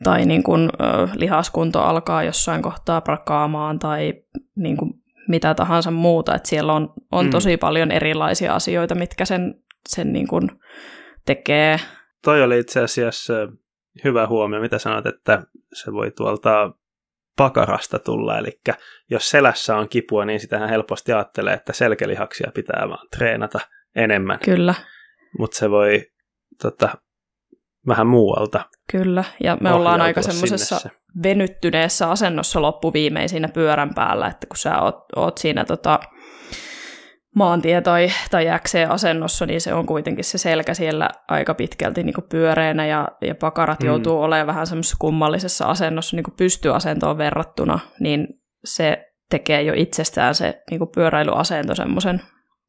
tai 0.05 0.27
niin 0.27 0.43
kuin, 0.43 0.71
ö, 0.81 1.09
lihaskunto 1.15 1.81
alkaa 1.83 2.23
jossain 2.23 2.63
kohtaa 2.63 3.01
prakaamaan 3.01 3.79
tai 3.79 4.13
niin 4.57 4.77
kuin 4.77 4.93
mitä 5.29 5.55
tahansa 5.55 5.91
muuta. 5.91 6.35
Että 6.35 6.49
siellä 6.49 6.73
on, 6.73 6.95
on 7.13 7.25
mm. 7.25 7.31
tosi 7.31 7.57
paljon 7.57 7.91
erilaisia 7.91 8.55
asioita, 8.55 8.95
mitkä 8.95 9.25
sen, 9.25 9.55
sen 9.89 10.13
niin 10.13 10.29
kuin 10.29 10.51
tekee. 11.27 11.81
Toi 12.25 12.43
oli 12.43 12.59
itse 12.59 12.81
asiassa 12.81 13.35
hyvä 14.05 14.27
huomio, 14.27 14.61
mitä 14.61 14.79
sanot, 14.79 15.07
että 15.07 15.43
se 15.73 15.93
voi 15.93 16.11
tuolta 16.11 16.73
pakarasta 17.37 17.99
tulla. 17.99 18.39
Eli 18.39 18.61
jos 19.11 19.31
selässä 19.31 19.77
on 19.77 19.89
kipua, 19.89 20.25
niin 20.25 20.41
sitähän 20.41 20.69
helposti 20.69 21.13
ajattelee, 21.13 21.55
että 21.55 21.73
selkelihaksia 21.73 22.51
pitää 22.55 22.89
vaan 22.89 23.09
treenata 23.17 23.61
enemmän. 23.97 24.39
Kyllä. 24.45 24.75
Mutta 25.39 25.57
se 25.57 25.71
voi 25.71 26.07
tota, 26.63 26.89
vähän 27.87 28.07
muualta. 28.07 28.65
Kyllä, 28.91 29.25
ja 29.45 29.57
me 29.61 29.73
ollaan 29.73 30.01
aika 30.01 30.23
semmoisessa 30.23 30.91
venyttyneessä 31.23 32.11
asennossa 32.11 32.63
loppuviimein 32.63 33.29
siinä 33.29 33.49
pyörän 33.49 33.95
päällä, 33.95 34.27
että 34.27 34.47
kun 34.47 34.57
sä 34.57 34.83
oot, 34.83 35.05
oot 35.17 35.39
siinä 35.39 35.65
tota, 35.65 36.01
maantie- 37.37 37.81
tai, 37.81 38.09
tai 38.31 38.47
asennossa, 38.89 39.47
niin 39.47 39.61
se 39.61 39.75
on 39.75 39.87
kuitenkin 39.87 40.25
se 40.25 40.39
selkä 40.39 40.75
siellä 40.75 41.11
aika 41.29 41.55
pitkälti 41.55 42.03
niin 42.03 42.15
pyöreänä 42.29 42.87
ja, 42.87 43.09
ja 43.21 43.35
pakarat 43.35 43.81
mm. 43.81 43.87
joutuu 43.87 44.23
olemaan 44.23 44.47
vähän 44.47 44.67
semmoisessa 44.67 44.97
kummallisessa 44.99 45.67
asennossa 45.67 46.17
niin 46.17 46.37
pystyasentoon 46.37 47.19
verrattuna, 47.19 47.79
niin 48.01 48.29
se 48.65 49.07
tekee 49.31 49.63
jo 49.63 49.73
itsestään 49.77 50.35
se 50.35 50.63
niin 50.71 50.81
pyöräilyasento 50.95 51.75
semmoisen 51.75 52.23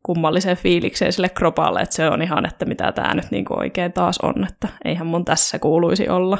kummallisen 0.03 0.57
fiilikseen 0.57 1.13
sille 1.13 1.29
kropalle, 1.29 1.81
että 1.81 1.95
se 1.95 2.09
on 2.09 2.21
ihan, 2.21 2.45
että 2.45 2.65
mitä 2.65 2.91
tämä 2.91 3.13
nyt 3.13 3.31
niin 3.31 3.45
kuin 3.45 3.59
oikein 3.59 3.93
taas 3.93 4.19
on, 4.23 4.47
että 4.47 4.67
eihän 4.85 5.07
mun 5.07 5.25
tässä 5.25 5.59
kuuluisi 5.59 6.09
olla. 6.09 6.37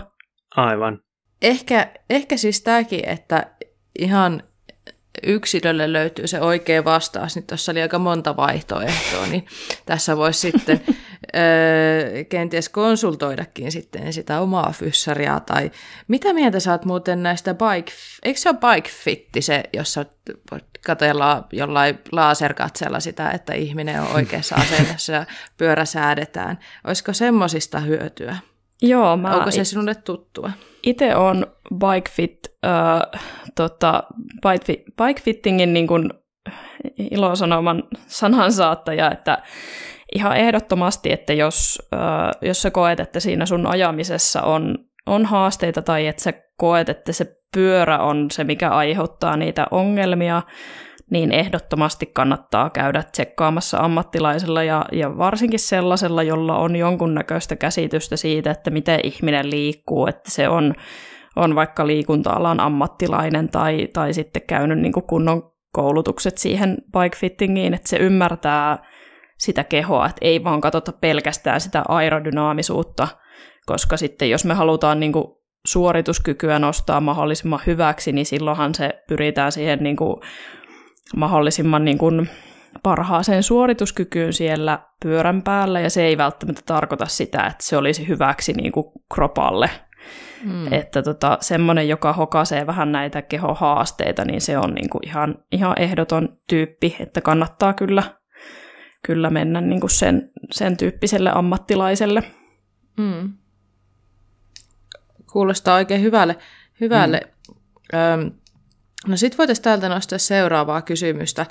Aivan. 0.56 1.00
Ehkä, 1.42 1.88
ehkä 2.10 2.38
siis 2.38 2.62
tämäkin, 2.62 3.10
että 3.10 3.46
ihan 4.00 4.44
yksilölle 5.24 5.94
löytyy 5.94 6.28
se 6.28 6.42
oikea 6.42 6.86
vastaus, 6.86 7.36
niin 7.36 7.48
tuossa 7.48 7.72
oli 7.72 7.82
aika 7.82 8.00
monta 8.00 8.38
vaihtoehtoa, 8.38 9.28
niin 9.28 9.46
tässä 9.86 10.18
voisi 10.18 10.40
sitten 10.40 10.82
öö, 11.36 12.24
kenties 12.24 12.70
konsultoidakin 12.70 13.72
sitten 13.72 14.14
sitä 14.14 14.40
omaa 14.40 14.74
fyssaria, 14.78 15.40
tai 15.40 15.72
mitä 16.08 16.34
mieltä 16.34 16.58
oot 16.72 16.86
muuten 16.86 17.24
näistä 17.24 17.54
bike, 17.54 17.92
eikö 18.24 18.40
se 18.40 18.50
ole 18.50 18.58
bike 18.58 18.90
fitti 18.90 19.42
se, 19.42 19.64
jossa 19.74 20.06
katsellaan 20.86 21.46
jollain 21.52 22.00
laserkatsella 22.12 23.00
sitä, 23.00 23.32
että 23.32 23.54
ihminen 23.54 24.02
on 24.02 24.08
oikeassa 24.16 24.56
asennossa 24.56 25.14
ja 25.14 25.26
pyörä 25.58 25.86
säädetään. 25.86 26.60
Olisiko 26.84 27.14
semmoisista 27.14 27.80
hyötyä? 27.80 28.38
Joo, 28.82 29.18
mä... 29.18 29.36
Onko 29.36 29.52
se 29.52 29.64
sinulle 29.64 29.96
tuttua? 29.96 30.52
Itse 30.84 31.16
on 31.16 31.48
bike 31.74 32.12
fit, 32.12 32.40
äh, 32.66 33.22
tota, 33.56 34.04
bike, 34.42 34.66
fit, 34.66 34.84
bike 34.98 35.22
fittingin 35.22 35.74
niin 35.74 35.88
kuin 35.88 36.10
ilosanoman 37.12 37.84
sanansaattaja, 38.08 39.12
että 39.12 39.44
ihan 40.16 40.38
ehdottomasti, 40.38 41.12
että 41.12 41.34
jos, 41.34 41.82
äh, 41.94 42.32
jos 42.42 42.62
sä 42.62 42.72
koet, 42.72 43.00
että 43.00 43.20
siinä 43.20 43.46
sun 43.46 43.68
ajamisessa 43.68 44.42
on, 44.42 44.78
on 45.06 45.26
haasteita 45.26 45.82
tai 45.82 46.08
että 46.08 46.24
sä 46.24 46.34
koet, 46.58 46.90
että 46.90 47.14
se 47.14 47.36
pyörä 47.54 48.00
on 48.00 48.32
se, 48.32 48.44
mikä 48.44 48.70
aiheuttaa 48.70 49.38
niitä 49.38 49.68
ongelmia, 49.72 50.42
niin 51.12 51.32
ehdottomasti 51.32 52.06
kannattaa 52.06 52.70
käydä 52.70 53.04
tsekkaamassa 53.04 53.78
ammattilaisella 53.78 54.64
ja, 54.64 54.86
ja 54.92 55.18
varsinkin 55.18 55.60
sellaisella, 55.60 56.24
jolla 56.24 56.58
on 56.58 56.76
jonkunnäköistä 56.76 57.56
käsitystä 57.56 58.16
siitä, 58.16 58.52
että 58.52 58.70
miten 58.70 59.00
ihminen 59.04 59.52
liikkuu, 59.52 60.08
että 60.08 60.32
se 60.32 60.50
on, 60.50 60.74
on 61.36 61.56
vaikka 61.56 61.88
liikunta-alan 61.88 62.60
ammattilainen 62.60 63.50
tai, 63.50 63.88
tai 63.94 64.14
sitten 64.14 64.42
käynyt 64.42 64.80
niin 64.80 64.94
kunnon 64.94 65.52
koulutukset 65.74 66.38
siihen 66.38 66.78
bike 66.92 67.18
fittingiin, 67.18 67.74
että 67.74 67.90
se 67.90 67.98
ymmärtää 67.98 68.78
sitä 69.40 69.64
kehoa, 69.64 70.06
että 70.06 70.20
ei 70.22 70.44
vaan 70.44 70.62
katsota 70.62 70.92
pelkästään 70.92 71.62
sitä 71.62 71.84
aerodynaamisuutta, 71.88 73.08
koska 73.66 73.98
sitten 73.98 74.30
jos 74.30 74.46
me 74.46 74.54
halutaan 74.54 75.00
niin 75.00 75.14
kuin 75.14 75.26
suorituskykyä 75.68 76.60
nostaa 76.60 77.02
mahdollisimman 77.02 77.60
hyväksi, 77.68 78.12
niin 78.12 78.26
silloinhan 78.26 78.76
se 78.76 79.04
pyritään 79.08 79.52
siihen 79.52 79.80
niin 79.82 79.96
kuin 79.96 80.22
mahdollisimman 81.16 81.86
niin 81.86 81.98
kuin 81.98 82.30
parhaaseen 82.84 83.44
suorituskykyyn 83.44 84.34
siellä 84.34 84.80
pyörän 85.04 85.42
päällä, 85.42 85.80
ja 85.80 85.90
se 85.90 86.04
ei 86.04 86.18
välttämättä 86.18 86.62
tarkoita 86.66 87.06
sitä, 87.06 87.44
että 87.44 87.64
se 87.64 87.78
olisi 87.78 88.08
hyväksi 88.08 88.54
niin 88.54 88.72
kuin 88.72 88.86
kropalle. 89.14 89.70
Mm. 90.44 90.74
Että 90.74 91.04
tota, 91.04 91.38
semmoinen, 91.42 91.90
joka 91.90 92.14
hokasee 92.14 92.68
vähän 92.68 92.92
näitä 92.92 93.22
kehohaasteita, 93.22 94.26
niin 94.26 94.42
se 94.42 94.58
on 94.58 94.74
niin 94.74 94.90
kuin 94.90 95.08
ihan, 95.08 95.36
ihan 95.52 95.80
ehdoton 95.80 96.38
tyyppi, 96.50 96.96
että 97.00 97.22
kannattaa 97.22 97.74
kyllä, 97.74 98.04
kyllä 99.06 99.30
mennä 99.30 99.62
niin 99.62 99.80
kuin 99.80 99.90
sen, 99.90 100.32
sen 100.52 100.78
tyyppiselle 100.78 101.32
ammattilaiselle. 101.34 102.24
Mm. 102.98 103.34
Kuulostaa 105.32 105.76
oikein 105.76 106.02
hyvälle. 106.02 106.36
hyvälle. 106.82 107.22
Mm. 107.94 108.32
No 109.08 109.18
sitten 109.18 109.38
voitaisiin 109.38 109.64
täältä 109.64 109.90
nostaa 109.90 110.20
seuraavaa 110.20 110.82
kysymystä. 110.82 111.46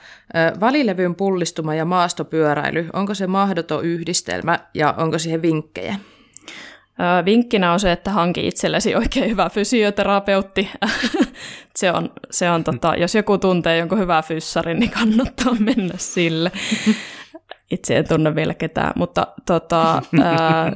Välilevyn 0.60 1.14
pullistuma 1.14 1.74
ja 1.74 1.84
maastopyöräily, 1.84 2.88
onko 2.92 3.14
se 3.14 3.26
mahdoton 3.26 3.84
yhdistelmä 3.84 4.58
ja 4.74 4.94
onko 4.96 5.18
siihen 5.18 5.42
vinkkejä? 5.42 5.96
Vinkkinä 7.24 7.72
on 7.72 7.80
se, 7.80 7.92
että 7.92 8.10
hanki 8.10 8.46
itsellesi 8.46 8.94
oikein 8.94 9.30
hyvä 9.30 9.50
fysioterapeutti. 9.50 10.70
se 11.76 11.92
on, 11.92 12.10
se 12.30 12.50
on 12.50 12.64
tota, 12.64 12.94
jos 12.96 13.14
joku 13.14 13.38
tuntee 13.38 13.78
jonkun 13.78 13.98
hyvää 13.98 14.22
fyssarin, 14.22 14.80
niin 14.80 14.90
kannattaa 14.90 15.54
mennä 15.58 15.94
sille. 15.96 16.52
Itse 17.70 17.96
en 17.96 18.08
tunne 18.08 18.34
vielä 18.34 18.54
ketään, 18.54 18.92
mutta 18.96 19.26
tota, 19.46 20.02
ää, 20.22 20.72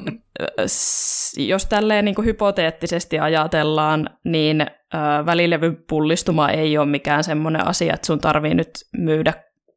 jos 1.37 1.67
tälleen 1.67 2.05
niin 2.05 2.15
kuin 2.15 2.25
hypoteettisesti 2.25 3.19
ajatellaan, 3.19 4.11
niin 4.25 4.67
ää, 4.93 5.27
välilevyn 5.27 5.77
pullistuma 5.89 6.49
ei 6.49 6.79
ole 6.79 6.87
mikään 6.87 7.25
semmoinen 7.25 7.67
asia, 7.67 7.95
että 7.95 8.07
sun 8.07 8.19
tarvii 8.19 8.55
nyt 8.55 8.71
myydä 8.97 9.33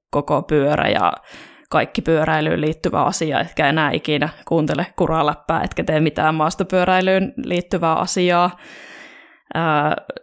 koko 0.10 0.42
pyörä 0.42 0.90
ja 0.90 1.14
kaikki 1.70 2.02
pyöräilyyn 2.02 2.62
liittyvä 2.62 3.04
asia, 3.04 3.40
etkä 3.40 3.70
enää 3.70 3.92
ikinä 3.92 4.30
kuuntele 4.48 4.88
kuraläppää, 4.96 5.64
etkä 5.64 5.84
tee 5.84 6.00
mitään 6.00 6.36
maastopyöräilyyn 6.36 7.34
liittyvää 7.38 7.96
asiaa. 7.96 8.58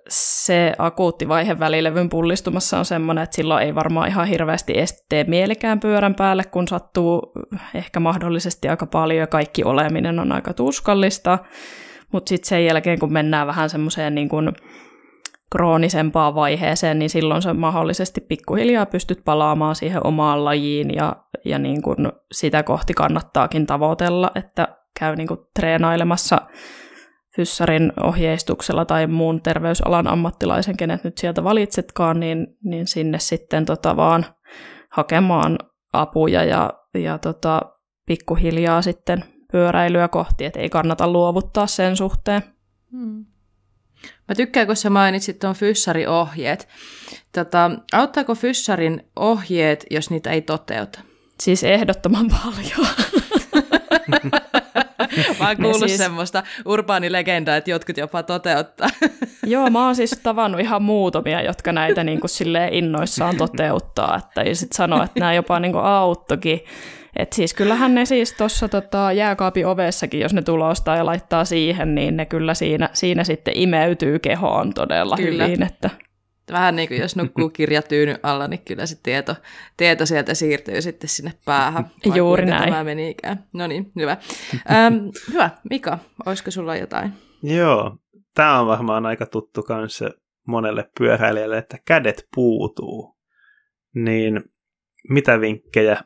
Se 0.09 0.73
akuutti 0.79 1.29
vaihe 1.29 1.59
välilevyn 1.59 2.09
pullistumassa 2.09 2.79
on 2.79 2.85
semmoinen, 2.85 3.25
että 3.25 3.37
silloin 3.37 3.63
ei 3.63 3.75
varmaan 3.75 4.09
ihan 4.09 4.27
hirveästi 4.27 4.75
tee 5.09 5.25
mielikään 5.25 5.81
pyörän 5.81 6.15
päälle, 6.15 6.45
kun 6.45 6.69
sattuu 6.69 7.33
ehkä 7.75 8.01
mahdollisesti 8.01 8.69
aika 8.69 8.87
paljon 8.87 9.21
ja 9.21 9.27
kaikki 9.27 9.65
oleminen 9.65 10.19
on 10.19 10.33
aika 10.33 10.55
tuskallista. 10.55 11.39
Mutta 12.13 12.29
sitten 12.29 12.49
sen 12.49 12.65
jälkeen, 12.65 12.99
kun 12.99 13.13
mennään 13.13 13.47
vähän 13.47 13.71
semmoiseen 13.71 14.15
niin 14.15 14.29
kuin 14.29 14.53
kroonisempaan 15.53 16.35
vaiheeseen, 16.35 16.99
niin 16.99 17.11
silloin 17.11 17.43
sä 17.43 17.55
mahdollisesti 17.55 18.21
pikkuhiljaa 18.21 18.87
pystyt 18.87 19.25
palaamaan 19.25 19.75
siihen 19.75 20.07
omaan 20.07 20.45
lajiin 20.45 20.95
ja, 20.95 21.17
ja 21.45 21.59
niin 21.59 21.83
kuin 21.83 22.13
sitä 22.33 22.63
kohti 22.63 22.95
kannattaakin 22.95 23.67
tavoitella, 23.67 24.31
että 24.35 24.69
käy 24.99 25.17
niin 25.17 25.29
kuin 25.29 25.41
treenailemassa 25.59 26.41
fyssarin 27.37 27.93
ohjeistuksella 28.03 28.85
tai 28.85 29.07
muun 29.07 29.43
terveysalan 29.43 30.07
ammattilaisen, 30.07 30.77
kenet 30.77 31.05
nyt 31.05 31.19
sieltä 31.19 31.45
valitsetkaan, 31.45 32.21
niin, 32.21 32.47
niin 32.65 32.87
sinne 32.87 33.19
sitten 33.19 33.65
tota 33.65 33.97
vaan 33.97 34.27
hakemaan 34.91 35.59
apuja 35.93 36.45
ja, 36.45 36.73
ja 36.95 37.19
tota, 37.19 37.61
pikkuhiljaa 38.07 38.83
sitten 38.83 39.25
pyöräilyä 39.53 40.09
kohti, 40.09 40.45
että 40.45 40.61
ei 40.61 40.71
kannata 40.71 41.13
luovuttaa 41.13 41.67
sen 41.67 41.97
suhteen. 41.97 42.43
Hmm. 42.93 43.25
Mä 44.29 44.35
tykkään, 44.35 44.67
kun 44.67 44.77
sä 44.77 44.91
mainitsit 44.91 45.39
tuon 45.39 45.55
fyssariohjeet. 45.55 46.69
Tota, 47.33 47.71
auttaako 47.93 48.35
fyssarin 48.35 49.11
ohjeet, 49.17 49.87
jos 49.91 50.11
niitä 50.11 50.31
ei 50.31 50.43
toteuta? 50.43 51.01
Siis 51.41 51.65
ehdottoman 51.65 52.27
paljon. 52.43 52.87
mä 55.41 55.47
oon 55.47 55.57
kuullut 55.57 55.79
siis... 55.79 55.97
semmoista 55.97 56.43
urbaanilegendaa, 56.65 57.57
että 57.57 57.71
jotkut 57.71 57.97
jopa 57.97 58.23
toteuttaa. 58.23 58.89
Joo, 59.47 59.71
mä 59.71 59.85
oon 59.85 59.97
siis 59.97 60.21
tavannut 60.23 60.61
ihan 60.61 60.83
muutamia, 60.83 61.43
jotka 61.43 61.73
näitä 61.73 62.05
niin 62.05 62.21
kuin 62.21 62.31
innoissaan 62.71 63.37
toteuttaa. 63.37 64.17
Että, 64.17 64.43
ja 64.43 64.55
sitten 64.55 64.77
sanoa, 64.77 65.05
että 65.05 65.21
nämä 65.21 65.35
jopa 65.35 65.61
niin 65.61 65.73
kuin 65.73 65.85
auttokin. 65.85 66.61
Et 67.17 67.33
siis 67.33 67.55
kyllähän 67.55 67.95
ne 67.95 68.05
siis 68.05 68.33
tuossa 68.33 68.69
tota, 68.69 69.13
jääkaapin 69.13 69.67
ovessakin, 69.67 70.21
jos 70.21 70.35
ne 70.35 70.43
tulostaa 70.43 70.97
ja 70.97 71.07
laittaa 71.07 71.45
siihen, 71.45 71.95
niin 71.95 72.17
ne 72.17 72.27
kyllä 72.27 72.55
siinä, 72.55 72.89
siinä 72.93 73.25
sitten 73.25 73.57
imeytyy 73.57 74.19
kehoon 74.19 74.75
todella 74.75 75.17
kyllä. 75.17 75.47
hyvin. 75.47 75.63
Että... 75.63 75.91
Vähän 76.53 76.77
niin 76.77 76.89
kuin 76.89 77.01
jos 77.01 77.17
nukkuu 77.17 77.51
kirjatyyny 77.59 78.17
alla, 78.23 78.49
niin 78.49 78.65
kyllä 78.65 78.87
se 78.87 78.97
tieto, 79.03 79.37
tieto 79.77 80.07
sieltä 80.07 80.35
siirtyy 80.35 80.83
sitten 80.83 81.09
sinne 81.09 81.33
päähän. 81.45 81.91
Juuri 82.15 82.47
näin. 82.47 82.71
Tämä 82.71 82.85
meni 82.85 83.11
ikään. 83.11 83.45
No 83.53 83.67
niin, 83.67 83.93
hyvä. 83.97 84.17
Ähm, 84.71 84.95
hyvä. 85.33 85.51
Mika, 85.71 85.99
olisiko 86.27 86.51
sulla 86.51 86.77
jotain? 86.77 87.13
Joo, 87.43 87.97
tämä 88.35 88.61
on 88.61 88.67
varmaan 88.67 89.07
aika 89.07 89.27
tuttu 89.27 89.63
kanssa 89.63 90.11
monelle 90.47 90.91
pyöräilijälle, 90.99 91.59
että 91.59 91.79
kädet 91.85 92.29
puutuu. 92.35 93.17
Niin 93.95 94.43
mitä 95.09 95.41
vinkkejä 95.41 96.03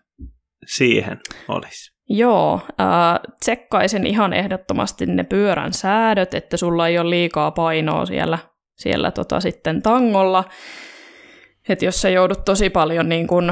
siihen 0.67 1.21
olisi? 1.49 1.95
Joo, 2.09 2.61
äh, 2.81 3.35
tsekkaisin 3.41 4.07
ihan 4.07 4.33
ehdottomasti 4.33 5.07
ne 5.07 5.25
pyörän 5.25 5.73
säädöt, 5.73 6.35
että 6.35 6.57
sulla 6.57 6.89
ei 6.89 6.99
ole 6.99 7.11
liikaa 7.11 7.51
painoa 7.51 8.07
siellä, 8.07 8.39
siellä 8.77 9.11
tota 9.11 9.41
sitten 9.41 9.83
tangolla. 9.83 10.45
Että 11.69 11.85
jos 11.85 12.03
sä 12.03 12.09
joudut 12.09 12.45
tosi 12.45 12.71
paljon 12.71 13.09
niin 13.09 13.27
kun, 13.27 13.51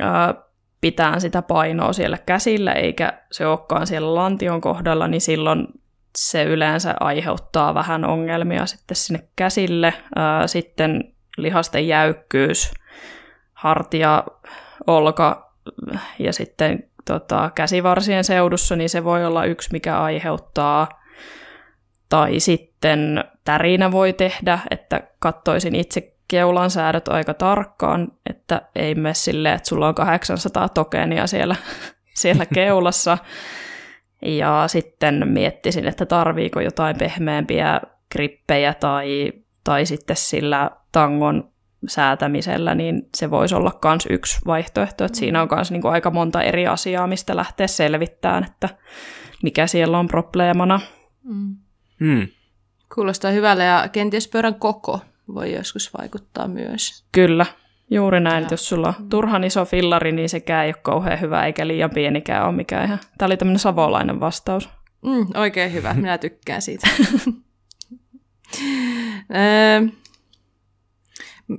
äh, 0.00 0.34
pitää 0.80 1.20
sitä 1.20 1.42
painoa 1.42 1.92
siellä 1.92 2.18
käsillä, 2.26 2.72
eikä 2.72 3.22
se 3.32 3.46
olekaan 3.46 3.86
siellä 3.86 4.14
lantion 4.14 4.60
kohdalla, 4.60 5.08
niin 5.08 5.20
silloin 5.20 5.66
se 6.18 6.44
yleensä 6.44 6.94
aiheuttaa 7.00 7.74
vähän 7.74 8.04
ongelmia 8.04 8.66
sitten 8.66 8.96
sinne 8.96 9.28
käsille. 9.36 9.86
Äh, 9.86 10.42
sitten 10.46 11.14
lihasten 11.36 11.88
jäykkyys, 11.88 12.72
hartia, 13.52 14.24
olka, 14.86 15.52
ja 16.18 16.32
sitten 16.32 16.90
tota, 17.04 17.50
käsivarsien 17.54 18.24
seudussa, 18.24 18.76
niin 18.76 18.90
se 18.90 19.04
voi 19.04 19.24
olla 19.24 19.44
yksi, 19.44 19.68
mikä 19.72 20.00
aiheuttaa. 20.00 20.88
Tai 22.08 22.40
sitten 22.40 23.24
tärinä 23.44 23.92
voi 23.92 24.12
tehdä, 24.12 24.58
että 24.70 25.00
kattoisin 25.18 25.74
itse 25.74 26.14
keulan 26.28 26.70
säädöt 26.70 27.08
aika 27.08 27.34
tarkkaan, 27.34 28.08
että 28.30 28.62
ei 28.74 28.94
mene 28.94 29.14
silleen, 29.14 29.54
että 29.54 29.68
sulla 29.68 29.88
on 29.88 29.94
800 29.94 30.68
tokenia 30.68 31.26
siellä, 31.26 31.56
siellä 32.20 32.46
keulassa. 32.46 33.18
Ja 34.22 34.64
sitten 34.66 35.28
miettisin, 35.28 35.88
että 35.88 36.06
tarviiko 36.06 36.60
jotain 36.60 36.98
pehmeämpiä 36.98 37.80
grippejä 38.12 38.74
tai, 38.74 39.32
tai 39.64 39.86
sitten 39.86 40.16
sillä 40.16 40.70
tangon 40.92 41.50
säätämisellä, 41.88 42.74
niin 42.74 43.02
se 43.16 43.30
voisi 43.30 43.54
olla 43.54 43.78
myös 43.84 44.06
yksi 44.10 44.38
vaihtoehto, 44.46 45.04
että 45.04 45.18
siinä 45.18 45.42
on 45.42 45.48
myös 45.54 45.70
niin 45.70 45.86
aika 45.86 46.10
monta 46.10 46.42
eri 46.42 46.66
asiaa, 46.66 47.06
mistä 47.06 47.36
lähteä 47.36 47.66
selvittämään, 47.66 48.44
että 48.44 48.68
mikä 49.42 49.66
siellä 49.66 49.98
on 49.98 50.06
probleemana. 50.06 50.80
Mm. 51.24 51.56
Hmm. 52.00 52.28
Kuulostaa 52.94 53.30
hyvälle 53.30 53.64
ja 53.64 53.88
kenties 53.92 54.28
pyörän 54.28 54.54
koko 54.54 55.00
voi 55.34 55.54
joskus 55.54 55.90
vaikuttaa 55.98 56.48
myös. 56.48 57.04
Kyllä, 57.12 57.46
juuri 57.90 58.20
näin. 58.20 58.42
Ja. 58.42 58.48
Jos 58.50 58.68
sulla 58.68 58.88
on 58.88 58.94
mm. 58.98 59.08
turhan 59.08 59.44
iso 59.44 59.64
fillari, 59.64 60.12
niin 60.12 60.28
sekään 60.28 60.64
ei 60.64 60.70
ole 60.70 60.82
kauhean 60.82 61.20
hyvä 61.20 61.46
eikä 61.46 61.66
liian 61.66 61.90
pienikään 61.90 62.46
ole 62.46 62.56
mikään 62.56 62.84
ihan. 62.84 62.98
Tämä 63.18 63.26
oli 63.26 63.36
tämmöinen 63.36 63.58
savolainen 63.58 64.20
vastaus. 64.20 64.68
Mm, 65.02 65.26
oikein 65.34 65.72
hyvä, 65.72 65.94
minä 65.94 66.18
tykkään 66.18 66.62
siitä. 66.62 66.88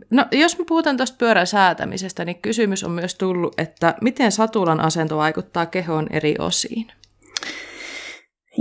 No, 0.10 0.26
jos 0.32 0.60
me 0.60 0.66
puhutaan 0.66 0.98
tuosta 0.98 1.18
pyörän 1.18 1.48
säätämisestä, 1.48 2.26
niin 2.26 2.42
kysymys 2.42 2.84
on 2.84 2.92
myös 2.92 3.16
tullut, 3.16 3.60
että 3.60 3.96
miten 4.02 4.32
satulan 4.32 4.80
asento 4.80 5.18
vaikuttaa 5.18 5.66
kehoon 5.66 6.08
eri 6.12 6.36
osiin? 6.40 6.92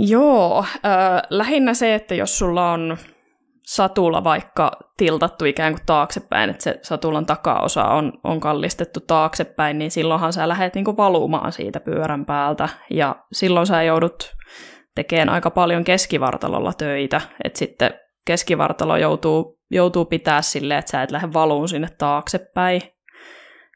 Joo, 0.07 0.59
äh, 0.59 1.21
lähinnä 1.29 1.73
se, 1.73 1.95
että 1.95 2.15
jos 2.15 2.39
sulla 2.39 2.71
on 2.71 2.97
satula 3.65 4.23
vaikka 4.23 4.71
tiltattu 4.97 5.45
ikään 5.45 5.73
kuin 5.73 5.85
taaksepäin, 5.85 6.49
että 6.49 6.63
se 6.63 6.79
satulan 6.81 7.25
takaosa 7.25 7.83
on, 7.83 8.13
on 8.23 8.39
kallistettu 8.39 8.99
taaksepäin, 8.99 9.79
niin 9.79 9.91
silloinhan 9.91 10.33
sä 10.33 10.47
lähdet 10.47 10.75
niinku 10.75 10.97
valumaan 10.97 11.51
siitä 11.51 11.79
pyörän 11.79 12.25
päältä, 12.25 12.69
ja 12.89 13.15
silloin 13.31 13.67
sä 13.67 13.83
joudut 13.83 14.35
tekemään 14.95 15.29
aika 15.29 15.49
paljon 15.49 15.83
keskivartalolla 15.83 16.73
töitä, 16.73 17.21
että 17.43 17.59
sitten 17.59 17.93
keskivartalo 18.25 18.97
joutuu 18.97 19.59
joutuu 19.71 20.05
pitää 20.05 20.41
silleen, 20.41 20.79
että 20.79 20.91
sä 20.91 21.03
et 21.03 21.11
lähde 21.11 21.33
valuun 21.33 21.69
sinne 21.69 21.87
taaksepäin. 21.97 22.81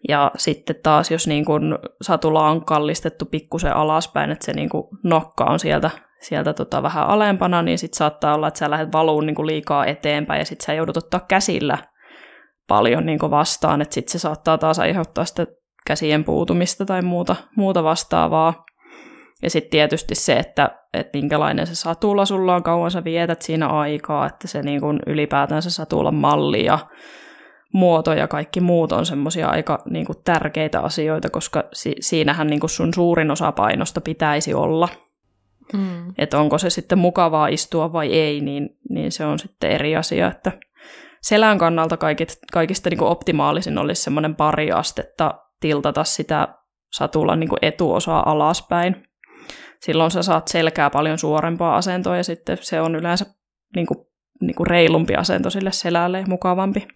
Ja 0.07 0.31
sitten 0.37 0.75
taas, 0.83 1.11
jos 1.11 1.27
niin 1.27 1.45
kun 1.45 1.79
satula 2.01 2.49
on 2.49 2.65
kallistettu 2.65 3.25
pikkusen 3.25 3.75
alaspäin, 3.75 4.31
että 4.31 4.45
se 4.45 4.53
niin 4.53 4.69
kun 4.69 4.87
nokka 5.03 5.43
on 5.43 5.59
sieltä, 5.59 5.89
sieltä 6.23 6.53
tota 6.53 6.83
vähän 6.83 7.07
alempana, 7.07 7.61
niin 7.61 7.77
sitten 7.77 7.97
saattaa 7.97 8.35
olla, 8.35 8.47
että 8.47 8.57
sä 8.57 8.69
lähdet 8.69 8.91
valuun 8.93 9.25
niin 9.25 9.47
liikaa 9.47 9.85
eteenpäin 9.85 10.39
ja 10.39 10.45
sitten 10.45 10.65
sä 10.65 10.73
joudut 10.73 10.97
ottaa 10.97 11.25
käsillä 11.27 11.77
paljon 12.67 13.05
niin 13.05 13.19
vastaan, 13.21 13.81
että 13.81 13.93
sitten 13.93 14.11
se 14.11 14.19
saattaa 14.19 14.57
taas 14.57 14.79
aiheuttaa 14.79 15.25
sitä 15.25 15.47
käsien 15.87 16.23
puutumista 16.23 16.85
tai 16.85 17.01
muuta, 17.01 17.35
muuta 17.55 17.83
vastaavaa. 17.83 18.65
Ja 19.41 19.49
sitten 19.49 19.71
tietysti 19.71 20.15
se, 20.15 20.33
että, 20.33 20.69
että 20.93 21.17
minkälainen 21.17 21.67
se 21.67 21.75
satula 21.75 22.25
sulla 22.25 22.55
on, 22.55 22.63
kauan 22.63 22.91
sä 22.91 23.03
vietät 23.03 23.41
siinä 23.41 23.67
aikaa, 23.67 24.25
että 24.25 24.47
se 24.47 24.61
niin 24.61 24.81
kuin 24.81 24.99
ylipäätään 25.07 25.61
se 25.61 25.69
satulan 25.69 26.15
malli 26.15 26.65
ja 26.65 26.79
muoto 27.73 28.13
ja 28.13 28.27
kaikki 28.27 28.61
muut 28.61 28.91
on 28.91 29.05
semmoisia 29.05 29.47
aika 29.47 29.83
niin 29.89 30.05
kuin 30.05 30.17
tärkeitä 30.25 30.79
asioita, 30.79 31.29
koska 31.29 31.63
si- 31.73 31.95
siinähän 31.99 32.47
niin 32.47 32.59
kuin 32.59 32.69
sun 32.69 32.93
suurin 32.93 33.31
osa 33.31 33.51
painosta 33.51 34.01
pitäisi 34.01 34.53
olla. 34.53 34.89
Mm. 35.73 36.14
Että 36.18 36.40
onko 36.40 36.57
se 36.57 36.69
sitten 36.69 36.98
mukavaa 36.98 37.48
istua 37.48 37.94
vai 37.94 38.14
ei, 38.14 38.41
niin, 38.41 38.69
niin 38.90 39.11
se 39.11 39.26
on 39.26 39.40
sitten 39.40 39.72
eri 39.72 39.95
asia. 39.95 40.27
Että 40.27 40.52
selän 41.22 41.57
kannalta 41.57 41.98
kaikit, 41.98 42.40
kaikista 42.52 42.90
niin 42.90 42.98
kuin 42.98 43.11
optimaalisin 43.11 43.77
olisi 43.77 44.02
semmoinen 44.02 44.35
pari 44.35 44.72
astetta 44.72 45.34
tiltata 45.60 46.03
sitä 46.03 46.48
satulan 46.94 47.40
niin 47.40 47.49
kuin 47.49 47.60
etuosaa 47.61 48.31
alaspäin 48.31 49.03
silloin 49.85 50.11
sä 50.11 50.23
saat 50.23 50.48
selkää 50.48 50.90
paljon 50.90 51.18
suorempaa 51.18 51.76
asentoa 51.76 52.18
ja 52.18 52.23
sitten 52.23 52.57
se 52.61 52.81
on 52.81 52.95
yleensä 52.95 53.26
niin 53.76 53.88
kuin, 53.88 53.98
niin 54.41 54.56
kuin 54.56 54.68
reilumpi 54.68 55.15
asento 55.15 55.49
sille 55.49 55.72
selälle 55.72 56.19
ja 56.19 56.26
mukavampi. 56.27 56.88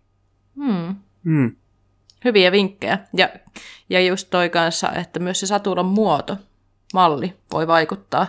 Hmm. 0.56 0.96
Hmm. 1.26 1.56
Hyviä 2.26 2.52
vinkkejä. 2.52 3.00
Ja, 3.18 3.30
ja 3.90 4.02
just 4.02 4.28
toi 4.30 4.50
kanssa, 4.50 4.92
että 4.92 5.20
myös 5.20 5.40
se 5.40 5.48
satulan 5.48 5.86
muoto, 5.86 6.38
malli 6.94 7.34
voi 7.52 7.68
vaikuttaa. 7.68 8.28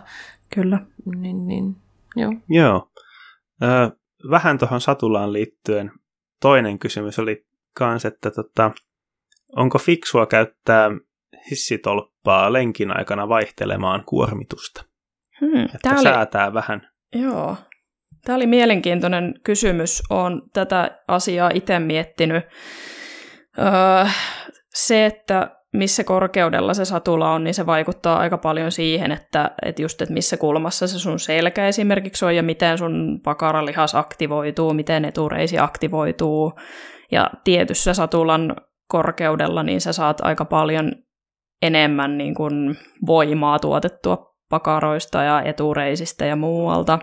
Kyllä. 0.55 0.81
Niin, 1.17 1.47
niin, 1.47 1.77
joo. 2.17 2.33
Joo. 2.49 2.91
Ö, 3.63 3.91
vähän 4.31 4.59
tuohon 4.59 4.81
satulaan 4.81 5.33
liittyen 5.33 5.93
toinen 6.41 6.79
kysymys 6.79 7.19
oli 7.19 7.47
kans, 7.75 8.05
että 8.05 8.31
tota, 8.31 8.71
onko 9.57 9.79
fiksua 9.79 10.27
käyttää 10.27 10.91
hissitolppaa 11.51 12.53
lenkin 12.53 12.97
aikana 12.97 13.29
vaihtelemaan 13.29 14.05
kuormitusta. 14.05 14.85
Hmm, 15.41 15.65
että 15.75 15.91
oli... 15.91 16.03
säätää 16.03 16.55
vähän. 16.55 16.89
Joo. 17.15 17.57
Tämä 18.25 18.37
oli 18.37 18.47
mielenkiintoinen 18.47 19.35
kysymys. 19.45 20.03
Olen 20.11 20.43
tätä 20.53 20.99
asiaa 21.09 21.51
itse 21.55 21.79
miettinyt. 21.79 22.45
Öö, 23.59 24.07
se, 24.75 25.07
että 25.07 25.58
missä 25.73 26.05
korkeudella 26.05 26.75
se 26.75 26.85
satula 26.85 27.33
on, 27.33 27.45
niin 27.45 27.55
se 27.55 27.67
vaikuttaa 27.67 28.19
aika 28.19 28.39
paljon 28.39 28.73
siihen, 28.73 29.13
että, 29.13 29.51
että 29.63 29.83
just, 29.83 30.03
että 30.03 30.15
missä 30.15 30.37
kulmassa 30.37 30.87
se 30.87 30.99
sun 30.99 31.19
selkä 31.19 31.67
esimerkiksi 31.69 32.25
on 32.25 32.37
ja 32.37 32.43
miten 32.43 32.79
sun 32.79 33.21
pakaralihas 33.25 33.95
aktivoituu, 33.95 34.75
miten 34.75 35.05
etureisi 35.05 35.59
aktivoituu. 35.59 36.53
Ja 37.13 37.31
tietyssä 37.45 37.95
satulan 37.95 38.57
korkeudella 38.89 39.63
niin 39.63 39.81
sä 39.81 39.93
saat 39.93 40.21
aika 40.21 40.45
paljon 40.45 40.93
enemmän 41.63 42.19
niin 42.19 42.35
kuin 42.35 42.77
voimaa 43.07 43.59
tuotettua 43.59 44.35
pakaroista 44.51 45.23
ja 45.23 45.43
etureisistä 45.43 46.25
ja 46.27 46.37
muualta. 46.37 46.99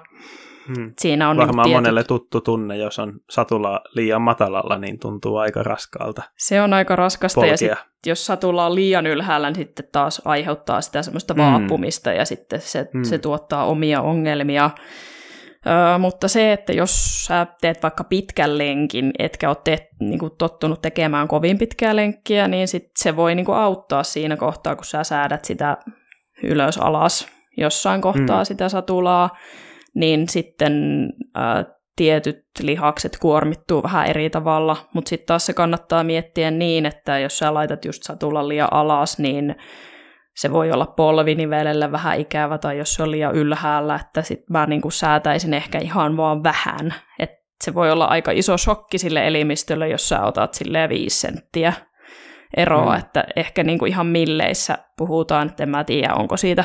Hmm. 0.67 0.93
Siinä 0.99 1.29
on 1.29 1.37
Varmaan 1.37 1.65
niin 1.67 1.77
monelle 1.77 2.03
tuttu 2.03 2.41
tunne, 2.41 2.77
jos 2.77 2.99
on 2.99 3.13
satula 3.29 3.81
liian 3.93 4.21
matalalla, 4.21 4.77
niin 4.77 4.99
tuntuu 4.99 5.37
aika 5.37 5.63
raskaalta. 5.63 6.21
Se 6.37 6.61
on 6.61 6.73
aika 6.73 6.95
raskasta 6.95 7.41
polkia. 7.41 7.51
ja 7.53 7.57
sit, 7.57 7.71
jos 8.05 8.25
satulla 8.25 8.65
on 8.65 8.75
liian 8.75 9.07
ylhäällä, 9.07 9.47
niin 9.49 9.55
sitten 9.55 9.85
taas 9.91 10.21
aiheuttaa 10.25 10.81
sitä 10.81 11.01
semmoista 11.01 11.33
Mm. 11.33 11.41
vaapumista 11.41 12.13
ja 12.13 12.25
sitten 12.25 12.61
se, 12.61 12.87
Mm. 12.93 13.03
se 13.03 13.17
tuottaa 13.17 13.65
omia 13.65 14.01
ongelmia. 14.01 14.69
Ö, 15.67 15.97
mutta 15.97 16.27
se, 16.27 16.53
että 16.53 16.73
jos 16.73 17.25
sä 17.25 17.47
teet 17.61 17.83
vaikka 17.83 18.03
pitkän 18.03 18.57
lenkin, 18.57 19.11
etkä 19.19 19.49
ole 19.49 19.57
te, 19.63 19.87
niin 19.99 20.19
kuin 20.19 20.31
tottunut 20.37 20.81
tekemään 20.81 21.27
kovin 21.27 21.57
pitkää 21.57 21.95
lenkkiä, 21.95 22.47
niin 22.47 22.67
sit 22.67 22.83
se 22.99 23.15
voi 23.15 23.35
niin 23.35 23.45
kuin 23.45 23.57
auttaa 23.57 24.03
siinä 24.03 24.37
kohtaa, 24.37 24.75
kun 24.75 24.85
sä 24.85 25.03
säädät 25.03 25.45
sitä 25.45 25.77
ylös 26.43 26.77
alas 26.77 27.27
jossain 27.57 28.01
kohtaa 28.01 28.41
Mm. 28.41 28.45
sitä 28.45 28.69
satulaa, 28.69 29.29
niin 29.95 30.29
sitten 30.29 30.73
ä, 31.37 31.65
tietyt 31.95 32.43
lihakset 32.61 33.17
kuormittuu 33.21 33.83
vähän 33.83 34.07
eri 34.07 34.29
tavalla, 34.29 34.77
mutta 34.93 35.09
sitten 35.09 35.27
taas 35.27 35.45
se 35.45 35.53
kannattaa 35.53 36.03
miettiä 36.03 36.51
niin, 36.51 36.85
että 36.85 37.19
jos 37.19 37.37
sä 37.37 37.53
laitat 37.53 37.85
just 37.85 38.03
satulan 38.03 38.47
liian 38.47 38.67
alas, 38.73 39.19
niin 39.19 39.55
se 40.35 40.51
voi 40.51 40.71
olla 40.71 40.85
polvinivelelle 40.85 41.91
vähän 41.91 42.19
ikävä, 42.19 42.57
tai 42.57 42.77
jos 42.77 42.93
se 42.93 43.03
on 43.03 43.11
liian 43.11 43.35
ylhäällä, 43.35 43.95
että 43.95 44.21
sit 44.21 44.49
mä 44.49 44.65
niinku 44.65 44.91
säätäisin 44.91 45.53
ehkä 45.53 45.79
ihan 45.79 46.17
vaan 46.17 46.43
vähän. 46.43 46.93
Et 47.19 47.29
se 47.63 47.73
voi 47.73 47.91
olla 47.91 48.05
aika 48.05 48.31
iso 48.31 48.57
shokki 48.57 48.97
sille 48.97 49.27
elimistölle, 49.27 49.89
jos 49.89 50.09
sä 50.09 50.21
otat 50.21 50.53
silleen 50.53 50.89
viisi 50.89 51.19
senttiä 51.19 51.73
eroa, 52.57 52.93
Mm. 52.93 52.99
että 52.99 53.23
ehkä 53.35 53.63
niinku 53.63 53.85
ihan 53.85 54.07
milleissä 54.07 54.77
puhutaan, 54.97 55.47
että 55.47 55.63
en 55.63 55.69
mä 55.69 55.83
tiedä, 55.83 56.13
onko 56.13 56.37
siitä 56.37 56.63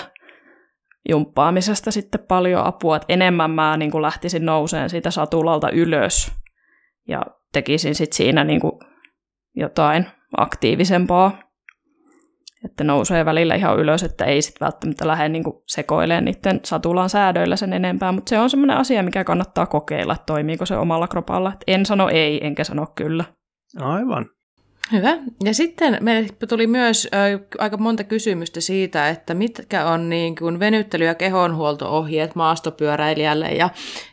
jumppaamisesta 1.08 1.90
sitten 1.90 2.24
paljon 2.28 2.64
apua, 2.64 2.96
että 2.96 3.12
enemmän 3.12 3.50
mä 3.50 3.76
niin 3.76 3.90
kuin 3.90 4.02
lähtisin 4.02 4.46
nouseen 4.46 4.90
siitä 4.90 5.10
satulalta 5.10 5.70
ylös 5.70 6.32
ja 7.08 7.22
tekisin 7.52 7.94
sitten 7.94 8.16
siinä 8.16 8.44
niin 8.44 8.60
kuin 8.60 8.72
jotain 9.56 10.06
aktiivisempaa, 10.36 11.38
että 12.64 12.84
nousee 12.84 13.24
välillä 13.24 13.54
ihan 13.54 13.78
ylös, 13.78 14.02
että 14.02 14.24
ei 14.24 14.42
sitten 14.42 14.66
välttämättä 14.66 15.06
lähde 15.06 15.28
niin 15.28 15.44
kuin 15.44 15.56
sekoilemaan 15.66 16.24
niiden 16.24 16.60
satulan 16.64 17.10
säädöillä 17.10 17.56
sen 17.56 17.72
enempää, 17.72 18.12
mutta 18.12 18.30
se 18.30 18.38
on 18.38 18.50
semmoinen 18.50 18.76
asia, 18.76 19.02
mikä 19.02 19.24
kannattaa 19.24 19.66
kokeilla, 19.66 20.12
että 20.12 20.26
toimiiko 20.26 20.66
se 20.66 20.76
omalla 20.76 21.08
kropalla. 21.08 21.52
Et 21.52 21.64
en 21.66 21.86
sano 21.86 22.08
ei, 22.08 22.46
enkä 22.46 22.64
sano 22.64 22.86
kyllä. 22.94 23.24
Aivan. 23.80 24.26
Hyvä. 24.92 25.18
Ja 25.44 25.54
sitten 25.54 25.98
meille 26.00 26.28
tuli 26.48 26.66
myös 26.66 27.08
aika 27.58 27.76
monta 27.76 28.04
kysymystä 28.04 28.60
siitä, 28.60 29.08
että 29.08 29.34
mitkä 29.34 29.86
on 29.86 30.08
niin 30.08 30.36
kuin 30.36 30.60
venyttely- 30.60 31.04
ja 31.04 31.14
kehonhuolto-ohjeet 31.14 32.34
maastopyöräilijälle 32.34 33.48
ja 33.48 33.70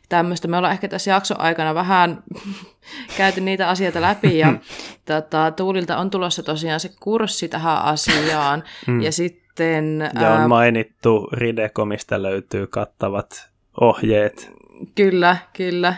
tämmöistä. 0.09 0.47
Me 0.47 0.57
ollaan 0.57 0.73
ehkä 0.73 0.87
tässä 0.87 1.11
jakson 1.11 1.41
aikana 1.41 1.75
vähän 1.75 2.23
käyty 3.17 3.41
niitä 3.41 3.69
asioita 3.69 4.01
läpi 4.01 4.37
ja 4.37 4.53
tota, 5.05 5.51
Tuulilta 5.51 5.97
on 5.97 6.09
tulossa 6.09 6.43
tosiaan 6.43 6.79
se 6.79 6.89
kurssi 6.99 7.47
tähän 7.47 7.81
asiaan 7.81 8.63
Mm. 8.87 9.01
ja 9.01 9.11
sitten... 9.11 10.09
Ja 10.21 10.33
on 10.33 10.49
mainittu 10.49 11.29
Ridekomista 11.33 12.23
löytyy 12.23 12.67
kattavat 12.67 13.49
ohjeet. 13.81 14.51
Kyllä, 14.95 15.37
kyllä. 15.53 15.95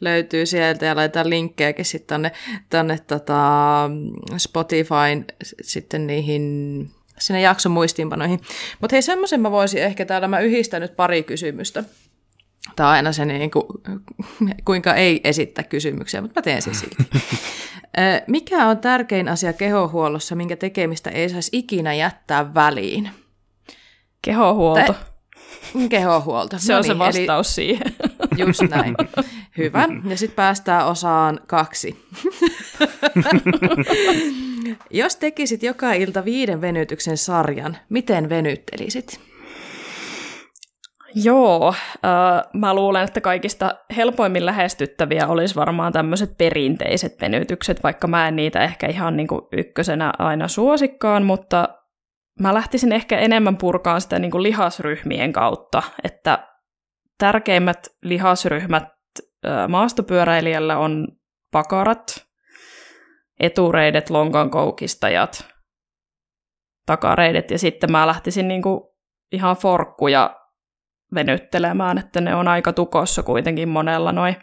Löytyy 0.00 0.46
sieltä 0.46 0.86
ja 0.86 0.96
laitetaan 0.96 1.30
linkkejäkin 1.30 1.84
sitten 1.84 2.06
tonne, 2.14 2.32
tonne 2.70 2.98
tota 3.06 3.90
Spotifyn 4.36 5.24
sitten 5.62 6.06
niihin 6.06 6.90
sinne 7.18 7.40
jakson 7.40 7.72
muistiinpanoihin. 7.72 8.40
Mutta 8.80 8.94
hei, 8.94 9.02
semmoisen 9.02 9.40
mä 9.40 9.50
voisin 9.50 9.82
ehkä 9.82 10.04
täällä, 10.04 10.28
mä 10.28 10.40
yhdistän 10.40 10.82
nyt 10.82 10.96
pari 10.96 11.22
kysymystä. 11.22 11.84
Tämä 12.76 12.88
on 12.88 12.94
aina 12.94 13.12
se, 13.12 13.24
niin 13.24 13.50
kuin, 13.50 13.64
kuinka 14.64 14.94
ei 14.94 15.20
esittää 15.24 15.64
kysymyksiä, 15.64 16.20
mutta 16.20 16.40
mä 16.40 16.42
teen 16.42 16.62
sen 16.62 16.74
silti. 16.74 16.96
Mikä 18.26 18.66
on 18.68 18.78
tärkein 18.78 19.28
asia 19.28 19.52
kehohuollossa, 19.52 20.34
minkä 20.34 20.56
tekemistä 20.56 21.10
ei 21.10 21.28
saisi 21.28 21.50
ikinä 21.52 21.94
jättää 21.94 22.54
väliin? 22.54 23.10
Kehohuolto. 24.22 24.92
Tä- 24.92 25.14
Kehohuolto. 25.88 26.58
se 26.58 26.72
No 26.72 26.78
on 26.78 26.84
se 26.84 26.92
niin, 26.94 27.02
eli- 27.02 27.06
vastaus 27.06 27.54
siihen. 27.54 27.94
Just 28.36 28.60
näin. 28.70 28.94
Hyvä. 29.58 29.88
Ja 30.10 30.16
sitten 30.16 30.36
päästään 30.36 30.86
osaan 30.86 31.40
kaksi. 31.46 31.96
Jos 34.90 35.16
tekisit 35.16 35.62
joka 35.62 35.92
ilta 35.92 36.24
viiden 36.24 36.60
venytyksen 36.60 37.16
sarjan, 37.16 37.76
miten 37.88 38.28
venyttelisit? 38.28 39.20
Joo, 41.14 41.68
äh, 41.68 41.74
mä 42.52 42.74
luulen, 42.74 43.04
että 43.04 43.20
kaikista 43.20 43.74
helpoimmin 43.96 44.46
lähestyttäviä 44.46 45.26
olisi 45.26 45.54
varmaan 45.54 45.92
tämmöiset 45.92 46.38
perinteiset 46.38 47.20
venytykset, 47.20 47.82
vaikka 47.82 48.06
mä 48.06 48.28
en 48.28 48.36
niitä 48.36 48.60
ehkä 48.60 48.86
ihan 48.86 49.16
niin 49.16 49.26
kuin 49.26 49.40
ykkösenä 49.52 50.12
aina 50.18 50.48
suosikkaan, 50.48 51.24
mutta 51.24 51.68
mä 52.40 52.54
lähtisin 52.54 52.92
ehkä 52.92 53.18
enemmän 53.18 53.56
purkaan 53.56 54.00
sitä 54.00 54.18
niin 54.18 54.30
kuin 54.30 54.42
lihasryhmien 54.42 55.32
kautta, 55.32 55.82
että 56.04 56.48
tärkeimmät 57.18 57.88
lihasryhmät 58.02 58.93
maastopyöräilijällä 59.68 60.78
on 60.78 61.08
pakarat, 61.50 62.26
etureidet, 63.40 64.10
lonkankoukistajat, 64.10 65.48
takareidet. 66.86 67.50
Ja 67.50 67.58
sitten 67.58 67.92
mä 67.92 68.06
lähtisin 68.06 68.48
niin 68.48 68.62
kuin 68.62 68.80
ihan 69.32 69.56
forkkuja 69.56 70.36
venyttelemään, 71.14 71.98
että 71.98 72.20
ne 72.20 72.34
on 72.34 72.48
aika 72.48 72.72
tukossa 72.72 73.22
kuitenkin 73.22 73.68
monella 73.68 74.12
noin 74.12 74.36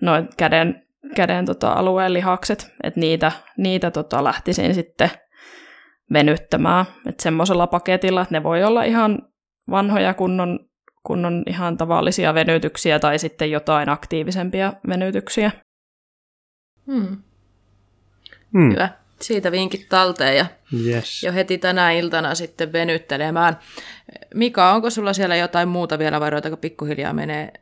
noi 0.00 0.28
käden, 0.36 0.86
käden 1.16 1.46
tota, 1.46 1.72
alueen 1.72 2.12
lihakset, 2.12 2.72
että 2.82 3.00
niitä, 3.00 3.32
niitä 3.56 3.90
tota, 3.90 4.24
lähtisin 4.24 4.74
sitten 4.74 5.10
venyttämään, 6.12 6.86
että 7.08 7.22
semmoisella 7.22 7.66
paketilla, 7.66 8.22
että 8.22 8.34
ne 8.34 8.42
voi 8.42 8.64
olla 8.64 8.82
ihan 8.82 9.18
vanhoja 9.70 10.14
kunnon, 10.14 10.69
kunnon 11.10 11.42
ihan 11.46 11.76
tavallisia 11.76 12.34
venytyksiä 12.34 12.98
tai 12.98 13.18
sitten 13.18 13.50
jotain 13.50 13.88
aktiivisempia 13.88 14.72
venytyksiä. 14.88 15.50
Hmm. 16.86 17.16
Hmm. 18.52 18.72
Hyvä. 18.72 18.88
Siitä 19.20 19.52
vinkit 19.52 19.88
talteen 19.88 20.36
ja 20.36 20.46
Yes. 20.86 21.22
jo 21.22 21.32
heti 21.32 21.58
tänä 21.58 21.90
iltana 21.90 22.34
sitten 22.34 22.72
venyttelemään. 22.72 23.58
Mika, 24.34 24.72
onko 24.72 24.90
sulla 24.90 25.12
siellä 25.12 25.36
jotain 25.36 25.68
muuta 25.68 25.98
vielä 25.98 26.20
vai 26.20 26.30
ruvetaanko 26.30 26.56
pikkuhiljaa 26.56 27.12
menee? 27.12 27.52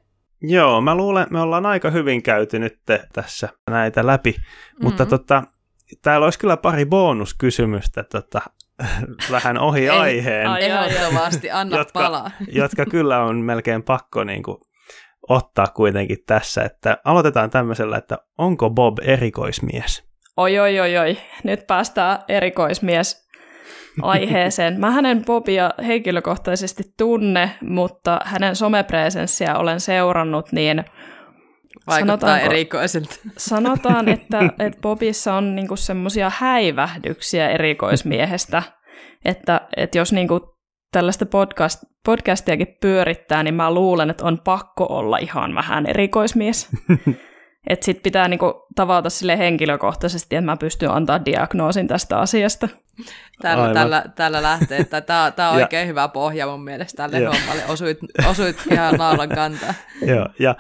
Joo, 0.43 0.81
mä 0.81 0.95
luulen, 0.95 1.27
me 1.31 1.41
ollaan 1.41 1.66
aika 1.66 1.91
hyvin 1.91 2.23
käyty 2.23 2.59
nyt 2.59 2.79
tässä 3.12 3.49
näitä 3.70 4.07
läpi, 4.07 4.31
mm-hmm. 4.31 4.85
mutta 4.85 5.07
tota, 5.07 5.43
täällä 6.03 6.25
olisi 6.25 6.39
kyllä 6.39 6.57
pari 6.57 6.87
bonuskysymystä 6.87 8.03
tota, 8.05 8.41
vähän 9.30 9.59
ohi 9.59 9.82
Ei, 9.82 9.88
aiheen, 9.88 10.46
ai, 10.46 10.64
ai, 10.64 10.72
ai. 10.72 10.88
Ehdottomasti, 10.90 11.50
anna 11.50 11.76
Jotka- 11.76 12.00
palaa. 12.00 12.30
jotka 12.52 12.84
kyllä 12.86 13.24
on 13.24 13.36
melkein 13.36 13.82
pakko 13.82 14.24
niin 14.24 14.42
kuin, 14.42 14.59
ottaa 15.28 15.66
kuitenkin 15.66 16.18
tässä. 16.26 16.62
Että 16.62 16.98
aloitetaan 17.05 17.50
tämmöisellä, 17.50 17.96
että 17.96 18.18
onko 18.38 18.70
Bob 18.70 18.98
erikoismies? 19.02 20.09
Oi, 20.36 20.59
oi, 20.59 20.80
oi, 20.80 20.98
oi. 20.98 21.16
Nyt 21.44 21.66
päästään 21.66 22.18
erikoismies 22.28 23.28
aiheeseen. 24.02 24.78
Mä 24.80 24.90
hänen 24.90 25.24
Bobia 25.24 25.70
henkilökohtaisesti 25.86 26.82
tunne, 26.96 27.50
mutta 27.60 28.20
hänen 28.24 28.56
somepresenssiä 28.56 29.56
olen 29.56 29.80
seurannut, 29.80 30.52
niin 30.52 30.84
Vaikuttaa 31.89 32.40
erikoiselta. 32.40 33.15
sanotaan, 33.36 34.09
että, 34.15 34.39
että 34.59 34.78
Bobissa 34.82 35.35
on 35.35 35.55
niinku 35.56 35.77
semmoisia 35.77 36.32
häivähdyksiä 36.39 37.48
erikoismiehestä, 37.51 38.62
että, 39.24 39.60
että 39.77 39.98
jos 39.98 40.12
niinku 40.12 40.59
tällaista 40.93 41.27
podcast, 41.27 41.82
podcastiakin 42.05 42.77
pyörittää, 42.81 43.43
niin 43.43 43.55
mä 43.55 43.74
luulen, 43.74 44.10
että 44.10 44.24
on 44.24 44.39
pakko 44.44 44.86
olla 44.89 45.19
ihan 45.19 45.55
vähän 45.55 45.86
erikoismies. 45.86 46.69
Että 47.66 47.85
sit 47.85 48.02
pitää 48.02 48.28
niinku 48.28 48.66
tavata 48.74 49.10
sille 49.10 49.39
henkilökohtaisesti, 49.39 50.36
että 50.36 50.44
mä 50.44 50.56
pystyn 50.56 50.90
antaa 50.90 51.24
diagnoosin 51.24 51.89
tästä 51.89 52.19
asiasta. 52.19 52.69
Tällä, 53.43 53.74
tällä, 53.74 54.05
tällä 54.16 54.43
lähtee, 54.43 54.78
että 54.78 55.01
tämä, 55.01 55.32
tämä 55.36 55.51
on 55.51 55.59
Ja- 55.59 55.65
oikein 55.65 55.89
hyvä 55.89 56.09
pohja 56.09 56.47
mun 56.47 56.65
mielestä 56.65 56.97
tälle 56.97 57.27
hommalle. 57.27 57.62
Osuit, 57.69 57.98
osuit 58.31 58.56
ihan 58.73 58.94
naulan 58.98 59.28
kantaa. 59.28 59.74
Joo, 60.06 60.28
ja 60.39 60.56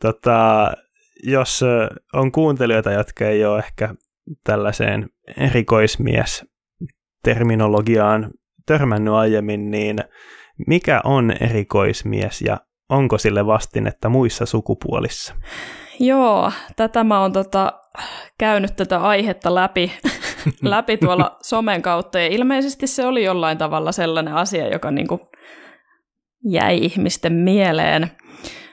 tota, 0.00 0.72
jos 1.24 1.64
on 2.12 2.32
kuuntelijoita, 2.32 2.92
jotka 2.92 3.24
ei 3.24 3.44
ole 3.44 3.58
ehkä 3.58 3.94
tällaiseen 4.44 5.08
erikoismies 5.36 6.44
terminologiaan 7.22 8.30
törmännyt 8.66 9.14
aiemmin, 9.14 9.70
niin 9.70 9.98
mikä 10.66 11.00
on 11.04 11.32
erikoismies 11.40 12.42
ja 12.42 12.60
onko 12.88 13.18
sille 13.18 13.46
vastinetta 13.46 14.08
muissa 14.08 14.46
sukupuolissa? 14.46 15.34
Joo, 16.00 16.52
tätä 16.76 17.04
mä 17.04 17.20
oon 17.20 17.32
tota, 17.32 17.72
käynyt 18.38 18.76
tätä 18.76 18.98
aihetta 18.98 19.54
läpi, 19.54 19.92
läpi 20.62 20.96
tuolla 20.96 21.36
somen 21.42 21.82
kautta, 21.82 22.20
ja 22.20 22.26
ilmeisesti 22.26 22.86
se 22.86 23.06
oli 23.06 23.24
jollain 23.24 23.58
tavalla 23.58 23.92
sellainen 23.92 24.34
asia, 24.34 24.68
joka 24.68 24.90
niinku 24.90 25.20
jäi 26.44 26.78
ihmisten 26.78 27.32
mieleen. 27.32 28.10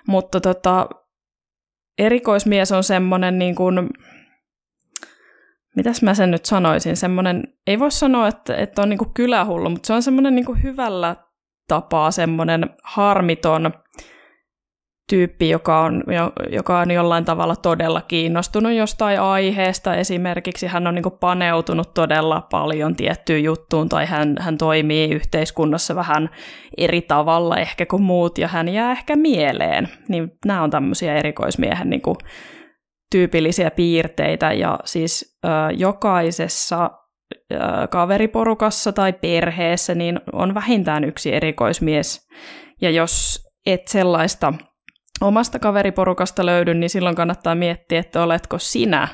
Mutta 0.07 0.41
tota, 0.41 0.89
erikoismies 1.97 2.71
on 2.71 2.83
semmoinen, 2.83 3.39
niin 3.39 3.55
kuin, 3.55 3.89
mitäs 5.75 6.01
mä 6.01 6.13
sen 6.13 6.31
nyt 6.31 6.45
sanoisin, 6.45 6.97
semmoinen, 6.97 7.43
ei 7.67 7.79
voi 7.79 7.91
sanoa, 7.91 8.27
että, 8.27 8.55
että 8.55 8.81
on 8.81 8.89
niin 8.89 8.97
kuin 8.97 9.13
kylähullu, 9.13 9.69
mutta 9.69 9.87
se 9.87 9.93
on 9.93 10.03
semmoinen 10.03 10.35
niin 10.35 10.45
kuin 10.45 10.63
hyvällä 10.63 11.15
tapaa 11.67 12.11
semmoinen 12.11 12.69
harmiton, 12.83 13.73
tyyppi, 15.09 15.49
joka 15.49 15.81
on, 15.81 16.03
joka 16.49 16.79
on 16.79 16.91
jollain 16.91 17.25
tavalla 17.25 17.55
todella 17.55 18.01
kiinnostunut 18.01 18.73
jostain 18.73 19.21
aiheesta. 19.21 19.95
Esimerkiksi 19.95 20.67
hän 20.67 20.88
on 20.88 20.95
niin 20.95 21.11
paneutunut 21.19 21.93
todella 21.93 22.47
paljon 22.51 22.95
tiettyyn 22.95 23.43
juttuun 23.43 23.89
tai 23.89 24.05
hän, 24.05 24.35
hän 24.39 24.57
toimii 24.57 25.09
yhteiskunnassa 25.09 25.95
vähän 25.95 26.29
eri 26.77 27.01
tavalla 27.01 27.57
ehkä 27.57 27.85
kuin 27.85 28.03
muut 28.03 28.38
ja 28.38 28.47
hän 28.47 28.69
jää 28.69 28.91
ehkä 28.91 29.15
mieleen. 29.15 29.89
Niin 30.09 30.31
nämä 30.45 30.63
on 30.63 30.69
tämmöisiä 30.69 31.15
erikoismiehen 31.15 31.89
niin 31.89 32.01
tyypillisiä 33.11 33.71
piirteitä 33.71 34.53
ja 34.53 34.79
siis 34.85 35.39
äh, 35.45 35.51
jokaisessa 35.77 36.84
äh, 36.84 37.59
kaveriporukassa 37.89 38.93
tai 38.93 39.13
perheessä 39.13 39.95
niin 39.95 40.19
on 40.34 40.53
vähintään 40.53 41.03
yksi 41.03 41.34
erikoismies. 41.34 42.27
Ja 42.81 42.89
jos 42.89 43.45
et 43.65 43.88
sellaista 43.88 44.53
omasta 45.22 45.60
kaveriporukasta 45.60 46.45
löydy, 46.45 46.73
niin 46.73 46.89
silloin 46.89 47.15
kannattaa 47.15 47.56
miettiä, 47.56 47.99
että 47.99 48.23
oletko 48.23 48.60
sinä 48.60 49.07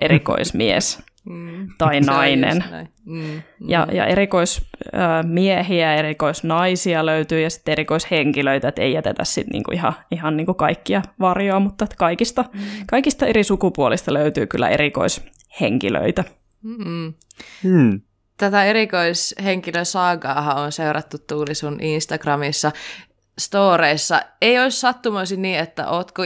erikoismies 0.00 1.02
mm. 1.28 1.68
tai 1.78 2.00
nainen. 2.00 2.64
Mm. 3.04 3.14
Mm. 3.18 3.42
Ja, 3.68 3.86
ja 3.92 4.06
erikoismiehiä, 4.06 5.94
erikoisnaisia 5.94 7.06
löytyy 7.06 7.40
ja 7.40 7.50
sitten 7.50 7.72
erikoishenkilöitä, 7.72 8.68
että 8.68 8.82
ei 8.82 8.92
jätetä 8.92 9.24
sitten 9.24 9.52
niinku 9.52 9.70
ihan, 9.70 9.92
ihan 10.10 10.36
niinku 10.36 10.54
kaikkia 10.54 11.02
varjoa, 11.20 11.60
mutta 11.60 11.86
kaikista, 11.98 12.44
mm. 12.52 12.60
kaikista 12.86 13.26
eri 13.26 13.44
sukupuolista 13.44 14.14
löytyy 14.14 14.46
kyllä 14.46 14.68
erikoishenkilöitä. 14.68 16.24
Mm. 16.62 17.14
Mm. 17.64 18.00
Tätä 18.36 18.64
erikoishenkilösaagaahan 18.64 20.56
on 20.56 20.72
seurattu 20.72 21.16
Tuuli 21.18 21.54
sun 21.54 21.80
Instagramissa 21.80 22.72
storeissa 23.38 24.22
ei 24.42 24.58
olisi 24.58 24.80
sattumoisin 24.80 25.42
niin, 25.42 25.58
että 25.58 25.88
ootko 25.88 26.22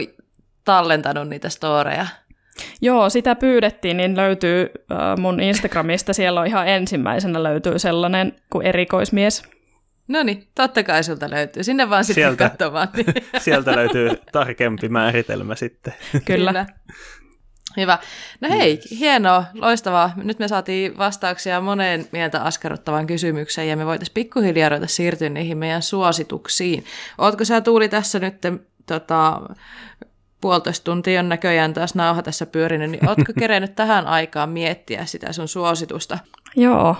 tallentanut 0.65 1.29
niitä 1.29 1.49
storeja? 1.49 2.05
Joo, 2.81 3.09
sitä 3.09 3.35
pyydettiin, 3.35 3.97
niin 3.97 4.17
löytyy 4.17 4.69
äh, 4.91 5.17
mun 5.17 5.39
Instagramista, 5.39 6.13
siellä 6.13 6.41
on 6.41 6.47
ihan 6.47 6.67
ensimmäisenä 6.67 7.43
löytyy 7.43 7.79
sellainen 7.79 8.35
kuin 8.49 8.65
erikoismies. 8.65 9.43
No 10.07 10.23
niin, 10.23 10.47
totta 10.55 10.83
kai 10.83 11.03
sulta 11.03 11.29
löytyy. 11.29 11.63
Sinne 11.63 11.89
vaan 11.89 12.03
sitten 12.03 12.23
sieltä, 12.23 12.49
katsomaan. 12.49 12.87
Niin. 12.93 13.13
sieltä 13.43 13.75
löytyy 13.75 14.09
tarkempi 14.31 14.89
määritelmä 14.89 15.55
sitten. 15.55 15.93
Kyllä. 16.25 16.51
Kyllä. 16.51 16.65
Hyvä. 17.77 17.97
No 18.41 18.49
hei, 18.49 18.79
hienoa, 18.99 19.45
loistavaa. 19.53 20.13
Nyt 20.15 20.39
me 20.39 20.47
saatiin 20.47 20.97
vastauksia 20.97 21.61
moneen 21.61 22.07
mieltä 22.11 22.41
askarruttavaan 22.41 23.07
kysymykseen 23.07 23.69
ja 23.69 23.77
me 23.77 23.85
voitaisiin 23.85 24.13
pikkuhiljaa 24.13 24.69
ruveta 24.69 24.87
siirtyä 24.87 25.29
niihin 25.29 25.57
meidän 25.57 25.81
suosituksiin. 25.81 26.85
Ootko 27.17 27.45
sä 27.45 27.61
Tuuli 27.61 27.89
tässä 27.89 28.19
nyt 28.19 28.35
tota, 28.85 29.41
puolitoista 30.41 30.83
tuntia 30.83 31.19
on 31.19 31.29
näköjään 31.29 31.73
taas 31.73 31.95
nauha 31.95 32.21
tässä 32.21 32.45
pyörinyt, 32.45 32.91
niin 32.91 33.09
ootko 33.09 33.33
kerennyt 33.39 33.75
tähän 33.75 34.07
aikaan 34.07 34.49
miettiä 34.49 35.05
sitä 35.05 35.33
sun 35.33 35.47
suositusta? 35.47 36.17
Joo. 36.55 36.95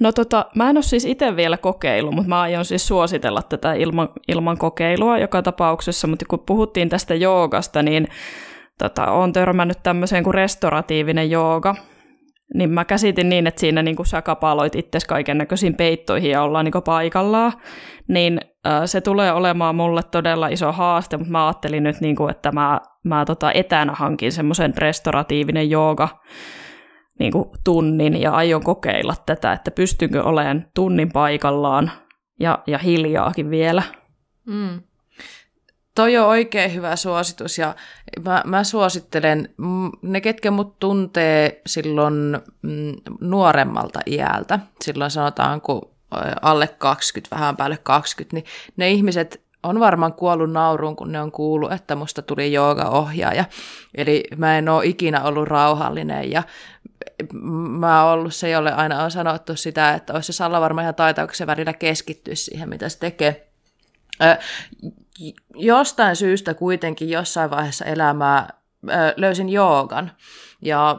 No 0.00 0.12
tota, 0.12 0.46
mä 0.54 0.70
en 0.70 0.76
ole 0.76 0.82
siis 0.82 1.04
itse 1.04 1.36
vielä 1.36 1.56
kokeillut, 1.56 2.14
mutta 2.14 2.28
mä 2.28 2.40
aion 2.40 2.64
siis 2.64 2.86
suositella 2.86 3.42
tätä 3.42 3.74
ilman, 3.74 4.08
ilman 4.28 4.58
kokeilua 4.58 5.18
joka 5.18 5.42
tapauksessa, 5.42 6.06
mutta 6.06 6.24
kun 6.28 6.38
puhuttiin 6.46 6.88
tästä 6.88 7.14
joogasta, 7.14 7.82
niin 7.82 8.08
tota, 8.78 9.10
olen 9.10 9.32
törmännyt 9.32 9.78
tämmöiseen 9.82 10.24
kuin 10.24 10.34
restoratiivinen 10.34 11.30
jooga, 11.30 11.74
niin 12.54 12.70
mä 12.70 12.84
käsitin 12.84 13.28
niin, 13.28 13.46
että 13.46 13.60
siinä 13.60 13.82
niin 13.82 13.96
kuin 13.96 14.06
sä 14.06 14.22
kapaloit 14.22 14.74
itse 14.74 14.98
kaiken 15.08 15.38
näköisiin 15.38 15.74
peittoihin 15.74 16.30
ja 16.30 16.42
ollaan 16.42 16.64
niin 16.64 16.82
paikallaan, 16.84 17.52
niin 18.08 18.40
se 18.84 19.00
tulee 19.00 19.32
olemaan 19.32 19.76
mulle 19.76 20.02
todella 20.02 20.48
iso 20.48 20.72
haaste, 20.72 21.16
mutta 21.16 21.32
mä 21.32 21.46
ajattelin 21.46 21.82
nyt, 21.82 22.00
niin 22.00 22.16
kuin, 22.16 22.30
että 22.30 22.52
mä, 22.52 22.80
mä 23.04 23.24
tota 23.24 23.52
etänä 23.52 23.92
hankin 23.92 24.32
semmoisen 24.32 24.74
restoratiivinen 24.78 25.70
jooga 25.70 26.08
niin 27.18 27.32
kuin 27.32 27.44
tunnin 27.64 28.20
ja 28.20 28.32
aion 28.32 28.62
kokeilla 28.62 29.14
tätä, 29.26 29.52
että 29.52 29.70
pystynkö 29.70 30.22
olemaan 30.22 30.66
tunnin 30.74 31.12
paikallaan 31.12 31.90
ja, 32.40 32.58
ja 32.66 32.78
hiljaakin 32.78 33.50
vielä. 33.50 33.82
Mm. 34.46 34.82
Toi 35.96 36.16
on 36.16 36.26
oikein 36.26 36.74
hyvä 36.74 36.96
suositus 36.96 37.58
ja 37.58 37.74
mä, 38.24 38.42
mä 38.46 38.64
suosittelen, 38.64 39.48
ne 40.02 40.20
ketkä 40.20 40.50
mut 40.50 40.78
tuntee 40.78 41.60
silloin 41.66 42.14
mm, 42.62 42.94
nuoremmalta 43.20 44.00
iältä, 44.06 44.58
silloin 44.84 45.10
sanotaan 45.10 45.60
kun 45.60 45.90
alle 46.42 46.68
20, 46.68 47.36
vähän 47.36 47.56
päälle 47.56 47.78
20, 47.82 48.34
niin 48.34 48.44
ne 48.76 48.90
ihmiset 48.90 49.40
on 49.62 49.80
varmaan 49.80 50.12
kuollut 50.12 50.52
nauruun, 50.52 50.96
kun 50.96 51.12
ne 51.12 51.20
on 51.20 51.32
kuullut, 51.32 51.72
että 51.72 51.96
musta 51.96 52.22
tuli 52.22 52.52
joogaohjaaja. 52.52 53.44
Eli 53.94 54.24
mä 54.36 54.58
en 54.58 54.68
ole 54.68 54.86
ikinä 54.86 55.22
ollut 55.22 55.48
rauhallinen 55.48 56.30
ja 56.30 56.42
mä 57.78 58.04
oon 58.04 58.12
ollut 58.12 58.34
se, 58.34 58.50
jolle 58.50 58.72
aina 58.72 59.02
on 59.02 59.10
sanottu 59.10 59.56
sitä, 59.56 59.94
että 59.94 60.12
olisi 60.12 60.26
se 60.26 60.36
Salla 60.36 60.60
varmaan 60.60 60.84
ihan 60.84 60.94
taitaako 60.94 61.34
se 61.34 61.46
välillä 61.46 61.72
keskittyä 61.72 62.34
siihen, 62.34 62.68
mitä 62.68 62.88
se 62.88 62.98
tekee 62.98 63.48
jostain 65.54 66.16
syystä 66.16 66.54
kuitenkin 66.54 67.10
jossain 67.10 67.50
vaiheessa 67.50 67.84
elämää 67.84 68.48
löysin 69.16 69.48
joogan. 69.48 70.12
Ja 70.62 70.98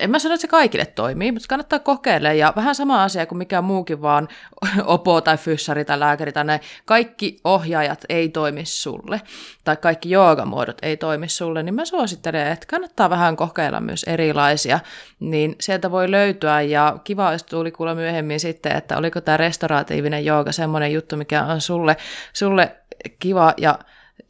en 0.00 0.10
mä 0.10 0.18
sano, 0.18 0.34
että 0.34 0.40
se 0.40 0.48
kaikille 0.48 0.86
toimii, 0.86 1.32
mutta 1.32 1.48
kannattaa 1.48 1.78
kokeilla. 1.78 2.32
Ja 2.32 2.52
vähän 2.56 2.74
sama 2.74 3.02
asia 3.02 3.26
kuin 3.26 3.38
mikä 3.38 3.62
muukin 3.62 4.02
vaan 4.02 4.28
opo 4.84 5.20
tai 5.20 5.36
fyssari 5.38 5.84
tai 5.84 6.00
lääkäri 6.00 6.32
tai 6.32 6.44
näin. 6.44 6.60
Kaikki 6.84 7.36
ohjaajat 7.44 8.04
ei 8.08 8.28
toimi 8.28 8.64
sulle, 8.64 9.20
tai 9.64 9.76
kaikki 9.76 10.10
joogamuodot 10.10 10.78
ei 10.82 10.96
toimi 10.96 11.28
sulle, 11.28 11.62
niin 11.62 11.74
mä 11.74 11.84
suosittelen, 11.84 12.46
että 12.46 12.66
kannattaa 12.66 13.10
vähän 13.10 13.36
kokeilla 13.36 13.80
myös 13.80 14.04
erilaisia, 14.04 14.80
niin 15.20 15.56
sieltä 15.60 15.90
voi 15.90 16.10
löytyä. 16.10 16.60
Ja 16.60 16.96
kiva 17.04 17.28
olisi 17.28 17.46
tuli 17.46 17.70
kuulla 17.70 17.94
myöhemmin 17.94 18.40
sitten, 18.40 18.76
että 18.76 18.96
oliko 18.96 19.20
tämä 19.20 19.36
restauratiivinen 19.36 20.24
jooga 20.24 20.52
semmoinen 20.52 20.92
juttu, 20.92 21.16
mikä 21.16 21.44
on 21.44 21.60
sulle, 21.60 21.96
sulle 22.32 22.76
kiva 23.18 23.54
ja 23.56 23.78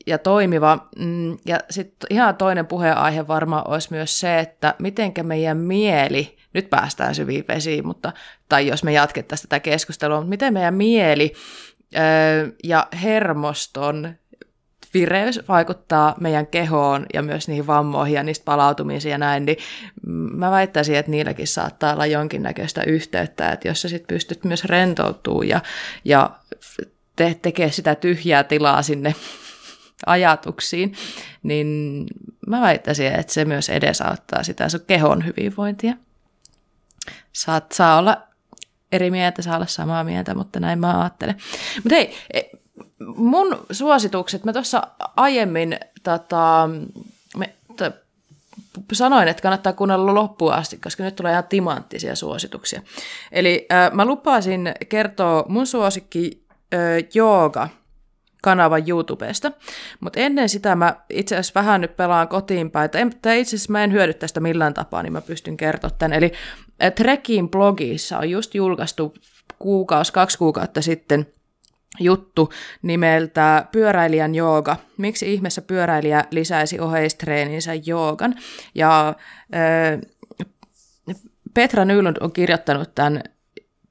ja 0.07 0.19
toimiva. 0.19 0.89
Mm, 0.99 1.39
ja 1.47 1.59
sitten 1.71 2.07
ihan 2.11 2.37
toinen 2.37 2.67
puheenaihe 2.67 3.29
varmaan 3.29 3.69
olisi 3.69 3.89
myös 3.91 4.21
se, 4.21 4.39
että 4.39 4.75
miten 4.79 5.13
meidän 5.23 5.59
mieli, 5.59 6.37
nyt 6.55 6.71
päästään 6.71 7.15
syviin 7.15 7.45
vesiin, 7.49 7.87
mutta, 7.87 8.13
tai 8.49 8.67
jos 8.67 8.85
me 8.85 8.93
jatkettaisiin 8.93 9.49
tätä 9.49 9.61
keskustelua, 9.61 10.17
mutta 10.17 10.31
miten 10.31 10.53
meidän 10.53 10.75
mieli 10.75 11.33
ja 12.65 12.87
hermoston 13.03 14.15
vireys 14.95 15.41
vaikuttaa 15.49 16.15
meidän 16.21 16.47
kehoon 16.47 17.07
ja 17.15 17.23
myös 17.23 17.49
niihin 17.49 17.67
vammoihin 17.67 18.15
ja 18.15 18.23
niistä 18.23 18.45
palautumisiin 18.45 19.13
ja 19.13 19.19
näin, 19.19 19.47
niin 19.47 19.57
mä 20.33 20.51
väittäisin, 20.51 20.95
että 20.95 21.11
niilläkin 21.11 21.47
saattaa 21.47 21.93
olla 21.93 22.07
jonkinnäköistä 22.07 22.83
yhteyttä, 22.83 23.53
että 23.53 23.69
jos 23.69 23.83
sä 23.83 23.89
sit 23.89 24.07
pystyt 24.07 24.45
myös 24.45 24.65
rentoutumaan 24.65 25.49
ja, 25.49 25.61
ja 26.05 26.31
te- 27.17 27.39
tekee 27.43 27.71
sitä 27.71 27.95
tyhjää 27.95 28.45
tilaa 28.45 28.83
sinne 28.83 29.15
ajatuksiin, 30.07 30.95
niin 31.43 32.07
mä 32.47 32.61
väittäisin, 32.61 33.07
että 33.07 33.33
se 33.33 33.45
myös 33.45 33.69
edesauttaa 33.69 34.43
sitä 34.43 34.69
sun 34.69 34.81
kehon 34.87 35.27
hyvinvointia. 35.27 35.95
Saat, 37.33 37.73
saa 37.73 37.99
olla 37.99 38.23
eri 38.93 39.11
mieltä, 39.11 39.43
saa 39.43 39.57
olla 39.57 39.67
samaa 39.67 40.05
mieltä, 40.05 40.35
mutta 40.35 40.61
näin 40.61 40.79
mä 40.79 41.01
ajattelen. 41.01 41.37
Mutta 41.77 41.95
hei, 41.95 42.15
e, 42.33 42.41
mun 43.17 43.67
suositukset, 43.71 44.45
mä 44.45 44.53
tuossa 44.53 44.83
aiemmin 45.17 45.81
tota, 46.03 46.71
me, 47.37 47.55
to, 47.77 47.93
sanoin, 48.93 49.29
että 49.29 49.43
kannattaa 49.43 49.73
kuunnella 49.73 50.15
loppuun 50.15 50.53
asti, 50.53 50.77
koska 50.77 51.03
nyt 51.03 51.17
tulee 51.17 51.33
ihan 51.33 51.45
timanttisia 51.49 52.17
suosituksia. 52.17 52.83
Eli 53.33 53.67
äh, 53.73 53.93
mä 53.93 54.05
lupasin 54.05 54.75
kertoa 54.89 55.45
mun 55.49 55.67
suosikki 55.67 56.45
äh, 56.75 56.81
jooga– 57.15 57.69
kanavan 58.43 58.89
YouTubesta. 58.89 59.53
Mutta 60.01 60.21
ennen 60.21 60.49
sitä 60.49 60.75
mä 60.75 60.97
itse 61.11 61.35
asiassa 61.35 61.61
vähän 61.61 61.81
nyt 61.81 61.97
pelaan 61.97 62.29
kotiin 62.29 62.71
päin, 62.71 62.91
tai 63.23 63.41
itse 63.41 63.57
asiassa 63.57 63.73
mä 63.73 63.85
en 63.85 63.93
hyödy 63.93 64.15
tästä 64.15 64.41
millään 64.41 64.75
tapaa, 64.75 65.03
niin 65.03 65.13
mä 65.13 65.21
pystyn 65.21 65.57
kertoa 65.57 65.91
tämän. 65.91 66.13
Eli 66.19 66.33
Trekin 66.95 67.51
blogissa 67.51 68.19
on 68.19 68.31
just 68.31 68.55
julkaistu 68.55 69.15
kuukausi, 69.59 70.13
kaksi 70.13 70.39
kuukautta 70.39 70.83
sitten 70.83 71.27
juttu 72.01 72.53
nimeltä 72.83 73.67
Pyöräilijän 73.73 74.35
jooga. 74.35 74.77
Miksi 74.97 75.35
ihmeessä 75.35 75.63
pyöräilijä 75.63 76.25
lisäisi 76.31 76.81
oheistreeninsä 76.81 77.75
joogan? 77.75 78.35
Ja 78.75 79.15
Petra 81.55 81.85
Nylund 81.85 82.17
on 82.21 82.33
kirjoittanut 82.33 82.95
tämän 82.95 83.23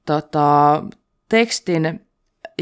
tota, 0.06 0.82
tekstin 1.28 2.06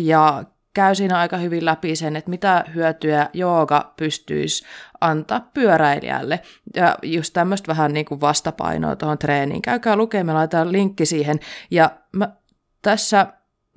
ja 0.00 0.44
käy 0.74 0.94
siinä 0.94 1.18
aika 1.18 1.36
hyvin 1.36 1.64
läpi 1.64 1.96
sen, 1.96 2.16
että 2.16 2.30
mitä 2.30 2.64
hyötyä 2.74 3.28
jooga 3.32 3.92
pystyisi 3.96 4.64
antaa 5.00 5.40
pyöräilijälle. 5.54 6.40
Ja 6.74 6.96
just 7.02 7.32
tämmöistä 7.32 7.68
vähän 7.68 7.92
niin 7.92 8.06
kuin 8.06 8.20
vastapainoa 8.20 8.96
tuohon 8.96 9.18
treeniin. 9.18 9.62
Käykää 9.62 9.96
lukemaan, 9.96 10.26
me 10.26 10.32
laitetaan 10.32 10.72
linkki 10.72 11.06
siihen. 11.06 11.40
Ja 11.70 11.90
mä 12.12 12.28
tässä 12.82 13.26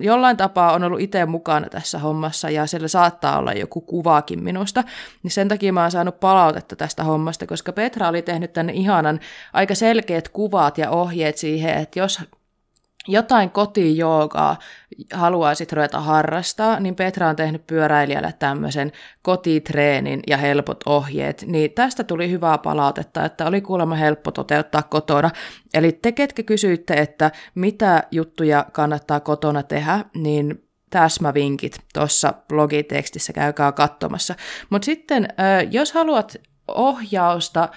jollain 0.00 0.36
tapaa 0.36 0.72
on 0.72 0.84
ollut 0.84 1.00
itse 1.00 1.26
mukana 1.26 1.68
tässä 1.68 1.98
hommassa 1.98 2.50
ja 2.50 2.66
siellä 2.66 2.88
saattaa 2.88 3.38
olla 3.38 3.52
joku 3.52 3.80
kuvaakin 3.80 4.44
minusta, 4.44 4.84
niin 5.22 5.30
sen 5.30 5.48
takia 5.48 5.72
mä 5.72 5.82
oon 5.82 5.90
saanut 5.90 6.20
palautetta 6.20 6.76
tästä 6.76 7.04
hommasta, 7.04 7.46
koska 7.46 7.72
Petra 7.72 8.08
oli 8.08 8.22
tehnyt 8.22 8.52
tänne 8.52 8.72
ihanan 8.72 9.20
aika 9.52 9.74
selkeät 9.74 10.28
kuvat 10.28 10.78
ja 10.78 10.90
ohjeet 10.90 11.36
siihen, 11.36 11.74
että 11.74 11.98
jos 11.98 12.20
jotain 13.08 13.50
kotijoogaa 13.50 14.56
haluaisit 15.14 15.72
ruveta 15.72 16.00
harrastaa, 16.00 16.80
niin 16.80 16.94
Petra 16.94 17.28
on 17.28 17.36
tehnyt 17.36 17.66
pyöräilijälle 17.66 18.34
tämmöisen 18.38 18.92
kotitreenin 19.22 20.20
ja 20.26 20.36
helpot 20.36 20.80
ohjeet, 20.86 21.44
niin 21.46 21.72
tästä 21.72 22.04
tuli 22.04 22.30
hyvää 22.30 22.58
palautetta, 22.58 23.24
että 23.24 23.46
oli 23.46 23.60
kuulemma 23.60 23.94
helppo 23.94 24.30
toteuttaa 24.30 24.82
kotona. 24.82 25.30
Eli 25.74 25.92
te, 25.92 26.12
ketkä 26.12 26.42
kysyitte, 26.42 26.94
että 26.94 27.30
mitä 27.54 28.02
juttuja 28.10 28.66
kannattaa 28.72 29.20
kotona 29.20 29.62
tehdä, 29.62 30.04
niin 30.14 30.68
täsmävinkit 30.90 31.76
tuossa 31.94 32.34
blogitekstissä, 32.48 33.32
käykää 33.32 33.72
katsomassa. 33.72 34.34
Mutta 34.70 34.86
sitten, 34.86 35.28
jos 35.70 35.92
haluat 35.92 36.36
ohjausta 36.68 37.68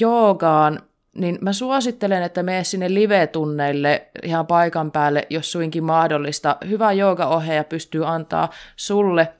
joogaan 0.00 0.78
niin 1.16 1.38
mä 1.40 1.52
suosittelen, 1.52 2.22
että 2.22 2.42
mene 2.42 2.64
sinne 2.64 2.94
live-tunneille 2.94 4.06
ihan 4.22 4.46
paikan 4.46 4.90
päälle, 4.90 5.26
jos 5.30 5.52
suinkin 5.52 5.84
mahdollista. 5.84 6.56
Hyvä 6.68 6.92
joogaohjaaja 6.92 7.64
pystyy 7.64 8.06
antaa 8.06 8.50
sulle 8.76 9.32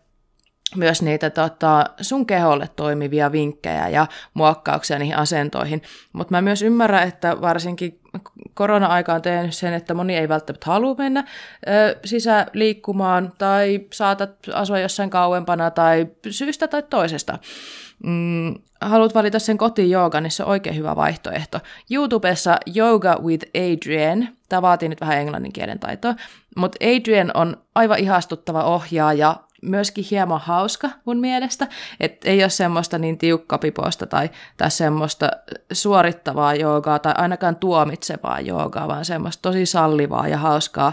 myös 0.77 1.03
niitä 1.03 1.31
tota, 1.31 1.85
sun 2.01 2.27
keholle 2.27 2.69
toimivia 2.77 3.33
vinkkejä 3.33 3.89
ja 3.89 4.07
muokkauksia 4.35 4.99
niihin 4.99 5.17
asentoihin. 5.17 5.83
Mutta 6.13 6.31
mä 6.31 6.43
myös 6.43 6.63
ymmärrän, 6.63 7.09
että 7.09 7.41
varsinkin 7.41 8.01
korona-aika 8.55 9.15
on 9.15 9.23
tehnyt 9.23 9.55
sen, 9.55 9.75
että 9.75 9.95
moni 9.95 10.17
ei 10.17 10.29
välttämättä 10.29 10.67
halua 10.67 10.95
mennä 10.99 11.25
ö, 11.69 11.99
sisäliikkumaan 12.05 13.33
tai 13.39 13.81
saatat 13.93 14.31
asua 14.55 14.79
jossain 14.79 15.11
kauempana 15.11 15.71
tai 15.71 16.07
syystä 16.31 16.69
tai 16.69 16.83
toisesta 16.83 17.39
mm, 18.07 18.55
haluat 18.81 19.15
valita 19.15 19.39
sen 19.39 19.59
kotijoogan, 19.59 20.23
niin 20.23 20.31
se 20.31 20.43
on 20.43 20.49
oikein 20.49 20.77
hyvä 20.77 20.97
vaihtoehto. 20.97 21.61
YouTubessa 21.91 22.57
Yoga 22.77 23.19
with 23.23 23.47
Adrian, 23.55 24.29
tämä 24.49 24.63
vaatii 24.63 24.89
nyt 24.89 25.01
vähän 25.01 25.19
englannin 25.19 25.53
kielen 25.53 25.79
taitoa, 25.79 26.15
mutta 26.57 26.79
Adrian 26.85 27.31
on 27.35 27.57
aivan 27.75 27.99
ihastuttava 27.99 28.63
ohjaaja, 28.63 29.37
myöskin 29.63 30.05
hieman 30.11 30.41
hauska 30.41 30.91
mun 31.05 31.19
mielestä, 31.19 31.67
että 32.01 32.31
ei 32.31 32.43
ole 32.43 32.51
semmoista 32.51 32.99
niin 32.99 33.19
tiukkapiposta 33.19 34.07
tai, 34.07 34.31
tai 34.57 34.71
semmoista 34.71 35.31
suorittavaa 35.73 36.55
joogaa 36.55 36.99
tai 36.99 37.15
ainakaan 37.17 37.57
tuomitsevaa 37.57 38.41
joogaa, 38.41 38.89
vaan 38.89 39.05
semmoista 39.05 39.43
tosi 39.43 39.67
sallivaa 39.67 40.29
ja 40.29 40.39
hauskaa 40.39 40.93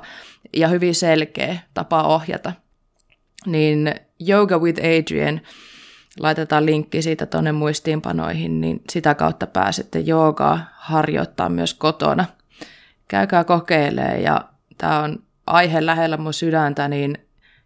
ja 0.53 0.68
hyvin 0.68 0.95
selkeä 0.95 1.57
tapa 1.73 2.03
ohjata. 2.03 2.53
Niin 3.45 3.95
Yoga 4.30 4.57
with 4.57 4.80
Adrian– 4.80 5.41
laitetaan 6.19 6.65
linkki 6.65 7.02
siitä 7.02 7.26
tuonne 7.26 7.52
muistiinpanoihin, 7.52 8.61
niin 8.61 8.81
sitä 8.90 9.15
kautta 9.15 9.48
pääsette 9.48 9.99
joogaa 9.99 10.65
harjoittaa 10.76 11.49
myös 11.49 11.73
kotona. 11.73 12.26
Käykää 13.07 13.44
kokeilemaan 13.44 14.23
ja 14.23 14.41
tämä 14.77 14.99
on 14.99 15.23
aihe 15.48 15.85
lähellä 15.85 16.18
mun 16.18 16.34
sydäntä, 16.34 16.88
niin 16.88 17.18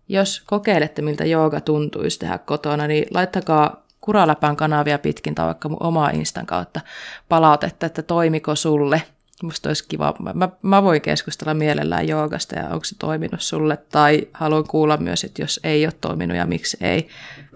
jos 0.09 0.43
kokeilette, 0.45 1.01
miltä 1.01 1.25
jooga 1.25 1.61
tuntuisi 1.61 2.19
tehdä 2.19 2.37
kotona, 2.37 2.87
niin 2.87 3.05
laittakaa 3.13 3.87
Kuraläpän 4.01 4.55
kanavia 4.55 4.99
pitkin 4.99 5.35
tai 5.35 5.45
vaikka 5.45 5.69
mun 5.69 5.83
omaa 5.83 6.09
Instan 6.09 6.45
kautta 6.45 6.81
palautetta, 7.29 7.85
että 7.85 8.01
toimiko 8.01 8.55
sulle– 8.55 9.01
Musta 9.43 9.69
olisi 9.69 9.87
kiva. 9.87 10.13
Mä, 10.33 10.49
mä 10.61 10.83
voin 10.83 11.01
keskustella 11.01 11.53
mielellään 11.53 12.07
joogasta 12.07 12.55
ja 12.55 12.69
onko 12.69 12.83
se 12.83 12.95
toiminut 12.99 13.41
sulle. 13.41 13.77
Tai 13.91 14.27
haluan 14.33 14.67
kuulla 14.67 14.97
myös, 14.97 15.23
että 15.23 15.41
jos 15.41 15.59
ei 15.63 15.85
ole 15.85 15.93
toiminut 16.01 16.37
ja 16.37 16.45
miksi 16.45 16.77
ei. 16.81 17.07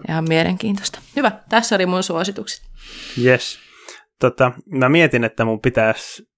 Ihan 0.08 0.24
mielenkiintoista. 0.28 0.98
Hyvä, 1.16 1.32
tässä 1.48 1.74
oli 1.74 1.86
mun 1.86 2.02
suositukset. 2.02 2.62
Yes. 3.24 3.58
Tota, 4.18 4.52
mä 4.66 4.88
mietin, 4.88 5.24
että 5.24 5.44
mun 5.44 5.60
pitäisi, 5.60 6.28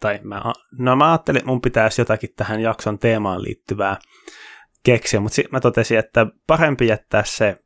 tai 0.00 0.20
mä, 0.22 0.42
no 0.78 0.96
mä 0.96 1.10
ajattelin, 1.10 1.38
että 1.38 1.50
mun 1.50 1.60
pitäisi 1.60 2.00
jotakin 2.00 2.30
tähän 2.36 2.60
jakson 2.60 2.98
teemaan 2.98 3.42
liittyvää 3.42 3.96
keksiä, 4.82 5.20
mutta 5.20 5.42
mä 5.52 5.60
totesin, 5.60 5.98
että 5.98 6.26
parempi 6.46 6.86
jättää 6.86 7.22
se 7.24 7.58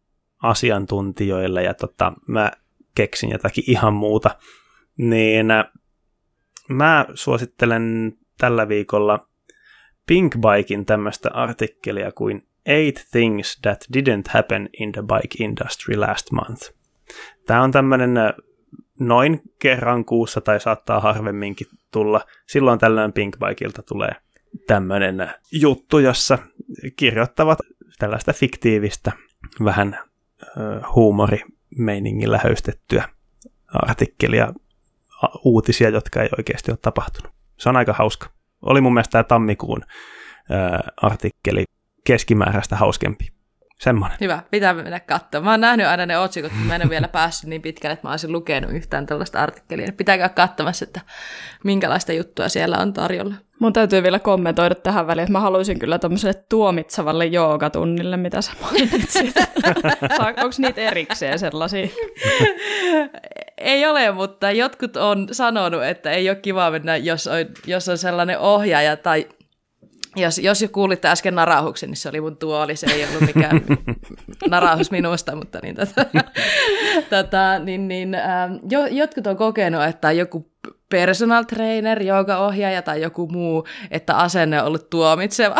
asiantuntijoille 0.43 1.63
ja 1.63 1.75
tota, 1.75 2.13
mä 2.29 2.51
keksin 2.95 3.31
jotakin 3.31 3.65
ihan 3.67 3.93
muuta. 3.93 4.37
Niin 4.99 5.47
mä 6.69 7.07
suosittelen 7.15 8.17
tällä 8.39 8.69
viikolla 8.69 9.29
Pinkbikin 10.07 10.87
tämmöistä 10.87 11.31
artikkelia 11.33 12.13
kuin 12.13 12.49
Eight 12.67 12.97
Things 13.11 13.59
That 13.63 13.85
Didn't 13.97 14.31
Happen 14.31 14.69
in 14.81 14.93
the 14.93 15.03
Bike 15.03 15.45
Industry 15.45 15.97
Last 15.97 16.31
Month. 16.31 16.71
Tämä 17.47 17.63
on 17.63 17.71
tämmöinen 17.71 18.17
äh, 18.17 18.33
noin 19.01 19.43
kerran 19.59 20.05
kuussa 20.05 20.41
tai 20.41 20.61
saattaa 20.61 21.01
harvemminkin 21.01 21.67
tulla. 21.91 22.21
Silloin 22.47 22.79
tällöin 22.79 23.13
Pinkbikeilta 23.13 23.83
tulee 23.83 24.13
tämmöinen 24.67 25.21
äh, 25.21 25.35
juttu, 25.53 25.99
jossa 25.99 26.39
kirjoittavat 26.97 27.59
tällaista 27.99 28.33
fiktiivistä, 28.33 29.13
vähän 29.65 29.95
äh, 29.95 30.95
huumorimeiningillä 30.95 32.41
höystettyä 32.45 33.09
artikkelia 33.73 34.53
uutisia, 35.45 35.89
jotka 35.89 36.23
ei 36.23 36.29
oikeasti 36.39 36.71
ole 36.71 36.79
tapahtunut. 36.83 37.33
Se 37.59 37.69
on 37.69 37.77
aika 37.77 37.93
hauska. 37.93 38.29
Oli 38.63 38.81
mun 38.81 38.95
mielestä 38.95 39.13
tämä 39.13 39.25
tammikuun 39.25 39.83
ää, 40.51 40.89
artikkeli 40.97 41.65
keskimääräistä 42.07 42.77
hauskempi. 42.77 43.33
Semmoinen. 43.81 44.19
Hyvä, 44.21 44.43
pitää 44.51 44.75
mennä 44.75 45.01
katsomaan. 45.01 45.45
Mä 45.45 45.51
oon 45.51 45.61
nähnyt 45.61 45.87
aina 45.87 46.07
ne 46.07 46.19
otsikot, 46.19 46.53
mutta 46.53 46.67
mä 46.67 46.75
en 46.75 46.83
ole 46.83 46.91
vielä 46.91 47.09
päässyt 47.09 47.51
niin 47.51 47.63
pitkälle, 47.63 47.93
että 47.93 48.09
mä 48.09 48.11
olisin 48.11 48.33
lukenut 48.33 48.71
yhtään 48.71 49.07
tällaista 49.07 49.41
artikkelia. 49.41 49.93
Pitää 49.97 50.19
käydä 50.19 50.29
katsomassa, 50.29 50.85
että 50.85 51.01
minkälaista 51.65 52.13
juttua 52.13 52.49
siellä 52.49 52.79
on 52.79 52.93
tarjolla. 52.93 53.35
Mun 53.59 53.73
täytyy 53.73 54.03
vielä 54.03 54.19
kommentoida 54.19 54.75
tähän 54.75 55.07
väliin, 55.07 55.23
että 55.23 55.33
mä 55.33 55.41
haluaisin 55.41 55.79
kyllä 55.79 55.99
tuommoiselle 55.99 56.45
tuomitsevalle 56.49 57.27
joogatunnille, 57.27 58.17
mitä 58.17 58.43
sä 58.43 58.53
mainitsit. 58.63 59.35
Onko 60.19 60.57
niitä 60.59 60.81
erikseen 60.81 61.39
sellaisia? 61.39 61.87
ei 63.63 63.87
ole, 63.87 64.13
mutta 64.13 64.51
jotkut 64.51 64.97
on 64.97 65.29
sanonut, 65.33 65.85
että 65.85 66.11
ei 66.11 66.29
ole 66.29 66.37
kiva 66.37 66.71
mennä, 66.71 66.97
jos 66.97 67.27
on, 67.27 67.37
jos 67.67 67.89
on 67.89 67.99
sellainen 67.99 68.39
ohjaaja 68.39 68.97
tai 68.97 69.27
jos, 70.17 70.39
jos 70.39 70.63
jo 70.63 70.69
kuulitte 70.69 71.09
äsken 71.09 71.35
narahuksen, 71.35 71.89
niin 71.91 71.97
se 71.97 72.09
oli 72.09 72.21
mun 72.21 72.37
tuoli, 72.37 72.77
se 72.77 72.87
ei 72.87 73.05
ollut 73.05 73.35
mikään 73.35 73.61
narahus 74.51 74.91
minusta, 74.91 75.37
mutta 75.37 75.59
niin, 75.63 75.77
tota, 75.77 76.05
tota, 77.17 77.59
niin, 77.59 77.89
niin, 77.89 78.15
ähm, 78.15 78.55
jo, 78.71 78.87
jotkut 78.87 79.27
on 79.27 79.37
kokenut, 79.37 79.83
että 79.83 80.13
joku 80.13 80.53
personal 80.89 81.43
trainer, 81.45 81.99
ohjaaja 82.39 82.83
tai 82.83 83.03
joku 83.03 83.29
muu, 83.29 83.67
että 83.91 84.17
asenne 84.17 84.61
on 84.61 84.67
ollut 84.67 84.91
tuomitseva. 84.91 85.57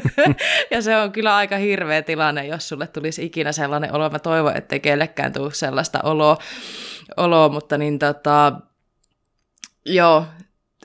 ja 0.70 0.82
se 0.82 0.96
on 0.96 1.12
kyllä 1.12 1.36
aika 1.36 1.56
hirveä 1.56 2.02
tilanne, 2.02 2.46
jos 2.46 2.68
sulle 2.68 2.86
tulisi 2.86 3.24
ikinä 3.24 3.52
sellainen 3.52 3.94
olo. 3.94 4.10
Mä 4.10 4.18
toivon, 4.18 4.56
ettei 4.56 4.80
kellekään 4.80 5.32
tule 5.32 5.54
sellaista 5.54 6.00
oloa, 6.02 6.38
oloa 7.16 7.48
mutta 7.48 7.78
niin 7.78 7.98
tota, 7.98 8.52
joo, 9.86 10.24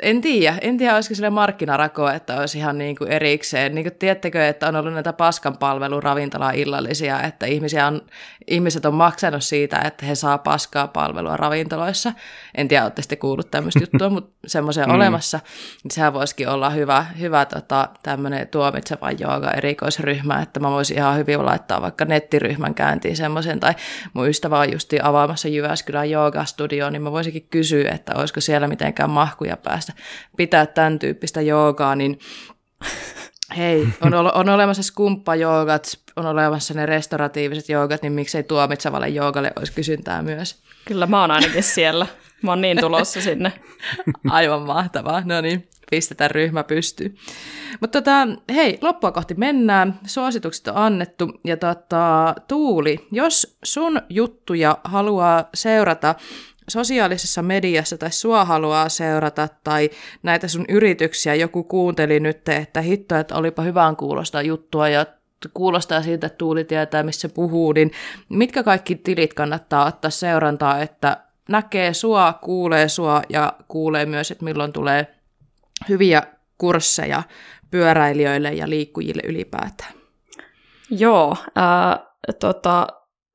en 0.01 0.21
tiedä, 0.21 0.57
en 0.61 0.77
tiedä, 0.77 0.95
olisiko 0.95 1.15
sille 1.15 1.29
markkinarako, 1.29 2.09
että 2.09 2.39
olisi 2.39 2.57
ihan 2.57 2.77
niin 2.77 2.95
kuin 2.95 3.11
erikseen. 3.11 3.75
Niin 3.75 3.85
kuin 3.85 3.95
tiedättekö, 3.99 4.47
että 4.47 4.67
on 4.67 4.75
ollut 4.75 4.93
näitä 4.93 5.13
paskanpalvelun 5.13 6.03
ravintola 6.03 6.51
illallisia, 6.51 7.21
että 7.21 7.45
ihmisiä 7.45 7.87
on, 7.87 8.01
ihmiset 8.47 8.85
on 8.85 8.93
maksanut 8.93 9.43
siitä, 9.43 9.81
että 9.85 10.05
he 10.05 10.15
saa 10.15 10.37
paskaa 10.37 10.87
palvelua 10.87 11.37
ravintoloissa. 11.37 12.13
En 12.55 12.67
tiedä, 12.67 12.83
olette 12.83 13.01
sitten 13.01 13.17
kuullut 13.17 13.51
tämmöistä 13.51 13.79
juttua, 13.79 14.09
mutta 14.15 14.31
semmoisen 14.47 14.89
mm. 14.89 14.95
olemassa. 14.95 15.39
Niin 15.83 15.91
sehän 15.91 16.13
voisikin 16.13 16.49
olla 16.49 16.69
hyvä, 16.69 17.05
hyvä 17.19 17.45
tota, 17.45 17.89
tämmöinen 18.03 18.47
tuomitseva 18.47 19.11
jooga 19.11 19.51
erikoisryhmä, 19.51 20.41
että 20.41 20.59
mä 20.59 20.71
voisin 20.71 20.97
ihan 20.97 21.17
hyvin 21.17 21.45
laittaa 21.45 21.81
vaikka 21.81 22.05
nettiryhmän 22.05 22.73
käyntiin 22.73 23.17
semmoisen, 23.17 23.59
tai 23.59 23.73
mun 24.13 24.29
ystävä 24.29 24.59
on 24.59 24.71
justi 24.71 24.99
avaamassa 25.03 25.47
Jyväskylän 25.47 26.09
joogastudio, 26.09 26.89
niin 26.89 27.01
mä 27.01 27.11
voisinkin 27.11 27.47
kysyä, 27.49 27.91
että 27.91 28.13
olisiko 28.15 28.41
siellä 28.41 28.67
mitenkään 28.67 29.09
mahkuja 29.09 29.57
päästä 29.57 29.88
päästä 29.89 30.03
pitää 30.37 30.65
tämän 30.65 30.99
tyyppistä 30.99 31.41
joogaa, 31.41 31.95
niin 31.95 32.19
hei, 33.57 33.87
on, 34.01 34.13
on 34.13 34.49
olemassa 34.49 34.83
skumppa-joogat, 34.83 35.99
on 36.15 36.25
olemassa 36.25 36.73
ne 36.73 36.85
restauratiiviset 36.85 37.69
joogat, 37.69 38.01
niin 38.01 38.13
miksei 38.13 38.43
tuomitsevalle 38.43 39.09
joogalle 39.09 39.51
olisi 39.55 39.73
kysyntää 39.73 40.21
myös. 40.21 40.61
Kyllä 40.85 41.07
mä 41.07 41.21
oon 41.21 41.31
ainakin 41.31 41.63
siellä. 41.63 42.07
Mä 42.41 42.51
oon 42.51 42.61
niin 42.61 42.79
tulossa 42.79 43.21
sinne. 43.21 43.53
Aivan 44.29 44.61
mahtavaa. 44.61 45.21
No 45.25 45.41
niin, 45.41 45.69
pistetään 45.91 46.31
ryhmä 46.31 46.63
pystyyn. 46.63 47.15
Mutta 47.81 48.01
tota, 48.01 48.27
hei, 48.53 48.77
loppua 48.81 49.11
kohti 49.11 49.33
mennään. 49.33 49.99
Suositukset 50.05 50.67
on 50.67 50.77
annettu. 50.77 51.39
Ja 51.43 51.57
tota, 51.57 52.35
Tuuli, 52.47 53.07
jos 53.11 53.57
sun 53.63 54.01
juttuja 54.09 54.77
haluaa 54.83 55.49
seurata 55.53 56.15
sosiaalisessa 56.69 57.41
mediassa 57.41 57.97
tai 57.97 58.11
sua 58.11 58.45
haluaa 58.45 58.89
seurata 58.89 59.47
tai 59.63 59.89
näitä 60.23 60.47
sun 60.47 60.65
yrityksiä, 60.69 61.35
joku 61.35 61.63
kuunteli 61.63 62.19
nyt, 62.19 62.49
että 62.49 62.81
hitto, 62.81 63.15
että 63.15 63.35
olipa 63.35 63.61
hyvään 63.61 63.95
kuulostaa 63.95 64.41
juttua 64.41 64.89
ja 64.89 65.05
kuulostaa 65.53 66.01
siltä, 66.01 66.27
että 66.27 66.37
Tuuli 66.37 66.63
tietää, 66.63 67.03
missä 67.03 67.29
puhuu, 67.29 67.71
niin 67.71 67.91
mitkä 68.29 68.63
kaikki 68.63 68.95
tilit 68.95 69.33
kannattaa 69.33 69.85
ottaa 69.85 70.11
seurantaa, 70.11 70.81
että 70.81 71.17
näkee 71.49 71.93
sua, 71.93 72.33
kuulee 72.33 72.89
sua 72.89 73.21
ja 73.29 73.53
kuulee 73.67 74.05
myös, 74.05 74.31
että 74.31 74.45
milloin 74.45 74.73
tulee 74.73 75.07
hyviä 75.89 76.23
kursseja 76.57 77.23
pyöräilijöille 77.71 78.53
ja 78.53 78.69
liikkujille 78.69 79.21
ylipäätään. 79.25 79.93
Joo, 80.89 81.37
ää, 81.55 81.99
tota, 82.39 82.87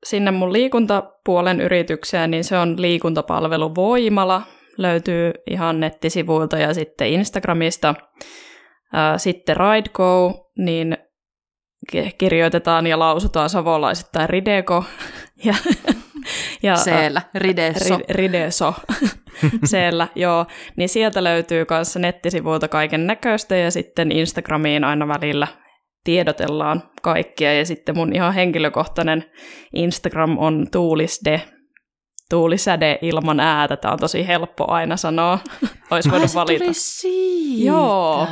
sinne 0.05 0.31
mun 0.31 0.53
liikuntapuolen 0.53 1.61
yritykseen, 1.61 2.31
niin 2.31 2.43
se 2.43 2.57
on 2.57 2.81
liikuntapalvelu 2.81 3.75
Voimala. 3.75 4.41
Löytyy 4.77 5.31
ihan 5.49 5.79
nettisivuilta 5.79 6.57
ja 6.57 6.73
sitten 6.73 7.07
Instagramista. 7.07 7.95
Sitten 9.17 9.55
Rideco, 9.57 10.33
niin 10.57 10.97
kirjoitetaan 12.17 12.87
ja 12.87 12.99
lausutaan 12.99 13.49
savolaisittain 13.49 14.29
Rideko. 14.29 14.83
ja 15.45 15.55
ja, 16.63 16.75
Seellä, 16.75 17.21
Rideso. 17.35 17.97
Ri, 17.97 18.03
Rideso, 18.09 18.73
Seellä, 19.63 20.07
joo. 20.15 20.45
Niin 20.75 20.89
sieltä 20.89 21.23
löytyy 21.23 21.65
myös 21.69 21.95
nettisivuilta 21.95 22.67
kaiken 22.67 23.07
näköistä 23.07 23.55
ja 23.55 23.71
sitten 23.71 24.11
Instagramiin 24.11 24.83
aina 24.83 25.07
välillä 25.07 25.47
tiedotellaan 26.05 26.83
kaikkia. 27.01 27.53
Ja 27.53 27.65
sitten 27.65 27.97
mun 27.97 28.15
ihan 28.15 28.33
henkilökohtainen 28.33 29.25
Instagram 29.73 30.37
on 30.37 30.67
tuulisde, 30.71 31.41
tuulisäde 32.29 32.99
ilman 33.01 33.39
äätä. 33.39 33.77
Tämä 33.77 33.91
on 33.91 33.99
tosi 33.99 34.27
helppo 34.27 34.71
aina 34.71 34.97
sanoa. 34.97 35.39
Olisi 35.91 36.11
voinut 36.11 36.29
Ai, 36.29 36.35
valita. 36.35 36.65
siitä. 36.71 37.65
Joo. 37.65 38.27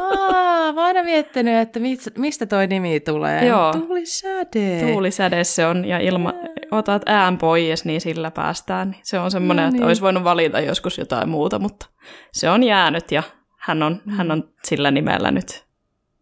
Aa, 0.00 0.72
mä 0.72 0.80
oon 0.80 0.86
aina 0.86 1.02
miettinyt, 1.02 1.54
että 1.54 1.80
mistä 2.18 2.46
toi 2.46 2.66
nimi 2.66 3.00
tulee. 3.00 3.46
Joo. 3.46 3.72
Tuulisäde. 3.72 4.80
Tuulisäde 4.80 5.44
se 5.44 5.66
on, 5.66 5.84
ja 5.84 5.98
ilma, 5.98 6.32
otat 6.70 7.02
ään 7.06 7.38
pois, 7.38 7.84
niin 7.84 8.00
sillä 8.00 8.30
päästään. 8.30 8.96
Se 9.02 9.18
on 9.18 9.30
semmoinen, 9.30 9.64
no 9.64 9.70
niin. 9.70 9.76
että 9.76 9.86
olisi 9.86 10.02
voinut 10.02 10.24
valita 10.24 10.60
joskus 10.60 10.98
jotain 10.98 11.28
muuta, 11.28 11.58
mutta 11.58 11.86
se 12.32 12.50
on 12.50 12.62
jäänyt 12.62 13.12
ja 13.12 13.22
hän 13.58 13.82
on, 13.82 14.00
hän 14.16 14.30
on 14.30 14.48
sillä 14.64 14.90
nimellä 14.90 15.30
nyt 15.30 15.65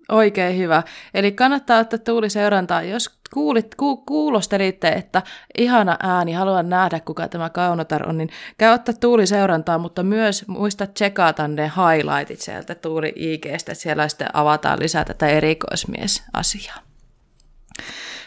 Oikein 0.09 0.59
hyvä. 0.59 0.83
Eli 1.15 1.33
kannattaa 1.33 1.79
ottaa 1.79 1.99
Tuuli 1.99 2.31
seurantaa. 2.31 2.83
Jos 2.83 3.19
kuulit, 3.35 3.75
ku, 3.75 3.97
kuulostelitte, 3.97 4.89
että 4.89 5.23
ihana 5.59 5.97
ääni, 6.03 6.33
haluan 6.33 6.69
nähdä, 6.69 7.01
kuka 7.01 7.29
tämä 7.29 7.51
kaunotar 7.51 8.09
on, 8.09 8.19
niin 8.19 8.29
käy 8.59 8.75
ottaa 8.75 8.95
Tuuli 9.01 9.27
seurantaa, 9.27 9.79
mutta 9.79 10.03
myös 10.03 10.49
muista 10.49 10.87
tsekata 10.87 11.49
ne 11.49 11.63
highlightit 11.77 12.41
sieltä 12.41 12.75
Tuuli 12.75 13.13
IGstä, 13.17 13.53
että 13.55 13.75
siellä 13.75 14.09
sitten 14.09 14.29
avataan 14.33 14.79
lisää 14.79 15.05
tätä 15.05 15.27
erikoismiesasiaa. 15.27 16.79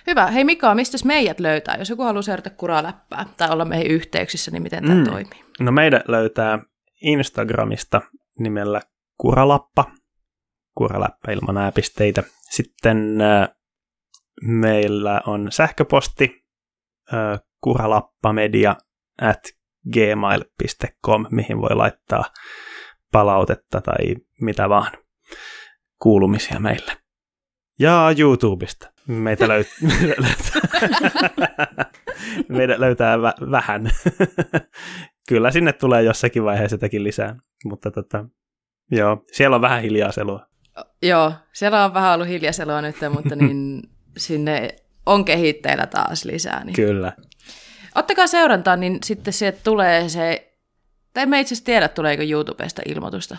Hyvä. 0.07 0.27
Hei 0.27 0.43
Mika, 0.43 0.75
mistä 0.75 0.97
meidät 1.05 1.39
löytää? 1.39 1.75
Jos 1.75 1.89
joku 1.89 2.03
haluaa 2.03 2.21
seurata 2.21 2.49
kuraläppää 2.49 3.25
tai 3.37 3.49
olla 3.49 3.65
meihin 3.65 3.91
yhteyksissä, 3.91 4.51
niin 4.51 4.63
miten 4.63 4.83
tämä 4.83 4.95
mm. 4.95 5.03
toimii? 5.03 5.43
No 5.59 5.71
meidän 5.71 6.01
löytää 6.07 6.59
Instagramista 7.01 8.01
nimellä 8.39 8.81
Kuralappa 9.17 9.85
kuuraläppä 10.77 11.31
ilman 11.31 11.57
ääpisteitä. 11.57 12.23
Sitten 12.49 13.21
äh, 13.21 13.49
meillä 14.41 15.21
on 15.25 15.51
sähköposti 15.51 16.45
äh, 17.13 17.39
kuralappamedia 17.61 18.75
at 19.21 19.41
gmail.com, 19.93 21.25
mihin 21.31 21.61
voi 21.61 21.75
laittaa 21.75 22.23
palautetta 23.11 23.81
tai 23.81 24.15
mitä 24.41 24.69
vaan 24.69 24.91
kuulumisia 26.01 26.59
meille. 26.59 26.97
Ja 27.79 28.13
YouTubesta. 28.19 28.91
Meitä, 29.07 29.45
löyt- 29.47 29.87
meitä 32.57 32.79
löytää 32.79 33.17
vä- 33.17 33.51
vähän. 33.51 33.91
Kyllä 35.29 35.51
sinne 35.51 35.73
tulee 35.73 36.03
jossakin 36.03 36.43
vaiheessa 36.43 36.73
jotakin 36.75 37.03
lisää, 37.03 37.35
mutta 37.65 37.91
tota, 37.91 38.25
joo, 38.91 39.23
siellä 39.31 39.55
on 39.55 39.61
vähän 39.61 39.81
hiljaa 39.81 40.11
selua. 40.11 40.47
Joo, 41.01 41.33
siellä 41.53 41.85
on 41.85 41.93
vähän 41.93 42.13
ollut 42.13 42.27
hiljaiselua 42.27 42.81
nyt, 42.81 42.95
mutta 43.13 43.35
niin 43.41 43.81
sinne 44.17 44.69
on 45.05 45.25
kehitteillä 45.25 45.87
taas 45.87 46.25
lisää. 46.25 46.63
Niin. 46.63 46.75
Kyllä. 46.75 47.13
Ottakaa 47.95 48.27
seurantaa, 48.27 48.75
niin 48.75 48.99
sitten 49.03 49.33
sieltä 49.33 49.59
tulee 49.63 50.09
se, 50.09 50.53
tai 51.13 51.25
me 51.25 51.39
itse 51.39 51.53
asiassa 51.53 51.65
tiedä, 51.65 51.87
tuleeko 51.87 52.23
YouTubesta 52.23 52.81
ilmoitusta. 52.85 53.37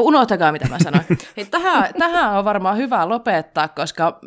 Unohtakaa, 0.00 0.52
mitä 0.52 0.68
mä 0.68 0.78
sanoin. 0.78 1.04
Hei, 1.36 1.44
tähän, 1.50 1.94
tähän 1.98 2.38
on 2.38 2.44
varmaan 2.44 2.76
hyvä 2.76 3.08
lopettaa, 3.08 3.68
koska 3.68 4.18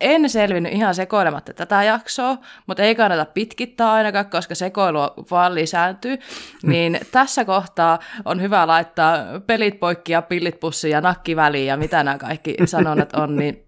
en 0.00 0.30
selvinnyt 0.30 0.72
ihan 0.72 0.94
sekoilematta 0.94 1.52
tätä 1.54 1.82
jaksoa, 1.82 2.36
mutta 2.66 2.82
ei 2.82 2.94
kannata 2.94 3.24
pitkittää 3.24 3.92
ainakaan, 3.92 4.30
koska 4.30 4.54
sekoilu 4.54 4.98
vaan 5.30 5.54
lisääntyy. 5.54 6.18
Niin 6.62 7.00
tässä 7.12 7.44
kohtaa 7.44 7.98
on 8.24 8.40
hyvä 8.40 8.66
laittaa 8.66 9.18
pelit 9.46 9.80
poikki 9.80 10.12
ja 10.12 10.22
pillit 10.22 10.60
pussiin 10.60 10.92
ja 10.92 11.00
nakki 11.00 11.36
väliin 11.36 11.66
ja 11.66 11.76
mitä 11.76 12.02
nämä 12.02 12.18
kaikki 12.18 12.56
sanonnat 12.66 13.12
on. 13.12 13.36
Niin 13.36 13.64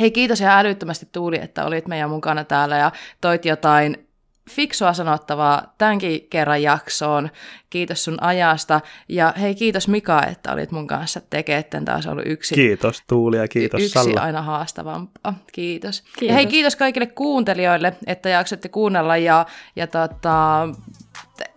hei, 0.00 0.10
kiitos 0.10 0.40
ihan 0.40 0.58
älyttömästi 0.58 1.08
Tuuli, 1.12 1.38
että 1.42 1.64
olit 1.64 1.88
meidän 1.88 2.10
mukana 2.10 2.44
täällä 2.44 2.76
ja 2.76 2.92
toit 3.20 3.44
jotain 3.44 4.08
fiksua 4.52 4.92
sanottavaa 4.92 5.74
tämänkin 5.78 6.26
kerran 6.30 6.62
jaksoon. 6.62 7.30
Kiitos 7.70 8.04
sun 8.04 8.22
ajasta. 8.22 8.80
Ja 9.08 9.34
hei, 9.40 9.54
kiitos 9.54 9.88
Mika, 9.88 10.26
että 10.26 10.52
olit 10.52 10.70
mun 10.70 10.86
kanssa 10.86 11.20
tekemään. 11.30 11.84
Taas 11.84 12.06
ollut 12.06 12.26
yksi. 12.26 12.54
Kiitos 12.54 13.02
Tuuli 13.08 13.36
ja 13.36 13.48
kiitos 13.48 13.80
yksi 13.80 13.92
Salla. 13.92 14.20
aina 14.20 14.42
haastavampaa. 14.42 15.34
Kiitos. 15.52 16.00
kiitos. 16.00 16.28
Ja 16.28 16.34
hei, 16.34 16.46
kiitos 16.46 16.76
kaikille 16.76 17.06
kuuntelijoille, 17.06 17.96
että 18.06 18.28
jaksatte 18.28 18.68
kuunnella. 18.68 19.16
Ja, 19.16 19.46
ja 19.76 19.86
tota, 19.86 20.68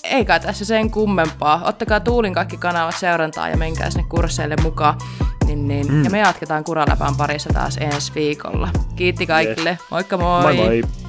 eikä 0.03 0.39
tässä 0.39 0.65
sen 0.65 0.91
kummempaa. 0.91 1.61
Ottakaa 1.65 1.99
Tuulin 1.99 2.34
kaikki 2.34 2.57
kanavat 2.57 2.95
seurantaa 2.95 3.49
ja 3.49 3.57
menkää 3.57 3.89
sinne 3.89 4.05
kursseille 4.09 4.55
mukaan. 4.63 4.97
Niin, 5.45 5.67
niin. 5.67 5.91
Mm. 5.91 6.03
Ja 6.03 6.09
me 6.09 6.19
jatketaan 6.19 6.63
Kuraläpän 6.63 7.15
parissa 7.15 7.49
taas 7.53 7.77
ensi 7.77 8.11
viikolla. 8.15 8.69
Kiitti 8.95 9.26
kaikille. 9.26 9.69
Yes. 9.69 9.80
Moikka 9.91 10.17
moi! 10.17 10.41
Moi 10.41 10.55
moi! 10.55 11.05